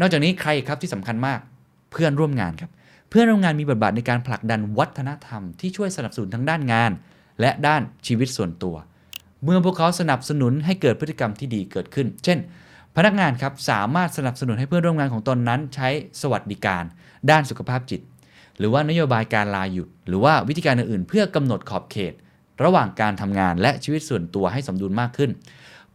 [0.00, 1.38] นอกจากนี้ใครครับที่สำคัญมาก
[1.92, 2.70] เพื่อนร่วมงานครับ
[3.10, 6.90] เพื่อนร่วมงานมีบทบาทในการผลักดันวัฒนธรรมที่ช่วยสนับสนุนทั้งด้านงาน
[7.40, 8.76] และด้านชีวิตส่วนตัว
[9.44, 12.38] เมื่อพวกเขาสนับสนุนให้เกิดพฤติกรรมที่ดีเกิดขึ้น เช่น
[12.96, 15.88] พนักงานครับสามารถสนับสนุนให้เพื่อนร่วมงานของตนนั้น ใช้
[16.20, 16.84] สวัสดิการ
[17.30, 18.00] ด้านสุขภาพจิต
[18.58, 22.14] หรือว่านโยบายการลาหยุด หรือว่าวิธีการอื่นๆ เพื่อกำหนดขอบเขต
[22.64, 25.30] ระหว่างการทำงานและชีวิตส่วนตัวให้สมดุลมากขึ้น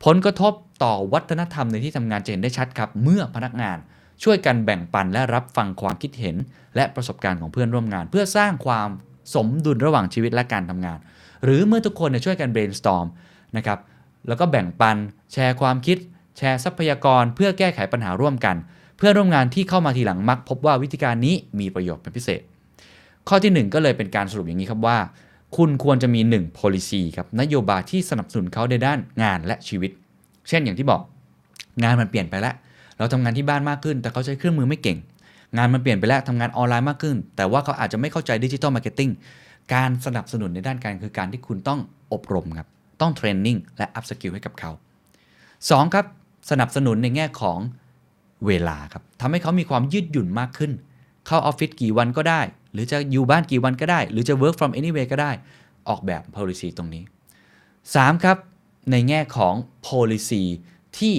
[0.03, 0.53] ผลกระทบ
[0.83, 3.77] ต่อวัฒนธรรมในที่ทำงานจะเห็นได้ชัดครับ เมื่อพนักงาน
[4.23, 6.35] ช่วยกันแบ่งปันและรับฟังความคิดเห็น
[6.75, 8.89] และประสบการณ์ของเพื่อนร่วมงาน เพื่อสร้างความ
[9.35, 10.99] สมดุลระหว่างชีวิตและการทำงาน
[11.43, 13.07] หรือเมื่อทุกคนช่วยกัน brainstorm
[13.57, 13.79] นะครับ
[14.27, 14.97] แล้วก็แบ่งปัน
[15.33, 15.97] แชร์ความคิด
[16.37, 18.55] แชร์ทรัพยากรเพื่อแก้ไขปัญหาร่วมกัน
[18.97, 22.41] เพื่อนร่วมงานที่เข้ามาทีหลังมัก พบว่าวิธีการนี้มีประโยชน์เป็นพิเศษ
[23.27, 24.97] ข้อที่ 1 ก็เลยเป็นการสรุปอย่างนี้ครับว่า
[25.57, 29.91] คุณควรจะมี 1 policy ครับนโยบายที่สนับสนุนเขาในด้านงานและชีวิต
[30.49, 31.01] เช่นอย่างที่บอก
[31.83, 32.55] งานมันเปลี่ยนไปแล้ว
[32.97, 34.97] เราทำงานที่บ้านมากขึ้น แต่เขาใช้เครื่องมือไม่เก่ง
[35.57, 39.09] งานมันเปลี่ยนไปแล้วทำงานออนไลน์มากขึ้น แต่ว่าเขาอาจจะไม่เข้าใจ digital marketing
[39.73, 41.79] การสนับสนุนในด้านการคือการที่คุณต้อง
[42.13, 42.67] อบรมครับ
[43.01, 44.71] ต้อง training และ upskill ให้กับเขา
[45.31, 45.93] 2.
[45.93, 46.05] ครับ
[46.51, 47.59] สนับสนุนในแง่ของ
[48.45, 50.71] เวลาครับทำให้เขามีความยืดหยุ่นมากขึ้น
[51.27, 52.41] เข้าออฟฟิศกี่วันก็ได้
[52.73, 55.31] หรือจะอยู่บ้านกี่วันก็ได้ หรือจะ work from anywhere ก็ได้
[55.89, 57.03] ออกแบบ policy ตรงนี้
[57.63, 58.23] 3.
[58.23, 58.37] ครับ
[58.91, 59.53] ในแง่ของ
[59.87, 60.43] policy
[60.97, 61.15] ที่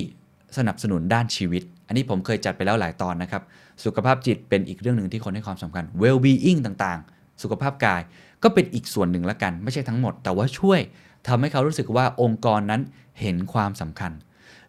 [0.57, 3.43] สนับสนุนด้านชีวิต อันนี้ผมเคยจัดไปแล้วหลายตอนนะครับ
[3.85, 8.03] สุขภาพจิตเป็นอีกเรื่องหนึ่งที่คนให้ความสำคัญ well being ต่างๆ สุขภาพกาย
[8.45, 10.81] ก็เป็นอีกส่วนหนึ่งละกัน ไม่ใช่ทั้งหมด แต่ว่าช่วย
[11.29, 12.81] ทำให้เขารู้สึกว่าองค์กรนั้น
[13.21, 14.13] เห็นความสำคัญ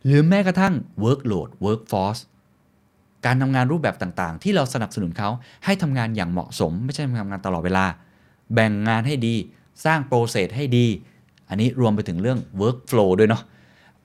[0.06, 0.73] หรือแม้กระทั่ง
[1.03, 2.22] workload workforce
[3.26, 5.30] การทำงานรูปแบบต่างๆ ที่เราสนับสนุนเขา
[5.65, 7.85] ให้ทำงานอย่างเหมาะสม ไม่ใช่ทำงานตลอดเวลา
[8.53, 9.35] แบ่งงานให้ดี
[9.85, 10.85] สร้างโปรเซสให้ดี
[11.49, 13.43] อันนี้รวมไปถึงเรื่อง workflow ด้วยเนาะ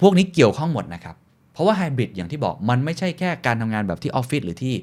[0.01, 1.16] พวกนี้เกี่ยวข้องหมดนะครับ
[1.52, 4.74] เพราะว่าไฮบริดอย่างที่บอกมันไม่ใช่แค่การทำงานแบบที่ออฟฟิศหรือที่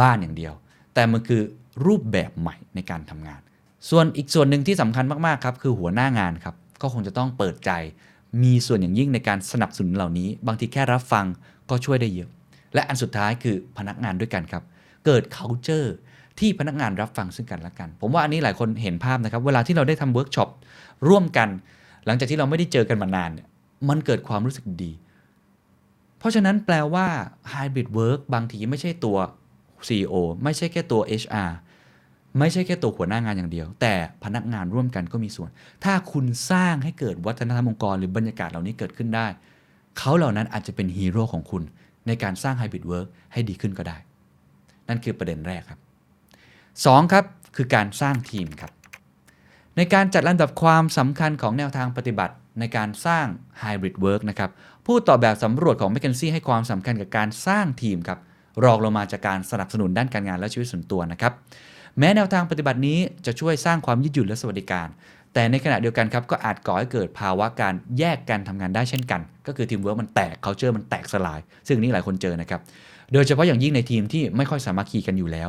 [0.00, 0.52] บ้านอย่างเดียว
[0.94, 1.42] แต่มันคือ
[1.86, 3.40] รูปแบบใหม่ในการทำงาน
[3.90, 7.70] ส่วนอีกส่วนหนึ่งที่สำคัญมากๆครับคือหัวหน้างานครับก็คงจะต้องเปิดใจ
[8.42, 11.26] มีส่วนอย่างยิ่งในการสนับสนุนเหล่านี้ บางทีแค่รับฟัง
[11.70, 12.30] ก็ช่วยได้เยอะ
[12.74, 14.62] และอันสุดท้ายคือพนักงานด้วยกันครับ
[15.06, 15.88] เกิด culture
[16.38, 20.48] ที่พนักงานรับฟังซึ่งกันและกัน ผมว่าอันนี้หลายคนเห็นภาพนะครับ เวลาที่เราได้ทำเวิร์กช็อป
[21.08, 21.48] ร่วมกัน
[22.06, 23.48] หลังจากที่เราไม่ได้เจอกันมานานเนี่ย
[23.88, 24.92] มันเกิดความรู้สึกดี
[26.18, 27.06] เพราะฉะนั้นแปลว่า
[27.52, 29.16] hybrid work บางทีไม่ใช่ตัว
[29.86, 31.50] CEO ไม่ใช่แค่ตัว HR
[32.38, 33.94] ไม่ใช่แค่ตัวหัวหน้างานอย่างเดียว แต่
[34.24, 35.50] พนักงานร่วมกันก็มีส่วน
[35.84, 39.26] ถ้าคุณสร้างให้เกิดวัฒนธรรมองค์กรหรือบรรยากาศเหล่านี้เกิดขึ้นได้
[39.98, 41.62] เขาเหล่านั้นอาจจะเป็นฮีโร่ของคุณ
[42.06, 43.96] ในการสร้าง hybrid work ให้ดีขึ้นก็ได้
[44.88, 45.80] นั่นคือประเด็นแรกครับ
[46.44, 47.12] 2.
[47.12, 47.24] ครับ
[47.56, 48.72] คือการสร้างทีมครับ
[49.76, 53.26] ในการจัดลำดับความสำคัญของแนวทางปฏิบัติในการสร้าง
[53.62, 54.50] hybrid work นะครับ
[54.86, 58.18] ผู้ตอบแบบสำรวจของ m c k เคนซี่ให้ความสำคัญกับการสร้างทีมครับ
[58.64, 61.32] รองลงมาจากการสนับสนุนด้านการงานและชีวิตส่วนตัวนะครับ
[61.98, 64.88] แม้แนวทางปฏิบัตินี้จะช่วยสร้างความยืดหยุ่นและสวัสดิการ
[65.34, 72.60] แต่ในขณะเดียวกันครับก็อาจก่อให้เกิดภาวะการแยกกันทำงานได้เช่นกัน ก็คือทีมเวิร์กมันแตก culture มันแตกสลาย ซึ่งนี่หลายคนเจอนะครับ
[73.12, 75.48] โดยเฉพาะอย่างยิ่งในทีมที่ไม่ค่อยสามัคคีกันอยู่แล้ว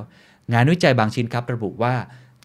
[0.54, 1.94] งานวิจัยบางชิ้นครับระบุว่า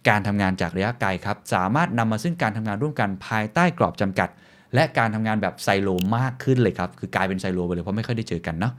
[0.08, 4.28] การทำงานจากระยะไกลครับ สามารถนำมาซึ่งการทำงานร่วมกันภายใต้กรอบจำกัด
[4.74, 8.72] และการทำงานแบบไซโลมากขึ้นเลยครับ คือกลายเป็นไซโลไปเลยเพราะไม่ค่อยได้เจอกันเนาะ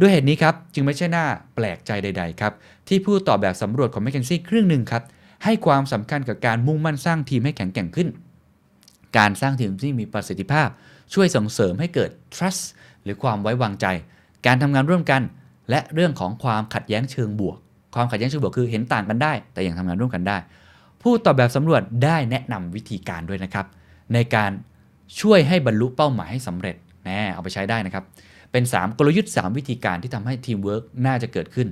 [0.00, 2.52] ด้วยเหตุนี้ครับจึงไม่ใช่น่าแปลกใจใด ๆ ครับ
[2.88, 5.02] ที่ผู้ตอบแบบสำรวจของ m c k เคนซี่ครึ่งหนึ่งครับ
[5.44, 8.08] ให้ความสำคัญกับการมุ่งมั่นสร้างทีมให้แข็งแกร่งขึ้น
[9.18, 10.68] การสร้างทีมที่มีประสิทธิภาพ
[11.14, 12.62] ช่วยส่งเสริมให้เกิด trust
[13.02, 13.86] หรือความไว้วางใจ
[14.46, 15.22] การทำงานร่วมกัน
[15.70, 17.58] และเรื่องของความขัดแย้งเชิงบวก
[17.94, 20.36] ความขัดแย้งเชิงบวกคือเห็นต่างกันได้ แต่ยังทำงานร่วมกันได้
[21.02, 23.66] ผู้ตอบแบบสำรวจได้แนะนำวิธีการด้วยนะครับ
[24.14, 24.50] ในการ
[25.20, 28.04] ช่วยให้บรรลุเป้าหมายให้สำเร็จแน่เอาไปใช้ได้นะครับ
[28.54, 31.68] เป็น 3 กลยุทธ์ 3 วิธีการที่ทำให้ทีมเวิร์กน่าจะเกิดขึ้น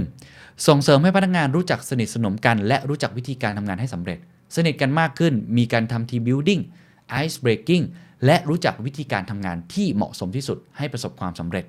[0.00, 0.66] 1.
[0.66, 4.18] ส่งเสริมให้พนักงานรู้จักสนิทสนมกัน และรู้จักวิธีการทำงานให้สำเร็จ
[4.56, 6.60] สนิทกันมากขึ้น มีการทำทีมบิ l ดิ้ง
[7.10, 7.82] ไอซ์เบรกิ่ง
[8.24, 11.64] และรู้จักวิธีการทำงานที่เหมาะสมที่สุดให้ประสบความสำเร็จ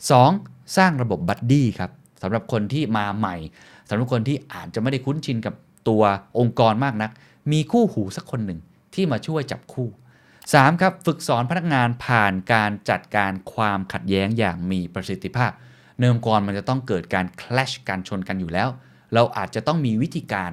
[0.00, 0.76] 2.
[0.76, 1.90] สร้างระบบบัดดี้ครับ
[2.22, 3.36] สำหรับคนที่มาใหม่
[3.88, 5.54] สำหรับคนที่อาจจะไม่ได้คุ้นชินกับ
[5.88, 6.02] ตัว
[6.38, 7.10] องค์กรมากนัก
[7.52, 8.60] มีคู่หูสักคนหนึ่ง
[8.94, 9.88] ที่มาช่วยจับคู่
[10.52, 10.80] 3.
[10.80, 15.50] ครับฝึกสอนพนักงานผ่านการจัดการความขัดแย้งอย่างมีประสิทธิภาพ
[15.98, 18.68] ในองค์กรมันจะต้องเกิดการ clash การชนกันอยู่แล้ว
[19.14, 20.50] เราอาจจะต้องมีวิธีการ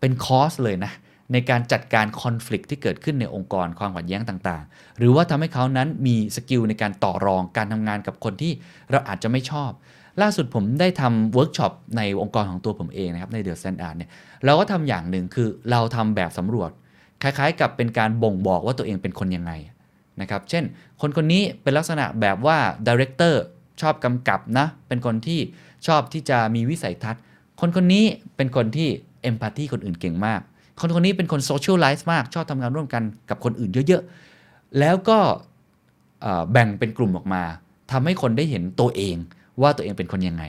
[0.00, 0.92] เป็นคอร์สเลยนะ
[1.32, 8.52] ในการจัดการคอน FLICT ที่เกิดขึ้นในองค์กรความขัดแย้งต่างๆ หรือว่าทำให้เขานั้นมี skill ในการต่อรองการทำงานกับคนที่
[8.90, 9.70] เราอาจจะไม่ชอบ
[10.22, 14.10] ล่าสุดผมได้ทำเวิร์กช็อปในองค์กรของตัวผมเองนะครับในเดอะ s ซนด์อาร์เนี่ย
[14.44, 16.70] เราก็ทำอย่างหนึ่งคือเราทำแบบสำรวจ
[17.22, 19.52] คล้ายๆ กับเป็นการบ่งบอกว่าตัวเองเป็นคนยังไง
[20.20, 20.64] นะครับ เช่น
[21.00, 23.42] คนคนนี้เป็นลักษณะแบบว่า director
[23.80, 25.40] ชอบกำกับนะ เป็นคนที่
[25.86, 27.22] ชอบที่จะมีวิสัยทัศน์
[27.60, 28.04] คนคนนี้
[28.36, 28.88] เป็นคนที่
[29.22, 30.40] empathy คนอื่นเก่งมาก
[30.80, 35.18] คนคนนี้เป็นคน socialize มาก ชอบทำงานร่วมกันกับคนอื่นเยอะๆ แล้วก็
[36.52, 37.42] แบ่งเป็นกลุ่มออกมา
[37.92, 39.16] ทำให้คนได้เห็นตัวเอง
[39.62, 40.44] ว่าตัวเองเป็นคนยังไง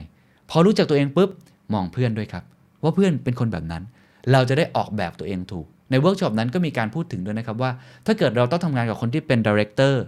[0.50, 1.30] พอรู้จักตัวเองปุ๊บ
[1.72, 2.44] มองเพื่อนด้วยครับ
[2.82, 3.82] ว่าเพื่อนเป็นคนแบบนั้น
[4.32, 7.70] เราจะได้ออกแบบตัวเองถูก ในเวิร์กช็อปนั้นก็มีการพูดถึงด้วยนะครับว่า
[8.06, 10.02] ถ้าเกิดเราต้องทำงานกับคนที่เป็น director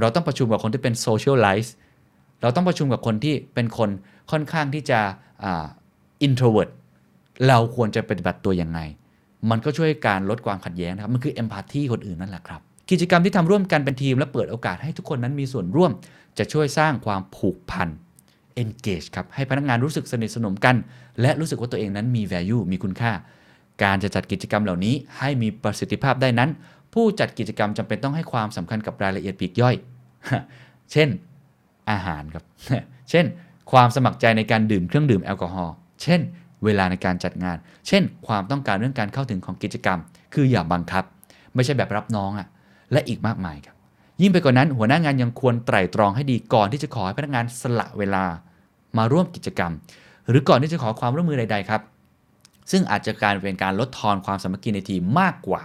[0.00, 1.74] เราต้องประชุมกับคนที่เป็น socialize
[2.42, 3.90] เราต้องประชุมกับคนที่เป็นคน
[4.30, 5.00] ค่อนข้างที่จะ
[6.22, 6.70] introvert
[7.48, 8.80] เราควรจะปฏิบัติตัวยังไง
[9.50, 12.60] มันก็ช่วยการลดความขัดแย้งนะครับ มันคือ empathy คนอื่นนั่นแหละครับ
[12.90, 15.90] กิจกรรมที่ทำร่วมกันเป็นทีม และเปิดโอกาสให้ทุกคนนั้นมีส่วนร่วม
[16.38, 17.88] จะช่วยสร้างความผูกพัน
[18.62, 20.76] engage ครับ ให้พนักงานรู้สึกสนิทสนมกัน
[21.20, 23.12] และรู้สึกว่าตัวเองนั้นมี value มีคุณค่า
[23.82, 26.50] การจะจัดกิจกรรมเหล่านี้ ให้มีประสิทธิภาพได้นั้น
[26.94, 29.74] ผู้จัดกิจกรรมจำเป็นต้องให้ความสำคัญกับรายละเอียดปีกย่อย
[30.92, 31.08] เช่น
[31.90, 32.44] อาหารครับ
[33.10, 33.24] เช่น
[33.72, 36.20] ความสมัครใจในการดื่มเครื่องดื่มแอลกอฮอล์ เช่น
[36.64, 37.56] เวลาในการจัดงาน
[37.88, 39.98] เช่น ความต้องการเรื่องการเข้าถึงของกิจกรรม
[40.34, 41.04] คืออย่าบังคับ
[41.54, 42.48] ไม่ใช่แบบรับน้องอะ่ะ
[42.92, 43.76] และอีกมากมายครับ
[44.20, 48.24] ยิ่งไปกว่านั้น หัวหน้างานยังควรไตร่ตรองให้ดีก่อนที่จะขอให้พนักงานสละเวลา
[48.98, 49.72] มาร่วมกิจกรรม
[50.28, 51.80] หรือก่อนที่จะขอความร่วมมือใด ๆ ครับ
[52.70, 55.62] ซึ่งอาจจะการเป็นการลดทอนความสามัคคีในทีมมากกว่า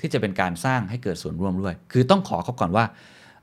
[0.00, 2.84] ที่จะเป็นการสร้างให้เกิดส่วนร่วมด้วย คือต้องขอเขาก่อนว่า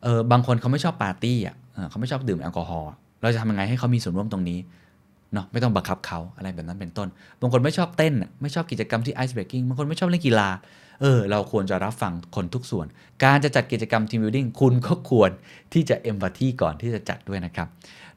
[0.03, 1.55] เออบางคนเขาไม่ชอบปาร์ตี้อะ
[1.89, 4.59] เขาไม่ชอบดื่มแอลกอฮอล์เราจะทำยังไงให้เขามีส่วนร่วมตรงนี้
[5.33, 7.07] เนาะไม่ต้องบังคับเขาอะไรแบบนั้นเป็นต้น
[7.41, 10.49] บางคนไม่ชอบเต้น ไม่ชอบกิจกรรมที่ ice breaking บางคนไม่ชอบเล่นกีฬา
[11.01, 12.85] เออเราควรจะรับฟังคนทุกส่วน
[13.23, 15.31] การจะจัดกิจกรรม team building คุณก็ควร
[15.73, 17.67] ที่จะ empathy ก่อนที่จะจัดด้วยนะครับ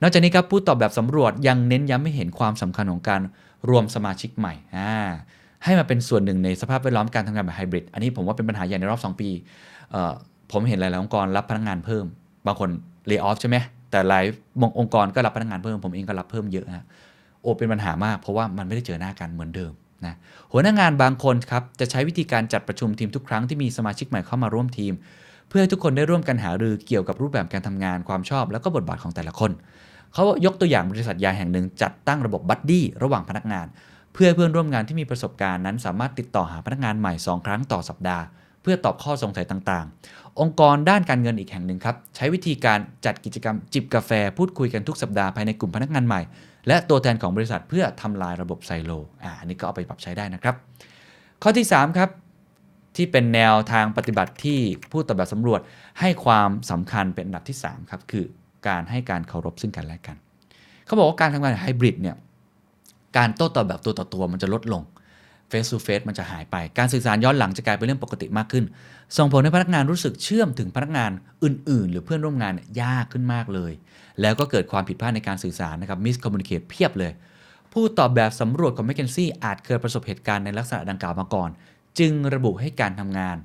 [0.02, 3.22] นอกจากนี้ครับผู้ตอบแบบสำรวจยังเน้นย้ำให้เห็นความสำคัญของการ
[3.68, 4.54] รวมสมาชิกใหม่
[5.64, 9.28] ให้มาเป็นส่วนหนึ่งในสภาพแวดล้อมการทำงานแบบไฮบริดอันนี้ผมว่าเป็นปัญหาใหญ่ในรอบ 2 ปี
[10.52, 12.04] ผมเห็นหลายๆองค์กรรับพนักงานเพิ่ม
[12.46, 12.68] บางคน
[13.06, 13.56] เลิกออฟใช่ไหม
[13.90, 14.24] แต่หลาย
[14.78, 16.84] องค์กรก็รับพนักงานเพิ่ม ผมเองก็รับเพิ่มเยอะฮะ
[17.42, 19.72] โอ้เป็นปัญหามากเพราะว่ามันไม่ได้เจอหน้ากันเหมือนเดิม
[20.06, 20.14] นะ
[20.52, 24.92] หัวหน้างานบางคนครับจะใช้วิธีการจัดประชุมทีมทุกครั้งที่มีสมาชิกใหม่เข้ามาร่วมทีม
[25.48, 29.50] เพื่อให้ทุกคนได้ร่วมกันหารือเกี่ยวกับรูปแบบการทำงานความชอบ แล้วก็บทบาทของแต่ละคน
[30.14, 33.66] เขายกตัวอย่างบริษัทยาแห่งหนึ่งจัดตั้งระบบบัดดี้ระหว่างพนักงาน
[34.14, 38.24] เพื่อเพื่อนร่วมงานที่มีประสบการณ์นั้น สามารถติดต่อหาพนักงานใหม่ 2 ครั้งต่อสัปดาห์
[38.62, 46.20] เพื่อตอบข้อสงสัยต่างๆ องค์กรด้านการเงินอีกแห่งหนึ่งครับใช้วิธีการจัดกิจกรรมจิบกาแฟพูดคุยกันทุกสัปดาห์ภายในกลุ่มพนักงานใหม่
[46.68, 50.54] และตัวแทนของบริษัทเพื่อทำลายระบบไซโลอ่าอันนี้ก็เอาไปปรับใช้ได้นะครับ
[51.42, 52.10] ข้อที่ 3 ครับ
[52.96, 55.60] ที่เป็นแนวทางปฏิบัติที่ผู้ตอบแบบสำรวจ
[56.00, 58.24] ให้ความสำคัญเป็นอันดับที่ 3 ครับ คือ
[58.66, 60.16] การให้การเคารพซึ่งกันและกัน
[60.86, 62.16] เขาบอกว่าการทำงานไฮบริดเนี่ย
[63.16, 64.82] การโต้ตอบแบบตัวต่อตัวมันจะลดลง
[65.50, 68.64] face to face มันจะหายไป การสื่อสารย้อนหลังจะกลายเป็นเรื่องปกติมากขึ้น
[69.16, 71.10] ส่งผลให้พนักงานรู้สึกเชื่อมถึงพนักงาน
[71.44, 73.72] อื่น ๆ หรือเพื่อนร่วมงานยากขึ้นมากเลย
[74.20, 77.12] แล้วก็เกิดความผิดพลาดในการสื่อสารนะครับ miscommunicate เพียบเลย
[77.72, 81.50] ผู้ตอบแบบสำรวจของ m c k เคนซี่อาจเคยประสบเหตุการณ์ในลักษณะดังกล่าวมาก่อน
[81.98, 83.36] จึงระบุให้การทำงาน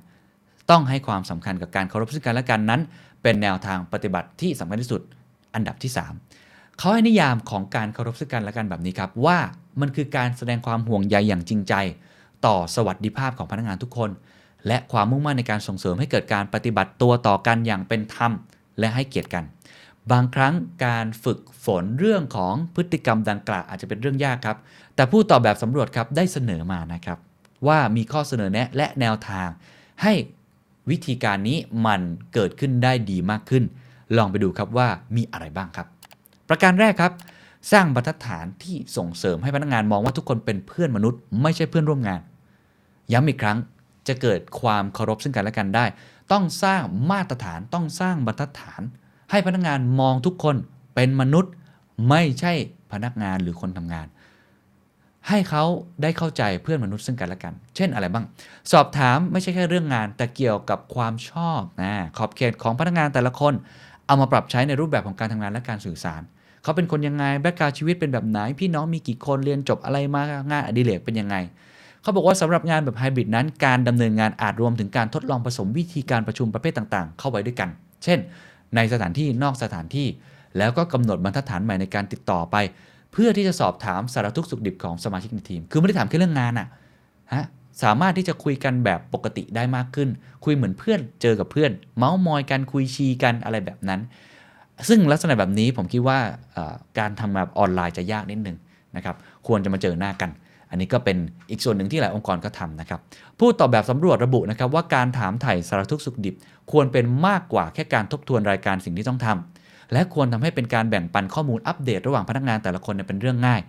[0.70, 2.80] ต้องให้ความสำคัญกับการเคารพซึ่งกันและกันนั้น
[3.22, 5.02] เป็นแนวทางปฏิบัติที่สำคัญที่สุด
[5.54, 5.92] อันดับที่
[6.34, 9.38] 3 เขาให้นิยามของการเคารพซึ่งกันและกันแบบนี้ครับ ว่า
[9.80, 11.74] มันคือการแสดงความห่วงใยอย่างจริงใจ
[12.46, 14.10] ต่อสวัสดิภาพของพนักงานทุกคน
[14.66, 18.32] และความมุ่งมั่นในการส่งเสริมให้เกิดการปฏิบัติตัวต่อกันอย่างเป็นธรรม
[18.78, 19.44] และให้เกียรติกัน
[20.12, 20.54] บางครั้ง
[20.86, 24.56] การฝึกฝนเรื่องของพฤติกรรมดังกล่าวอาจจะเป็นเรื่องยากครับ
[24.94, 27.18] แต่ผู้ตอบแบบสำรวจครับได้เสนอมานะครับ
[27.66, 29.48] ว่ามีข้อเสนอแนะและแนวทาง
[30.02, 30.12] ให้
[30.90, 32.00] วิธีการนี้มัน
[32.34, 33.64] เกิดขึ้นได้ดีมากขึ้น
[34.16, 35.86] ลองไปดูครับว่ามีอะไรบ้างครับ
[36.48, 37.12] ประการแรกครับ
[37.72, 42.20] สร้างบรรทัดฐานที่ส่งเสริมให้พนักงานมองว่าทุกคนเป็นเพื่อนมนุษย์ ไม่ใช่เพื่อนร่วมงาน
[43.12, 43.58] ย้ำอีกครั้ง
[44.08, 45.84] จะเกิดความเคารพซึ่งกันและกันได้
[46.32, 48.82] ต้องสร้างมาตรฐานต้องสร้างบรรทัดฐาน
[49.30, 50.56] ให้พนักงานมองทุกคน
[50.94, 51.52] เป็นมนุษย์
[52.08, 52.52] ไม่ใช่
[52.92, 54.06] พนักงานหรือคนทำงาน
[55.28, 55.64] ให้เขา
[56.02, 58.24] ได้เข้าใจเพื่อนมนุษย์ซึ่งกันและกัน เช่นอะไรบ้าง
[58.72, 63.54] สอบถามไม่ใช่แค่เรื่องงาน แต่เกี่ยวกับความชอบนะขอบเขตของพนักงานแต่ละคน
[64.06, 66.22] เอามาปรับใช้ในรูปแบบของการทำงานและการสื่อสาร
[66.62, 71.36] เขาเป็นคนยังไง แบ็กกราวชีวิตเป็นแบบไหน พี่น้องมีกี่คนเรียนจบอะไรมางานอดิเรกเป็นยังไง
[72.02, 77.68] เขาบอกว่าสำหรับงานแบบไฮบริดนั้น การดำเนินงานอาจรวมถึงการทดลองผสมวิธีการประชุมประเภทต่างๆ เข้าไว้ด้วยกัน
[78.04, 78.18] เช่น
[78.76, 80.08] ในสถานที่นอกสถานที่
[80.58, 82.56] แล้วก็กำหนดบรรทัดฐานใหม่ในการติดต่อไป
[83.18, 86.68] เพื่อที่จะสอบถามสารทุกสุขดิบของสมาชิกในทีม คือไม่ได้ถามแค่เรื่องงานอะ
[87.34, 87.44] ฮะ
[87.82, 90.08] สามารถที่จะคุยกันแบบปกติได้มากขึ้น
[90.44, 94.00] คุยเหมือนเพื่อนเจอกับเพื่อน เมาส์มอยกันคุยชีกันอะไรแบบนั้น
[94.88, 96.18] ซึ่งลักษณะแบบนี้ผมคิดว่า
[96.98, 98.56] การทำแบบออนไลน์จะยากนิดนึง
[98.96, 100.30] นะครับควรจะมาเจอหน้ากัน
[100.70, 101.16] อันนี้ก็เป็น
[101.50, 103.00] อีกส่วนหนึ่งที่หลายองค์กรก็ทำนะครับ
[103.38, 106.34] ผู้ตอบแบบสำรวจระบุนะครับว่าการถามไถ่สารทุกสุขดิบ
[106.72, 113.60] ควรเป็นมากกว่าแค่การทบทวนรายการสิ่งที่ต้องทำ และควรทำให้เป็นการแบ่งปันข้อมูลอัปเดตระหว่างพนักงานแต่ละคนเป็นเรื่องง่าย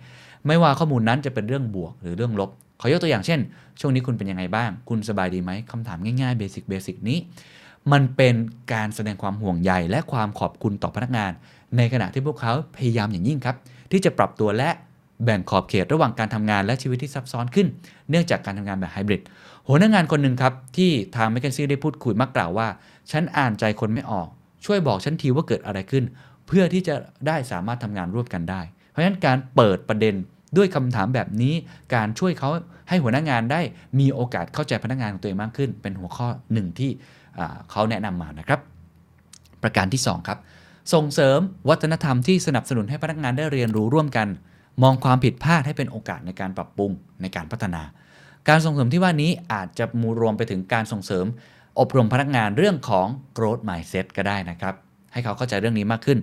[0.46, 3.40] ไม่ว่าข้อมูลนั้นจะเป็นเรื่องบวกหรือเรื่องลบขอยกตัวอย่างเช่น
[3.80, 7.18] ช่วงนี้คุณเป็นยังไงบ้าง คุณสบายดีไหมคำถามง่ายๆเบสิกเบสิกนี้
[7.92, 8.34] มันเป็น
[8.72, 11.32] การแสดงความห่วงใยและความขอบคุณต่อพนักงาน
[11.76, 13.56] ในขณะที่พวกเขาพยายามอย่างยิ่งครับ
[13.90, 14.70] ที่จะปรับตัวและ
[15.24, 17.66] แบ่งขอบเขตระหว่างการทำงานและชีวิตที่ซับซ้อนขึ้น
[18.10, 19.22] เนื่องจากการทำงานแบบไฮบริด
[19.68, 22.68] หัวหน้างานคนหนึ่งครับ ที่ทางแมคเคนซี่ได้พูดคุยมักกล่าวว่า
[23.10, 24.28] ฉันอ่านใจคนไม่ออก
[24.66, 26.04] ช่วยบอกฉันทีว่าเกิดอะไรขึ้น
[26.46, 26.94] เพื่อที่จะ
[27.26, 30.14] ได้สามารถทำงานร่วมกันได้ เพราะฉะนั้นการเปิดประเด็น
[30.56, 31.54] ด้วยคำถามแบบนี้
[31.94, 32.50] การช่วยเขา
[32.88, 33.60] ให้หัวหน้างานได้
[34.00, 36.90] มีโอกาสเข้าใจพนักงานของตัวเองมากขึ้น เป็นหัวข้อหนึ่งที่
[37.70, 38.60] เขาแนะนำมานะครับ
[39.62, 40.38] ประการที่ 2 ครับ
[40.94, 41.38] ส่งเสริม
[41.68, 44.28] วัฒนธรรมที่สนับสนุนให้พนักงานได้เรียนรู้ร่วมกัน
[44.82, 46.90] มองความผิดพลาดให้เป็นโอกาสในการปรับปรุง
[47.22, 47.82] ในการพัฒนา
[48.48, 51.26] การส่งเสริมที่ว่านี้อาจจะมูรวมไปถึงการส่งเสริม
[51.80, 54.74] อบรมพนักงานเรื่องของ growth mindset ก็ได้นะครับ
[55.12, 56.18] ให้เขาเข้าใจเรื่องนี้มากขึ้น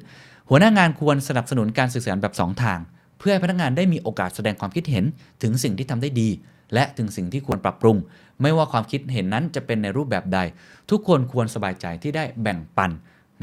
[0.49, 2.79] หัวหน้างานควรสนับสนุนการสื่อสารแบบ 2 ทาง
[3.19, 5.05] เพื่อให้พนักงานได้มีโอกาสแสดงความคิดเห็น
[5.43, 6.29] ถึงสิ่งที่ทำได้ดี
[6.73, 7.97] และถึงสิ่งที่ควรปรับปรุง
[8.41, 10.39] ไม่ว่าความคิดเห็นนั้นจะเป็นในรูปแบบใด
[10.89, 12.91] ทุกคนควรสบายใจที่ได้แบ่งปัน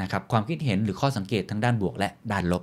[0.00, 2.62] นะครับความคิดเห็นหรือข้อสังเกตทั้งด้านบวกและด้านลบ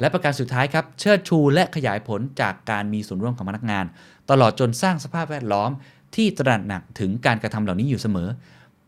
[0.00, 3.84] และประการสุดท้ายครับ เชิดชูและขยายผลจากการมีส่วนร่วมของพนักงาน
[4.30, 5.70] ตลอดจนสร้างสภาพแวดล้อม
[6.16, 8.28] ที่ตระหนักถึงการกระทำเหล่านี้อยู่เสมอ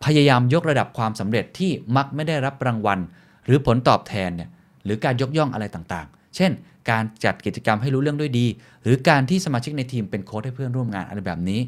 [0.04, 2.98] พยายามยกระดับความสำเร็จที่มักไม่ได้รับรางวัล
[3.46, 4.50] หรือผลตอบแทนเนี่ย
[4.84, 6.50] หรือการยกย่องอะไรต่างๆ เช่น
[6.90, 8.46] การจัดกิจกรรมให้รู้เรื่องด้วยดี
[8.82, 11.60] หรือการที่สมาชิกในทีมเป็นโค้ชให้เพื่อนร่วมงานอะไรแบบนี้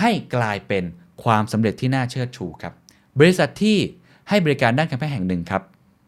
[0.00, 0.84] ให้กลายเป็น
[1.22, 2.74] ความสำเร็จที่น่าเชิดชูครับ
[3.18, 3.78] บริษัทที่
[4.28, 5.62] ให้บริการด้านการแพทย์แห่งหนึ่งครับ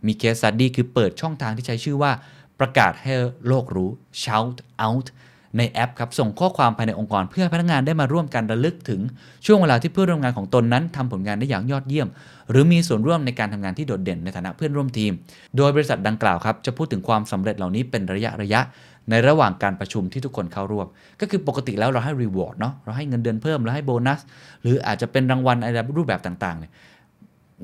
[0.06, 2.12] มีเคสสตัดดี้คือเปิดช่องทางที่ใช้ชื่อว่า
[2.60, 3.12] ประกาศให้
[3.46, 3.90] โลกรู้
[4.22, 5.06] shout out
[5.56, 9.00] ในแอปครับส่งข้อความภายในองค์กร เพื่อพนักงานได้มาร่วมกันระลึกถึง
[9.46, 12.08] ช่วงเวลาที่เพื่อนร่วมงานของตนนั้นทำผลงานได้อย่างยอดเยี่ยม
[12.50, 15.12] หรือมีส่วนร่วมในการทำงานที่โดดเด่นในฐานะเพื่อนร่วมทีม
[15.56, 18.60] โดยบริษัทดังกล่าวครับจะพูดถึงความสำเร็จเหล่านี้เป็นระยะระยะ
[19.10, 20.86] ในระหว่างการประชุมที่ทุกคนเข้าร่วม
[21.20, 24.20] ก็คือปกติแล้วเราให้รีวอร์ดเนาะเราให้เงินเดือนเพิ่มเราให้โบนัส
[24.62, 26.72] หรืออาจจะเป็นรางวัลอะไรรูปแบบต่างๆเนี่ย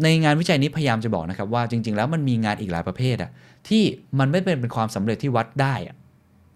[0.03, 3.31] ในงานวิจัยนี้พยายามจะบอกนะครับว่าจริง ๆ แล้วมันมีงานอีกหลายประเภทอะ
[3.69, 3.83] ที่
[4.19, 5.97] มันไม่เป็นเป็นความสำเร็จที่วัดได้อะ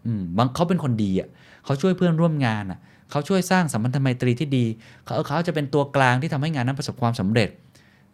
[0.07, 1.28] อืมบางเขาเป็นคนดีอะ
[1.65, 2.78] เขาช่วยเพื่อนร่วมงานอะ
[3.10, 4.65] เขาช่วยสร้างสัมพันธไมตรีที่ดี
[5.05, 7.49] เขาเขาจะเป็นตัวกลางที่ทำให้งานนั้นประสบความสำเร็จ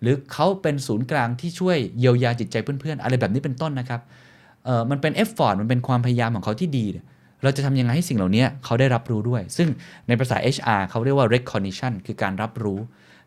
[0.03, 4.01] หรือเขาเป็นศูนย์กลางที่ช่วยเยียวยาจิตใจเพื่อนๆ อะไรแบบนี้เป็นต้นนะครับ
[4.65, 6.87] เออมันเป็น effort มันเป็นความพยายามของเขาที่ดี
[7.43, 9.69] เราจะทำยังไงให้สิ่งเหล่านี้เขาได้รับรู้ด้วย ซึ่ง
[10.09, 12.79] ในภาษา HR เขาเรียกว่า recognition คือการรับรู้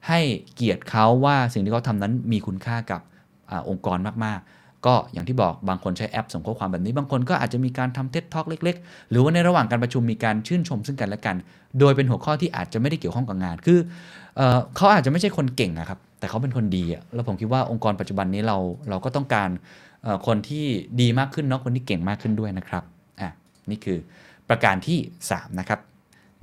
[0.08, 0.20] ให้
[0.56, 3.02] เกียรติเขาว่าสิ่งที่เขาทำนั้นมีคุณค่ากับ
[3.50, 4.57] องค์กรมากๆ
[4.88, 11.36] ก็อย่างที่บอกบางคนใช้แอปส่งข้อความแบบนี้ บางคนก็อาจจะมีการทำเท็ d ท็อกเล็ก ๆ หรือว่าในระหว่างการประชุมมีการชื่นชมซึ่งกันและกัน
[11.80, 13.80] โดยเป็นหัวข้อที่อาจจะไม่ได้เกี่ยวข้องกับงาน คือ
[14.38, 18.58] เออเขาอาจจะไม่ใช่คนเก่งนะครับ แต่เขาเป็นคนดีอะแล้วผมคิดว่าองค์กรปัจจุบันนี้เรา
[18.90, 19.50] เราก็ต้องการ
[20.28, 20.66] คนที่
[21.02, 22.84] ดีมากขึ้นเนาะคนที่เก่งมากขึ้นด้วยนะครับ
[23.22, 23.30] อะ
[23.70, 23.98] นี่คือ
[24.50, 25.00] ประการที่
[25.30, 25.80] 3 นะครับ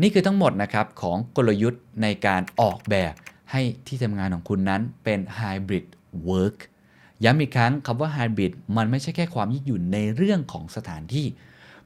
[0.02, 3.14] นี่คือทั้งหมดนะครับของกลยุทธ์ในการออกแบบ
[3.52, 5.86] ให้ที่ทำงานของคุณนั้นเป็น hybrid
[6.28, 6.58] work
[7.24, 11.26] ย้ำอีกครั้งคำว่า hybrid มันไม่ใช่แค่ความยืดหยุ่นในเรื่องของสถานที่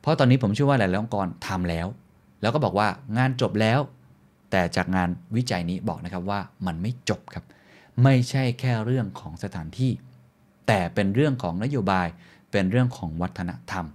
[0.00, 1.86] เพราะตอนนี้ผมเชื่อว่าหลายองค์กรทำแล้ว
[2.40, 3.80] แล้วก็บอกว่างานจบแล้ว
[4.50, 7.44] แต่จากงานวิจัยนี้บอกนะครับว่ามันไม่จบครับ
[8.04, 9.92] ไม่ใช่แค่เรื่องของสถานที่
[10.66, 12.06] แต่เป็นเรื่องของนโยบาย
[12.52, 13.86] เป็นเรื่องของวัฒนธรรม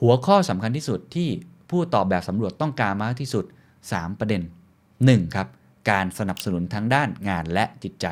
[0.00, 1.28] หัวข้อสำคัญที่สุดที่
[1.70, 3.44] ผู้ตอบแบบสำรวจต้องการมากที่สุด
[3.82, 4.42] 3 ประเด็น
[4.88, 5.34] 1.
[5.34, 5.48] ครับ
[5.90, 8.06] การสนับสนุนทั้งด้านงานและจิตใจ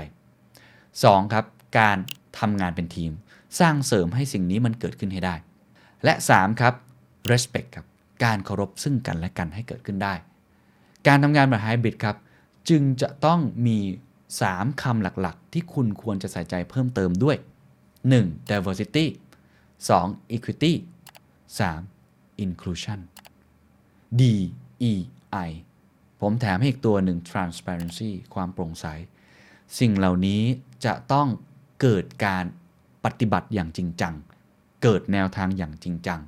[0.65, 1.33] 2.
[1.33, 1.45] ครับ
[1.79, 1.99] การ
[2.41, 3.13] ทำงานเป็นทีม
[3.61, 5.35] สร้างเสริมให้สิ่งนี้มันเกิดขึ้นให้ได้
[6.05, 6.61] และ 3.
[6.61, 6.75] ครับ
[7.31, 7.87] respect ครับ
[8.25, 10.15] การเคารพซึ่งกันและกันให้เกิดขึ้นได้
[11.07, 12.17] การทำงานแบบไฮบริดครับ
[12.69, 13.79] จึงจะต้องมี
[14.29, 17.37] 3คำหลักๆ ที่คุณควรจะใส่ใจเพิ่มเติมด้วย
[17.93, 18.51] 1.
[18.51, 19.07] diversity
[19.69, 20.35] 2.
[20.35, 20.73] equity
[21.59, 22.45] 3.
[22.45, 23.01] inclusion
[24.21, 24.23] D
[24.91, 24.93] E
[25.49, 25.51] I
[26.21, 28.87] ผมแถมให้อีกตัวหนึ่ง transparency ความโปร่งใส
[29.79, 30.43] สิ่งเหล่านี้
[30.85, 31.29] จะต้อง
[31.81, 32.45] เกิดการ
[33.05, 34.15] ปฏิบัติอย่างจริงจัง
[34.83, 36.21] เกิดแนวทางอย่างจริงจัง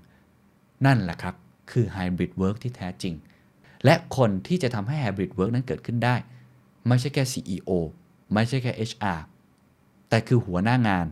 [0.86, 1.34] นั่นแหละครับ
[1.70, 3.14] คือ hybrid work ที่แท้จริง
[3.84, 6.16] และคนที่จะทำให้ hybrid work นั้นเกิดขึ้นได้
[6.88, 7.70] ไม่ใช่แค่ CEO
[8.32, 9.20] ไม่ใช่แค่ HR
[10.08, 11.06] แต่คือหัวหน้างาน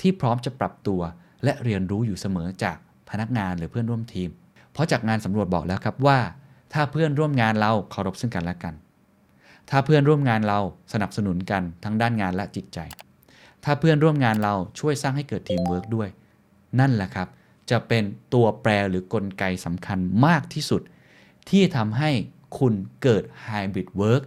[0.00, 1.00] ที่พร้อมจะปรับตัว
[1.44, 2.76] และเรียนรู้อยู่เสมอจาก
[3.10, 4.30] พนักงานหรือเพื่อนร่วมทีม
[4.72, 6.18] เพราะจากงานสำรวจบอกแล้วครับว่า
[6.72, 8.74] ถ้าเพื่อนร่วมงานเราเคารพซึ่งกันและกัน
[9.70, 10.58] ถ้าเพื่อนร่วมงานเรา
[10.92, 12.78] สนับสนุนกันทั้งด้านงานและจิตใจ
[13.64, 16.08] ถ้าเพื่อนร่วมงานเราช่วยสร้างให้เกิดทีมเวิร์กด้วย
[16.80, 17.28] นั่นแหละครับ
[17.70, 20.82] จะเป็นตัวแปรหรือกลไกสำคัญมากที่สุด
[21.50, 22.10] ที่ทำให้
[22.58, 24.22] คุณเกิด Hybrid Work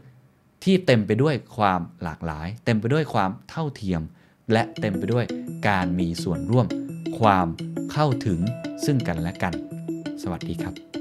[0.64, 4.02] ที่เต็มไปด้วยความหลากหลาย เต็มไปด้วยความเท่าเทียม
[4.52, 5.26] และเต็มไปด้วย
[5.68, 6.68] การมีส่วนร่วม
[7.20, 7.48] ความ
[7.92, 8.40] เข้าถึง
[8.86, 9.54] ซึ่งกันและกัน
[10.22, 10.97] สวัสดีครับ